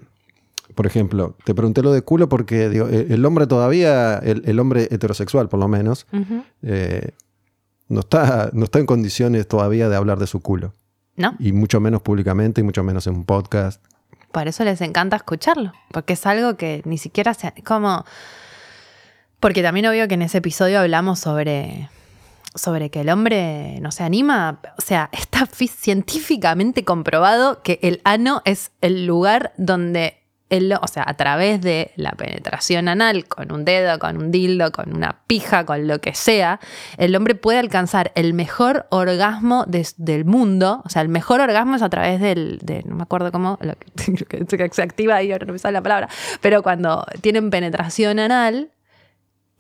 por 0.75 0.85
ejemplo, 0.85 1.35
te 1.43 1.53
pregunté 1.53 1.81
lo 1.81 1.91
de 1.91 2.01
culo 2.01 2.29
porque 2.29 2.69
digo, 2.69 2.87
el, 2.87 3.11
el 3.11 3.25
hombre 3.25 3.47
todavía, 3.47 4.17
el, 4.17 4.43
el 4.45 4.59
hombre 4.59 4.87
heterosexual 4.91 5.49
por 5.49 5.59
lo 5.59 5.67
menos, 5.67 6.07
eh, 6.61 7.11
no, 7.87 8.01
está, 8.01 8.49
no 8.53 8.65
está 8.65 8.79
en 8.79 8.85
condiciones 8.85 9.47
todavía 9.47 9.89
de 9.89 9.95
hablar 9.95 10.19
de 10.19 10.27
su 10.27 10.41
culo. 10.41 10.73
¿No? 11.15 11.35
Y 11.37 11.51
mucho 11.51 11.81
menos 11.81 12.01
públicamente 12.01 12.61
y 12.61 12.63
mucho 12.63 12.81
menos 12.81 13.05
en 13.07 13.15
un 13.15 13.25
podcast. 13.25 13.83
Por 14.31 14.47
eso 14.47 14.63
les 14.63 14.79
encanta 14.79 15.17
escucharlo, 15.17 15.73
porque 15.91 16.13
es 16.13 16.25
algo 16.25 16.55
que 16.55 16.81
ni 16.85 16.97
siquiera 16.97 17.33
se... 17.33 17.51
como... 17.65 18.05
Porque 19.41 19.61
también 19.63 19.85
obvio 19.87 20.07
que 20.07 20.13
en 20.13 20.21
ese 20.21 20.37
episodio 20.37 20.79
hablamos 20.79 21.19
sobre, 21.19 21.89
sobre 22.55 22.89
que 22.89 23.01
el 23.01 23.09
hombre 23.09 23.79
no 23.81 23.91
se 23.91 24.03
anima, 24.03 24.59
o 24.77 24.81
sea, 24.81 25.09
está 25.11 25.45
fi- 25.45 25.67
científicamente 25.67 26.85
comprobado 26.85 27.61
que 27.63 27.79
el 27.81 28.01
ano 28.03 28.41
es 28.45 28.71
el 28.81 29.05
lugar 29.05 29.51
donde, 29.57 30.18
el, 30.49 30.73
o 30.73 30.87
sea, 30.87 31.03
a 31.05 31.13
través 31.15 31.61
de 31.61 31.91
la 31.95 32.11
penetración 32.11 32.87
anal, 32.87 33.25
con 33.27 33.51
un 33.51 33.65
dedo, 33.65 33.99
con 33.99 34.17
un 34.17 34.31
dildo, 34.31 34.71
con 34.71 34.95
una 34.95 35.21
pija, 35.27 35.65
con 35.65 35.87
lo 35.87 35.99
que 36.01 36.13
sea, 36.15 36.59
el 36.97 37.15
hombre 37.15 37.35
puede 37.35 37.59
alcanzar 37.59 38.11
el 38.15 38.33
mejor 38.33 38.87
orgasmo 38.89 39.65
del 39.67 40.25
mundo, 40.25 40.81
o 40.85 40.89
sea, 40.89 41.01
el 41.03 41.09
mejor 41.09 41.39
orgasmo 41.41 41.75
es 41.75 41.81
a 41.81 41.89
través 41.89 42.19
del, 42.19 42.59
de, 42.63 42.83
no 42.83 42.95
me 42.95 43.03
acuerdo 43.03 43.31
cómo, 43.31 43.57
lo 43.61 43.73
que, 43.75 44.47
que- 44.57 44.69
se 44.71 44.81
activa 44.81 45.15
ahí, 45.15 45.31
ahora 45.31 45.45
no 45.45 45.53
me 45.53 45.59
sale 45.59 45.73
la 45.73 45.81
palabra, 45.83 46.09
pero 46.41 46.63
cuando 46.63 47.05
tienen 47.21 47.49
penetración 47.49 48.19
anal, 48.19 48.71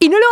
y 0.01 0.07
no 0.07 0.15
lo 0.17 0.25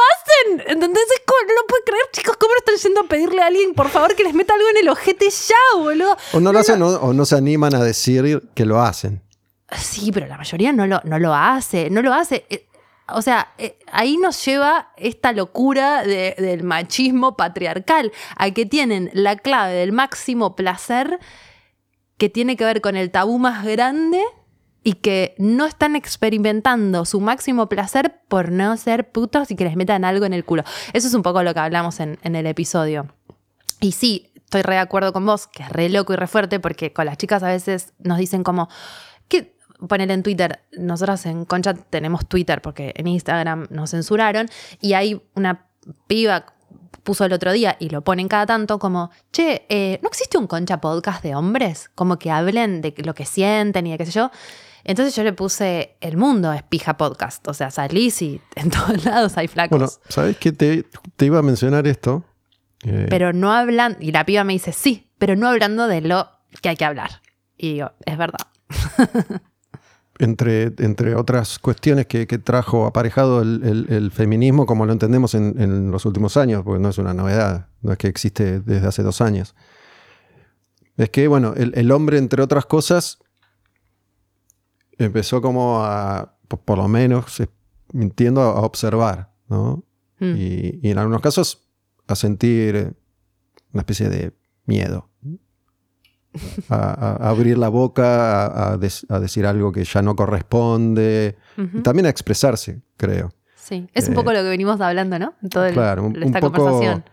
hacen. 0.55 0.61
¿Entendés? 0.75 1.03
Es 1.13 1.21
como, 1.25 1.39
no 1.45 1.53
lo 1.61 1.67
puedo 1.67 1.83
creer, 1.83 2.03
chicos. 2.13 2.37
¿Cómo 2.37 2.53
están 2.57 2.75
yendo 2.77 3.01
a 3.01 3.03
pedirle 3.03 3.41
a 3.41 3.47
alguien, 3.47 3.73
por 3.73 3.89
favor, 3.89 4.15
que 4.15 4.23
les 4.23 4.33
meta 4.33 4.53
algo 4.53 4.65
en 4.69 4.77
el 4.77 4.87
ojete 4.87 5.29
ya, 5.29 5.55
boludo? 5.77 6.15
O 6.31 6.39
no 6.39 6.53
lo 6.53 6.59
hacen 6.59 6.81
o, 6.81 6.87
o 6.87 7.11
no 7.11 7.25
se 7.25 7.35
animan 7.35 7.75
a 7.75 7.83
decir 7.83 8.43
que 8.55 8.63
lo 8.63 8.81
hacen. 8.81 9.21
Sí, 9.75 10.11
pero 10.11 10.27
la 10.27 10.37
mayoría 10.37 10.71
no 10.71 10.87
lo, 10.87 11.01
no 11.03 11.19
lo 11.19 11.33
hace. 11.33 11.89
No 11.89 12.01
lo 12.01 12.13
hace. 12.13 12.45
Eh, 12.49 12.63
O 13.09 13.21
sea, 13.21 13.53
eh, 13.57 13.79
ahí 13.89 14.17
nos 14.17 14.43
lleva 14.43 14.91
esta 14.97 15.31
locura 15.31 16.03
de- 16.03 16.35
del 16.37 16.63
machismo 16.63 17.37
patriarcal, 17.37 18.11
a 18.35 18.51
que 18.51 18.65
tienen 18.65 19.09
la 19.13 19.37
clave 19.37 19.73
del 19.75 19.93
máximo 19.93 20.57
placer 20.57 21.17
que 22.17 22.27
tiene 22.29 22.57
que 22.57 22.65
ver 22.65 22.81
con 22.81 22.97
el 22.97 23.09
tabú 23.09 23.39
más 23.39 23.63
grande 23.63 24.21
y 24.83 24.93
que 24.95 25.35
no 25.37 25.65
están 25.65 25.95
experimentando 25.95 27.05
su 27.05 27.21
máximo 27.21 27.69
placer 27.69 28.19
por 28.27 28.51
no 28.51 28.75
ser 28.75 29.09
putos 29.09 29.51
y 29.51 29.55
que 29.55 29.63
les 29.63 29.77
metan 29.77 30.03
algo 30.03 30.25
en 30.25 30.33
el 30.33 30.43
culo. 30.43 30.63
Eso 30.91 31.07
es 31.07 31.13
un 31.13 31.21
poco 31.23 31.43
lo 31.43 31.53
que 31.53 31.59
hablamos 31.61 32.01
en, 32.01 32.17
el 32.23 32.45
episodio. 32.45 33.07
Y 33.79 33.93
sí, 33.93 34.33
estoy 34.35 34.63
re 34.63 34.73
de 34.75 34.79
acuerdo 34.81 35.13
con 35.13 35.25
vos, 35.25 35.47
que 35.47 35.63
es 35.63 35.69
re 35.69 35.87
loco 35.87 36.11
y 36.11 36.17
re 36.17 36.27
fuerte, 36.27 36.59
porque 36.59 36.91
con 36.91 37.05
las 37.05 37.17
chicas 37.17 37.41
a 37.43 37.47
veces 37.47 37.93
nos 37.99 38.17
dicen 38.17 38.43
como. 38.43 38.67
Poner 39.87 40.09
en 40.11 40.23
Twitter, 40.23 40.61
nosotras 40.77 41.25
en 41.25 41.45
Concha 41.45 41.73
tenemos 41.73 42.27
Twitter 42.27 42.61
porque 42.61 42.93
en 42.95 43.07
Instagram 43.07 43.67
nos 43.69 43.91
censuraron 43.91 44.47
y 44.81 44.93
hay 44.93 45.21
una 45.35 45.67
piba 46.07 46.45
puso 47.03 47.23
el 47.23 47.31
otro 47.31 47.53
día 47.53 47.77
y 47.79 47.89
lo 47.89 48.01
ponen 48.03 48.27
cada 48.27 48.45
tanto 48.45 48.79
como, 48.79 49.11
che, 49.31 49.65
eh, 49.69 49.97
¿no 50.03 50.09
existe 50.09 50.37
un 50.37 50.45
Concha 50.45 50.81
podcast 50.81 51.23
de 51.23 51.35
hombres? 51.35 51.89
Como 51.95 52.19
que 52.19 52.31
hablen 52.31 52.81
de 52.81 52.93
lo 52.97 53.13
que 53.13 53.25
sienten 53.25 53.87
y 53.87 53.91
de 53.91 53.97
qué 53.97 54.05
sé 54.05 54.11
yo. 54.11 54.29
Entonces 54.83 55.15
yo 55.15 55.23
le 55.23 55.31
puse, 55.31 55.95
el 56.01 56.17
mundo 56.17 56.51
es 56.51 56.63
pija 56.63 56.97
podcast, 56.97 57.47
o 57.47 57.53
sea, 57.53 57.71
salís 57.71 58.21
y 58.21 58.41
en 58.55 58.69
todos 58.69 59.05
lados 59.05 59.37
hay 59.37 59.47
flacos. 59.47 59.77
Bueno, 59.77 59.91
¿sabes 60.09 60.37
qué? 60.37 60.51
Te, 60.51 60.83
te 61.15 61.25
iba 61.25 61.39
a 61.39 61.41
mencionar 61.41 61.87
esto. 61.87 62.25
Eh, 62.83 63.07
pero 63.09 63.31
no 63.31 63.53
hablan, 63.53 63.97
y 64.01 64.11
la 64.11 64.25
piba 64.25 64.43
me 64.43 64.53
dice, 64.53 64.73
sí, 64.73 65.09
pero 65.17 65.35
no 65.37 65.47
hablando 65.47 65.87
de 65.87 66.01
lo 66.01 66.29
que 66.61 66.69
hay 66.69 66.75
que 66.75 66.85
hablar. 66.85 67.21
Y 67.57 67.73
digo, 67.75 67.91
es 68.05 68.17
verdad. 68.17 68.47
entre, 70.19 70.73
entre 70.79 71.15
otras 71.15 71.59
cuestiones 71.59 72.07
que, 72.07 72.25
que 72.27 72.37
trajo 72.39 72.85
aparejado 72.85 73.41
el, 73.41 73.61
el- 73.63 73.85
el 73.93 74.11
feminismo 74.11 74.65
como 74.65 74.85
lo 74.85 74.93
entendemos 74.93 75.33
en, 75.35 75.55
en 75.61 75.91
los 75.91 76.05
últimos 76.05 76.37
años, 76.37 76.63
porque 76.63 76.81
no 76.81 76.89
es 76.89 76.97
una 76.97 77.13
novedad, 77.13 77.67
no 77.81 77.91
es 77.91 77.97
que 77.97 78.07
existe 78.07 78.59
desde 78.61 78.87
hace 78.87 79.03
dos 79.03 79.21
años. 79.21 79.55
Es 80.97 81.09
que, 81.11 81.27
bueno, 81.27 81.53
el, 81.55 81.73
el 81.75 81.91
hombre, 81.91 82.17
entre 82.17 82.41
otras 82.41 82.65
cosas, 82.65 83.19
empezó 84.97 85.41
como 85.41 85.83
a, 85.83 86.35
por, 86.47 86.59
por 86.61 86.77
lo 86.77 86.87
menos, 86.87 87.41
entiendo, 87.93 88.41
a 88.41 88.61
observar, 88.61 89.31
¿no? 89.47 89.83
Mm. 90.19 90.35
Y, 90.35 90.79
y 90.81 90.89
en 90.91 90.97
algunos 90.97 91.21
casos 91.21 91.67
a 92.07 92.15
sentir 92.15 92.95
una 93.73 93.81
especie 93.81 94.09
de 94.09 94.33
miedo. 94.65 95.09
A, 96.69 97.29
abrir 97.29 97.57
la 97.57 97.69
boca, 97.69 98.45
a, 98.45 98.73
a 98.73 98.77
des- 98.77 99.05
a 99.09 99.19
decir 99.19 99.45
algo 99.45 99.71
que 99.71 99.83
ya 99.83 100.01
no 100.01 100.15
corresponde. 100.15 101.37
Y 101.57 101.81
también 101.81 102.05
a 102.05 102.09
expresarse, 102.09 102.81
creo. 102.97 103.29
Sí, 103.55 103.87
es 103.93 104.07
un 104.07 104.13
Eh, 104.13 104.15
poco 104.15 104.31
lo 104.31 104.39
que 104.39 104.49
venimos 104.49 104.79
hablando, 104.81 105.19
¿no? 105.19 105.33
En 105.43 105.49
toda 105.49 105.71
claro, 105.71 106.07
esta 106.15 106.25
un 106.25 106.33
poco- 106.33 106.51
conversación. 106.63 107.03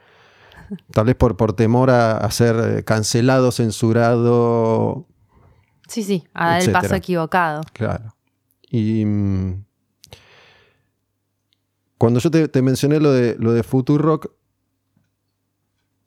Tal 0.92 1.04
vez 1.06 1.14
por, 1.16 1.36
por 1.36 1.52
temor 1.52 1.90
a, 1.90 2.30
ser 2.30 2.56
eh, 2.78 2.84
cancelado, 2.84 3.52
censurado. 3.52 5.06
Sí, 5.88 6.02
sí, 6.02 6.24
a 6.32 6.48
dar 6.50 6.62
el 6.62 6.72
paso 6.72 6.94
equivocado. 6.94 7.60
Claro. 7.74 8.14
Y 8.70 9.04
mm, 9.04 9.64
cuando 11.98 12.20
yo 12.20 12.30
te, 12.30 12.48
te 12.48 12.62
mencioné 12.62 13.00
lo 13.00 13.12
de, 13.12 13.36
lo 13.38 13.52
de 13.52 13.62
Futurock, 13.62 14.30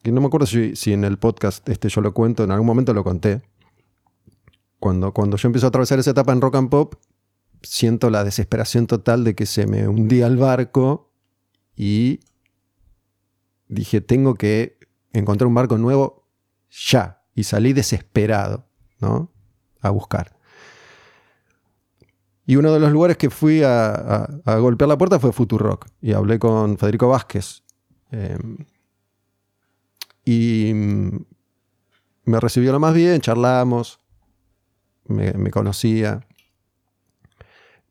que 0.07 0.13
no 0.13 0.21
me 0.21 0.27
acuerdo 0.27 0.47
si, 0.47 0.75
si 0.77 0.93
en 0.93 1.03
el 1.03 1.17
podcast 1.17 1.67
este 1.67 1.89
yo 1.89 1.99
lo 1.99 2.13
cuento, 2.13 2.43
en 2.45 2.51
algún 2.51 2.65
momento 2.65 2.93
lo 2.93 3.03
conté. 3.03 3.41
Cuando, 4.79 5.11
cuando 5.13 5.35
yo 5.37 5.47
empiezo 5.47 5.67
a 5.67 5.69
atravesar 5.69 5.99
esa 5.99 6.11
etapa 6.11 6.31
en 6.31 6.39
rock 6.39 6.55
and 6.55 6.69
pop, 6.69 6.95
siento 7.61 8.09
la 8.09 8.23
desesperación 8.23 8.87
total 8.87 9.23
de 9.25 9.35
que 9.35 9.45
se 9.45 9.67
me 9.67 9.87
hundía 9.87 10.27
el 10.27 10.37
barco 10.37 11.11
y 11.75 12.21
dije, 13.67 13.99
tengo 13.99 14.35
que 14.35 14.77
encontrar 15.11 15.47
un 15.47 15.55
barco 15.55 15.77
nuevo 15.77 16.27
ya. 16.69 17.23
Y 17.35 17.43
salí 17.43 17.73
desesperado, 17.73 18.65
¿no? 18.99 19.31
A 19.81 19.89
buscar. 19.89 20.37
Y 22.45 22.55
uno 22.55 22.71
de 22.71 22.79
los 22.79 22.91
lugares 22.93 23.17
que 23.17 23.29
fui 23.29 23.61
a, 23.61 24.23
a- 24.45 24.55
golpear 24.59 24.87
la 24.87 24.97
puerta 24.97 25.19
fue 25.19 25.33
Futurock. 25.33 25.85
Y 26.01 26.13
hablé 26.13 26.39
con 26.39 26.77
Federico 26.77 27.09
Vázquez. 27.09 27.63
Eh, 28.11 28.37
y 30.27 30.73
mm, 30.73 31.25
me 32.25 32.39
recibió 32.41 32.73
lo 32.73 32.81
más 32.81 32.93
bien, 32.93 33.21
charlamos. 33.21 34.01
Me, 35.05 35.31
me 35.31 35.51
conocía. 35.51 36.27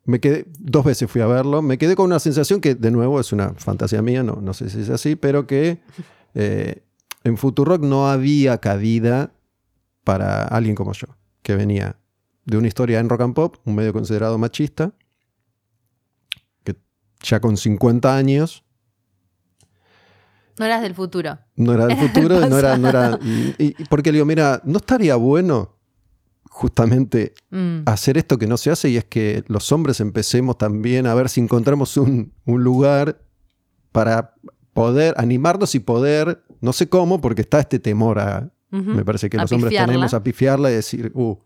Me 0.05 0.21
quedé, 0.21 0.45
dos 0.59 0.85
veces 0.85 1.11
fui 1.11 1.23
a 1.23 1.27
verlo. 1.27 1.63
Me 1.63 1.79
quedé 1.79 1.97
con 1.97 2.05
una 2.05 2.19
sensación 2.19 2.61
que, 2.61 2.75
de 2.75 2.91
nuevo, 2.91 3.19
es 3.21 3.33
una 3.33 3.55
fantasía 3.55 4.03
mía, 4.03 4.23
no, 4.23 4.37
no 4.43 4.53
sé 4.53 4.69
si 4.69 4.83
es 4.83 4.91
así, 4.91 5.17
pero 5.17 5.47
que 5.47 5.81
eh, 6.35 6.83
en 7.25 7.39
Futurock 7.39 7.83
no 7.83 8.11
había 8.11 8.59
cabida 8.59 9.33
para 10.05 10.45
alguien 10.45 10.77
como 10.77 10.93
yo, 10.93 11.07
que 11.43 11.57
venía 11.57 11.97
de 12.45 12.59
una 12.59 12.69
historia 12.69 13.01
en 13.01 13.09
rock 13.09 13.23
and 13.23 13.35
pop, 13.35 13.57
un 13.65 13.75
medio 13.75 13.95
considerado 13.95 14.37
machista, 14.37 14.93
que 16.65 16.77
ya 17.23 17.41
con 17.41 17.57
50 17.57 18.15
años 18.15 18.66
No 20.59 20.65
eras 20.65 20.81
del 20.83 20.95
futuro. 20.95 21.39
no 21.57 21.73
era 21.75 21.87
del 21.87 21.97
Era 21.97 22.01
del 22.01 22.09
futuro, 22.11 22.47
no 22.49 22.59
era, 22.59 22.79
no 22.79 22.89
era, 22.89 23.19
y, 23.23 23.55
y 23.59 23.85
porque 23.91 24.11
le 24.11 24.17
digo, 24.17 24.27
mira, 24.27 24.61
no 24.65 24.79
estaría 24.79 25.17
bueno 25.17 25.75
justamente 26.49 27.35
Mm. 27.51 27.83
hacer 27.85 28.17
esto 28.17 28.39
que 28.39 28.47
no 28.47 28.57
se 28.57 28.71
hace 28.71 28.89
y 28.89 28.97
es 28.97 29.05
que 29.05 29.45
los 29.49 29.71
hombres 29.73 30.01
empecemos 30.01 30.57
también 30.57 31.07
a 31.07 31.15
ver 31.15 31.29
si 31.29 31.41
encontramos 31.43 31.97
un, 31.99 32.33
un 32.47 32.65
lugar 32.65 33.21
para 33.93 34.35
poder 34.73 35.15
animarnos 35.19 35.75
y 35.75 35.81
poder, 35.81 36.43
no 36.63 36.73
sé 36.73 36.89
cómo, 36.89 37.21
porque 37.21 37.43
está 37.43 37.61
este 37.61 37.79
temor 37.79 38.19
a, 38.19 38.51
me 38.71 39.05
parece 39.05 39.29
que 39.31 39.37
A 39.39 39.43
los 39.43 39.53
hombres 39.53 39.71
pifiarla. 39.71 39.87
tenemos 39.93 40.15
a 40.15 40.23
pifiarla 40.23 40.71
y 40.71 40.75
decir, 40.75 41.11
uh. 41.15 41.37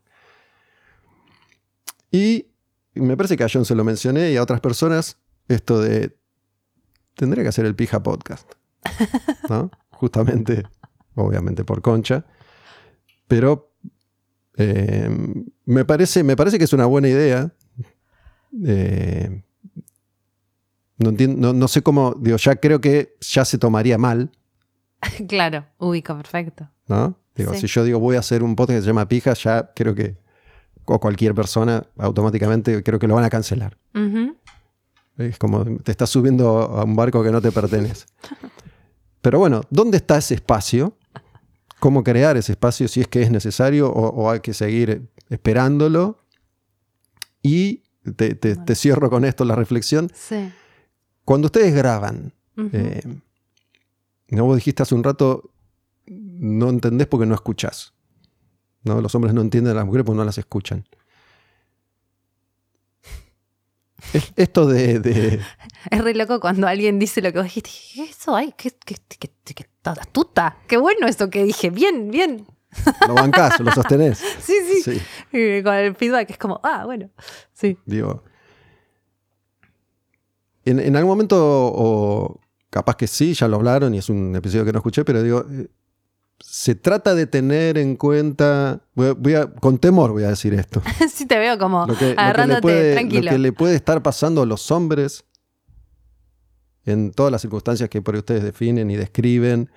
Y 2.10 2.46
me 2.94 3.16
parece 3.16 3.36
que 3.36 3.44
a 3.44 3.48
John 3.52 3.64
se 3.64 3.74
lo 3.74 3.84
mencioné 3.84 4.32
y 4.32 4.36
a 4.36 4.42
otras 4.42 4.60
personas 4.60 5.16
esto 5.48 5.80
de, 5.80 6.16
tendría 7.14 7.42
que 7.44 7.48
hacer 7.48 7.66
el 7.66 7.74
pija 7.76 8.02
podcast, 8.02 8.48
¿no? 9.48 9.70
Justamente, 9.90 10.64
obviamente 11.14 11.64
por 11.64 11.82
concha, 11.82 12.24
pero 13.28 13.72
eh, 14.56 15.08
me, 15.66 15.84
parece, 15.84 16.22
me 16.24 16.36
parece 16.36 16.58
que 16.58 16.64
es 16.64 16.72
una 16.72 16.86
buena 16.86 17.08
idea. 17.08 17.52
Eh, 18.66 19.42
no, 20.98 21.10
entien- 21.12 21.36
no, 21.36 21.52
no 21.52 21.68
sé 21.68 21.82
cómo, 21.82 22.14
digo, 22.18 22.36
ya 22.36 22.56
creo 22.56 22.80
que 22.80 23.16
ya 23.20 23.44
se 23.44 23.58
tomaría 23.58 23.96
mal, 23.98 24.30
claro, 25.28 25.66
ubico, 25.78 26.14
perfecto. 26.16 26.68
¿no? 26.88 27.16
Digo, 27.34 27.54
Sí. 27.54 27.60
si 27.60 27.66
yo 27.68 27.84
digo 27.84 28.00
voy 28.00 28.16
a 28.16 28.20
hacer 28.20 28.42
un 28.42 28.54
podcast 28.56 28.78
que 28.78 28.82
se 28.82 28.86
llama 28.88 29.08
Pija, 29.08 29.32
ya 29.34 29.70
creo 29.74 29.94
que, 29.94 30.16
o 30.84 30.98
cualquier 30.98 31.34
persona, 31.34 31.86
automáticamente 31.96 32.82
creo 32.82 32.98
que 32.98 33.06
lo 33.06 33.14
van 33.14 33.24
a 33.24 33.30
cancelar. 33.30 33.78
Es 35.16 35.38
como 35.38 35.64
te 35.64 35.90
estás 35.92 36.10
subiendo 36.10 36.48
a 36.58 36.84
un 36.84 36.96
barco 36.96 37.22
que 37.22 37.30
no 37.30 37.40
te 37.40 37.52
pertenece. 37.52 38.06
Pero 39.20 39.38
bueno, 39.38 39.62
¿dónde 39.70 39.98
está 39.98 40.18
ese 40.18 40.34
espacio? 40.34 40.96
¿Cómo 41.78 42.02
crear 42.04 42.36
ese 42.36 42.52
espacio 42.52 42.88
si 42.88 43.00
es 43.00 43.08
que 43.08 43.22
es 43.22 43.30
necesario 43.30 43.90
o, 43.90 44.08
o 44.08 44.30
hay 44.30 44.40
que 44.40 44.52
seguir 44.54 45.08
esperándolo? 45.28 46.18
Y 47.42 47.82
te, 48.16 48.34
te- 48.34 48.56
te 48.56 48.74
cierro 48.74 49.08
con 49.10 49.24
esto 49.24 49.44
la 49.44 49.54
reflexión. 49.56 50.10
Sí. 50.14 50.50
Cuando 51.24 51.46
ustedes 51.46 51.74
graban, 51.74 52.32
eh, 52.72 53.02
no 54.28 54.44
vos 54.44 54.56
dijiste 54.56 54.82
hace 54.82 54.94
un 54.94 55.04
rato, 55.04 55.50
no 56.06 56.68
entendés 56.68 57.06
porque 57.06 57.26
no 57.26 57.34
escuchás. 57.34 57.94
¿no? 58.82 59.00
Los 59.00 59.14
hombres 59.14 59.32
no 59.34 59.40
entienden 59.42 59.72
a 59.72 59.76
las 59.76 59.86
mujeres 59.86 60.04
porque 60.04 60.18
no 60.18 60.24
las 60.24 60.38
escuchan. 60.38 60.84
Es- 64.12 64.32
Esto 64.36 64.66
de, 64.66 64.98
de- 65.00 65.40
Es 65.90 66.02
re 66.04 66.14
loco 66.14 66.40
cuando 66.40 66.66
alguien 66.66 66.98
dice 66.98 67.20
lo 67.22 67.32
que 67.32 67.38
vos 67.38 67.44
dijiste. 67.44 67.70
¿Qué 67.94 68.04
es 68.04 68.10
eso? 68.18 68.34
Ay, 68.36 68.54
qué, 68.56 68.70
qué, 68.84 68.96
qué, 69.18 69.30
qué- 69.54 69.66
astuta. 69.84 70.58
Qué 70.68 70.76
bueno 70.76 71.06
eso 71.06 71.30
que 71.30 71.44
dije. 71.44 71.70
Bien, 71.70 72.10
bien. 72.10 72.46
lo 73.08 73.14
bancás, 73.14 73.58
lo 73.60 73.72
sostenés. 73.72 74.18
Sí, 74.40 74.54
sí. 74.82 74.82
Sí, 74.82 75.00
Y 75.36 75.62
con 75.62 75.74
el 75.74 75.94
feedback 75.96 76.30
es 76.30 76.38
como, 76.38 76.60
ah, 76.62 76.84
bueno. 76.84 77.10
Sí. 77.52 77.76
digo. 77.86 78.22
En, 80.64 80.78
en 80.78 80.94
algún 80.96 81.10
momento, 81.10 81.36
o 81.38 82.40
capaz 82.68 82.96
que 82.96 83.06
sí, 83.06 83.32
ya 83.34 83.48
lo 83.48 83.56
hablaron 83.56 83.94
y 83.94 83.98
es 83.98 84.08
un 84.10 84.36
episodio 84.36 84.64
que 84.64 84.72
no 84.72 84.78
escuché, 84.78 85.04
pero 85.04 85.22
digo, 85.22 85.44
eh, 85.50 85.68
se 86.40 86.74
trata 86.74 87.14
de 87.14 87.26
tener 87.26 87.78
en 87.78 87.96
cuenta, 87.96 88.80
voy 88.94 89.08
a- 89.08 89.12
voy 89.12 89.34
a- 89.34 89.46
con 89.52 89.78
temor 89.78 90.10
voy 90.12 90.24
a 90.24 90.28
decir 90.30 90.54
esto, 90.54 90.82
sí, 91.12 91.26
te 91.26 91.38
veo 91.38 91.58
como 91.58 91.86
lo 91.86 91.94
que, 91.96 92.12
agarrándote 92.16 92.60
puede, 92.62 92.92
tranquilo. 92.94 93.22
lo 93.24 93.30
que 93.30 93.38
le 93.38 93.52
puede 93.52 93.74
estar 93.76 94.02
pasando 94.02 94.42
a 94.42 94.46
los 94.46 94.70
hombres 94.70 95.24
en 96.86 97.12
todas 97.12 97.30
las 97.30 97.42
circunstancias 97.42 97.88
que 97.90 98.00
por 98.02 98.14
ahí 98.14 98.20
ustedes 98.20 98.42
definen 98.42 98.90
y 98.90 98.96
describen, 98.96 99.70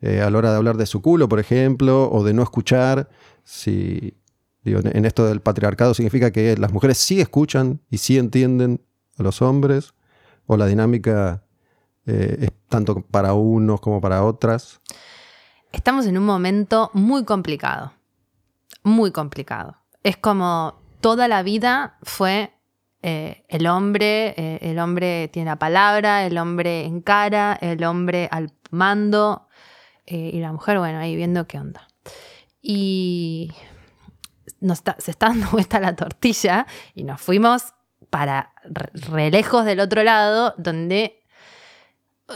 eh, 0.00 0.20
a 0.20 0.30
la 0.30 0.38
hora 0.38 0.50
de 0.50 0.56
hablar 0.56 0.76
de 0.76 0.86
su 0.86 1.02
culo, 1.02 1.28
por 1.28 1.40
ejemplo, 1.40 2.10
o 2.10 2.22
de 2.24 2.32
no 2.34 2.42
escuchar. 2.42 3.08
Si, 3.42 4.14
digo, 4.62 4.80
en 4.84 5.04
esto 5.04 5.26
del 5.26 5.40
patriarcado 5.40 5.94
significa 5.94 6.30
que 6.30 6.56
las 6.56 6.72
mujeres 6.72 6.98
sí 6.98 7.20
escuchan 7.20 7.80
y 7.90 7.98
sí 7.98 8.18
entienden 8.18 8.80
a 9.18 9.22
los 9.22 9.42
hombres, 9.42 9.94
o 10.46 10.56
la 10.56 10.66
dinámica 10.66 11.44
eh, 12.06 12.36
es 12.40 12.50
tanto 12.68 13.00
para 13.02 13.32
unos 13.34 13.80
como 13.80 14.00
para 14.00 14.22
otras. 14.24 14.80
Estamos 15.74 16.06
en 16.06 16.16
un 16.16 16.24
momento 16.24 16.90
muy 16.94 17.24
complicado. 17.24 17.92
Muy 18.84 19.10
complicado. 19.10 19.76
Es 20.02 20.16
como 20.16 20.80
toda 21.00 21.26
la 21.28 21.42
vida 21.42 21.98
fue 22.02 22.52
eh, 23.02 23.44
el 23.48 23.66
hombre, 23.66 24.34
eh, 24.36 24.58
el 24.62 24.78
hombre 24.78 25.28
tiene 25.32 25.50
la 25.50 25.56
palabra, 25.56 26.24
el 26.26 26.38
hombre 26.38 26.84
encara, 26.84 27.58
el 27.60 27.82
hombre 27.84 28.28
al 28.30 28.52
mando 28.70 29.48
eh, 30.06 30.30
y 30.32 30.40
la 30.40 30.52
mujer, 30.52 30.78
bueno, 30.78 30.98
ahí 30.98 31.16
viendo 31.16 31.46
qué 31.46 31.58
onda. 31.58 31.88
Y 32.62 33.52
nos 34.60 34.78
está- 34.78 34.96
se 34.98 35.10
está 35.10 35.28
dando 35.28 35.48
vuelta 35.50 35.80
la 35.80 35.96
tortilla 35.96 36.66
y 36.94 37.02
nos 37.04 37.20
fuimos 37.20 37.74
para 38.10 38.52
re, 38.62 39.30
lejos 39.30 39.64
del 39.64 39.80
otro 39.80 40.02
lado, 40.04 40.54
donde 40.56 41.20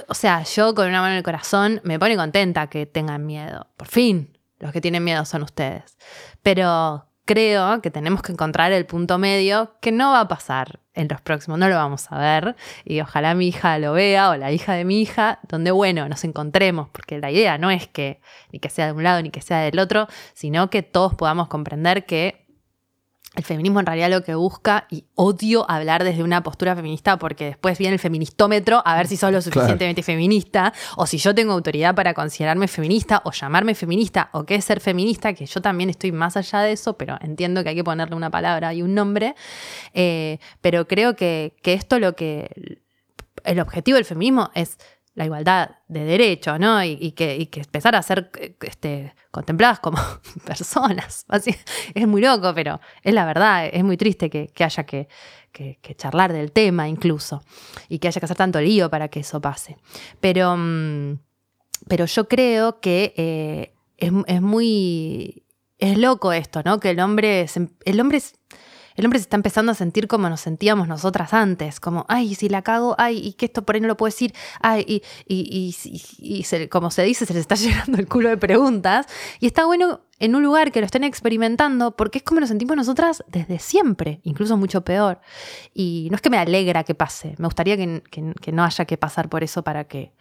o 0.08 0.14
sea, 0.14 0.42
yo 0.42 0.74
con 0.74 0.88
una 0.88 1.00
mano 1.00 1.12
en 1.12 1.18
el 1.18 1.24
corazón 1.24 1.80
me 1.84 1.98
pone 1.98 2.16
contenta 2.16 2.68
que 2.68 2.86
tengan 2.86 3.26
miedo. 3.26 3.66
Por 3.76 3.88
fin, 3.88 4.38
los 4.58 4.72
que 4.72 4.80
tienen 4.80 5.04
miedo 5.04 5.24
son 5.24 5.42
ustedes. 5.42 5.96
Pero 6.42 7.06
creo 7.24 7.82
que 7.82 7.90
tenemos 7.90 8.22
que 8.22 8.32
encontrar 8.32 8.72
el 8.72 8.86
punto 8.86 9.18
medio 9.18 9.76
que 9.80 9.92
no 9.92 10.12
va 10.12 10.20
a 10.20 10.28
pasar 10.28 10.80
en 10.94 11.08
los 11.08 11.20
próximos, 11.20 11.58
no 11.58 11.68
lo 11.68 11.74
vamos 11.74 12.10
a 12.10 12.18
ver. 12.18 12.56
Y 12.84 13.00
ojalá 13.00 13.34
mi 13.34 13.48
hija 13.48 13.78
lo 13.78 13.92
vea 13.92 14.30
o 14.30 14.36
la 14.36 14.50
hija 14.50 14.72
de 14.72 14.84
mi 14.84 15.00
hija, 15.02 15.38
donde, 15.46 15.70
bueno, 15.70 16.08
nos 16.08 16.24
encontremos, 16.24 16.88
porque 16.88 17.18
la 17.18 17.30
idea 17.30 17.58
no 17.58 17.70
es 17.70 17.86
que 17.86 18.20
ni 18.50 18.58
que 18.58 18.70
sea 18.70 18.86
de 18.86 18.92
un 18.92 19.02
lado 19.02 19.22
ni 19.22 19.30
que 19.30 19.42
sea 19.42 19.60
del 19.60 19.78
otro, 19.78 20.08
sino 20.32 20.70
que 20.70 20.82
todos 20.82 21.14
podamos 21.14 21.48
comprender 21.48 22.06
que 22.06 22.37
el 23.34 23.44
feminismo 23.44 23.78
en 23.78 23.86
realidad 23.86 24.10
lo 24.10 24.24
que 24.24 24.34
busca, 24.34 24.86
y 24.90 25.04
odio 25.14 25.70
hablar 25.70 26.02
desde 26.02 26.22
una 26.22 26.42
postura 26.42 26.74
feminista 26.74 27.18
porque 27.18 27.44
después 27.44 27.78
viene 27.78 27.94
el 27.94 28.00
feministómetro 28.00 28.82
a 28.84 28.96
ver 28.96 29.06
si 29.06 29.16
sos 29.16 29.30
lo 29.30 29.42
suficientemente 29.42 30.02
feminista, 30.02 30.72
o 30.96 31.06
si 31.06 31.18
yo 31.18 31.34
tengo 31.34 31.52
autoridad 31.52 31.94
para 31.94 32.14
considerarme 32.14 32.68
feminista, 32.68 33.20
o 33.24 33.32
llamarme 33.32 33.74
feminista, 33.74 34.30
o 34.32 34.44
qué 34.44 34.56
es 34.56 34.64
ser 34.64 34.80
feminista, 34.80 35.34
que 35.34 35.46
yo 35.46 35.60
también 35.60 35.90
estoy 35.90 36.10
más 36.10 36.36
allá 36.36 36.60
de 36.60 36.72
eso, 36.72 36.96
pero 36.96 37.16
entiendo 37.20 37.62
que 37.62 37.70
hay 37.70 37.74
que 37.74 37.84
ponerle 37.84 38.16
una 38.16 38.30
palabra 38.30 38.72
y 38.72 38.82
un 38.82 38.94
nombre. 38.94 39.34
Eh, 39.92 40.38
pero 40.60 40.88
creo 40.88 41.14
que, 41.14 41.54
que 41.62 41.74
esto 41.74 41.98
lo 41.98 42.14
que. 42.16 42.80
El 43.44 43.60
objetivo 43.60 43.94
del 43.96 44.04
feminismo 44.04 44.50
es 44.54 44.78
la 45.18 45.24
igualdad 45.24 45.70
de 45.88 46.04
derechos, 46.04 46.60
¿no? 46.60 46.82
Y, 46.84 47.10
que, 47.10 47.50
empezar 47.56 47.96
a 47.96 48.02
ser 48.02 48.30
este, 48.60 49.16
contempladas 49.32 49.80
como 49.80 49.98
personas. 50.46 51.24
Así, 51.26 51.52
es 51.92 52.06
muy 52.06 52.22
loco, 52.22 52.54
pero 52.54 52.80
es 53.02 53.12
la 53.12 53.26
verdad, 53.26 53.66
es 53.66 53.82
muy 53.82 53.96
triste 53.96 54.30
que, 54.30 54.64
haya 54.64 54.84
que, 54.84 55.08
charlar 55.96 56.32
del 56.32 56.52
tema 56.52 56.88
incluso 56.88 57.42
y 57.88 57.98
que 57.98 58.06
haya 58.06 58.20
que 58.20 58.26
hacer 58.26 58.36
tanto 58.36 58.60
lío 58.60 58.90
para 58.90 59.08
que 59.08 59.18
eso 59.20 59.40
pase. 59.40 59.76
Pero, 60.20 60.56
mm, 60.56 61.18
pero 61.88 62.04
yo 62.04 62.28
creo 62.28 62.78
que 62.78 63.12
eh, 63.16 63.74
es, 63.96 64.40
muy... 64.40 65.44
Es 65.78 65.98
loco 65.98 66.32
esto, 66.32 66.62
¿no? 66.64 66.78
Que 66.78 66.90
el 66.90 67.00
hombre, 67.00 67.46
el 67.84 68.00
hombre 68.00 68.22
el 68.98 69.04
hombre 69.04 69.20
se 69.20 69.22
está 69.22 69.36
empezando 69.36 69.70
a 69.70 69.76
sentir 69.76 70.08
como 70.08 70.28
nos 70.28 70.40
sentíamos 70.40 70.88
nosotras 70.88 71.32
antes, 71.32 71.78
como, 71.78 72.04
ay, 72.08 72.34
si 72.34 72.48
la 72.48 72.62
cago, 72.62 72.96
ay, 72.98 73.28
y 73.28 73.32
que 73.34 73.46
esto 73.46 73.62
por 73.62 73.76
ahí 73.76 73.80
no 73.80 73.86
lo 73.86 73.96
puedo 73.96 74.08
decir, 74.08 74.34
ay, 74.60 74.84
y, 74.88 75.02
y, 75.28 76.68
como 76.68 76.90
se 76.90 77.04
dice, 77.04 77.24
se 77.24 77.32
les 77.32 77.42
está 77.42 77.54
llenando 77.54 77.96
el 77.98 78.08
culo 78.08 78.28
de 78.28 78.36
preguntas. 78.36 79.06
Y 79.38 79.46
está 79.46 79.66
bueno 79.66 80.00
en 80.18 80.34
un 80.34 80.42
lugar 80.42 80.72
que 80.72 80.80
lo 80.80 80.86
estén 80.86 81.04
experimentando, 81.04 81.94
porque 81.94 82.18
es 82.18 82.24
como 82.24 82.40
nos 82.40 82.48
sentimos 82.48 82.76
nosotras 82.76 83.22
desde 83.28 83.60
siempre, 83.60 84.20
incluso 84.24 84.56
mucho 84.56 84.82
peor. 84.82 85.20
Y 85.72 86.08
no 86.10 86.16
es 86.16 86.20
que 86.20 86.30
me 86.30 86.38
alegra 86.38 86.82
que 86.82 86.96
pase, 86.96 87.36
me 87.38 87.46
gustaría 87.46 87.76
que, 87.76 88.02
que 88.40 88.50
no 88.50 88.64
haya 88.64 88.84
que 88.84 88.96
pasar 88.96 89.28
por 89.28 89.44
eso 89.44 89.62
para 89.62 89.84
que, 89.84 90.12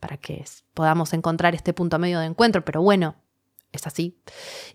para 0.00 0.16
que 0.16 0.44
podamos 0.74 1.12
encontrar 1.12 1.54
este 1.54 1.72
punto 1.72 2.00
medio 2.00 2.18
de 2.18 2.26
encuentro, 2.26 2.64
pero 2.64 2.82
bueno, 2.82 3.14
es 3.76 3.86
así. 3.86 4.18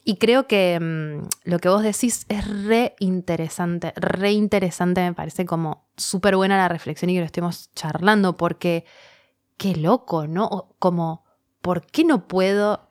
Y 0.04 0.18
creo 0.18 0.48
que 0.48 0.80
mm, 0.80 1.50
lo 1.50 1.60
que 1.60 1.70
vos 1.70 1.84
decís 1.84 2.26
es 2.30 2.48
re 2.66 2.96
interesante, 3.00 3.94
re 3.96 4.32
interesante, 4.32 5.02
me 5.02 5.14
parece 5.14 5.46
como 5.46 5.90
súper 5.98 6.36
buena 6.36 6.58
la 6.58 6.68
reflexión 6.68 7.10
y 7.10 7.16
que 7.16 7.20
lo 7.20 7.26
estemos 7.26 7.72
charlando, 7.74 8.38
porque 8.38 8.86
qué 9.58 9.76
loco, 9.76 10.28
¿no? 10.28 10.76
Como, 10.80 11.26
¿por 11.62 11.86
qué 11.86 12.04
no 12.04 12.28
puedo? 12.28 12.90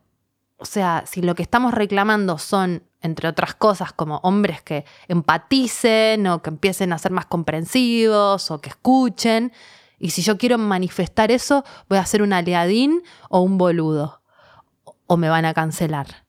O 0.58 0.64
sea, 0.64 1.04
si 1.06 1.22
lo 1.22 1.34
que 1.34 1.42
estamos 1.42 1.72
reclamando 1.72 2.38
son, 2.38 2.84
entre 3.00 3.28
otras 3.28 3.54
cosas, 3.54 3.92
como 3.92 4.18
hombres 4.18 4.62
que 4.62 4.84
empaticen 5.06 6.26
o 6.26 6.42
que 6.42 6.50
empiecen 6.50 6.92
a 6.92 6.98
ser 6.98 7.12
más 7.12 7.26
comprensivos 7.26 8.50
o 8.50 8.60
que 8.60 8.70
escuchen, 8.70 9.52
y 9.98 10.10
si 10.10 10.22
yo 10.22 10.38
quiero 10.38 10.58
manifestar 10.58 11.32
eso, 11.32 11.64
voy 11.88 11.98
a 11.98 12.06
ser 12.06 12.22
un 12.22 12.32
aliadín 12.32 13.02
o 13.28 13.40
un 13.40 13.58
boludo 13.58 14.17
o 15.08 15.16
me 15.16 15.28
van 15.28 15.44
a 15.44 15.54
cancelar? 15.54 16.28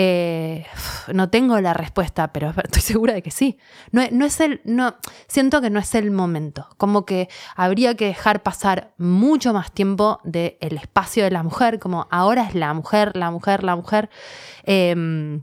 Eh, 0.00 0.64
no 1.12 1.28
tengo 1.28 1.60
la 1.60 1.74
respuesta, 1.74 2.32
pero 2.32 2.54
estoy 2.64 2.82
segura 2.82 3.14
de 3.14 3.22
que 3.22 3.32
sí. 3.32 3.58
No, 3.90 4.00
es 4.02 4.40
el, 4.40 4.60
no, 4.64 4.94
siento 5.26 5.60
que 5.60 5.70
no 5.70 5.80
es 5.80 5.92
el 5.96 6.12
momento. 6.12 6.68
Como 6.76 7.04
que 7.04 7.28
habría 7.56 7.96
que 7.96 8.06
dejar 8.06 8.44
pasar 8.44 8.94
mucho 8.96 9.52
más 9.52 9.72
tiempo 9.72 10.20
del 10.22 10.56
espacio 10.60 11.24
de 11.24 11.32
la 11.32 11.42
mujer, 11.42 11.80
como 11.80 12.06
ahora 12.12 12.44
es 12.44 12.54
la 12.54 12.72
mujer, 12.74 13.16
la 13.16 13.32
mujer, 13.32 13.64
la 13.64 13.74
mujer, 13.74 14.08
em, 14.62 15.42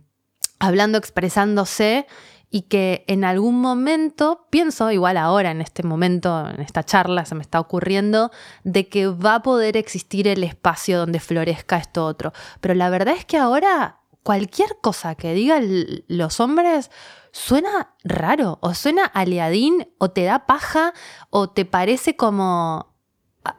hablando, 0.58 0.98
expresándose 0.98 2.08
y 2.56 2.62
que 2.62 3.04
en 3.10 3.26
algún 3.26 3.60
momento, 3.60 4.48
pienso 4.50 4.90
igual 4.90 5.18
ahora, 5.18 5.52
en 5.52 5.60
este 5.60 5.84
momento, 5.84 6.48
en 6.48 6.62
esta 6.62 6.86
charla, 6.86 7.26
se 7.26 7.36
me 7.36 7.42
está 7.42 7.60
ocurriendo, 7.60 8.32
de 8.64 8.88
que 8.88 9.08
va 9.08 9.36
a 9.36 9.42
poder 9.42 9.76
existir 9.76 10.26
el 10.26 10.42
espacio 10.42 11.00
donde 11.00 11.20
florezca 11.20 11.76
esto 11.76 12.06
otro. 12.06 12.32
Pero 12.62 12.74
la 12.74 12.90
verdad 12.90 13.14
es 13.18 13.26
que 13.26 13.36
ahora 13.36 14.00
cualquier 14.24 14.78
cosa 14.80 15.16
que 15.16 15.34
digan 15.34 15.66
los 16.08 16.40
hombres 16.40 16.92
suena 17.34 17.94
raro, 18.06 18.58
o 18.62 18.74
suena 18.74 19.04
aliadín, 19.04 19.90
o 19.98 20.12
te 20.12 20.24
da 20.24 20.46
paja, 20.46 20.94
o 21.32 21.50
te 21.50 21.66
parece 21.66 22.16
como... 22.16 22.96
Ah, 23.44 23.58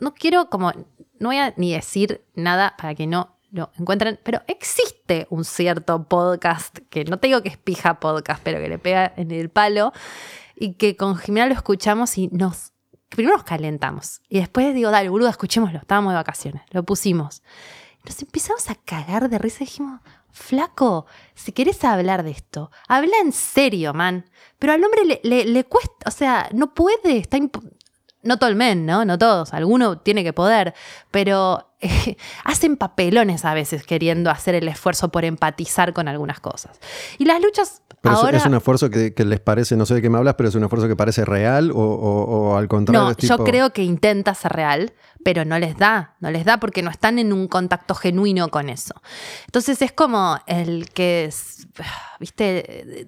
no 0.00 0.14
quiero 0.14 0.50
como... 0.50 0.72
No 1.20 1.28
voy 1.28 1.38
a 1.38 1.54
ni 1.56 1.72
decir 1.72 2.24
nada 2.34 2.74
para 2.76 2.96
que 2.96 3.06
no 3.06 3.37
lo 3.50 3.70
encuentran, 3.78 4.18
pero 4.22 4.42
existe 4.46 5.26
un 5.30 5.44
cierto 5.44 6.04
podcast, 6.04 6.78
que 6.90 7.04
no 7.04 7.18
te 7.18 7.28
digo 7.28 7.42
que 7.42 7.48
es 7.48 7.56
pija 7.56 8.00
podcast, 8.00 8.42
pero 8.42 8.58
que 8.60 8.68
le 8.68 8.78
pega 8.78 9.12
en 9.16 9.30
el 9.30 9.48
palo, 9.48 9.92
y 10.54 10.74
que 10.74 10.96
con 10.96 11.16
Jimena 11.16 11.46
lo 11.46 11.54
escuchamos 11.54 12.18
y 12.18 12.28
nos, 12.28 12.72
primero 13.08 13.36
nos 13.36 13.44
calentamos, 13.44 14.20
y 14.28 14.40
después 14.40 14.74
digo, 14.74 14.90
dale, 14.90 15.08
boludo, 15.08 15.28
escuchémoslo, 15.28 15.78
estábamos 15.78 16.12
de 16.12 16.16
vacaciones, 16.16 16.62
lo 16.70 16.82
pusimos. 16.84 17.42
Nos 18.04 18.22
empezamos 18.22 18.70
a 18.70 18.74
cagar 18.74 19.28
de 19.28 19.38
risa 19.38 19.58
y 19.64 19.66
dijimos, 19.66 20.00
flaco, 20.30 21.06
si 21.34 21.52
querés 21.52 21.84
hablar 21.84 22.22
de 22.22 22.30
esto, 22.30 22.70
habla 22.86 23.16
en 23.22 23.32
serio, 23.32 23.92
man. 23.92 24.24
Pero 24.58 24.72
al 24.72 24.84
hombre 24.84 25.20
le, 25.22 25.44
le, 25.44 25.64
cuesta, 25.64 25.92
o 26.06 26.10
sea, 26.10 26.48
no 26.52 26.74
puede, 26.74 27.18
está 27.18 27.38
no 28.22 28.38
todo 28.38 28.50
el 28.50 28.56
men, 28.56 28.86
¿no? 28.86 29.04
No 29.04 29.18
todos, 29.18 29.52
alguno 29.54 29.98
tiene 29.98 30.24
que 30.24 30.32
poder, 30.32 30.74
pero 31.10 31.72
hacen 32.44 32.76
papelones 32.76 33.44
a 33.44 33.54
veces 33.54 33.84
queriendo 33.84 34.30
hacer 34.30 34.54
el 34.54 34.68
esfuerzo 34.68 35.10
por 35.10 35.24
empatizar 35.24 35.92
con 35.92 36.08
algunas 36.08 36.40
cosas. 36.40 36.78
Y 37.18 37.24
las 37.24 37.40
luchas 37.42 37.82
pero 38.00 38.16
ahora... 38.16 38.38
es 38.38 38.46
un 38.46 38.54
esfuerzo 38.54 38.90
que, 38.90 39.12
les 39.16 39.40
parece, 39.40 39.76
no 39.76 39.84
sé 39.84 39.94
de 39.94 40.02
qué 40.02 40.10
me 40.10 40.18
hablas, 40.18 40.34
pero 40.34 40.48
es 40.48 40.54
un 40.54 40.62
esfuerzo 40.62 40.86
que 40.88 40.96
parece 40.96 41.24
real 41.24 41.72
o, 41.74 42.56
al 42.56 42.68
contrario. 42.68 43.08
No, 43.10 43.16
yo 43.16 43.38
creo 43.44 43.72
que 43.72 43.82
intenta 43.82 44.34
ser 44.34 44.52
real, 44.52 44.92
pero 45.24 45.44
no 45.44 45.58
les 45.58 45.76
da, 45.76 46.16
no 46.20 46.30
les 46.30 46.44
da 46.44 46.58
porque 46.58 46.82
no 46.82 46.90
están 46.90 47.18
en 47.18 47.32
un 47.32 47.48
contacto 47.48 47.94
genuino 47.94 48.48
con 48.48 48.68
eso. 48.68 48.94
Entonces 49.46 49.82
es 49.82 49.92
como 49.92 50.38
el 50.46 50.90
que, 50.90 51.32
viste, 52.20 53.06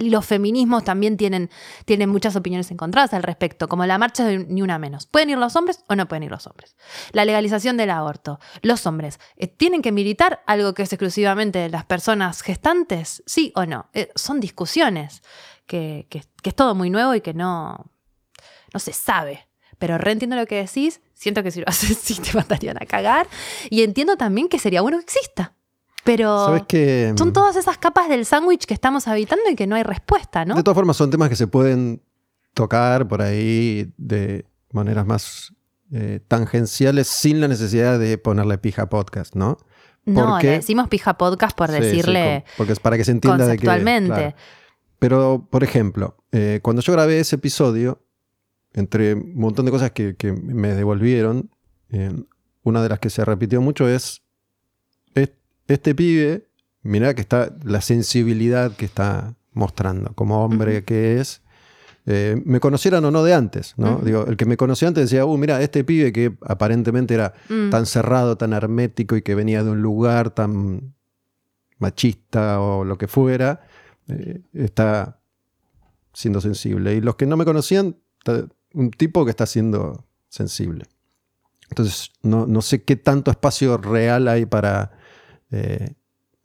los 0.00 0.24
feminismos 0.24 0.84
también 0.84 1.16
tienen, 1.16 1.50
tienen 1.84 2.08
muchas 2.08 2.36
opiniones 2.36 2.70
encontradas 2.70 3.12
al 3.14 3.22
respecto, 3.22 3.68
como 3.68 3.86
la 3.86 3.98
marcha 3.98 4.24
de 4.24 4.38
ni 4.38 4.62
una 4.62 4.78
menos. 4.78 5.06
¿Pueden 5.06 5.30
ir 5.30 5.38
los 5.38 5.56
hombres 5.56 5.84
o 5.88 5.96
no 5.96 6.08
pueden 6.08 6.24
ir 6.24 6.30
los 6.30 6.46
hombres? 6.46 6.76
La 7.12 7.24
legalización 7.24 7.76
del 7.76 7.90
aborto. 7.90 8.38
Los 8.62 8.86
hombres, 8.86 9.18
eh, 9.36 9.46
¿tienen 9.46 9.82
que 9.82 9.92
militar 9.92 10.42
algo 10.46 10.74
que 10.74 10.82
es 10.82 10.92
exclusivamente 10.92 11.58
de 11.58 11.70
las 11.70 11.84
personas 11.84 12.42
gestantes? 12.42 13.22
¿Sí 13.26 13.52
o 13.54 13.66
no? 13.66 13.90
Eh, 13.92 14.10
son 14.14 14.40
discusiones 14.40 15.22
que, 15.66 16.06
que, 16.08 16.22
es 16.42 16.54
todo 16.54 16.74
muy 16.74 16.90
nuevo 16.90 17.14
y 17.14 17.20
que 17.20 17.34
no, 17.34 17.90
no 18.72 18.80
se 18.80 18.92
sabe. 18.92 19.49
Pero 19.80 19.98
reentiendo 19.98 20.36
lo 20.36 20.46
que 20.46 20.56
decís, 20.56 21.00
siento 21.14 21.42
que 21.42 21.50
si 21.50 21.60
lo 21.60 21.66
haces 21.68 21.98
sí 21.98 22.14
te 22.20 22.36
mandarían 22.36 22.76
a 22.80 22.86
cagar. 22.86 23.26
Y 23.68 23.82
entiendo 23.82 24.16
también 24.16 24.48
que 24.48 24.60
sería 24.60 24.82
bueno 24.82 24.98
que 24.98 25.04
exista. 25.04 25.54
Pero 26.04 26.46
son 27.16 27.28
mm, 27.28 27.32
todas 27.32 27.56
esas 27.56 27.76
capas 27.76 28.08
del 28.08 28.24
sándwich 28.24 28.64
que 28.64 28.72
estamos 28.72 29.06
habitando 29.08 29.50
y 29.50 29.56
que 29.56 29.66
no 29.66 29.76
hay 29.76 29.82
respuesta, 29.82 30.44
¿no? 30.44 30.54
De 30.54 30.62
todas 30.62 30.76
formas, 30.76 30.96
son 30.96 31.10
temas 31.10 31.28
que 31.28 31.36
se 31.36 31.46
pueden 31.46 32.02
tocar 32.54 33.06
por 33.06 33.20
ahí 33.20 33.92
de 33.98 34.46
maneras 34.72 35.06
más 35.06 35.52
eh, 35.92 36.20
tangenciales 36.26 37.06
sin 37.06 37.40
la 37.40 37.48
necesidad 37.48 37.98
de 37.98 38.16
ponerle 38.16 38.56
pija 38.56 38.88
podcast, 38.88 39.34
¿no? 39.34 39.58
No, 40.06 40.38
le 40.40 40.50
decimos 40.52 40.88
pija 40.88 41.18
podcast 41.18 41.56
por 41.56 41.70
decirle. 41.70 42.44
porque 42.56 42.72
es 42.72 42.80
para 42.80 42.96
que 42.96 43.04
se 43.04 43.10
entienda 43.10 43.46
de 43.46 43.58
que. 43.58 44.34
Pero, 44.98 45.48
por 45.50 45.64
ejemplo, 45.64 46.16
eh, 46.32 46.60
cuando 46.62 46.82
yo 46.82 46.92
grabé 46.92 47.20
ese 47.20 47.36
episodio, 47.36 48.02
entre 48.72 49.14
un 49.14 49.36
montón 49.36 49.64
de 49.66 49.70
cosas 49.70 49.90
que, 49.92 50.14
me 50.32 50.74
devolvieron, 50.74 51.50
eh, 51.90 52.12
una 52.62 52.82
de 52.82 52.88
las 52.88 52.98
que 52.98 53.10
se 53.10 53.24
repitió 53.24 53.60
mucho 53.60 53.88
es, 53.88 54.22
este 55.66 55.94
pibe, 55.94 56.48
mira 56.82 57.14
que 57.14 57.20
está 57.20 57.54
la 57.62 57.80
sensibilidad 57.80 58.72
que 58.72 58.84
está 58.84 59.36
mostrando 59.52 60.12
como 60.14 60.44
hombre 60.44 60.84
que 60.84 61.20
es. 61.20 61.42
Eh, 62.06 62.42
me 62.44 62.60
conocieran 62.60 63.04
o 63.04 63.10
no 63.10 63.22
de 63.22 63.34
antes, 63.34 63.74
¿no? 63.76 64.00
Digo, 64.02 64.24
el 64.26 64.36
que 64.36 64.46
me 64.46 64.56
conoció 64.56 64.88
antes 64.88 65.04
decía, 65.04 65.24
uh, 65.24 65.36
mira, 65.36 65.60
este 65.62 65.84
pibe 65.84 66.12
que 66.12 66.36
aparentemente 66.40 67.14
era 67.14 67.34
mm. 67.48 67.70
tan 67.70 67.86
cerrado, 67.86 68.36
tan 68.36 68.52
hermético 68.52 69.16
y 69.16 69.22
que 69.22 69.34
venía 69.34 69.62
de 69.62 69.70
un 69.70 69.82
lugar 69.82 70.30
tan 70.30 70.94
machista 71.78 72.60
o 72.60 72.84
lo 72.84 72.98
que 72.98 73.06
fuera, 73.06 73.60
eh, 74.08 74.40
está 74.54 75.20
siendo 76.12 76.40
sensible. 76.40 76.94
Y 76.94 77.00
los 77.00 77.16
que 77.16 77.26
no 77.26 77.36
me 77.36 77.44
conocían, 77.44 77.96
un 78.74 78.90
tipo 78.90 79.24
que 79.24 79.30
está 79.30 79.46
siendo 79.46 80.04
sensible. 80.28 80.84
Entonces, 81.68 82.12
no, 82.22 82.62
sé 82.62 82.82
qué 82.82 82.96
tanto 82.96 83.30
espacio 83.30 83.76
real 83.76 84.28
hay 84.28 84.46
para... 84.46 84.92
Eh, 85.50 85.94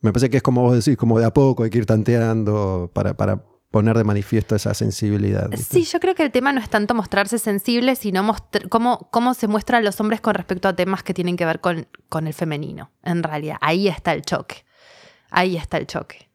me 0.02 0.11
parece 0.14 0.30
que 0.30 0.38
es 0.38 0.43
como 0.43 0.61
vos 0.61 0.85
decís, 0.85 0.97
como 0.97 1.19
de 1.19 1.26
a 1.26 1.34
poco 1.34 1.64
hay 1.64 1.72
que 1.72 1.80
ir 1.80 1.85
tanteando 1.85 2.91
para, 2.93 3.15
para 3.18 3.43
poner 3.72 3.97
de 3.97 4.03
manifiesto 4.03 4.56
esa 4.56 4.73
sensibilidad. 4.73 5.49
Sí, 5.57 5.84
yo 5.84 5.99
creo 5.99 6.15
que 6.15 6.23
el 6.23 6.31
tema 6.31 6.53
no 6.53 6.61
es 6.61 6.69
tanto 6.69 6.93
mostrarse 6.93 7.39
sensible, 7.39 7.95
sino 7.95 8.26
cómo, 8.69 9.10
cómo 9.11 9.34
se 9.34 9.47
muestran 9.47 9.84
los 9.84 9.99
hombres 9.99 10.22
con 10.22 10.35
respecto 10.35 10.68
a 10.68 10.76
temas 10.76 11.03
que 11.03 11.14
tienen 11.14 11.35
que 11.35 11.45
ver 11.45 11.60
con, 11.60 11.88
con 12.07 12.27
el 12.27 12.34
femenino, 12.34 12.91
en 13.03 13.22
realidad. 13.22 13.57
Ahí 13.61 13.88
está 13.88 14.14
el 14.14 14.22
choque. 14.22 14.64
Ahí 15.30 15.57
está 15.57 15.77
el 15.77 15.88
choque. 15.88 16.30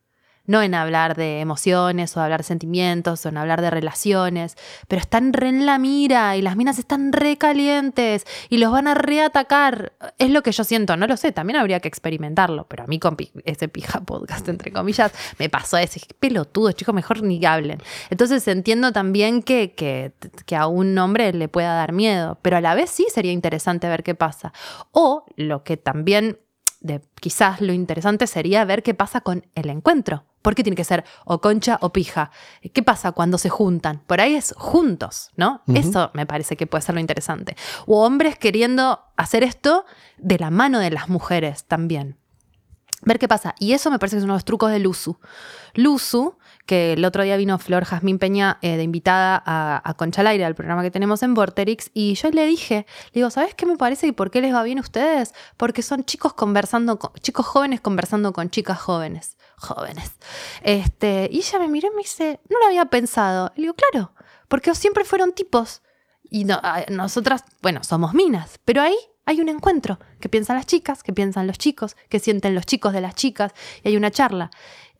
No 0.51 0.63
en 0.63 0.75
hablar 0.75 1.15
de 1.15 1.39
emociones 1.39 2.17
o 2.17 2.21
hablar 2.21 2.41
de 2.41 2.45
sentimientos 2.45 3.25
o 3.25 3.29
en 3.29 3.37
hablar 3.37 3.61
de 3.63 3.71
relaciones, 3.71 4.57
pero 4.89 5.01
están 5.01 5.33
re 5.33 5.49
en 5.49 5.65
la 5.65 5.79
mira 5.79 6.37
y 6.37 6.43
las 6.43 6.57
minas 6.57 6.81
están 6.81 7.13
re 7.13 7.39
calientes 7.39 8.27
y 8.49 8.59
los 8.59 8.73
van 8.73 8.89
a 8.89 8.95
reatacar. 8.95 9.93
Es 10.19 10.31
lo 10.31 10.43
que 10.43 10.51
yo 10.51 10.65
siento, 10.65 10.97
no 10.97 11.07
lo 11.07 11.17
sé, 11.17 11.31
también 11.31 11.57
habría 11.57 11.79
que 11.79 11.87
experimentarlo, 11.87 12.67
pero 12.67 12.83
a 12.83 12.89
mí 12.89 12.99
con 12.99 13.17
ese 13.45 13.69
pija 13.69 14.01
podcast, 14.01 14.49
entre 14.49 14.73
comillas, 14.73 15.13
me 15.39 15.49
pasó 15.49 15.77
ese 15.79 16.01
pelotudo, 16.19 16.73
chicos, 16.73 16.97
mejor 16.97 17.23
ni 17.23 17.45
hablen. 17.45 17.79
Entonces 18.11 18.47
entiendo 18.49 18.91
también 18.91 19.45
que, 19.45 19.73
que, 19.77 20.13
que 20.47 20.57
a 20.57 20.67
un 20.67 20.99
hombre 20.99 21.33
le 21.33 21.47
pueda 21.47 21.75
dar 21.75 21.93
miedo, 21.93 22.41
pero 22.43 22.57
a 22.57 22.61
la 22.61 22.75
vez 22.75 22.91
sí 22.91 23.07
sería 23.15 23.31
interesante 23.31 23.89
ver 23.89 24.03
qué 24.03 24.17
pasa. 24.17 24.53
O 24.91 25.25
lo 25.37 25.63
que 25.63 25.77
también 25.77 26.41
de 26.81 27.02
quizás 27.20 27.61
lo 27.61 27.73
interesante 27.73 28.27
sería 28.27 28.65
ver 28.65 28.82
qué 28.82 28.94
pasa 28.94 29.20
con 29.20 29.47
el 29.55 29.70
encuentro. 29.70 30.24
¿Por 30.43 30.55
qué 30.55 30.62
tiene 30.62 30.77
que 30.77 30.85
ser 30.85 31.05
o 31.27 31.40
concha 31.40 31.78
o 31.82 31.93
pija? 31.93 32.31
¿Qué 32.73 32.82
pasa 32.82 33.12
cuando 33.12 33.36
se 33.36 33.51
juntan? 33.51 34.02
Por 34.07 34.23
ahí 34.23 34.35
es 34.35 34.55
juntos, 34.57 35.31
¿no? 35.36 35.62
Eso 35.74 36.11
me 36.15 36.24
parece 36.24 36.57
que 36.57 36.66
puede 36.66 36.82
ser 36.82 36.94
lo 36.94 37.01
interesante. 37.01 37.57
O 37.86 38.05
hombres 38.07 38.39
queriendo 38.39 39.01
hacer 39.16 39.43
esto 39.43 39.85
de 40.16 40.39
la 40.39 40.51
mano 40.51 40.78
de 40.78 40.90
las 40.90 41.11
mujeres 41.11 41.65
también. 41.65 42.16
Ver 43.02 43.19
qué 43.19 43.28
pasa. 43.28 43.55
Y 43.59 43.73
eso 43.73 43.90
me 43.90 43.98
parece 43.98 44.16
que 44.16 44.19
es 44.19 44.24
uno 44.24 44.35
de 44.35 44.39
los 44.39 44.44
trucos 44.44 44.70
de 44.70 44.78
Luzu. 44.78 45.19
Luzu 45.74 46.36
que 46.66 46.93
el 46.93 47.05
otro 47.05 47.23
día 47.23 47.37
vino 47.37 47.59
Flor 47.59 47.85
Jazmín 47.85 48.19
Peña 48.19 48.59
eh, 48.62 48.77
de 48.77 48.82
invitada 48.82 49.43
a, 49.45 49.95
Concha 49.95 50.20
al 50.20 50.28
Aire, 50.28 50.45
al 50.45 50.55
programa 50.55 50.82
que 50.82 50.91
tenemos 50.91 51.23
en 51.23 51.35
Vorterix, 51.35 51.91
y 51.95 52.15
yo 52.15 52.31
le 52.31 52.47
dije, 52.47 52.87
le 53.07 53.20
digo, 53.20 53.31
¿sabes 53.31 53.55
qué 53.55 53.66
me 53.66 53.77
parece 53.77 54.07
y 54.07 54.12
por 54.12 54.31
qué 54.31 54.41
les 54.41 54.55
va 54.55 54.62
bien 54.62 54.78
a 54.78 54.82
ustedes? 54.82 55.35
Porque 55.57 55.82
son 55.82 56.05
chicos 56.05 56.32
conversando, 56.35 56.99
con, 56.99 57.12
chicos 57.15 57.47
jóvenes 57.47 57.81
conversando 57.81 58.32
con 58.32 58.51
chicas 58.51 58.78
jóvenes, 58.78 59.37
jóvenes. 59.57 60.12
Este, 60.62 61.28
y 61.32 61.39
ella 61.39 61.59
me 61.59 61.69
miró 61.69 61.89
y 61.89 61.97
me 61.97 62.03
dice, 62.03 62.41
no 62.49 62.59
lo 62.59 62.66
había 62.66 62.85
pensado. 62.87 63.53
Le 63.57 63.62
digo, 63.62 63.74
claro, 63.74 64.12
porque 64.49 64.74
siempre 64.74 65.05
fueron 65.05 65.32
tipos. 65.32 65.82
Y 66.31 66.47
nosotras, 66.89 67.43
bueno, 67.61 67.82
somos 67.82 68.15
minas, 68.15 68.61
pero 68.65 68.82
ahí 68.82 68.97
hay 69.27 69.41
un 69.41 69.49
encuentro, 69.49 69.99
que 70.20 70.28
piensan 70.28 70.57
las 70.57 70.66
chicas, 70.66 71.03
que 71.03 71.12
piensan 71.12 71.47
los 71.47 71.59
chicos, 71.59 71.97
que 72.09 72.19
sienten 72.19 72.55
los 72.55 72.66
chicos 72.66 72.93
de 72.93 73.01
las 73.01 73.15
chicas, 73.15 73.53
y 73.82 73.89
hay 73.89 73.97
una 73.97 74.11
charla. 74.11 74.51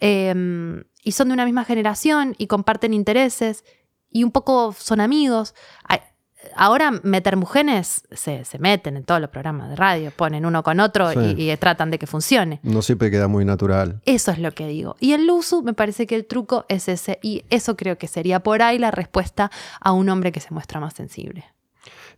Em, 0.01 0.85
y 1.05 1.13
son 1.13 1.29
de 1.29 1.35
una 1.35 1.45
misma 1.45 1.65
generación 1.65 2.35
y 2.39 2.47
comparten 2.47 2.95
intereses 2.95 3.65
y 4.11 4.25
un 4.25 4.33
poco 4.33 4.75
son 4.77 5.01
amigos. 5.01 5.55
Ahora 6.57 6.91
meter 6.91 7.37
mujeres 7.37 8.05
se, 8.13 8.45
meten 8.59 8.97
en 8.97 9.05
todos 9.05 9.21
los 9.21 9.29
programas 9.29 9.69
de 9.69 9.77
radio, 9.77 10.11
ponen 10.11 10.47
uno 10.47 10.63
con 10.63 10.81
otro 10.81 11.13
y, 11.13 11.55
tratan 11.59 11.91
de 11.91 11.99
que 11.99 12.07
funcione. 12.07 12.61
No 12.63 12.81
siempre 12.81 13.11
queda 13.11 13.29
muy 13.29 13.45
natural. 13.45 14.01
Eso 14.07 14.31
es 14.31 14.39
lo 14.39 14.53
que 14.53 14.67
digo. 14.67 14.97
Y 15.01 15.13
en 15.13 15.27
Luzu 15.27 15.63
me 15.63 15.75
parece 15.75 16.07
que 16.07 16.17
el 16.17 16.25
truco 16.27 16.65
es 16.69 16.89
ese 16.89 17.19
y 17.23 17.45
eso 17.51 17.77
creo 17.77 17.99
que 17.99 18.09
sería 18.09 18.41
por 18.41 18.63
ahí 18.63 18.79
la 18.79 18.91
respuesta 18.91 19.51
a 19.81 19.93
un 19.93 20.09
hombre 20.09 20.33
que 20.33 20.41
se 20.41 20.53
muestra 20.53 20.81
más 20.81 20.95
sensible. 20.95 21.45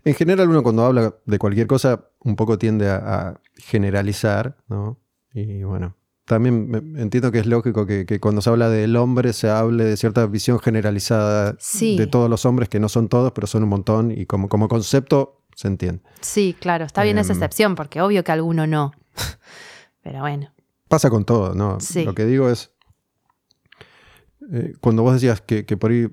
En 0.05 0.15
general 0.15 0.49
uno 0.49 0.63
cuando 0.63 0.85
habla 0.85 1.15
de 1.25 1.39
cualquier 1.39 1.67
cosa 1.67 2.09
un 2.21 2.37
poco 2.37 2.59
tiende 2.59 2.89
a, 2.89 2.97
a 2.97 3.41
generalizar, 3.57 4.57
¿no? 4.69 4.99
Y 5.35 5.63
bueno, 5.65 5.97
también 6.25 6.95
entiendo 6.97 7.33
que 7.33 7.41
es 7.41 7.47
lógico 7.47 7.85
que, 7.87 8.21
cuando 8.21 8.41
se 8.43 8.51
habla 8.51 8.69
del 8.69 8.97
hombre 8.97 9.33
se 9.33 9.51
hable 9.51 9.85
de 9.85 9.97
cierta 9.97 10.25
visión 10.27 10.61
generalizada 10.61 11.57
de 11.81 12.07
todos 12.07 12.31
los 12.31 12.47
hombres, 12.47 12.69
que 12.69 12.81
no 12.81 12.89
son 12.89 13.09
todos, 13.09 13.33
pero 13.33 13.47
son 13.47 13.65
un 13.65 13.69
montón, 13.69 14.13
y 14.13 14.27
como, 14.27 14.49
como 14.49 14.69
concepto 14.69 15.43
se 15.55 15.69
entiende. 15.69 16.03
Sí, 16.21 16.57
claro, 16.59 16.85
está 16.85 17.03
bien 17.03 17.19
esa 17.19 17.33
em, 17.33 17.39
excepción, 17.39 17.75
porque 17.75 18.01
obvio 18.01 18.25
que 18.25 18.33
alguno 18.33 18.67
no. 18.67 18.93
pero 20.03 20.21
bueno. 20.21 20.53
Pasa 20.89 21.11
con 21.11 21.25
todo, 21.25 21.55
¿no? 21.55 21.79
Lo 22.05 22.15
que 22.15 22.25
digo 22.25 22.49
es, 22.49 22.71
eh, 24.53 24.75
cuando 24.81 25.03
vos 25.03 25.15
decías 25.15 25.41
que, 25.41 25.65
por 25.77 25.91
ahí 25.91 26.09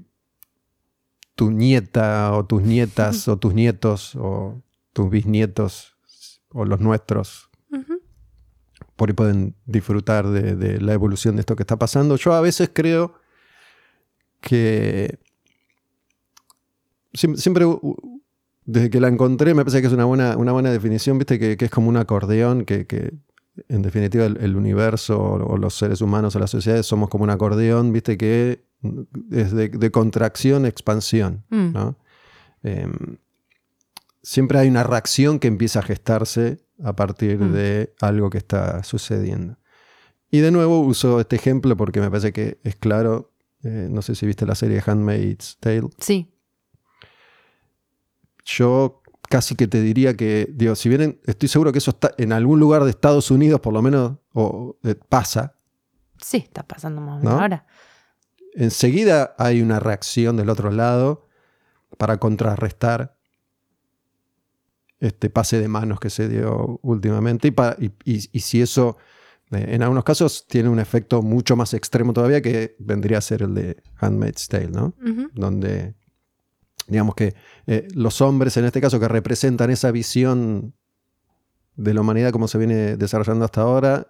tu 1.35 1.51
nieta 1.51 2.33
o 2.33 2.45
tus 2.45 2.61
nietas 2.61 3.27
o 3.27 3.37
tus 3.37 3.53
nietos 3.53 4.15
o 4.15 4.61
tus 4.93 5.09
bisnietos 5.09 5.95
o 6.49 6.65
los 6.65 6.79
nuestros 6.79 7.48
por 8.99 9.09
ahí 9.09 9.13
pueden 9.13 9.55
disfrutar 9.65 10.27
de, 10.27 10.81
la 10.81 10.93
evolución 10.93 11.37
de 11.37 11.39
esto 11.39 11.55
que 11.55 11.63
está 11.63 11.79
pasando. 11.79 12.17
Yo 12.17 12.33
a 12.33 12.41
veces 12.41 12.69
creo 12.71 13.13
que 14.41 15.19
siempre, 17.13 17.65
desde 18.65 18.89
que 18.89 18.99
la 18.99 19.07
encontré, 19.07 19.53
me 19.53 19.63
parece 19.63 19.79
que 19.79 19.87
es 19.87 19.93
una 19.93 20.03
buena, 20.03 20.35
una 20.35 20.51
buena 20.51 20.69
definición, 20.69 21.17
viste, 21.17 21.39
que, 21.39 21.57
es 21.57 21.71
como 21.71 21.87
un 21.87 21.95
acordeón, 21.95 22.65
que, 22.65 23.13
en 23.69 23.81
definitiva 23.81 24.25
el, 24.25 24.55
universo 24.57 25.17
o, 25.17 25.57
los 25.57 25.75
seres 25.75 26.01
humanos 26.01 26.35
o 26.35 26.39
las 26.39 26.51
sociedades 26.51 26.85
somos 26.85 27.07
como 27.07 27.23
un 27.23 27.29
acordeón, 27.29 27.93
viste, 27.93 28.17
que 28.17 28.65
es 29.31 29.53
de, 29.53 29.91
contracción, 29.91 30.65
expansión, 30.65 31.45
mm. 31.49 31.73
em, 32.63 33.17
siempre 34.21 34.59
hay 34.59 34.67
una 34.67 34.83
reacción 34.83 35.39
que 35.39 35.47
empieza 35.47 35.79
a 35.79 35.83
gestarse 35.83 36.59
a 36.83 36.95
partir 36.95 37.39
mm. 37.39 37.53
de 37.53 37.93
algo 38.01 38.29
que 38.29 38.37
está 38.37 38.83
sucediendo. 38.83 39.57
Y 40.31 40.39
de 40.39 40.51
nuevo 40.51 40.79
uso 40.81 41.19
este 41.19 41.35
ejemplo 41.35 41.75
porque 41.75 41.99
me 41.99 42.09
parece 42.09 42.31
que 42.33 42.59
es 42.63 42.75
claro. 42.75 43.31
Eh, 43.63 43.87
no 43.89 44.01
sé 44.01 44.15
si 44.15 44.25
viste 44.25 44.45
la 44.45 44.55
serie 44.55 44.81
Handmaid's 44.85 45.57
Tale. 45.59 45.89
Sí. 45.99 46.31
Yo 48.45 49.01
casi 49.29 49.55
que 49.55 49.67
te 49.67 49.81
diría 49.81 50.15
que, 50.15 50.49
digo, 50.51 50.75
si 50.75 50.89
bien 50.89 51.19
estoy 51.25 51.49
seguro 51.49 51.71
que 51.71 51.77
eso 51.77 51.91
está 51.91 52.11
en 52.17 52.33
algún 52.33 52.59
lugar 52.59 52.83
de 52.83 52.89
Estados 52.89 53.31
Unidos, 53.31 53.59
por 53.59 53.73
lo 53.73 53.81
menos, 53.81 54.17
o, 54.33 54.77
eh, 54.83 54.95
pasa. 54.95 55.55
Sí, 56.17 56.37
está 56.37 56.63
pasando 56.63 57.01
más 57.01 57.17
o 57.17 57.19
menos 57.19 57.41
ahora. 57.41 57.65
Enseguida 58.55 59.35
hay 59.37 59.61
una 59.61 59.79
reacción 59.79 60.37
del 60.37 60.49
otro 60.49 60.71
lado 60.71 61.27
para 61.97 62.17
contrarrestar 62.17 63.18
este 64.99 65.29
pase 65.29 65.59
de 65.59 65.67
manos 65.67 65.99
que 65.99 66.09
se 66.09 66.27
dio 66.27 66.79
últimamente 66.81 67.53
y, 68.05 68.19
si 68.19 68.61
eso 68.61 68.97
eh, 69.51 69.65
en 69.69 69.81
algunos 69.81 70.03
casos 70.03 70.45
tiene 70.47 70.69
un 70.69 70.79
efecto 70.79 71.21
mucho 71.21 71.55
más 71.55 71.73
extremo 71.73 72.13
todavía 72.13 72.41
que 72.41 72.75
vendría 72.79 73.19
a 73.19 73.21
ser 73.21 73.43
el 73.43 73.53
de 73.53 73.77
Handmaid's 73.97 74.47
Tale, 74.47 74.69
¿no? 74.69 74.93
Donde 75.33 75.95
digamos 76.87 77.15
que 77.15 77.35
eh, 77.67 77.87
los 77.93 78.19
hombres 78.21 78.57
en 78.57 78.65
este 78.65 78.81
caso 78.81 78.99
que 78.99 79.07
representan 79.07 79.69
esa 79.69 79.91
visión 79.91 80.73
de 81.75 81.93
la 81.93 82.01
humanidad 82.01 82.31
como 82.31 82.47
se 82.47 82.57
viene 82.57 82.97
desarrollando 82.97 83.45
hasta 83.45 83.61
ahora, 83.61 84.07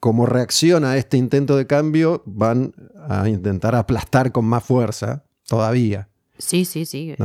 como 0.00 0.26
reacción 0.26 0.84
a 0.84 0.98
este 0.98 1.16
intento 1.16 1.56
de 1.56 1.66
cambio, 1.66 2.22
van 2.26 2.74
a 3.08 3.28
intentar 3.28 3.74
aplastar 3.74 4.32
con 4.32 4.44
más 4.44 4.62
fuerza 4.64 5.24
todavía. 5.46 6.10
Sí, 6.38 6.66
sí, 6.66 6.84
sí. 6.84 7.16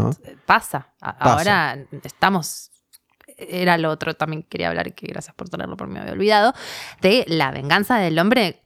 Pasa. 0.46 0.94
Ahora 1.02 1.78
estamos 2.04 2.71
era 3.50 3.78
lo 3.78 3.90
otro 3.90 4.14
también 4.14 4.44
quería 4.44 4.70
hablar, 4.70 4.94
que 4.94 5.08
gracias 5.08 5.36
por 5.36 5.50
tenerlo, 5.50 5.78
por 5.78 5.88
me 5.88 6.00
había 6.00 6.14
olvidado, 6.14 6.54
de 7.02 7.26
la 7.28 7.52
venganza 7.52 7.98
del 7.98 8.18
hombre 8.20 8.64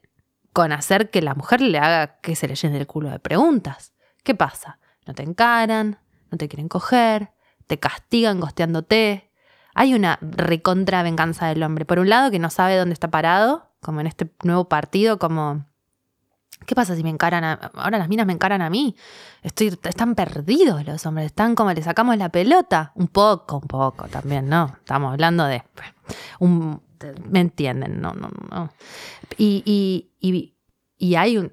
con 0.52 0.72
hacer 0.72 1.10
que 1.10 1.20
la 1.20 1.34
mujer 1.34 1.60
le 1.60 1.78
haga 1.78 2.18
que 2.20 2.34
se 2.34 2.48
le 2.48 2.54
llene 2.54 2.78
el 2.78 2.86
culo 2.86 3.10
de 3.10 3.18
preguntas. 3.18 3.92
¿Qué 4.22 4.34
pasa? 4.34 4.78
No 5.06 5.14
te 5.14 5.22
encaran, 5.22 5.98
no 6.30 6.38
te 6.38 6.48
quieren 6.48 6.68
coger, 6.68 7.30
te 7.66 7.78
castigan 7.78 8.40
gosteándote. 8.40 9.30
Hay 9.74 9.94
una 9.94 10.18
recontra 10.22 11.02
venganza 11.02 11.46
del 11.48 11.62
hombre. 11.62 11.84
Por 11.84 11.98
un 11.98 12.08
lado, 12.08 12.30
que 12.30 12.38
no 12.38 12.48
sabe 12.50 12.76
dónde 12.76 12.94
está 12.94 13.10
parado, 13.10 13.70
como 13.80 14.00
en 14.00 14.06
este 14.06 14.30
nuevo 14.42 14.68
partido, 14.68 15.18
como 15.18 15.66
¿Qué 16.64 16.74
pasa 16.74 16.96
si 16.96 17.02
me 17.02 17.10
encaran 17.10 17.44
a, 17.44 17.54
ahora 17.74 17.98
las 17.98 18.08
minas 18.08 18.26
me 18.26 18.32
encaran 18.32 18.62
a 18.62 18.70
mí? 18.70 18.96
Estoy, 19.42 19.78
están 19.82 20.14
perdidos 20.14 20.84
los 20.86 21.04
hombres, 21.06 21.26
están 21.26 21.54
como 21.54 21.72
le 21.72 21.82
sacamos 21.82 22.16
la 22.16 22.30
pelota. 22.30 22.92
Un 22.94 23.08
poco, 23.08 23.58
un 23.58 23.68
poco 23.68 24.08
también, 24.08 24.48
¿no? 24.48 24.76
Estamos 24.78 25.12
hablando 25.12 25.44
de 25.44 25.62
un, 26.38 26.80
¿me 27.28 27.40
entienden? 27.40 28.00
No, 28.00 28.14
no, 28.14 28.30
no. 28.50 28.72
Y, 29.36 29.62
y, 29.66 30.10
y, 30.20 30.56
y 30.96 31.14
hay 31.16 31.36
un 31.36 31.52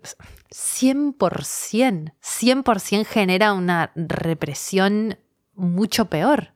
100%, 0.53 2.13
100% 2.21 3.05
genera 3.05 3.53
una 3.53 3.91
represión 3.95 5.17
mucho 5.53 6.05
peor. 6.05 6.53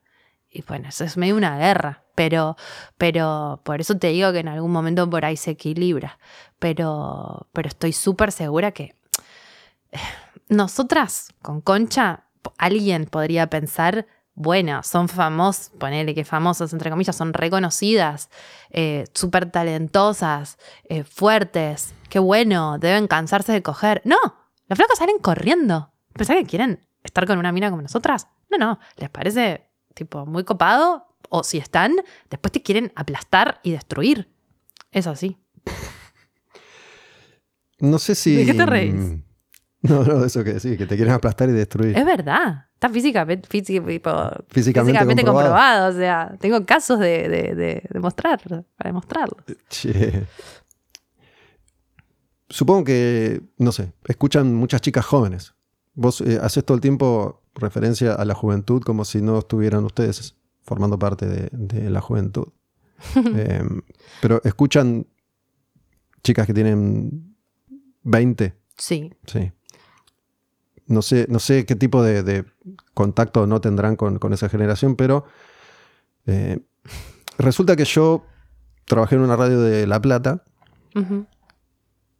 Y 0.50 0.62
bueno, 0.62 0.88
eso 0.88 1.04
es 1.04 1.16
medio 1.16 1.36
una 1.36 1.58
guerra, 1.58 2.04
pero, 2.18 2.56
pero 2.96 3.60
por 3.62 3.80
eso 3.80 3.96
te 3.96 4.08
digo 4.08 4.32
que 4.32 4.40
en 4.40 4.48
algún 4.48 4.72
momento 4.72 5.08
por 5.08 5.24
ahí 5.24 5.36
se 5.36 5.52
equilibra 5.52 6.18
pero, 6.58 7.46
pero 7.52 7.68
estoy 7.68 7.92
súper 7.92 8.32
segura 8.32 8.72
que 8.72 8.96
nosotras 10.48 11.28
con 11.42 11.60
Concha, 11.60 12.24
alguien 12.56 13.06
podría 13.06 13.48
pensar, 13.48 14.06
bueno, 14.34 14.82
son 14.82 15.08
famosos, 15.08 15.70
ponele 15.78 16.12
que 16.12 16.24
famosas, 16.24 16.72
entre 16.72 16.90
comillas, 16.90 17.14
son 17.14 17.32
reconocidas, 17.32 18.30
eh, 18.70 19.04
súper 19.14 19.50
talentosas, 19.50 20.58
eh, 20.88 21.04
fuertes, 21.04 21.94
qué 22.08 22.18
bueno, 22.18 22.78
deben 22.78 23.06
cansarse 23.06 23.52
de 23.52 23.62
coger. 23.62 24.02
No, 24.04 24.18
las 24.66 24.76
flacas 24.76 24.98
salen 24.98 25.18
corriendo. 25.18 25.92
¿Pensás 26.14 26.36
que 26.36 26.46
quieren 26.46 26.86
estar 27.04 27.26
con 27.26 27.38
una 27.38 27.52
mina 27.52 27.70
como 27.70 27.82
nosotras? 27.82 28.26
No, 28.50 28.58
no, 28.58 28.78
les 28.96 29.10
parece 29.10 29.70
tipo 29.94 30.26
muy 30.26 30.44
copado, 30.44 31.07
o 31.30 31.42
si 31.44 31.58
están, 31.58 31.96
después 32.30 32.52
te 32.52 32.62
quieren 32.62 32.92
aplastar 32.96 33.60
y 33.62 33.72
destruir. 33.72 34.28
Es 34.90 35.06
así. 35.06 35.36
No 37.80 37.98
sé 37.98 38.14
si. 38.14 38.34
¿De 38.36 38.46
qué 38.46 38.54
te 38.54 38.66
reís? 38.66 38.94
No, 39.82 40.02
no, 40.02 40.24
eso 40.24 40.42
que 40.42 40.54
decís, 40.54 40.76
que 40.76 40.86
te 40.86 40.96
quieren 40.96 41.14
aplastar 41.14 41.48
y 41.48 41.52
destruir. 41.52 41.96
Es 41.96 42.04
verdad. 42.04 42.66
Está 42.74 42.88
físicamente, 42.88 43.48
tipo, 43.48 43.70
Físicamente 43.70 44.50
físicamente 44.52 45.24
comprobado. 45.24 45.24
comprobado. 45.24 45.94
O 45.94 45.96
sea, 45.96 46.36
tengo 46.40 46.64
casos 46.64 46.98
de, 46.98 47.28
de, 47.28 47.54
de, 47.54 47.82
de 47.88 48.00
mostrar, 48.00 48.40
para 48.42 48.64
demostrarlo. 48.88 49.36
Che. 49.68 50.26
Supongo 52.48 52.84
que, 52.84 53.42
no 53.58 53.72
sé, 53.72 53.92
escuchan 54.06 54.54
muchas 54.54 54.80
chicas 54.80 55.04
jóvenes. 55.04 55.54
Vos 55.94 56.20
eh, 56.22 56.38
haces 56.42 56.64
todo 56.64 56.76
el 56.76 56.80
tiempo 56.80 57.42
referencia 57.54 58.14
a 58.14 58.24
la 58.24 58.34
juventud 58.34 58.82
como 58.82 59.04
si 59.04 59.20
no 59.20 59.38
estuvieran 59.40 59.84
ustedes 59.84 60.36
formando 60.68 60.98
parte 60.98 61.26
de, 61.26 61.48
de 61.52 61.90
la 61.90 62.00
juventud. 62.00 62.46
Eh, 63.34 63.62
pero 64.20 64.40
escuchan 64.44 65.06
chicas 66.22 66.46
que 66.46 66.54
tienen 66.54 67.36
20, 68.02 68.54
Sí. 68.76 69.12
sí. 69.26 69.50
No 70.86 71.02
sé, 71.02 71.26
no 71.28 71.38
sé 71.38 71.64
qué 71.66 71.76
tipo 71.76 72.02
de, 72.02 72.22
de 72.22 72.44
contacto 72.94 73.46
no 73.46 73.60
tendrán 73.60 73.94
con, 73.96 74.18
con 74.18 74.32
esa 74.32 74.48
generación, 74.48 74.96
pero 74.96 75.24
eh, 76.26 76.58
resulta 77.38 77.76
que 77.76 77.84
yo 77.84 78.24
trabajé 78.86 79.14
en 79.16 79.20
una 79.22 79.36
radio 79.36 79.60
de 79.60 79.86
La 79.86 80.00
Plata 80.00 80.42
Ujú. 80.94 81.26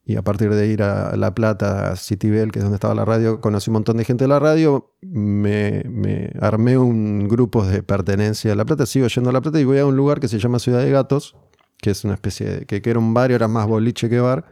Y 0.09 0.17
a 0.17 0.23
partir 0.23 0.49
de 0.55 0.67
ir 0.67 0.83
a 0.83 1.15
La 1.19 1.35
Plata, 1.35 1.93
a 1.93 1.97
Citibel, 1.97 2.51
que 2.51 2.61
es 2.61 2.63
donde 2.63 2.77
estaba 2.77 2.95
la 2.95 3.05
radio, 3.05 3.43
conocí 3.43 3.69
un 3.69 3.75
montón 3.75 3.99
de 3.99 4.07
gente 4.07 4.25
de 4.25 4.29
la 4.29 4.39
radio, 4.39 4.91
me, 5.03 5.85
me 5.85 6.33
armé 6.41 6.79
un 6.79 7.29
grupo 7.29 7.63
de 7.67 7.83
pertenencia 7.83 8.53
a 8.53 8.55
La 8.55 8.65
Plata, 8.65 8.87
sigo 8.87 9.07
yendo 9.07 9.29
a 9.29 9.35
La 9.35 9.43
Plata 9.43 9.61
y 9.61 9.65
voy 9.65 9.77
a 9.77 9.85
un 9.85 9.97
lugar 9.97 10.19
que 10.19 10.27
se 10.27 10.39
llama 10.39 10.61
Ciudad 10.61 10.83
de 10.83 10.91
Gatos, 10.91 11.37
que 11.77 11.91
es 11.91 12.05
una 12.05 12.15
especie 12.15 12.49
de, 12.49 12.65
que, 12.65 12.81
que 12.81 12.89
era 12.89 12.99
un 12.99 13.13
bar 13.13 13.31
era 13.33 13.49
más 13.49 13.67
boliche 13.67 14.09
que 14.09 14.19
bar, 14.19 14.47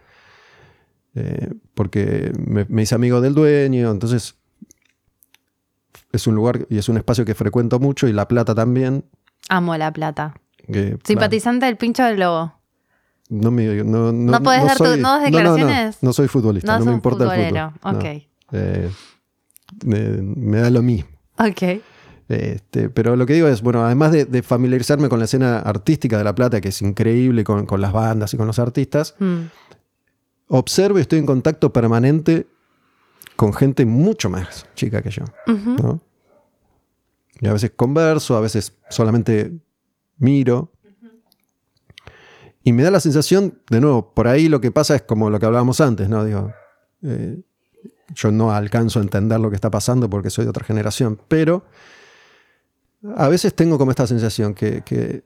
eh, 1.14 1.54
porque 1.72 2.32
me, 2.38 2.66
me 2.68 2.82
hice 2.82 2.94
amigo 2.94 3.22
del 3.22 3.32
dueño, 3.32 3.90
entonces 3.90 4.36
es 6.12 6.26
un 6.26 6.34
lugar 6.34 6.66
y 6.68 6.76
es 6.76 6.90
un 6.90 6.98
espacio 6.98 7.24
que 7.24 7.34
frecuento 7.34 7.80
mucho 7.80 8.06
y 8.06 8.12
La 8.12 8.28
Plata 8.28 8.54
también. 8.54 9.06
Amo 9.48 9.74
La 9.78 9.90
Plata. 9.90 10.34
que, 10.70 10.98
Simpatizante 11.02 11.64
del 11.64 11.78
pincho 11.78 12.04
del 12.04 12.20
lobo. 12.20 12.52
No, 13.28 13.50
me, 13.50 13.66
no, 13.82 14.12
no, 14.12 14.32
¿No 14.32 14.42
podés 14.42 14.64
dar 14.64 14.76
soy- 14.78 15.00
no, 15.00 15.18
declaraciones? 15.20 15.98
No, 16.02 16.12
soy 16.12 16.28
futbolista, 16.28 16.78
No 16.78 16.84
me 16.84 16.92
importa 16.92 17.24
el 17.24 17.30
futbolero. 17.30 17.72
fútbol. 17.80 17.92
no. 17.92 17.98
Ok. 17.98 18.04
Eh, 18.52 18.90
me, 19.84 20.58
da 20.60 20.70
lo 20.70 20.82
mismo. 20.82 21.10
Ok. 21.38 21.80
Este, 22.28 22.88
pero 22.88 23.14
lo 23.16 23.26
que 23.26 23.34
digo 23.34 23.48
es, 23.48 23.62
bueno, 23.62 23.84
además 23.84 24.12
de, 24.12 24.24
de 24.24 24.42
familiarizarme 24.42 25.08
con 25.08 25.18
la 25.18 25.24
escena 25.26 25.58
artística 25.60 26.18
de 26.18 26.24
La 26.24 26.34
Plata, 26.34 26.60
que 26.60 26.68
es 26.68 26.82
increíble 26.82 27.42
con, 27.44 27.66
con 27.66 27.80
las 27.80 27.92
bandas 27.92 28.32
y 28.34 28.36
con 28.36 28.46
los 28.46 28.58
artistas, 28.58 29.14
Mm. 29.18 29.42
observo 30.48 30.98
y 30.98 31.02
estoy 31.02 31.18
en 31.18 31.26
contacto 31.26 31.72
permanente 31.72 32.46
con 33.34 33.52
gente 33.52 33.84
mucho 33.86 34.30
más 34.30 34.66
chica 34.74 35.02
que 35.02 35.10
yo. 35.10 35.24
Y 37.40 37.46
a 37.48 37.52
veces 37.52 37.72
converso, 37.76 38.36
a 38.36 38.40
veces 38.40 38.72
solamente 38.88 39.52
miro. 40.18 40.72
Y 42.66 42.72
me 42.72 42.82
da 42.82 42.90
la 42.90 42.98
sensación, 42.98 43.60
de 43.70 43.80
nuevo, 43.80 44.12
por 44.12 44.26
ahí 44.26 44.48
lo 44.48 44.60
que 44.60 44.72
pasa 44.72 44.96
es 44.96 45.02
como 45.02 45.30
lo 45.30 45.38
que 45.38 45.46
hablábamos 45.46 45.80
antes, 45.80 46.08
¿no? 46.08 46.24
Digo, 46.24 46.52
eh, 47.02 47.40
yo 48.12 48.32
no 48.32 48.50
alcanzo 48.50 48.98
a 48.98 49.02
entender 49.02 49.38
lo 49.38 49.50
que 49.50 49.54
está 49.54 49.70
pasando 49.70 50.10
porque 50.10 50.30
soy 50.30 50.46
de 50.46 50.50
otra 50.50 50.64
generación, 50.64 51.16
pero 51.28 51.64
a 53.14 53.28
veces 53.28 53.54
tengo 53.54 53.78
como 53.78 53.92
esta 53.92 54.08
sensación 54.08 54.52
que, 54.52 55.22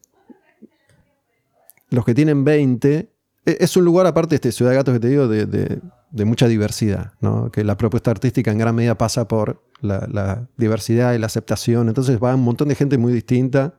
los 1.89 2.05
que 2.05 2.15
tienen 2.15 2.45
20, 2.45 3.11
e- 3.47 3.57
es 3.59 3.75
un 3.75 3.87
lugar 3.87 4.07
aparte 4.07 4.35
este 4.35 4.53
Ciudad 4.53 4.73
de 4.73 4.77
Gatos 4.77 4.93
que 4.93 5.01
te 5.01 5.09
digo, 5.09 5.27
de, 5.27 5.47
de- 5.47 5.81
mucha 6.27 6.47
diversidad, 6.47 7.15
¿no? 7.23 7.51
que 7.51 7.65
la 7.65 7.79
propuesta 7.79 8.11
artística 8.11 8.51
en 8.51 8.59
gran 8.59 8.75
medida 8.75 8.99
pasa 8.99 9.27
por 9.27 9.63
la, 9.81 10.47
diversidad 10.59 11.15
y 11.15 11.19
la 11.19 11.25
aceptación, 11.25 11.89
entonces 11.89 12.19
va 12.23 12.35
un 12.35 12.43
montón 12.43 12.69
de 12.69 12.75
gente 12.75 12.99
muy 12.99 13.15
distinta 13.15 13.77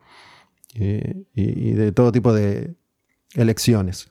eh, 0.73 1.25
y 1.35 1.73
de 1.73 1.91
todo 1.91 2.11
tipo 2.11 2.33
de 2.33 2.73
elecciones. 3.35 4.09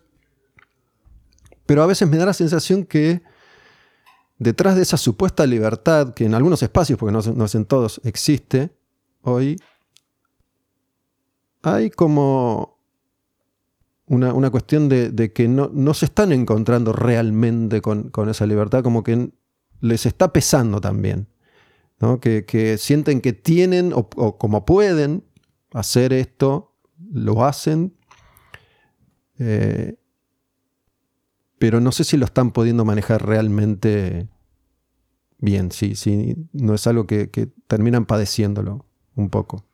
Pero 1.67 1.83
a 1.83 1.87
veces 1.87 2.09
me 2.09 2.17
da 2.17 2.27
la 2.27 2.33
sensación 2.33 2.85
que 2.85 3.23
detrás 4.39 4.75
de 4.77 4.83
esa 4.83 4.97
supuesta 4.97 5.47
libertad, 5.47 6.15
que 6.15 6.25
en 6.25 6.35
algunos 6.35 6.63
espacios, 6.63 6.99
porque 6.99 7.13
no, 7.13 7.21
no 7.21 7.45
es 7.45 7.55
en 7.55 7.67
todos, 7.67 8.01
existe 8.05 8.71
hoy, 9.23 9.61
hay 11.63 11.91
como 11.91 12.79
una, 14.07 14.33
una 14.33 14.51
cuestión 14.51 14.89
de, 14.89 15.33
que 15.33 15.47
no, 15.47 15.71
no 15.73 15.95
se 15.95 16.07
están 16.07 16.33
encontrando 16.33 16.93
realmente 16.93 17.81
con, 17.81 18.11
con 18.11 18.29
esa 18.29 18.47
libertad, 18.47 18.83
como 18.83 19.05
que 19.05 19.31
les 19.81 20.07
está 20.07 20.33
pesando 20.33 20.81
también. 20.81 21.29
¿no? 22.01 22.19
Que, 22.19 22.47
que 22.47 22.79
sienten 22.79 23.21
que 23.21 23.35
tienen 23.35 23.93
o 23.95 24.39
como 24.39 24.65
pueden 24.65 25.23
hacer 25.73 26.13
esto, 26.15 26.75
lo 27.13 27.45
hacen, 27.45 27.95
eh, 29.41 29.97
pero 31.59 31.81
no 31.81 31.93
sé 31.93 32.05
si 32.05 32.17
lo 32.17 32.25
están 32.25 32.53
pudiendo 32.53 32.85
manejar 32.85 33.27
realmente 33.27 34.29
bien, 35.39 35.73
si, 35.73 35.95
si 35.97 36.37
no 36.53 36.75
es 36.75 36.87
algo 36.87 37.07
que, 37.07 37.31
que 37.31 37.49
terminan 37.67 38.07
padeciéndolo 38.07 38.87
un 39.17 39.31
poco. 39.31 39.65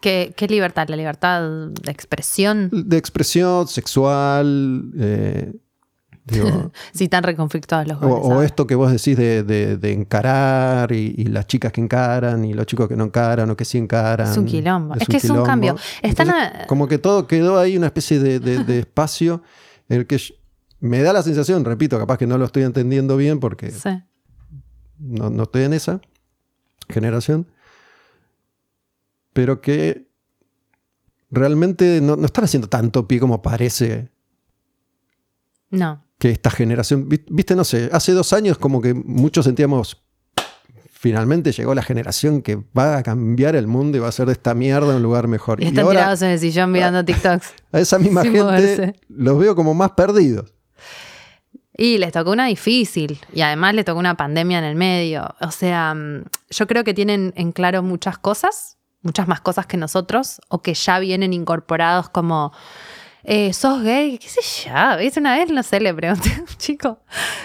¿Qué, 0.00 0.32
qué 0.36 0.46
libertad? 0.46 0.88
¿La 0.88 0.96
libertad 0.96 1.68
de 1.68 1.90
expresión? 1.90 2.70
De 2.72 2.96
expresión 2.96 3.66
sexual, 3.68 4.92
eh, 4.98 5.52
digo, 6.26 6.72
Si 6.92 7.04
están 7.04 7.22
reconflictados 7.22 7.86
los 7.88 8.02
o, 8.02 8.08
goles. 8.08 8.26
o 8.38 8.42
esto 8.42 8.66
que 8.66 8.74
vos 8.74 8.90
decís 8.92 9.16
de, 9.16 9.42
de- 9.42 9.76
de 9.78 9.92
encarar 9.92 10.92
y, 10.92 11.14
y 11.16 11.24
las 11.26 11.46
chicas 11.46 11.72
que 11.72 11.80
encaran 11.80 12.44
y 12.44 12.52
los 12.52 12.66
chicos 12.66 12.88
que 12.88 12.96
no 12.96 13.04
encaran 13.04 13.48
o 13.50 13.56
que 13.56 13.64
sí 13.64 13.78
encaran. 13.78 14.30
Es 14.30 14.36
un 14.36 14.44
quilombo. 14.46 14.94
Es 14.96 15.06
que 15.08 15.16
es 15.18 15.30
un 15.30 15.44
cambio. 15.44 15.76
Están 16.02 16.28
Entonces, 16.28 16.60
a- 16.62 16.66
Como 16.66 16.88
que 16.88 16.98
todo 16.98 17.26
quedó 17.26 17.58
ahí 17.58 17.76
una 17.76 17.86
especie 17.86 18.18
de, 18.18 18.40
de- 18.40 18.78
espacio 18.80 19.42
en 19.88 20.00
el 20.00 20.06
que 20.06 20.20
me 20.80 21.00
da 21.02 21.12
la 21.12 21.22
sensación, 21.22 21.64
repito, 21.64 21.98
capaz 21.98 22.18
que 22.18 22.26
no 22.26 22.36
lo 22.38 22.44
estoy 22.44 22.64
entendiendo 22.64 23.16
bien 23.16 23.40
porque 23.40 23.70
Sí. 23.70 23.90
no, 24.98 25.30
no 25.30 25.44
estoy 25.44 25.62
en 25.62 25.72
esa 25.72 26.00
generación, 26.88 27.46
pero 29.32 29.60
que 29.60 30.06
realmente 31.30 32.00
no, 32.00 32.16
no 32.16 32.26
están 32.26 32.44
haciendo 32.44 32.68
tanto 32.68 33.06
pie 33.08 33.20
como 33.20 33.42
parece 33.42 34.10
No. 35.70 36.02
Que 36.18 36.30
esta 36.30 36.50
generación, 36.50 37.08
vi- 37.08 37.24
viste, 37.28 37.54
no 37.56 37.64
sé, 37.64 37.90
hace 37.92 38.12
dos 38.12 38.32
años 38.32 38.58
como 38.58 38.80
que 38.80 38.94
muchos 38.94 39.44
sentíamos, 39.44 40.02
finalmente 40.90 41.52
llegó 41.52 41.74
la 41.74 41.82
generación 41.82 42.42
que 42.42 42.58
va 42.76 42.96
a 42.96 43.02
cambiar 43.02 43.54
el 43.54 43.66
mundo 43.66 43.98
y 43.98 44.00
va 44.00 44.06
a 44.06 44.08
hacer 44.08 44.26
de 44.26 44.32
esta 44.32 44.54
mierda 44.54 44.96
un 44.96 45.02
lugar 45.02 45.28
mejor. 45.28 45.60
Y 45.60 45.64
Y 45.64 45.68
están 45.68 45.84
ahora 45.84 46.00
tirados 46.00 46.22
en 46.22 46.30
el 46.30 46.38
sillón 46.38 46.72
mirando 46.72 47.04
TikToks. 47.04 47.46
a 47.72 47.80
esa 47.80 47.98
misma 47.98 48.22
gente 48.24 48.42
moverse. 48.42 48.94
los 49.08 49.38
veo 49.38 49.54
como 49.54 49.74
más 49.74 49.92
perdidos. 49.92 50.52
Y 51.78 51.98
les 51.98 52.12
tocó 52.12 52.30
una 52.30 52.46
difícil. 52.46 53.20
Y 53.34 53.42
además 53.42 53.74
les 53.74 53.84
tocó 53.84 53.98
una 53.98 54.16
pandemia 54.16 54.58
en 54.58 54.64
el 54.64 54.76
medio. 54.76 55.28
O 55.42 55.50
sea, 55.50 55.92
mm, 55.94 56.24
yo 56.48 56.66
creo 56.66 56.84
que 56.84 56.94
tienen 56.94 57.34
en 57.36 57.52
claro 57.52 57.82
muchas 57.82 58.16
cosas, 58.16 58.78
muchas 59.02 59.28
más 59.28 59.42
cosas 59.42 59.66
que 59.66 59.76
nosotros, 59.76 60.40
o 60.48 60.62
que 60.62 60.72
ya 60.72 60.98
vienen 60.98 61.34
incorporados 61.34 62.08
como. 62.08 62.52
Eh, 63.28 63.52
¿Sos 63.52 63.82
gay? 63.82 64.18
¿Qué 64.18 64.28
sé 64.28 64.40
yo? 64.68 64.98
¿Viste? 64.98 65.18
Una 65.18 65.36
vez, 65.36 65.50
no 65.50 65.62
sé, 65.64 65.80
le 65.80 65.92
pregunté 65.92 66.30
a 66.32 66.40
un 66.40 66.46
chico, 66.58 67.00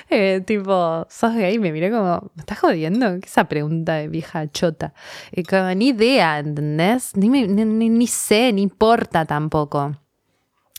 eh, 0.10 0.42
tipo, 0.46 1.08
¿sos 1.10 1.34
gay? 1.34 1.58
Me 1.58 1.72
miré 1.72 1.90
como, 1.90 2.32
¿me 2.36 2.42
estás 2.42 2.60
jodiendo? 2.60 3.08
¿Qué 3.20 3.26
es 3.26 3.32
esa 3.32 3.46
pregunta 3.46 3.96
de 3.96 4.08
vieja 4.08 4.48
chota? 4.52 4.94
Y 5.32 5.44
como, 5.44 5.74
ni 5.74 5.88
idea, 5.90 6.38
¿entendés? 6.40 7.16
Ni, 7.18 7.30
ni, 7.30 7.66
ni- 7.90 8.08
sé, 8.08 8.54
ni 8.54 8.62
importa 8.62 9.26
tampoco. 9.26 9.98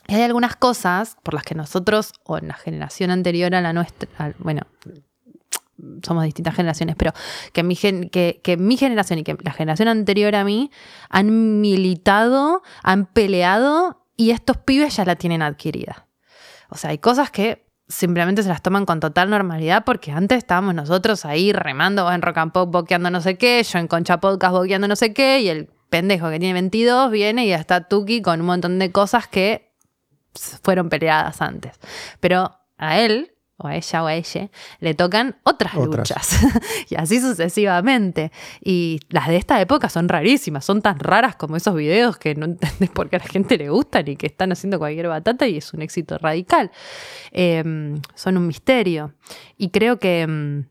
Hay 0.07 0.21
algunas 0.21 0.55
cosas 0.55 1.17
por 1.23 1.33
las 1.33 1.43
que 1.43 1.55
nosotros, 1.55 2.13
o 2.23 2.37
en 2.37 2.47
la 2.47 2.53
generación 2.55 3.09
anterior 3.11 3.53
a 3.55 3.61
la 3.61 3.73
nuestra, 3.73 4.07
bueno, 4.39 4.61
somos 6.03 6.23
distintas 6.23 6.55
generaciones, 6.55 6.95
pero 6.97 7.11
que 7.51 7.63
mi, 7.63 7.75
gen- 7.75 8.09
que, 8.09 8.39
que 8.43 8.55
mi 8.57 8.77
generación 8.77 9.19
y 9.19 9.23
que 9.23 9.35
la 9.43 9.51
generación 9.51 9.87
anterior 9.89 10.35
a 10.35 10.43
mí 10.43 10.71
han 11.09 11.59
militado, 11.61 12.61
han 12.83 13.05
peleado 13.05 14.02
y 14.23 14.31
estos 14.31 14.55
pibes 14.55 14.95
ya 14.95 15.03
la 15.03 15.17
tienen 15.17 15.41
adquirida. 15.41 16.07
O 16.69 16.77
sea, 16.77 16.91
hay 16.91 16.97
cosas 16.97 17.29
que 17.29 17.65
simplemente 17.89 18.41
se 18.41 18.47
las 18.47 18.61
toman 18.61 18.85
con 18.85 19.01
total 19.01 19.29
normalidad 19.29 19.83
porque 19.83 20.13
antes 20.13 20.37
estábamos 20.37 20.73
nosotros 20.73 21.25
ahí 21.25 21.51
remando 21.51 22.09
en 22.09 22.21
Rock 22.21 22.37
and 22.37 22.51
Pop 22.53 22.71
boqueando 22.71 23.09
no 23.09 23.19
sé 23.19 23.37
qué, 23.37 23.61
yo 23.61 23.79
en 23.79 23.87
Concha 23.87 24.21
Podcast 24.21 24.53
boqueando 24.53 24.87
no 24.87 24.95
sé 24.95 25.13
qué 25.13 25.41
y 25.41 25.49
el 25.49 25.69
pendejo 25.89 26.29
que 26.29 26.39
tiene 26.39 26.53
22 26.53 27.11
viene 27.11 27.45
y 27.45 27.49
ya 27.49 27.57
está 27.57 27.89
Tuki 27.89 28.21
con 28.21 28.39
un 28.39 28.45
montón 28.45 28.79
de 28.79 28.93
cosas 28.93 29.27
que 29.27 29.73
fueron 30.63 30.87
peleadas 30.87 31.41
antes. 31.41 31.77
Pero 32.21 32.57
a 32.77 32.99
él 32.99 33.32
o 33.57 33.67
a 33.67 33.75
ella 33.75 34.03
o 34.03 34.07
a 34.07 34.15
ella, 34.15 34.49
le 34.79 34.93
tocan 34.95 35.37
otras, 35.43 35.75
Otras. 35.75 36.09
luchas. 36.09 36.39
y 36.89 36.95
así 36.95 37.21
sucesivamente. 37.21 38.31
Y 38.61 38.99
las 39.09 39.27
de 39.27 39.37
esta 39.37 39.61
época 39.61 39.89
son 39.89 40.09
rarísimas, 40.09 40.65
son 40.65 40.81
tan 40.81 40.99
raras 40.99 41.35
como 41.35 41.55
esos 41.55 41.75
videos 41.75 42.17
que 42.17 42.33
no 42.35 42.45
entendés 42.45 42.89
por 42.89 43.09
qué 43.09 43.17
a 43.17 43.19
la 43.19 43.25
gente 43.25 43.57
le 43.57 43.69
gustan 43.69 44.07
y 44.07 44.15
que 44.15 44.25
están 44.27 44.51
haciendo 44.51 44.79
cualquier 44.79 45.07
batata 45.07 45.47
y 45.47 45.57
es 45.57 45.71
un 45.73 45.81
éxito 45.81 46.17
radical. 46.17 46.71
Eh, 47.31 47.63
son 48.15 48.37
un 48.37 48.47
misterio. 48.47 49.13
Y 49.57 49.69
creo 49.69 49.99
que, 49.99 50.25
mm, 50.27 50.67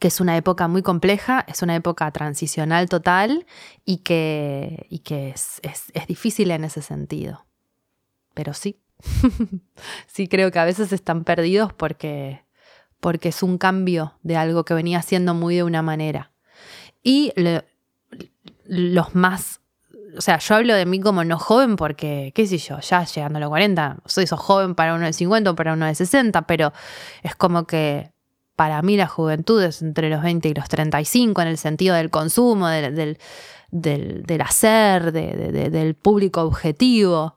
que 0.00 0.08
es 0.08 0.20
una 0.20 0.36
época 0.36 0.66
muy 0.68 0.82
compleja, 0.82 1.44
es 1.48 1.62
una 1.62 1.76
época 1.76 2.10
transicional 2.10 2.88
total 2.88 3.46
y 3.84 3.98
que, 3.98 4.86
y 4.90 5.00
que 5.00 5.30
es, 5.30 5.60
es- 5.62 5.90
es 5.94 6.06
difícil 6.06 6.50
en 6.50 6.64
ese 6.64 6.82
sentido. 6.82 7.46
Pero 8.34 8.52
sí, 8.54 8.80
sí 10.06 10.28
creo 10.28 10.50
que 10.50 10.58
a 10.58 10.64
veces 10.64 10.92
están 10.92 11.24
perdidos 11.24 11.72
porque, 11.72 12.42
porque 13.00 13.30
es 13.30 13.42
un 13.42 13.58
cambio 13.58 14.14
de 14.22 14.36
algo 14.36 14.64
que 14.64 14.74
venía 14.74 15.02
siendo 15.02 15.34
muy 15.34 15.56
de 15.56 15.62
una 15.64 15.82
manera. 15.82 16.32
Y 17.02 17.32
los 18.66 19.14
más, 19.14 19.60
o 20.16 20.20
sea, 20.20 20.38
yo 20.38 20.54
hablo 20.54 20.74
de 20.74 20.86
mí 20.86 21.00
como 21.00 21.24
no 21.24 21.38
joven 21.38 21.76
porque, 21.76 22.32
qué 22.34 22.46
sé 22.46 22.58
yo, 22.58 22.78
ya 22.80 23.04
llegando 23.04 23.38
a 23.38 23.40
los 23.40 23.48
40, 23.48 23.98
soy 24.06 24.26
sos 24.26 24.40
joven 24.40 24.74
para 24.74 24.94
uno 24.94 25.06
de 25.06 25.12
50 25.12 25.50
o 25.50 25.54
para 25.54 25.72
uno 25.72 25.86
de 25.86 25.94
60, 25.94 26.42
pero 26.42 26.72
es 27.22 27.34
como 27.34 27.66
que 27.66 28.10
para 28.56 28.82
mí 28.82 28.96
la 28.96 29.06
juventud 29.06 29.62
es 29.62 29.80
entre 29.80 30.10
los 30.10 30.22
20 30.22 30.48
y 30.48 30.54
los 30.54 30.68
35 30.68 31.40
en 31.40 31.48
el 31.48 31.56
sentido 31.58 31.94
del 31.94 32.10
consumo, 32.10 32.68
del, 32.68 33.16
del, 33.70 34.42
hacer, 34.42 35.12
de- 35.12 35.34
de- 35.34 35.52
de- 35.52 35.70
del 35.70 35.94
público 35.94 36.42
objetivo. 36.42 37.36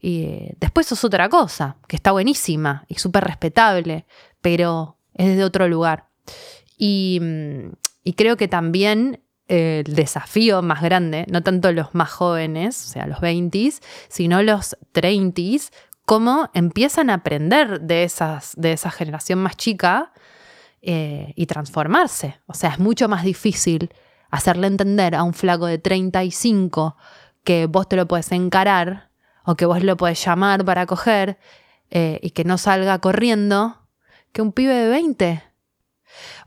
Y 0.00 0.22
eh, 0.22 0.54
después 0.60 0.90
es 0.92 1.04
otra 1.04 1.28
cosa, 1.28 1.76
que 1.86 1.96
está 1.96 2.12
buenísima 2.12 2.84
y 2.88 2.96
súper 2.96 3.24
respetable, 3.24 4.06
pero 4.40 4.98
es 5.14 5.26
desde 5.28 5.44
otro 5.44 5.68
lugar. 5.68 6.08
Y, 6.76 7.18
mm, 7.20 7.72
y 8.04 8.12
creo 8.14 8.36
que 8.36 8.48
también 8.48 9.22
eh, 9.48 9.82
el 9.86 9.94
desafío 9.94 10.60
más 10.60 10.82
grande, 10.82 11.24
no 11.30 11.42
tanto 11.42 11.72
los 11.72 11.94
más 11.94 12.10
jóvenes, 12.10 12.84
o 12.86 12.88
sea, 12.90 13.06
los 13.06 13.20
20, 13.20 13.72
sino 14.08 14.42
los 14.42 14.76
30, 14.92 15.42
cómo 16.04 16.50
empiezan 16.52 17.08
a 17.08 17.14
aprender 17.14 17.80
de, 17.80 18.04
esas, 18.04 18.52
de 18.56 18.72
esa 18.72 18.90
generación 18.90 19.38
más 19.38 19.56
chica 19.56 20.12
eh, 20.82 21.32
y 21.34 21.46
transformarse. 21.46 22.40
O 22.46 22.52
sea, 22.52 22.70
es 22.70 22.78
mucho 22.78 23.08
más 23.08 23.24
difícil 23.24 23.90
hacerle 24.30 24.66
entender 24.66 25.14
a 25.14 25.22
un 25.22 25.32
flaco 25.32 25.64
de 25.64 25.78
35 25.78 26.96
que 27.42 27.66
vos 27.66 27.88
te 27.88 27.96
lo 27.96 28.06
puedes 28.06 28.30
encarar 28.32 29.07
o 29.50 29.56
que 29.56 29.64
vos 29.64 29.82
lo 29.82 29.96
puedes 29.96 30.22
llamar 30.22 30.62
para 30.66 30.84
coger 30.84 31.38
eh, 31.90 32.18
y 32.22 32.30
que 32.30 32.44
no 32.44 32.58
salga 32.58 32.98
corriendo 32.98 33.78
que 34.32 34.42
un 34.42 34.52
pibe 34.52 34.74
de 34.74 34.88
20. 34.90 35.42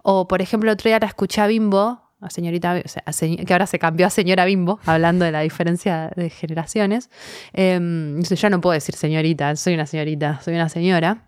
O, 0.03 0.27
por 0.27 0.41
ejemplo, 0.41 0.71
otro 0.71 0.87
día 0.87 0.99
la 0.99 1.07
escuché 1.07 1.41
a 1.41 1.47
Bimbo, 1.47 1.99
a 2.19 2.29
señorita, 2.29 2.79
o 2.85 2.87
sea, 2.87 3.01
a 3.07 3.11
se- 3.11 3.37
que 3.37 3.53
ahora 3.53 3.65
se 3.65 3.79
cambió 3.79 4.05
a 4.05 4.11
señora 4.11 4.45
Bimbo, 4.45 4.79
hablando 4.85 5.25
de 5.25 5.31
la 5.31 5.41
diferencia 5.41 6.11
de 6.15 6.29
generaciones. 6.29 7.09
Eh, 7.53 7.79
ya 8.21 8.49
no 8.51 8.61
puedo 8.61 8.73
decir 8.73 8.93
señorita, 8.95 9.55
soy 9.55 9.73
una 9.73 9.87
señorita, 9.87 10.39
soy 10.43 10.53
una 10.53 10.69
señora. 10.69 11.27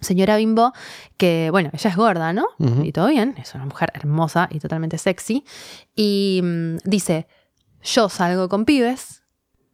Señora 0.00 0.36
Bimbo, 0.38 0.72
que 1.18 1.48
bueno, 1.50 1.68
ella 1.74 1.90
es 1.90 1.96
gorda, 1.96 2.32
¿no? 2.32 2.46
Y 2.82 2.92
todo 2.92 3.08
bien, 3.08 3.34
es 3.38 3.54
una 3.54 3.64
mujer 3.66 3.90
hermosa 3.94 4.48
y 4.50 4.58
totalmente 4.58 4.96
sexy. 4.98 5.44
Y 5.94 6.40
mm, 6.42 6.76
dice, 6.84 7.26
yo 7.82 8.08
salgo 8.08 8.48
con 8.48 8.64
pibes 8.64 9.23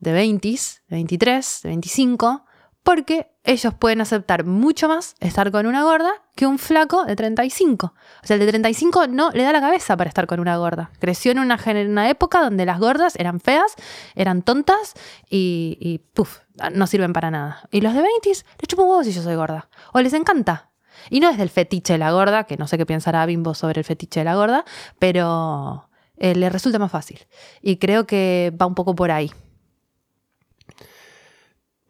de 0.01 0.13
20, 0.13 0.49
de 0.49 0.97
23, 0.97 1.61
de 1.63 1.69
25, 1.69 2.45
porque 2.83 3.31
ellos 3.45 3.75
pueden 3.75 4.01
aceptar 4.01 4.45
mucho 4.45 4.89
más 4.89 5.15
estar 5.21 5.51
con 5.51 5.67
una 5.67 5.85
gorda 5.85 6.11
que 6.35 6.47
un 6.47 6.59
flaco 6.59 7.05
de 7.05 7.17
35. 7.17 7.87
O 7.87 8.27
sea, 8.27 8.35
el 8.35 8.41
de 8.41 8.49
35 8.49 9.07
no 9.07 9.31
le 9.31 9.43
da 9.43 9.53
la 9.53 9.61
cabeza 9.61 9.97
para 9.97 10.09
estar 10.09 10.27
con 10.27 10.41
una 10.41 10.57
gorda. 10.57 10.91
Creció 10.99 11.33
en 11.33 11.39
una, 11.39 12.11
época 12.11 12.43
donde 12.43 12.65
las 12.67 12.79
gordas 12.79 13.17
eran 13.17 13.41
feas, 13.41 13.75
eran 14.15 14.43
tontas 14.43 14.95
y, 15.29 15.77
y 15.81 15.99
puf, 15.99 16.41
no 16.73 16.87
sirven 16.87 17.13
para 17.13 17.31
nada. 17.31 17.69
Y 17.71 17.81
los 17.83 17.95
de 17.95 18.03
20 18.03 18.29
les 18.29 18.45
chupo 18.67 18.83
un 18.83 18.91
huevo 18.91 19.05
si 19.05 19.13
yo 19.13 19.23
soy 19.23 19.37
gorda. 19.37 19.69
O 19.93 20.01
les 20.01 20.13
encanta. 20.15 20.71
Y 21.09 21.21
no 21.21 21.29
es 21.31 21.39
del 21.39 21.49
fetiche 21.49 21.95
de 21.95 21.99
la 21.99 22.13
gorda, 22.13 22.45
que 22.45 22.57
no 22.57 22.67
sé 22.67 22.77
qué 22.77 22.87
pensará 22.87 23.25
Bimbo 23.27 23.55
sobre 23.55 23.81
el 23.81 23.85
fetiche 23.85 24.21
de 24.21 24.25
la 24.25 24.35
gorda, 24.35 24.65
pero 24.99 25.89
eh, 26.17 26.35
le 26.35 26.51
resulta 26.51 26.79
más 26.79 26.91
fácil. 26.91 27.21
Y 27.63 27.77
creo 27.77 28.07
que 28.07 28.53
va 28.61 28.67
un 28.67 28.75
poco 28.75 28.95
por 28.95 29.11
ahí. 29.11 29.31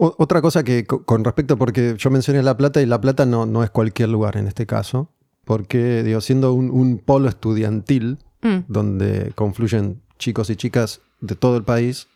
O- 0.03 0.15
Otra 0.19 0.41
cosa 0.41 0.63
que 0.65 0.87
co- 0.87 1.05
con 1.05 1.25
respecto, 1.25 1.57
porque 1.59 1.95
yo 1.99 2.11
mencioné 2.11 2.43
La 2.43 2.57
Plata 2.57 2.81
y 2.81 2.87
La 2.87 3.01
Plata 3.01 3.27
no, 3.27 3.45
no 3.47 3.63
es 3.63 3.71
cualquier 3.71 4.09
lugar 4.09 4.37
en 4.37 4.47
este 4.47 4.65
caso, 4.67 5.11
porque 5.45 6.03
digo, 6.03 6.21
siendo 6.21 6.53
un, 6.55 6.71
un 6.71 6.99
polo 6.99 7.29
estudiantil 7.29 8.19
Mm, 8.43 8.61
donde 8.69 9.33
confluyen 9.35 10.01
chicos 10.19 10.49
y 10.49 10.57
chicas 10.57 11.03
de 11.21 11.35
todo 11.35 11.59
el 11.59 11.63
país, 11.65 12.09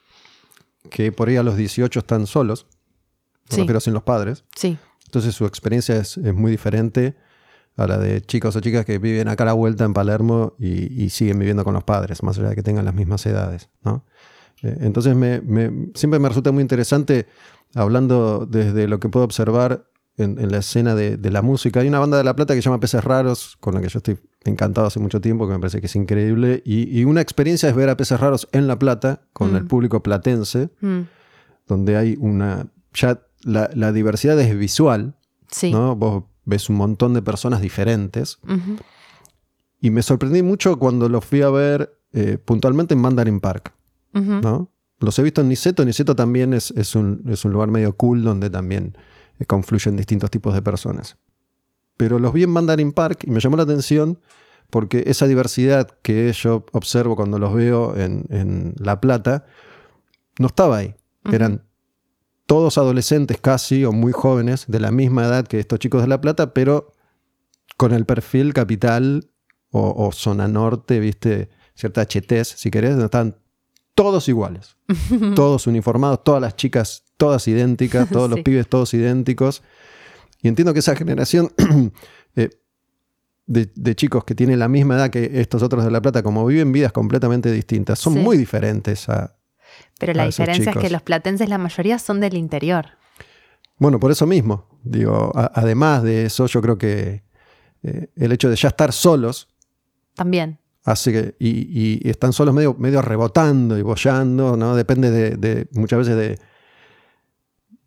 que 0.90 1.12
por 1.12 1.28
ahí 1.28 1.36
a 1.36 1.42
los 1.42 1.56
18 1.58 1.98
están 1.98 2.26
solos, 2.26 2.66
Sí. 3.50 3.58
refiero 3.60 3.78
sin 3.80 3.92
los 3.92 4.04
padres, 4.04 4.42
sí, 4.56 4.78
entonces 5.04 5.34
su 5.34 5.44
experiencia 5.44 5.96
es, 5.96 6.16
es 6.16 6.32
muy 6.34 6.50
diferente 6.50 7.14
a 7.76 7.86
la 7.86 7.98
de 7.98 8.22
chicos 8.22 8.56
o 8.56 8.60
chicas 8.60 8.86
que 8.86 8.98
viven 8.98 9.28
acá 9.28 9.44
a 9.44 9.48
la 9.48 9.52
vuelta 9.52 9.84
en 9.84 9.92
Palermo 9.92 10.54
y, 10.58 11.02
y 11.04 11.10
siguen 11.10 11.38
viviendo 11.38 11.62
con 11.62 11.74
los 11.74 11.84
padres, 11.84 12.22
más 12.22 12.38
allá 12.38 12.48
de 12.48 12.54
que 12.54 12.62
tengan 12.62 12.86
las 12.86 12.94
mismas 12.94 13.26
edades. 13.26 13.68
¿no? 13.82 14.06
Eh, 14.62 14.78
entonces 14.80 15.14
me- 15.14 15.42
me- 15.42 15.90
siempre 15.94 16.18
me 16.20 16.28
resulta 16.30 16.52
muy 16.52 16.62
interesante, 16.62 17.26
hablando 17.74 18.46
desde 18.46 18.88
lo 18.88 19.00
que 19.00 19.08
puedo 19.08 19.24
observar 19.24 19.86
en, 20.16 20.38
en 20.38 20.50
la 20.52 20.58
escena 20.58 20.94
de, 20.94 21.16
de 21.16 21.30
la 21.30 21.42
música. 21.42 21.80
Hay 21.80 21.88
una 21.88 21.98
banda 21.98 22.16
de 22.18 22.24
La 22.24 22.36
Plata 22.36 22.54
que 22.54 22.62
se 22.62 22.66
llama 22.66 22.80
Peces 22.80 23.02
Raros, 23.02 23.56
con 23.60 23.74
la 23.74 23.80
que 23.80 23.88
yo 23.88 23.98
estoy 23.98 24.18
encantado 24.44 24.86
hace 24.86 25.00
mucho 25.00 25.20
tiempo, 25.20 25.46
que 25.46 25.54
me 25.54 25.58
parece 25.58 25.80
que 25.80 25.86
es 25.86 25.96
increíble. 25.96 26.62
Y, 26.64 26.98
y 27.00 27.04
una 27.04 27.20
experiencia 27.20 27.68
es 27.68 27.74
ver 27.74 27.88
a 27.88 27.96
Peces 27.96 28.20
Raros 28.20 28.48
en 28.52 28.66
La 28.68 28.78
Plata, 28.78 29.22
con 29.32 29.52
Mm. 29.52 29.56
el 29.56 29.66
público 29.66 30.02
platense, 30.02 30.70
mm, 30.80 31.00
donde 31.66 31.96
hay 31.96 32.16
una... 32.20 32.68
Ya 32.92 33.20
la, 33.42 33.68
la 33.74 33.90
diversidad 33.92 34.38
es 34.40 34.56
visual, 34.56 35.16
sí. 35.50 35.72
¿no? 35.72 35.96
Vos 35.96 36.24
ves 36.44 36.68
un 36.70 36.76
montón 36.76 37.12
de 37.14 37.22
personas 37.22 37.60
diferentes. 37.60 38.38
Y 39.80 39.90
me 39.90 40.02
sorprendí 40.02 40.42
mucho 40.42 40.78
cuando 40.78 41.08
los 41.08 41.24
fui 41.24 41.42
a 41.42 41.50
ver 41.50 41.98
eh, 42.12 42.38
puntualmente 42.38 42.94
en 42.94 43.00
Mandarin 43.00 43.40
Park. 43.40 43.72
¿no? 44.12 44.70
Los 45.00 45.18
he 45.18 45.22
visto 45.22 45.40
en 45.40 45.48
Niceto. 45.48 45.84
Niceto 45.84 46.14
también 46.16 46.54
es, 46.54 46.70
es 46.72 46.94
un, 46.94 47.22
es 47.28 47.44
un 47.44 47.52
lugar 47.52 47.68
medio 47.70 47.96
cool 47.96 48.22
donde 48.22 48.50
también 48.50 48.96
eh, 49.38 49.44
confluyen 49.44 49.96
distintos 49.96 50.30
tipos 50.30 50.54
de 50.54 50.62
personas. 50.62 51.16
Pero 51.96 52.18
los 52.18 52.32
vi 52.32 52.42
en 52.42 52.50
Mandarin 52.50 52.92
Park 52.92 53.24
y 53.24 53.30
me 53.30 53.40
llamó 53.40 53.56
la 53.56 53.64
atención 53.64 54.18
porque 54.70 55.04
esa 55.06 55.26
diversidad 55.26 55.88
que 56.02 56.32
yo 56.32 56.64
observo 56.72 57.16
cuando 57.16 57.38
los 57.38 57.54
veo 57.54 57.96
en, 57.96 58.24
en 58.30 58.74
La 58.78 59.00
Plata 59.00 59.46
no 60.38 60.48
estaba 60.48 60.78
ahí. 60.78 60.94
Eran 61.30 61.64
todos 62.46 62.76
adolescentes 62.76 63.40
casi 63.40 63.84
o 63.84 63.92
muy 63.92 64.12
jóvenes 64.12 64.64
de 64.68 64.80
la 64.80 64.90
misma 64.90 65.24
edad 65.24 65.46
que 65.46 65.60
estos 65.60 65.78
chicos 65.78 66.02
de 66.02 66.08
La 66.08 66.20
Plata, 66.20 66.52
pero 66.52 66.92
con 67.76 67.92
el 67.92 68.04
perfil 68.04 68.52
capital 68.52 69.30
o, 69.70 70.06
o 70.06 70.12
zona 70.12 70.48
norte, 70.48 70.98
viste, 71.00 71.50
cierta 71.74 72.02
HTs, 72.02 72.48
si 72.48 72.70
querés, 72.70 72.90
donde 72.90 73.06
están 73.06 73.36
todos 73.94 74.28
iguales, 74.28 74.76
todos 75.34 75.66
uniformados, 75.66 76.22
todas 76.24 76.40
las 76.42 76.56
chicas 76.56 77.04
todas 77.16 77.46
idénticas, 77.48 78.08
todos 78.10 78.28
los 78.28 78.40
pibes 78.44 78.68
todos 78.68 78.92
idénticos. 78.94 79.62
Y 80.42 80.48
entiendo 80.48 80.72
que 80.72 80.80
esa 80.80 80.96
generación 80.96 81.52
eh, 82.36 82.50
de, 83.46 83.70
de 83.74 83.94
chicos 83.94 84.24
que 84.24 84.34
tienen 84.34 84.58
la 84.58 84.68
misma 84.68 84.96
edad 84.96 85.10
que 85.10 85.40
estos 85.40 85.62
otros 85.62 85.84
de 85.84 85.90
La 85.90 86.02
Plata, 86.02 86.22
como 86.22 86.44
viven 86.46 86.72
vidas 86.72 86.92
completamente 86.92 87.50
distintas, 87.52 87.98
son 87.98 88.14
Sí. 88.14 88.18
muy 88.20 88.36
diferentes 88.36 89.08
a... 89.08 89.36
Pero 89.98 90.12
la 90.12 90.24
esos 90.26 90.36
diferencia 90.38 90.72
es 90.72 90.78
que 90.78 90.90
los 90.90 91.02
platenses, 91.02 91.48
la 91.48 91.58
mayoría 91.58 91.98
son 91.98 92.20
del 92.20 92.34
interior. 92.36 92.86
Bueno, 93.78 93.98
por 94.00 94.10
eso 94.10 94.26
mismo, 94.26 94.68
digo, 94.82 95.32
a- 95.34 95.50
además 95.54 96.02
de 96.02 96.26
eso, 96.26 96.46
yo 96.46 96.60
creo 96.62 96.78
que 96.78 97.22
eh, 97.82 98.08
el 98.16 98.32
hecho 98.32 98.48
de 98.50 98.56
ya 98.56 98.68
estar 98.68 98.92
solos 98.92 99.48
También. 100.14 100.58
Hace 100.84 101.12
que, 101.12 101.36
y, 101.38 102.00
y 102.04 102.10
están 102.10 102.32
solos 102.32 102.54
medio, 102.54 102.74
medio 102.78 103.00
rebotando 103.02 103.76
y 103.78 103.82
bollando, 103.82 104.56
¿no? 104.56 104.76
Depende 104.76 105.10
de, 105.10 105.30
de- 105.36 105.68
muchas 105.72 105.98
veces 106.00 106.16
de, 106.16 106.38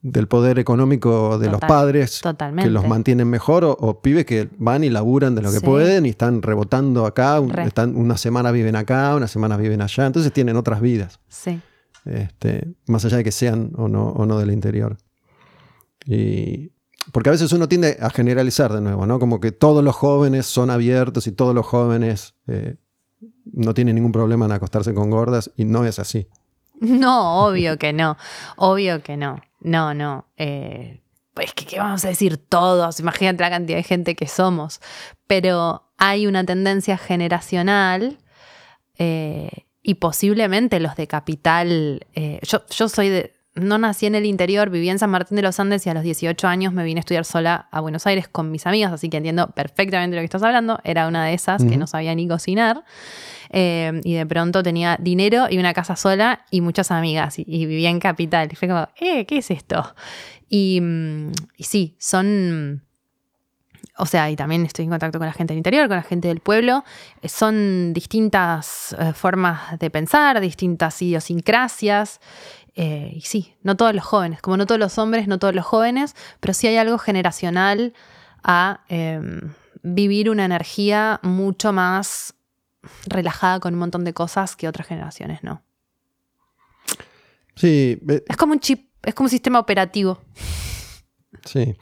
del 0.02 0.28
poder 0.28 0.58
económico 0.60 1.38
de 1.38 1.50
los 1.52 1.60
padres 1.60 2.22
totalmente. 2.22 2.68
que 2.68 2.74
los 2.74 2.88
mantienen 2.88 3.28
mejor 3.30 3.64
o, 3.66 3.72
o 3.72 4.02
pibes 4.02 4.26
que 4.26 4.50
van 4.58 4.84
y 4.84 4.90
laburan 4.90 5.36
de 5.36 5.42
lo 5.42 5.52
que 5.52 5.60
Sí. 5.60 5.66
pueden 5.66 6.06
y 6.06 6.10
están 6.10 6.42
rebotando 6.42 7.06
acá, 7.06 7.40
Re. 7.42 7.64
están, 7.66 7.96
una 7.96 8.18
semana 8.18 8.52
viven 8.52 8.76
acá, 8.76 9.16
una 9.16 9.28
semana 9.28 9.58
viven 9.58 9.82
allá, 9.82 10.06
entonces 10.06 10.32
tienen 10.34 10.56
otras 10.56 10.82
vidas, 10.82 11.20
Sí. 11.28 11.60
este, 12.06 12.74
más 12.88 13.04
allá 13.06 13.18
de 13.18 13.24
que 13.24 13.32
sean 13.32 13.72
o 13.76 13.88
no, 13.88 14.08
o 14.10 14.26
no 14.26 14.40
del 14.40 14.52
interior. 14.52 14.98
Y, 16.06 16.72
porque 17.12 17.30
a 17.30 17.32
veces 17.34 17.52
uno 17.52 17.68
tiende 17.68 17.98
a 18.00 18.10
generalizar 18.10 18.72
de 18.74 18.82
nuevo, 18.82 19.06
¿no? 19.06 19.20
Como 19.20 19.40
que 19.40 19.52
todos 19.52 19.84
los 19.84 19.96
jóvenes 19.96 20.46
son 20.46 20.70
abiertos 20.70 21.28
y 21.28 21.32
todos 21.32 21.54
los 21.54 21.66
jóvenes 21.66 22.36
eh, 22.48 22.76
no 23.46 23.74
tienen 23.74 23.96
ningún 23.96 24.12
problema 24.12 24.46
en 24.46 24.52
acostarse 24.52 24.94
con 24.94 25.10
gordas 25.10 25.52
y 25.56 25.66
no 25.66 25.86
es 25.86 26.00
así. 26.00 26.28
No, 26.80 27.44
obvio 27.48 27.80
que 27.80 27.92
no. 27.92 28.18
Obvio 28.56 29.02
que 29.02 29.18
no. 29.18 29.42
No, 29.62 29.96
no. 29.96 30.28
Eh, 30.38 31.02
pues 31.34 31.54
que 31.54 31.66
qué 31.66 31.80
vamos 31.80 32.04
a 32.06 32.10
decir 32.10 32.38
todos, 32.38 33.00
imagínate 33.00 33.44
la 33.44 33.50
cantidad 33.50 33.78
de 33.78 33.84
gente 33.84 34.16
que 34.16 34.28
somos, 34.28 34.82
pero 35.28 35.92
hay 35.98 36.26
una 36.26 36.44
tendencia 36.44 36.98
generacional 36.98 38.18
eh, 38.98 39.66
y 39.84 39.96
posiblemente 39.96 40.80
los 40.80 40.96
de 40.96 41.08
capital, 41.08 42.08
eh, 42.16 42.40
yo, 42.42 42.66
yo 42.70 42.90
soy 42.90 43.10
de, 43.10 43.34
no 43.60 43.78
nací 43.78 44.06
en 44.06 44.16
el 44.16 44.26
interior, 44.26 44.70
viví 44.70 44.90
en 44.90 45.00
San 45.00 45.10
Martín 45.10 45.36
de 45.36 45.42
los 45.42 45.60
Andes 45.60 45.86
y 45.86 45.90
a 45.90 45.94
los 45.94 46.04
18 46.04 46.48
años 46.48 46.74
me 46.74 46.84
vine 46.84 47.00
a 47.00 47.02
estudiar 47.02 47.26
sola 47.26 47.68
a 47.72 47.82
Buenos 47.82 48.06
Aires 48.08 48.28
con 48.28 48.52
mis 48.52 48.66
amigas, 48.66 48.92
así 48.92 49.10
que 49.10 49.18
entiendo 49.18 49.48
perfectamente 49.52 50.16
lo 50.16 50.22
que 50.22 50.26
estás 50.26 50.44
hablando. 50.44 50.80
Era 50.84 51.08
una 51.08 51.26
de 51.26 51.34
esas 51.34 51.64
que 51.64 51.78
no 51.78 51.88
sabía 51.88 52.14
ni 52.16 52.28
cocinar. 52.28 52.84
Eh, 53.50 54.02
y 54.04 54.14
de 54.14 54.26
pronto 54.26 54.62
tenía 54.62 54.98
dinero 55.00 55.48
y 55.50 55.58
una 55.58 55.74
casa 55.74 55.96
sola 55.96 56.46
y 56.52 56.62
muchas 56.62 56.92
amigas 56.92 57.40
y, 57.40 57.44
vivía 57.66 57.90
en 57.90 58.00
capital. 58.00 58.50
Y 58.52 58.56
fue 58.56 58.68
como, 58.68 58.88
eh, 59.00 59.26
¿qué 59.26 59.38
es 59.38 59.52
esto? 59.52 59.96
Y, 60.50 60.80
mm, 60.82 61.32
y, 61.58 61.64
sí, 61.64 61.96
son... 62.00 62.84
O 64.00 64.06
sea, 64.06 64.30
y 64.30 64.36
también 64.36 64.64
estoy 64.64 64.86
en 64.86 64.92
contacto 64.92 65.18
con 65.18 65.26
la 65.26 65.34
gente 65.34 65.54
del 65.54 65.58
interior, 65.58 65.88
con 65.88 65.98
la 65.98 66.04
gente 66.04 66.28
del 66.28 66.40
pueblo. 66.40 66.84
Eh, 67.22 67.30
son 67.30 67.94
distintas 67.94 68.96
formas 69.16 69.80
de 69.80 69.90
pensar, 69.90 70.40
distintas 70.40 71.02
idiosincrasias. 71.02 72.20
Eh, 72.80 73.12
y 73.16 73.22
sí, 73.22 73.56
no 73.64 73.76
todos 73.76 73.96
los 73.96 74.06
jóvenes, 74.06 74.40
como 74.40 74.56
no 74.56 74.68
todos 74.68 74.78
los 74.78 75.00
hombres, 75.00 75.28
no 75.28 75.40
todos 75.40 75.56
los 75.56 75.66
jóvenes, 75.66 76.16
pero 76.40 76.54
sí 76.54 76.68
hay 76.68 76.78
algo 76.78 77.00
generacional 77.00 77.94
a 78.44 78.82
em, 78.88 79.52
vivir 79.82 80.30
una 80.30 80.46
energía 80.46 81.20
mucho 81.24 81.74
más 81.74 82.36
relajada 83.08 83.60
con 83.60 83.74
un 83.74 83.80
montón 83.80 84.04
de 84.04 84.14
cosas 84.14 84.56
que 84.56 84.68
otras 84.68 84.86
generaciones 84.86 85.44
no. 85.44 85.64
Sí. 87.56 88.00
Es 88.28 88.38
como 88.38 88.54
un 88.54 88.60
chip, 88.60 88.92
es 89.04 89.16
como 89.16 89.26
un 89.26 89.32
sistema 89.32 89.58
operativo. 89.58 90.22
Sí 91.46 91.76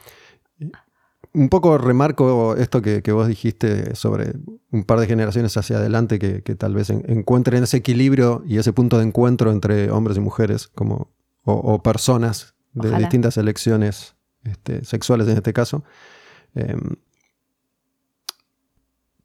un 1.36 1.50
poco 1.50 1.78
remarco 1.78 2.56
esto 2.56 2.82
que, 2.82 3.02
vos 3.12 3.28
dijiste 3.28 3.96
sobre 3.96 4.34
un 4.72 4.84
par 4.86 5.00
de 5.00 5.08
generaciones 5.08 5.56
hacia 5.58 5.78
adelante 5.78 6.18
que, 6.18 6.56
tal 6.56 6.74
vez 6.74 6.90
encuentren 6.90 7.64
ese 7.64 7.78
equilibrio 7.78 8.44
y 8.48 8.58
ese 8.58 8.74
punto 8.74 8.98
de 8.98 9.04
encuentro 9.04 9.52
entre 9.52 9.92
hombres 9.92 10.18
y 10.18 10.22
mujeres 10.22 10.68
como, 10.68 11.12
o, 11.44 11.82
personas 11.84 12.56
de 12.74 12.98
distintas 12.98 13.38
elecciones 13.38 14.16
este, 14.44 14.84
sexuales 14.86 15.28
en 15.28 15.38
este 15.38 15.54
caso. 15.54 15.84
Em, 16.56 16.96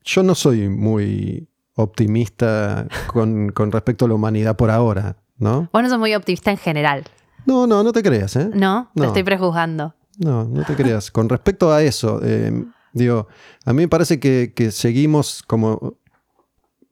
yo 0.02 0.22
no 0.22 0.34
soy 0.34 0.68
muy 0.68 1.48
optimista 1.74 2.86
con, 3.06 3.52
respecto 3.54 4.04
a 4.04 4.08
la 4.08 4.14
humanidad 4.14 4.56
por 4.56 4.70
ahora, 4.70 5.16
¿no? 5.38 5.68
Vos 5.72 5.82
no 5.82 5.88
sos 5.88 5.98
muy 5.98 6.14
optimista 6.14 6.50
en 6.50 6.58
general. 6.58 7.04
No, 7.46 7.66
no, 7.66 7.82
no 7.82 7.92
te 7.92 8.02
creas, 8.02 8.36
¿eh? 8.36 8.50
No, 8.52 8.90
te 8.94 9.06
estoy 9.06 9.22
prejuzgando. 9.22 9.94
No, 10.18 10.44
no 10.44 10.64
te 10.64 10.74
creas. 10.74 11.10
Con 11.10 11.28
respecto 11.28 11.72
a 11.72 11.82
eso, 11.82 12.20
eh, 12.22 12.64
digo, 12.92 13.28
a 13.64 13.72
mí 13.72 13.82
me 13.82 13.88
parece 13.88 14.20
que, 14.20 14.70
seguimos 14.70 15.42
como. 15.42 15.96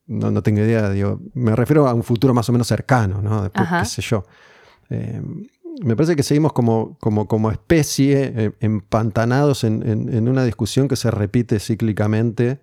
No, 0.06 0.30
no, 0.30 0.42
tengo 0.42 0.60
idea, 0.60 0.88
digo, 0.88 1.20
me 1.34 1.54
refiero 1.54 1.86
a 1.86 1.92
un 1.92 2.02
futuro 2.02 2.32
más 2.32 2.48
o 2.48 2.52
menos 2.52 2.66
cercano, 2.66 3.20
¿no? 3.20 3.42
Después, 3.42 3.68
qué 3.80 3.84
sé 3.84 4.02
yo. 4.02 4.24
Eh, 4.88 5.20
me 5.82 5.94
parece 5.94 6.16
que 6.16 6.22
seguimos 6.22 6.52
como, 6.52 6.96
como, 6.98 7.28
como 7.28 7.50
especie 7.50 8.32
eh, 8.34 8.52
empantanados 8.60 9.64
en, 9.64 9.82
en, 9.86 10.28
una 10.28 10.44
discusión 10.44 10.88
que 10.88 10.96
se 10.96 11.10
repite 11.10 11.60
cíclicamente 11.60 12.60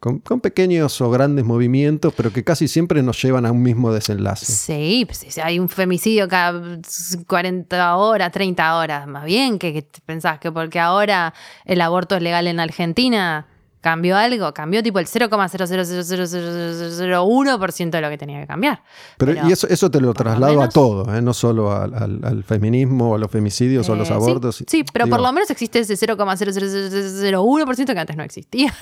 con, 0.00 0.40
pequeños 0.40 0.98
o 1.02 1.10
grandes 1.10 1.44
movimientos, 1.44 2.14
pero 2.16 2.32
que 2.32 2.42
casi 2.42 2.68
siempre 2.68 3.02
nos 3.02 3.22
llevan 3.22 3.44
a 3.44 3.52
un 3.52 3.62
mismo 3.62 3.92
desenlace. 3.92 4.46
Sí, 4.46 5.04
pues, 5.06 5.36
hay 5.38 5.58
un 5.58 5.68
femicidio 5.68 6.26
cada 6.26 6.78
40 7.26 7.96
horas, 7.96 8.32
30 8.32 8.78
horas, 8.78 9.06
más 9.06 9.24
bien 9.24 9.58
que, 9.58 9.86
pensás 10.06 10.38
que 10.38 10.50
porque 10.50 10.80
ahora 10.80 11.34
el 11.66 11.82
aborto 11.82 12.16
es 12.16 12.22
legal 12.22 12.46
en 12.46 12.60
Argentina, 12.60 13.46
¿Cambió 13.80 14.16
algo? 14.16 14.52
Cambió 14.52 14.82
tipo 14.82 14.98
el 14.98 15.06
0,00001% 15.06 17.90
de 17.90 18.00
lo 18.02 18.10
que 18.10 18.18
tenía 18.18 18.40
que 18.40 18.46
cambiar. 18.46 18.82
Pero, 19.16 19.48
y 19.48 19.52
eso, 19.52 19.66
eso 19.68 19.90
te 19.90 20.02
lo 20.02 20.12
traslado 20.12 20.60
a 20.60 20.68
todo, 20.68 21.14
¿eh? 21.14 21.22
no 21.22 21.32
solo 21.32 21.72
al, 21.72 22.44
feminismo, 22.44 23.14
a 23.14 23.18
los 23.18 23.30
femicidios 23.30 23.88
o 23.88 23.94
a 23.94 23.96
los 23.96 24.10
abortos. 24.10 24.62
Sí, 24.66 24.84
pero 24.92 25.06
por 25.06 25.20
lo 25.20 25.32
menos 25.32 25.50
existe 25.50 25.78
ese 25.78 25.94
0,0001% 25.94 27.94
que 27.94 27.98
antes 27.98 28.16
no 28.16 28.22
existía. 28.22 28.74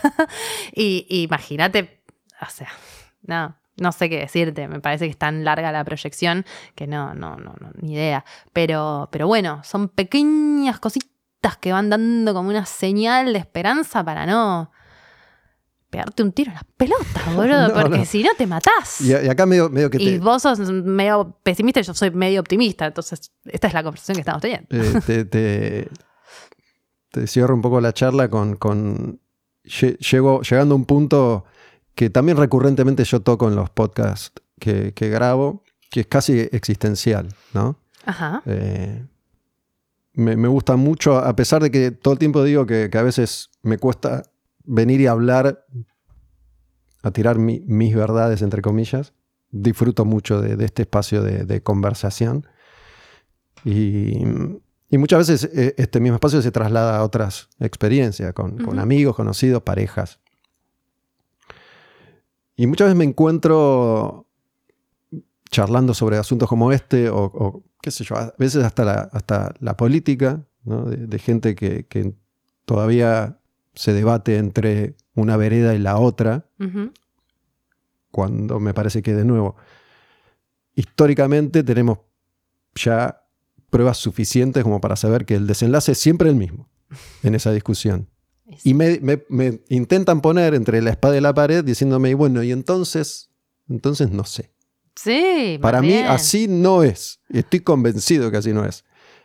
y, 0.75 1.07
imagínate, 1.09 2.03
o 2.41 2.51
sea, 2.51 2.70
no. 3.23 3.57
No 3.81 3.93
sé 3.93 4.11
qué 4.11 4.19
decirte, 4.19 4.66
me 4.66 4.81
parece 4.81 5.05
que 5.05 5.12
es 5.12 5.16
tan 5.16 5.45
larga 5.45 5.70
la 5.70 5.85
proyección 5.85 6.45
que 6.75 6.89
no, 6.89 7.15
no, 7.15 7.37
no, 7.37 7.55
no 7.61 7.70
ni 7.81 7.93
idea. 7.93 8.25
Pero, 8.53 9.09
pero 9.12 9.29
bueno, 9.29 9.61
son 9.62 9.89
pequeñas 9.89 10.81
cositas 10.81 11.57
que 11.61 11.70
van 11.70 11.89
dando 11.89 12.35
como 12.35 12.49
una 12.49 12.66
señal 12.66 13.33
de 13.33 13.39
esperanza 13.39 14.03
para 14.03 14.27
no, 14.27 14.73
pegarte 15.90 16.23
un 16.23 16.32
tiro 16.32 16.51
en 16.51 16.55
las 16.55 16.65
pelotas, 16.77 17.35
boludo, 17.35 17.73
porque 17.73 18.05
si 18.05 18.23
no 18.23 18.31
te 18.36 18.47
matás. 18.47 19.01
Y, 19.01 19.15
acá 19.15 19.47
medio, 19.47 19.70
medio 19.70 19.90
que 19.90 20.02
Y 20.02 20.19
vos 20.19 20.43
sos 20.43 20.59
medio 20.59 21.36
pesimista 21.43 21.81
y 21.81 21.82
yo 21.82 21.94
soy 21.94 22.10
medio 22.10 22.40
optimista, 22.40 22.86
entonces 22.86 23.32
esta 23.47 23.69
es 23.69 23.74
la 23.74 23.82
conversación 23.82 24.16
que 24.16 24.20
estamos 24.20 24.43
teniendo. 24.43 24.66
Eh, 24.70 25.89
te, 27.10 27.27
cierro 27.27 27.55
un 27.55 27.62
poco 27.62 27.81
la 27.81 27.93
charla 27.93 28.28
con, 28.28 28.56
con 28.56 29.20
llego, 29.65 30.43
llegando 30.43 30.74
a 30.74 30.77
un 30.77 30.85
punto 30.85 31.44
que 31.94 32.10
también 32.10 32.36
recurrentemente 32.36 33.05
yo 33.05 33.20
toco 33.20 33.48
en 33.48 33.56
los 33.56 33.70
podcasts 33.70 34.32
que, 34.60 34.93
grabo, 34.94 35.65
que 35.90 36.01
es 36.01 36.06
casi 36.06 36.48
existencial, 36.52 37.28
¿no? 37.55 37.78
Ajá. 38.05 38.43
Eh, 38.47 39.05
me, 40.12 40.48
gusta 40.48 40.77
mucho, 40.77 41.16
a 41.19 41.35
pesar 41.35 41.62
de 41.62 41.70
que 41.70 41.90
todo 41.90 42.12
el 42.12 42.19
tiempo 42.19 42.43
digo 42.43 42.66
que, 42.66 42.89
que 42.90 42.98
a 42.98 43.02
veces 43.02 43.51
me 43.62 43.78
cuesta 43.78 44.24
venir 44.69 45.01
y 45.01 45.07
hablar, 45.07 45.66
a 47.03 47.11
tirar 47.11 47.39
mis 47.39 47.95
verdades, 47.95 48.43
entre 48.43 48.62
comillas. 48.62 49.15
Disfruto 49.51 50.05
mucho 50.05 50.40
de, 50.40 50.62
este 50.65 50.82
espacio 50.82 51.23
de, 51.23 51.62
conversación. 51.62 52.47
Y, 53.65 54.24
muchas 54.93 55.27
veces 55.27 55.51
eh, 55.55 55.74
este 55.78 56.01
mismo 56.01 56.16
espacio 56.16 56.43
se 56.43 56.51
traslada 56.51 56.99
a 56.99 57.03
otras 57.03 57.49
experiencias, 57.59 58.32
con, 58.35 58.78
amigos, 58.78 59.16
conocidos, 59.16 59.62
parejas. 59.62 60.20
Y 62.57 62.66
muchas 62.66 62.86
veces 62.86 62.99
me 62.99 63.05
encuentro 63.05 64.27
charlando 65.51 65.95
sobre 65.95 66.19
asuntos 66.19 66.49
como 66.49 66.73
este, 66.73 67.09
o, 67.09 67.65
qué 67.81 67.90
sé 67.90 68.05
yo, 68.05 68.16
a 68.16 68.35
veces 68.39 68.65
hasta 68.65 68.85
la, 68.85 69.09
hasta 69.12 69.55
la 69.61 69.77
política, 69.77 70.45
de, 70.65 71.19
gente 71.19 71.55
que, 71.55 71.86
que, 71.86 72.15
todavía 72.66 73.38
se 73.79 73.93
debate 73.93 74.39
entre 74.39 74.97
una 75.15 75.37
vereda 75.37 75.73
y 75.73 75.79
la 75.79 75.99
otra, 75.99 76.47
cuando 78.11 78.59
me 78.59 78.75
parece 78.75 79.03
que 79.03 79.15
de 79.15 79.25
nuevo, 79.25 79.55
históricamente 80.75 81.63
tenemos 81.63 81.99
ya 82.75 83.23
pruebas 83.71 83.99
suficientes 83.99 84.65
como 84.65 84.81
para 84.81 84.97
saber 84.97 85.25
que 85.25 85.37
el 85.37 85.47
desenlace 85.47 85.93
es 85.93 85.99
siempre 85.99 86.29
el 86.29 86.35
mismo 86.35 86.69
en 87.23 87.37
esa 87.37 87.53
discusión. 87.53 88.09
Y 88.65 88.75
me, 88.75 89.01
intentan 89.69 90.23
poner 90.23 90.55
entre 90.55 90.83
la 90.83 90.91
espada 90.91 91.17
y 91.17 91.21
la 91.21 91.33
pared 91.33 91.63
diciéndome, 91.63 92.15
bueno, 92.15 92.43
y 92.43 92.51
entonces, 92.51 93.31
entonces 93.69 94.11
no 94.11 94.25
sé. 94.25 94.53
Sí. 94.97 95.57
Para 95.63 95.83
mí 95.83 95.95
así 95.99 96.49
no 96.49 96.83
es. 96.83 97.21
Y 97.29 97.39
estoy 97.39 97.61
convencido 97.61 98.33
que 98.33 98.39
así 98.39 98.53
no 98.53 98.65
es. 98.65 98.85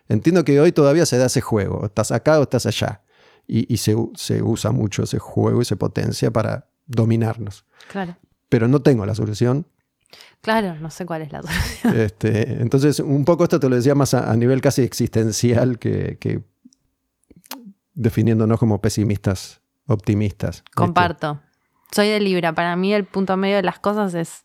Entiendo 0.09 0.45
que 0.45 0.59
hoy 0.59 0.71
todavía 0.71 1.07
se 1.07 1.17
da 1.17 1.25
ese 1.25 1.41
juego. 1.41 1.87
Estás 1.87 2.11
acá 2.11 2.39
o 2.39 2.43
estás 2.43 2.67
allá 2.67 3.02
y, 3.47 3.77
se, 3.77 3.95
usa 3.95 4.71
mucho 4.71 5.03
ese 5.03 5.19
juego 5.19 5.61
y 5.61 5.65
se 5.65 5.75
potencia 5.75 6.31
para 6.31 6.67
dominarnos. 6.85 7.65
Claro. 7.89 8.15
Pero 8.49 8.67
no 8.67 8.81
tengo 8.81 9.05
la 9.05 9.15
solución. 9.15 9.65
Claro, 10.41 10.75
no 10.75 10.89
sé 10.89 11.05
cuál 11.05 11.23
es 11.23 11.31
la 11.31 11.41
solución. 11.41 11.97
Este, 11.99 12.61
entonces, 12.61 12.99
un 12.99 13.25
poco 13.25 13.43
esto 13.43 13.59
te 13.59 13.69
lo 13.69 13.75
decía 13.75 13.95
más 13.95 14.13
a, 14.13 14.35
nivel 14.35 14.61
casi 14.61 14.81
existencial 14.81 15.79
que, 15.79 16.43
definiéndonos 17.93 18.59
como 18.59 18.81
pesimistas, 18.81 19.61
optimistas. 19.87 20.63
Comparto. 20.75 21.39
Soy 21.91 22.09
de 22.09 22.19
Libra. 22.19 22.53
Para 22.53 22.75
mí 22.75 22.93
el 22.93 23.05
punto 23.05 23.37
medio 23.37 23.57
de 23.57 23.63
las 23.63 23.79
cosas 23.79 24.13
es, 24.15 24.43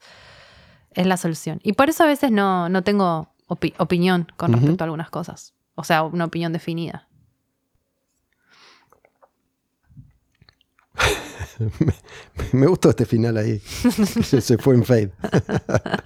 es 0.93 1.07
la 1.07 1.17
solución. 1.17 1.61
Y 1.63 1.73
por 1.73 1.89
eso 1.89 2.05
a 2.05 2.07
veces 2.07 2.31
no, 2.31 2.69
no 2.69 2.83
tengo 2.83 3.33
opinión 3.47 4.27
con 4.37 4.53
respecto 4.53 4.85
a 4.85 4.87
algunas 4.87 5.09
cosas. 5.09 5.55
O 5.75 5.85
sea, 5.85 6.03
una 6.03 6.27
opinión 6.27 6.53
definida. 6.53 7.08
me, 12.53 12.67
gustó 12.67 12.91
este 12.91 13.05
final 13.05 13.37
ahí. 13.37 13.59
se, 13.61 14.59
fue 14.59 14.75
en 14.75 14.85
fade. 14.85 15.11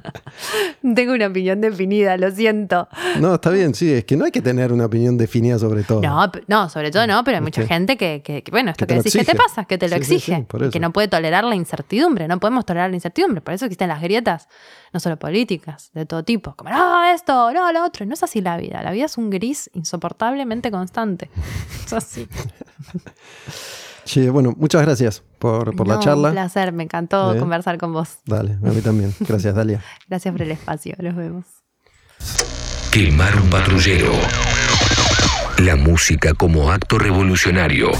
Tengo 0.94 1.12
una 1.12 1.26
opinión 1.26 1.60
definida, 1.60 2.16
lo 2.16 2.30
siento. 2.30 2.88
No, 3.20 3.34
está 3.34 3.50
bien, 3.50 3.74
sí, 3.74 3.92
es 3.92 4.04
que 4.04 4.16
no 4.16 4.24
hay 4.24 4.30
que 4.30 4.40
tener 4.40 4.72
una 4.72 4.86
opinión 4.86 5.18
definida 5.18 5.58
sobre 5.58 5.82
todo. 5.84 6.00
No, 6.00 6.30
no, 6.48 6.68
sobre 6.68 6.90
todo 6.90 7.06
no, 7.06 7.22
pero 7.24 7.36
hay 7.38 7.42
mucha 7.42 7.62
Ok. 7.62 7.68
gente 7.68 7.96
que, 7.96 8.22
que- 8.22 8.42
que, 8.42 8.50
bueno, 8.50 8.70
esto 8.70 8.86
Que 8.86 8.94
que, 8.94 8.98
decís, 9.02 9.12
¿qué 9.14 9.24
te 9.24 9.34
pasa? 9.34 9.64
Que 9.66 9.76
te 9.78 9.88
lo 9.88 9.96
Sí, 9.96 10.14
exige. 10.14 10.46
sí, 10.50 10.70
que 10.70 10.80
no 10.80 10.92
puede 10.92 11.08
tolerar 11.08 11.44
la 11.44 11.54
incertidumbre. 11.54 12.28
No 12.28 12.40
podemos 12.40 12.64
tolerar 12.64 12.90
la 12.90 12.96
incertidumbre. 12.96 13.40
Por 13.42 13.52
eso 13.54 13.66
existen 13.66 13.88
las 13.88 14.00
grietas, 14.00 14.48
no 14.92 15.00
solo 15.00 15.18
políticas, 15.18 15.90
de 15.92 16.06
todo 16.06 16.22
tipo. 16.24 16.54
Como, 16.56 16.70
no, 16.70 17.04
esto, 17.12 17.52
no, 17.52 17.70
lo 17.72 17.84
otro. 17.84 18.06
No 18.06 18.14
es 18.14 18.22
así 18.22 18.40
la 18.40 18.56
vida. 18.56 18.82
La 18.82 18.90
vida 18.92 19.04
es 19.04 19.18
un 19.18 19.28
gris 19.30 19.70
insoportablemente 19.74 20.70
constante. 20.70 21.30
Es 21.86 21.92
así. 21.92 22.26
Che, 24.04 24.30
bueno, 24.30 24.52
muchas 24.56 24.82
gracias 24.82 25.22
por, 25.38 25.74
por 25.76 25.86
la 25.88 25.98
charla. 26.00 26.28
Un 26.28 26.34
placer, 26.34 26.72
me 26.72 26.82
encantó 26.82 27.34
Eh. 27.34 27.38
conversar 27.38 27.78
con 27.78 27.92
vos. 27.92 28.18
Dale, 28.26 28.52
a 28.54 28.70
mí 28.70 28.80
también. 28.80 29.14
Gracias, 29.20 29.54
Dalia. 29.54 29.80
Gracias 30.08 30.32
por 30.32 30.42
el 30.42 30.50
espacio. 30.50 30.94
Nos 30.98 31.14
vemos. 31.16 31.44
Quemar 32.90 33.34
un 33.40 33.48
patrullero. 33.48 34.12
La 35.58 35.76
música 35.76 36.34
como 36.34 36.70
acto 36.70 36.98
revolucionario. 36.98 37.90